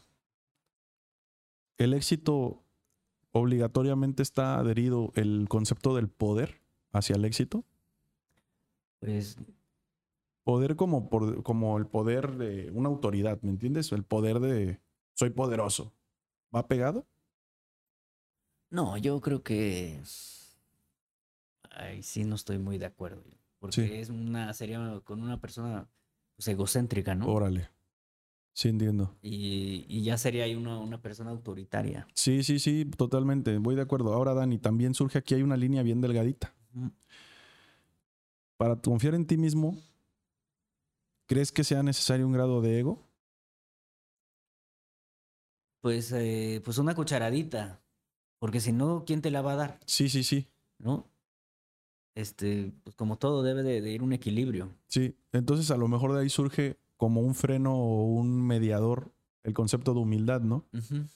El 1.78 1.94
éxito 1.94 2.65
obligatoriamente 3.40 4.24
está 4.24 4.58
adherido 4.60 5.12
el 5.16 5.48
concepto 5.50 5.94
del 5.96 6.08
poder 6.10 6.62
hacia 6.92 7.16
el 7.16 7.26
éxito. 7.26 7.64
Pues 9.00 9.38
Poder 10.44 10.76
como, 10.76 11.10
por- 11.10 11.42
como 11.44 11.78
el 11.80 11.88
poder 11.88 12.38
de 12.38 12.70
una 12.72 12.88
autoridad, 12.88 13.40
¿me 13.42 13.50
entiendes? 13.50 13.92
El 13.92 14.04
poder 14.04 14.40
de 14.40 14.80
soy 15.16 15.32
poderoso. 15.32 15.94
¿Va 16.56 16.68
pegado? 16.68 17.06
no, 18.70 18.98
yo 18.98 19.22
creo 19.22 19.42
que 19.42 20.02
ahí 21.72 22.04
sí 22.04 22.24
no 22.26 22.36
estoy 22.36 22.58
muy 22.58 22.78
de 22.78 22.86
acuerdo. 22.86 23.24
Porque 23.60 23.88
Sí. 23.88 23.94
es 23.94 24.10
una, 24.10 24.54
sería 24.54 25.02
con 25.04 25.22
una 25.24 25.40
persona 25.40 25.88
pues, 26.36 26.48
egocéntrica, 26.48 27.16
¿no? 27.16 27.28
Órale. 27.28 27.70
Sí, 28.56 28.70
entiendo. 28.70 29.14
Y, 29.22 29.86
y 29.90 30.04
ya 30.04 30.18
sería 30.18 30.46
ahí 30.46 30.56
una, 30.56 30.80
una 30.80 31.02
persona 31.02 31.32
autoritaria. 31.32 32.08
Sí, 32.14 32.42
sí, 32.42 32.58
sí, 32.58 32.86
totalmente. 32.86 33.58
Voy 33.58 33.76
de 33.76 33.82
acuerdo. 33.82 34.14
Ahora, 34.14 34.34
Dani, 34.34 34.58
también 34.60 34.94
surge 34.94 35.18
aquí 35.18 35.36
hay 35.36 35.42
una 35.42 35.58
línea 35.58 35.84
bien 35.84 36.00
delgadita. 36.00 36.56
Para 38.56 38.78
confiar 38.78 39.14
en 39.14 39.28
ti 39.28 39.36
mismo, 39.36 39.78
¿crees 41.28 41.52
que 41.52 41.66
sea 41.66 41.84
necesario 41.84 42.26
un 42.26 42.32
grado 42.32 42.62
de 42.62 42.80
ego? 42.80 43.04
Pues, 45.82 46.14
eh, 46.14 46.62
pues 46.64 46.78
una 46.78 46.96
cucharadita. 46.96 47.82
Porque 48.40 48.62
si 48.62 48.72
no, 48.72 49.04
¿quién 49.06 49.22
te 49.22 49.32
la 49.32 49.42
va 49.42 49.52
a 49.52 49.58
dar? 49.58 49.80
Sí, 49.86 50.08
sí, 50.08 50.24
sí. 50.24 50.48
¿No? 50.80 51.10
Este, 52.16 52.72
pues 52.86 52.96
como 52.96 53.18
todo 53.18 53.44
debe 53.44 53.64
de, 53.64 53.82
de 53.82 53.92
ir 53.92 54.02
un 54.02 54.14
equilibrio. 54.14 54.72
Sí. 54.88 55.18
Entonces, 55.34 55.72
a 55.72 55.78
lo 55.78 55.90
mejor 55.90 56.14
de 56.14 56.22
ahí 56.22 56.30
surge 56.30 56.80
como 57.06 57.22
un 57.22 57.36
freno 57.36 57.76
o 57.76 58.04
un 58.06 58.42
mediador 58.42 59.12
el 59.44 59.54
concepto 59.54 59.94
de 59.94 60.00
humildad, 60.00 60.42
¿no? 60.42 60.66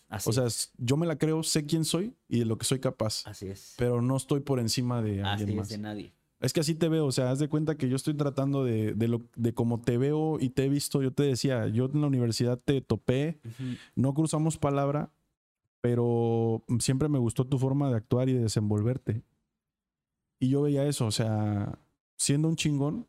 Así, 0.07 0.29
O 0.29 0.33
sea, 0.33 0.45
es- 0.45 0.71
yo 0.77 0.97
me 0.97 1.07
la 1.07 1.17
creo, 1.17 1.41
sé 1.41 1.65
quién 1.65 1.83
soy 1.83 2.13
y 2.27 2.37
de 2.39 2.45
lo 2.45 2.59
que 2.59 2.65
soy 2.65 2.79
capaz, 2.79 3.25
así 3.25 3.47
es. 3.47 3.73
pero 3.75 4.03
no 4.03 4.15
estoy 4.17 4.41
por 4.41 4.59
encima 4.59 5.01
de 5.01 5.23
Así 5.23 5.41
alguien 5.41 5.59
es 5.59 5.69
de 5.69 5.77
nadie. 5.79 6.13
Es 6.39 6.53
que 6.53 6.59
así 6.59 6.75
te 6.75 6.89
veo, 6.89 7.07
o 7.07 7.11
sea, 7.11 7.31
haz 7.31 7.39
de 7.39 7.49
cuenta 7.49 7.75
que 7.75 7.89
yo 7.89 7.95
estoy 7.95 8.13
tratando 8.13 8.63
de, 8.63 8.93
de, 8.93 9.07
lo, 9.07 9.23
de 9.35 9.53
cómo 9.55 9.81
te 9.81 9.97
veo 9.97 10.37
y 10.39 10.49
te 10.49 10.65
he 10.65 10.69
visto. 10.69 11.01
Yo 11.01 11.11
te 11.11 11.23
decía, 11.23 11.67
yo 11.69 11.85
en 11.91 12.01
la 12.01 12.07
universidad 12.07 12.59
te 12.63 12.81
topé, 12.81 13.39
no 13.95 14.13
cruzamos 14.13 14.57
palabra, 14.59 15.11
pero 15.81 16.63
siempre 16.79 17.09
me 17.09 17.17
gustó 17.19 17.45
tu 17.47 17.57
forma 17.57 17.89
de 17.89 17.95
actuar 17.97 18.29
y 18.29 18.33
de 18.33 18.41
desenvolverte. 18.41 19.23
Y 20.39 20.49
yo 20.49 20.61
veía 20.61 20.85
eso, 20.85 21.07
o 21.07 21.11
sea, 21.11 21.79
siendo 22.15 22.47
un 22.47 22.55
chingón, 22.55 23.07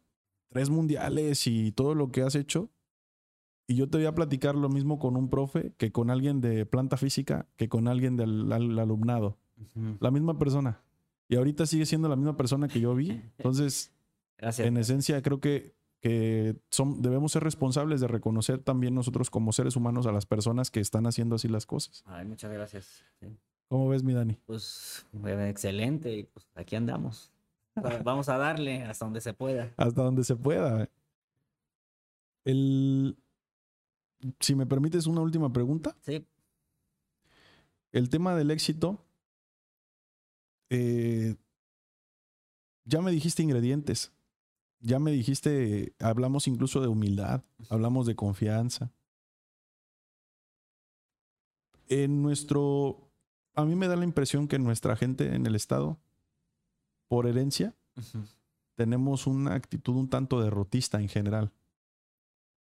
tres 0.51 0.69
mundiales 0.71 1.47
y 1.47 1.73
todo 1.73 1.95
lo 1.95 2.11
que 2.13 2.23
has 2.23 2.35
hecho. 2.35 2.69
Y 3.67 3.77
yo 3.77 3.89
te 3.89 3.99
voy 3.99 4.07
a 4.07 4.15
platicar 4.15 4.55
lo 4.57 4.69
mismo 4.69 4.99
con 4.99 5.17
un 5.17 5.31
profe 5.31 5.73
que 5.79 5.93
con 5.93 6.11
alguien 6.11 6.41
de 6.41 6.67
planta 6.67 6.97
física, 6.97 7.47
que 7.57 7.69
con 7.69 7.87
alguien 7.89 8.17
del 8.17 8.51
al- 8.53 8.79
alumnado. 8.79 9.39
Ujú. 9.61 9.97
La 10.01 10.11
misma 10.11 10.39
persona. 10.39 10.81
Y 11.29 11.37
ahorita 11.37 11.67
sigue 11.67 11.87
siendo 11.87 12.09
la 12.09 12.17
misma 12.17 12.37
persona 12.37 12.67
que 12.67 12.81
yo 12.81 12.95
vi. 12.97 13.11
Entonces, 13.39 13.93
Gracias. 14.39 14.67
en 14.67 14.77
esencia, 14.77 15.23
creo 15.23 15.41
que, 15.41 15.73
que 16.01 16.57
son, 16.71 17.01
debemos 17.01 17.31
ser 17.31 17.45
responsables 17.45 18.01
de 18.01 18.09
reconocer 18.09 18.59
también 18.59 18.93
nosotros 18.95 19.31
como 19.31 19.53
seres 19.53 19.77
humanos 19.77 20.07
a 20.07 20.13
las 20.13 20.27
personas 20.27 20.73
que 20.73 20.81
están 20.81 21.07
haciendo 21.07 21.37
así 21.37 21.47
las 21.47 21.67
cosas. 21.67 22.03
Ay, 22.07 22.27
muchas 22.27 22.53
gracias. 22.53 23.05
Sí. 23.21 23.29
¿Cómo 23.69 23.89
ves, 23.89 24.03
mi 24.03 24.15
Dani? 24.15 24.37
Pues 24.47 25.07
excelente. 25.47 26.13
y 26.17 26.25
pues 26.25 26.49
aquí 26.57 26.75
andamos. 26.75 27.31
Va- 27.85 27.99
Vamos 28.05 28.29
a 28.29 28.37
darle 28.39 28.83
hasta 28.85 29.05
donde 29.05 29.21
se 29.21 29.33
pueda. 29.35 29.73
Hasta 29.77 30.03
donde 30.03 30.25
se 30.25 30.37
pueda. 30.37 30.89
El, 32.45 33.17
si 34.41 34.55
me 34.55 34.67
permites 34.67 35.07
una 35.07 35.21
última 35.21 35.53
pregunta. 35.53 35.97
Sí. 36.03 36.27
El 37.93 38.09
tema 38.09 38.35
del 38.35 38.51
éxito. 38.51 39.05
eh, 40.71 41.35
ya 42.85 43.01
me 43.03 43.11
dijiste 43.11 43.43
ingredientes. 43.43 44.13
Ya 44.81 44.99
me 44.99 45.11
dijiste, 45.11 45.95
hablamos 46.01 46.47
incluso 46.49 46.81
de 46.81 46.89
humildad, 46.89 47.43
hablamos 47.69 48.07
de 48.07 48.17
confianza. 48.17 48.91
En 51.89 52.23
nuestro, 52.23 53.11
a 53.55 53.65
mí 53.65 53.75
me 53.75 53.89
da 53.89 53.97
la 53.97 54.05
impresión 54.05 54.49
que 54.49 54.59
nuestra 54.59 54.97
gente 54.97 55.35
en 55.35 55.45
el 55.47 55.55
estado, 55.55 55.99
por 57.11 57.27
herencia, 57.27 57.75
tenemos 58.77 59.27
una 59.27 59.55
actitud 59.55 59.97
un 59.97 60.09
tanto 60.09 60.41
derrotista 60.41 61.01
en 61.01 61.09
general. 61.09 61.51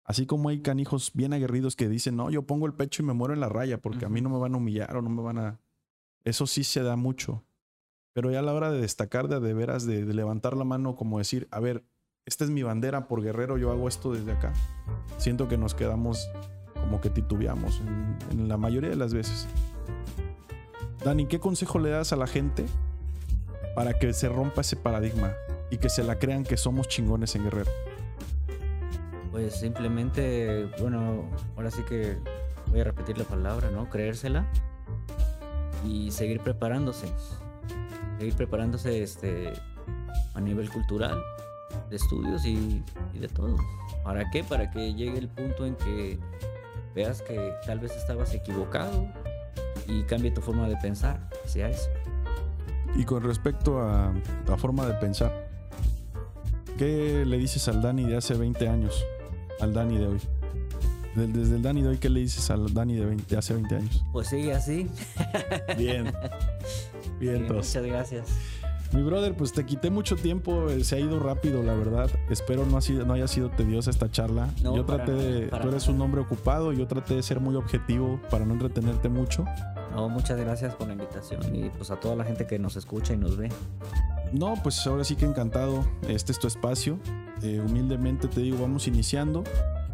Así 0.03 0.25
como 0.25 0.49
hay 0.49 0.63
canijos 0.63 1.11
bien 1.13 1.35
aguerridos 1.35 1.77
que 1.77 1.91
dicen, 1.91 2.17
no, 2.17 2.31
yo 2.31 2.47
pongo 2.47 2.65
el 2.65 2.73
pecho 2.73 3.03
y 3.03 3.07
me 3.07 3.13
muero 3.13 3.35
en 3.35 3.41
la 3.41 3.51
raya 3.51 3.83
porque 3.83 4.07
a 4.07 4.09
mí 4.09 4.23
no 4.23 4.31
me 4.31 4.39
van 4.39 4.55
a 4.55 4.57
humillar 4.57 4.97
o 4.97 5.03
no 5.03 5.11
me 5.11 5.21
van 5.21 5.39
a... 5.39 5.61
Eso 6.25 6.47
sí 6.47 6.65
se 6.65 6.83
da 6.83 6.97
mucho. 6.97 7.45
Pero 8.15 8.31
ya 8.31 8.39
a 8.39 8.43
la 8.43 8.55
hora 8.55 8.73
de 8.73 8.81
destacar, 8.81 9.29
de, 9.29 9.41
de 9.41 9.53
veras, 9.53 9.85
de, 9.85 10.07
de 10.07 10.15
levantar 10.15 10.57
la 10.57 10.65
mano, 10.65 10.97
como 10.97 11.19
decir, 11.19 11.47
a 11.51 11.61
ver, 11.61 11.85
esta 12.25 12.45
es 12.45 12.51
mi 12.51 12.63
bandera 12.63 13.09
por 13.09 13.23
guerrero, 13.23 13.59
yo 13.59 13.71
hago 13.71 13.89
esto 13.89 14.11
desde 14.11 14.33
acá. 14.33 14.55
Siento 15.19 15.49
que 15.49 15.59
nos 15.59 15.75
quedamos 15.75 16.31
como 16.73 17.03
que 17.03 17.11
titubeamos 17.11 17.79
en, 17.81 18.17
en 18.31 18.49
la 18.49 18.57
mayoría 18.57 18.89
de 18.89 18.97
las 18.97 19.13
veces. 19.13 19.47
Dani, 21.05 21.27
¿qué 21.27 21.39
consejo 21.41 21.79
le 21.79 21.91
das 21.91 22.15
a 22.15 22.17
la 22.17 22.27
gente 22.27 22.65
para 23.75 23.95
que 23.95 24.13
se 24.13 24.29
rompa 24.29 24.63
ese 24.63 24.77
paradigma 24.77 25.35
y 25.71 25.79
que 25.79 25.89
se 25.89 26.03
la 26.03 26.19
crean 26.19 26.45
que 26.45 26.57
somos 26.57 26.89
chingones 26.89 27.35
en 27.35 27.45
Guerrero? 27.45 27.71
Pues 29.31 29.55
simplemente, 29.55 30.69
bueno, 30.81 31.31
ahora 31.57 31.71
sí 31.71 31.83
que 31.89 32.19
voy 32.67 32.81
a 32.81 32.85
repetir 32.85 33.19
la 33.19 33.25
palabra, 33.25 33.71
¿no? 33.71 33.89
Creérsela 33.89 34.47
y 35.87 36.11
seguir 36.11 36.41
preparándose. 36.41 37.07
Seguir 38.19 38.35
preparándose 38.35 39.03
este, 39.03 39.53
a 40.35 40.41
nivel 40.41 40.69
cultural, 40.71 41.23
de 41.89 41.97
estudios 41.97 42.45
y, 42.45 42.83
de 43.15 43.29
todo. 43.29 43.57
¿Para 44.05 44.29
qué? 44.31 44.45
Para 44.45 44.71
que 44.71 44.95
llegue 44.95 45.19
el 45.19 45.29
punto 45.29 45.67
en 45.67 45.77
que 45.77 46.19
veas 46.95 47.23
que 47.23 47.53
tal 47.67 47.79
vez 47.81 47.97
estabas 47.97 48.35
equivocado 48.35 49.07
y 49.87 50.03
cambie 50.05 50.31
tu 50.31 50.41
forma 50.41 50.69
de 50.69 50.77
pensar 50.77 51.29
hacia 51.45 51.69
eso. 51.69 51.89
Y 52.97 53.05
con 53.05 53.23
respecto 53.23 53.81
a 53.81 54.13
la 54.49 54.57
forma 54.57 54.87
de 54.87 54.95
pensar, 54.95 55.49
¿qué 56.79 57.25
le 57.25 57.39
dices 57.39 57.69
al 57.69 57.83
Dani 57.83 58.05
de 58.05 58.17
hace 58.17 58.35
20 58.35 58.69
años? 58.69 59.05
Al 59.61 59.73
Dani 59.73 59.99
de 59.99 60.07
hoy. 60.07 60.21
Desde 61.15 61.57
el 61.57 61.63
Dani 61.63 61.83
de 61.83 61.89
hoy, 61.89 61.99
¿qué 61.99 62.09
le 62.09 62.21
dices 62.21 62.51
al 62.51 62.73
Dani 62.73 62.95
de, 62.95 63.05
20 63.05 63.25
de 63.27 63.37
hace 63.37 63.55
20 63.55 63.77
años? 63.77 64.05
Pues 64.13 64.29
sigue 64.29 64.55
así. 64.55 64.89
Bien. 65.77 66.07
Sí, 66.07 67.11
Bien, 67.19 67.47
tos. 67.47 67.67
muchas 67.67 67.85
gracias. 67.85 68.29
Mi 68.93 69.03
brother, 69.03 69.37
pues 69.37 69.53
te 69.53 69.65
quité 69.65 69.89
mucho 69.91 70.17
tiempo, 70.17 70.69
eh, 70.69 70.83
se 70.83 70.97
ha 70.97 70.99
ido 71.01 71.21
rápido, 71.21 71.63
la 71.63 71.75
verdad. 71.75 72.11
Espero 72.29 72.67
no, 72.67 72.77
ha 72.77 72.81
sido, 72.81 73.07
no 73.07 73.13
haya 73.13 73.29
sido 73.29 73.49
tediosa 73.51 73.91
esta 73.91 74.11
charla. 74.11 74.49
No, 74.63 74.75
yo 74.75 74.85
traté 74.85 75.13
nada, 75.13 75.25
de. 75.25 75.47
Tú 75.47 75.69
eres 75.69 75.83
nada. 75.83 75.95
un 75.95 76.01
hombre 76.03 76.21
ocupado, 76.21 76.73
yo 76.73 76.89
traté 76.89 77.15
de 77.15 77.23
ser 77.23 77.39
muy 77.41 77.55
objetivo 77.55 78.21
para 78.31 78.45
no 78.45 78.55
entretenerte 78.55 79.09
mucho. 79.09 79.45
No, 79.93 80.09
muchas 80.09 80.39
gracias 80.39 80.75
por 80.75 80.87
la 80.87 80.93
invitación 80.93 81.55
y 81.55 81.69
pues 81.71 81.91
a 81.91 81.99
toda 81.99 82.17
la 82.17 82.25
gente 82.25 82.47
que 82.47 82.59
nos 82.59 82.77
escucha 82.77 83.13
y 83.13 83.17
nos 83.17 83.37
ve. 83.37 83.51
No, 84.33 84.55
pues 84.63 84.87
ahora 84.87 85.05
sí 85.05 85.17
que 85.17 85.25
encantado. 85.25 85.85
Este 86.09 86.33
es 86.33 86.39
tu 86.39 86.47
espacio. 86.47 86.99
Eh, 87.43 87.61
humildemente 87.61 88.29
te 88.29 88.41
digo, 88.41 88.59
vamos 88.61 88.87
iniciando. 88.87 89.43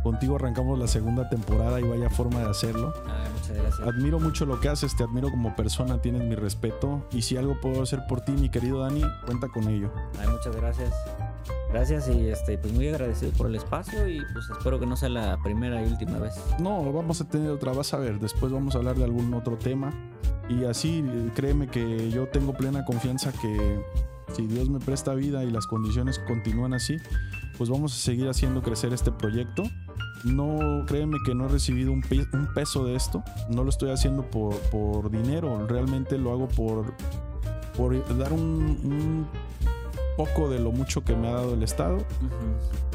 Contigo 0.07 0.37
arrancamos 0.37 0.79
la 0.79 0.87
segunda 0.87 1.29
temporada 1.29 1.81
y 1.81 1.83
vaya 1.83 2.09
forma 2.09 2.39
de 2.39 2.49
hacerlo. 2.49 2.95
Ah, 3.09 3.25
muchas 3.35 3.57
gracias. 3.57 3.89
Admiro 3.89 4.21
mucho 4.21 4.47
lo 4.47 4.61
que 4.61 4.69
haces, 4.69 4.95
te 4.95 5.03
admiro 5.03 5.33
como 5.33 5.57
persona, 5.57 6.01
tienes 6.01 6.23
mi 6.23 6.37
respeto. 6.37 7.05
Y 7.11 7.23
si 7.23 7.37
algo 7.37 7.61
puedo 7.61 7.83
hacer 7.83 8.07
por 8.09 8.21
ti, 8.21 8.31
mi 8.31 8.49
querido 8.49 8.79
Dani, 8.79 9.03
cuenta 9.25 9.49
con 9.49 9.69
ello. 9.69 9.91
Ay, 10.21 10.29
muchas 10.29 10.55
gracias. 10.55 10.95
Gracias 11.73 12.09
y 12.09 12.29
este, 12.29 12.57
pues 12.57 12.73
muy 12.73 12.87
agradecido 12.87 13.33
por 13.33 13.49
el 13.49 13.57
espacio 13.57 14.07
y 14.09 14.23
pues 14.33 14.49
espero 14.49 14.79
que 14.79 14.87
no 14.87 14.95
sea 14.95 15.09
la 15.09 15.39
primera 15.43 15.85
y 15.85 15.91
última 15.91 16.21
vez. 16.21 16.35
No, 16.61 16.93
vamos 16.93 17.21
a 17.21 17.29
tener 17.29 17.51
otra, 17.51 17.73
vas 17.73 17.93
a 17.93 17.99
ver, 17.99 18.21
después 18.21 18.53
vamos 18.53 18.77
a 18.77 18.79
hablar 18.79 18.95
de 18.95 19.03
algún 19.03 19.35
otro 19.35 19.59
tema. 19.59 19.93
Y 20.49 20.67
así, 20.67 21.05
créeme 21.35 21.67
que 21.67 22.13
yo 22.13 22.29
tengo 22.29 22.53
plena 22.53 22.85
confianza 22.85 23.33
que 23.33 23.85
si 24.35 24.47
Dios 24.47 24.69
me 24.69 24.79
presta 24.79 25.15
vida 25.15 25.43
y 25.43 25.51
las 25.51 25.67
condiciones 25.67 26.21
continúan 26.21 26.75
así, 26.75 26.97
pues 27.57 27.71
vamos 27.71 27.93
a 27.93 27.97
seguir 27.97 28.29
haciendo 28.29 28.63
crecer 28.63 28.93
este 28.93 29.13
proyecto. 29.13 29.65
No, 30.25 30.85
créeme 30.87 31.19
que 31.25 31.35
no 31.35 31.47
he 31.47 31.49
recibido 31.49 31.93
un, 31.93 32.03
un 32.33 32.55
peso 32.55 32.85
de 32.85 32.97
esto, 32.97 33.23
no 33.49 33.63
lo 33.63 33.71
estoy 33.71 33.91
haciendo 33.91 34.29
por, 34.29 34.55
por 34.71 35.11
dinero, 35.11 35.67
realmente 35.67 36.19
lo 36.19 36.33
hago 36.33 36.49
por, 36.49 36.95
por 37.77 38.19
dar 38.19 38.33
un, 38.33 38.41
un 38.43 39.27
poco 40.17 40.49
de 40.49 40.59
lo 40.59 40.73
mucho 40.73 41.05
que 41.05 41.15
me 41.15 41.29
ha 41.29 41.33
dado 41.33 41.55
el 41.55 41.63
Estado 41.63 41.99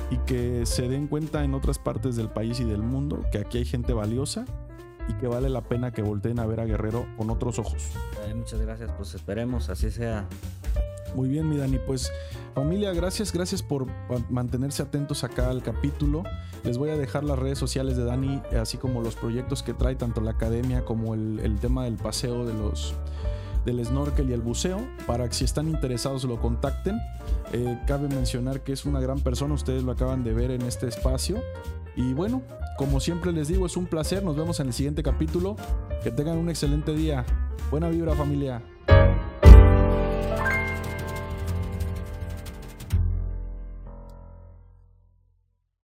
y 0.10 0.18
que 0.26 0.66
se 0.66 0.90
den 0.90 1.08
cuenta 1.08 1.44
en 1.44 1.54
otras 1.54 1.80
partes 1.80 2.16
del 2.16 2.30
país 2.30 2.60
y 2.60 2.66
del 2.66 2.82
mundo 2.82 3.24
que 3.32 3.38
aquí 3.38 3.60
hay 3.60 3.66
gente 3.66 3.94
valiosa 3.94 4.46
y 5.08 5.14
que 5.14 5.28
vale 5.28 5.50
la 5.50 5.62
pena 5.62 5.92
que 5.92 6.02
volteen 6.02 6.40
a 6.40 6.46
ver 6.46 6.60
a 6.60 6.66
Guerrero 6.66 7.06
con 7.18 7.30
otros 7.30 7.60
ojos. 7.60 7.92
muchas 8.36 8.60
gracias, 8.62 8.92
pues 8.98 9.14
esperemos, 9.16 9.70
así 9.70 9.90
sea. 9.90 10.28
Muy 11.16 11.28
bien, 11.30 11.50
mi 11.50 11.58
Dani. 11.58 11.78
Pues 11.86 12.12
familia, 12.56 12.94
gracias, 12.94 13.34
gracias 13.34 13.62
por 13.62 13.88
mantenerse 14.30 14.82
atentos 14.82 15.24
acá 15.24 15.50
al 15.50 15.62
capítulo. 15.62 16.24
Les 16.64 16.78
voy 16.78 16.90
a 16.90 16.98
dejar 16.98 17.24
las 17.24 17.38
redes 17.38 17.58
sociales 17.58 17.98
de 17.98 18.06
Dani, 18.06 18.42
así 18.60 18.78
como 18.78 19.02
los 19.02 19.16
proyectos 19.16 19.64
que 19.64 19.74
trae, 19.74 19.96
tanto 19.96 20.22
la 20.22 20.32
academia 20.32 20.86
como 20.86 21.14
el, 21.14 21.58
tema 21.60 21.86
del 21.86 21.96
paseo 21.96 22.46
de 22.46 22.54
los 22.54 22.94
del 23.66 23.86
snorkel 23.86 24.28
y 24.28 24.34
el 24.34 24.42
buceo 24.42 24.80
para 25.06 25.28
que 25.28 25.36
si 25.36 25.46
están 25.46 25.68
interesados 25.70 26.24
lo 26.24 26.40
contacten. 26.40 27.00
Eh, 27.54 27.80
cabe 27.86 28.08
mencionar 28.08 28.62
que 28.62 28.74
es 28.74 28.86
una 28.86 29.00
gran 29.00 29.20
persona, 29.20 29.54
ustedes 29.54 29.84
lo 29.84 29.92
acaban 29.92 30.24
de 30.24 30.34
ver 30.34 30.52
en 30.52 30.62
este 30.64 30.88
espacio. 30.88 31.42
Y 31.96 32.14
bueno, 32.14 32.42
como 32.78 33.00
siempre 33.00 33.32
les 33.34 33.50
digo, 33.50 33.66
es 33.66 33.76
un 33.78 33.86
placer, 33.86 34.24
nos 34.24 34.36
vemos 34.36 34.60
en 34.60 34.68
el 34.68 34.74
siguiente 34.74 35.04
capítulo. 35.04 35.56
Que 36.04 36.10
tengan 36.10 36.38
un 36.38 36.50
excelente 36.50 36.94
día. 36.96 37.26
Buena 37.70 37.90
vibra 37.90 38.16
familia. 38.16 38.64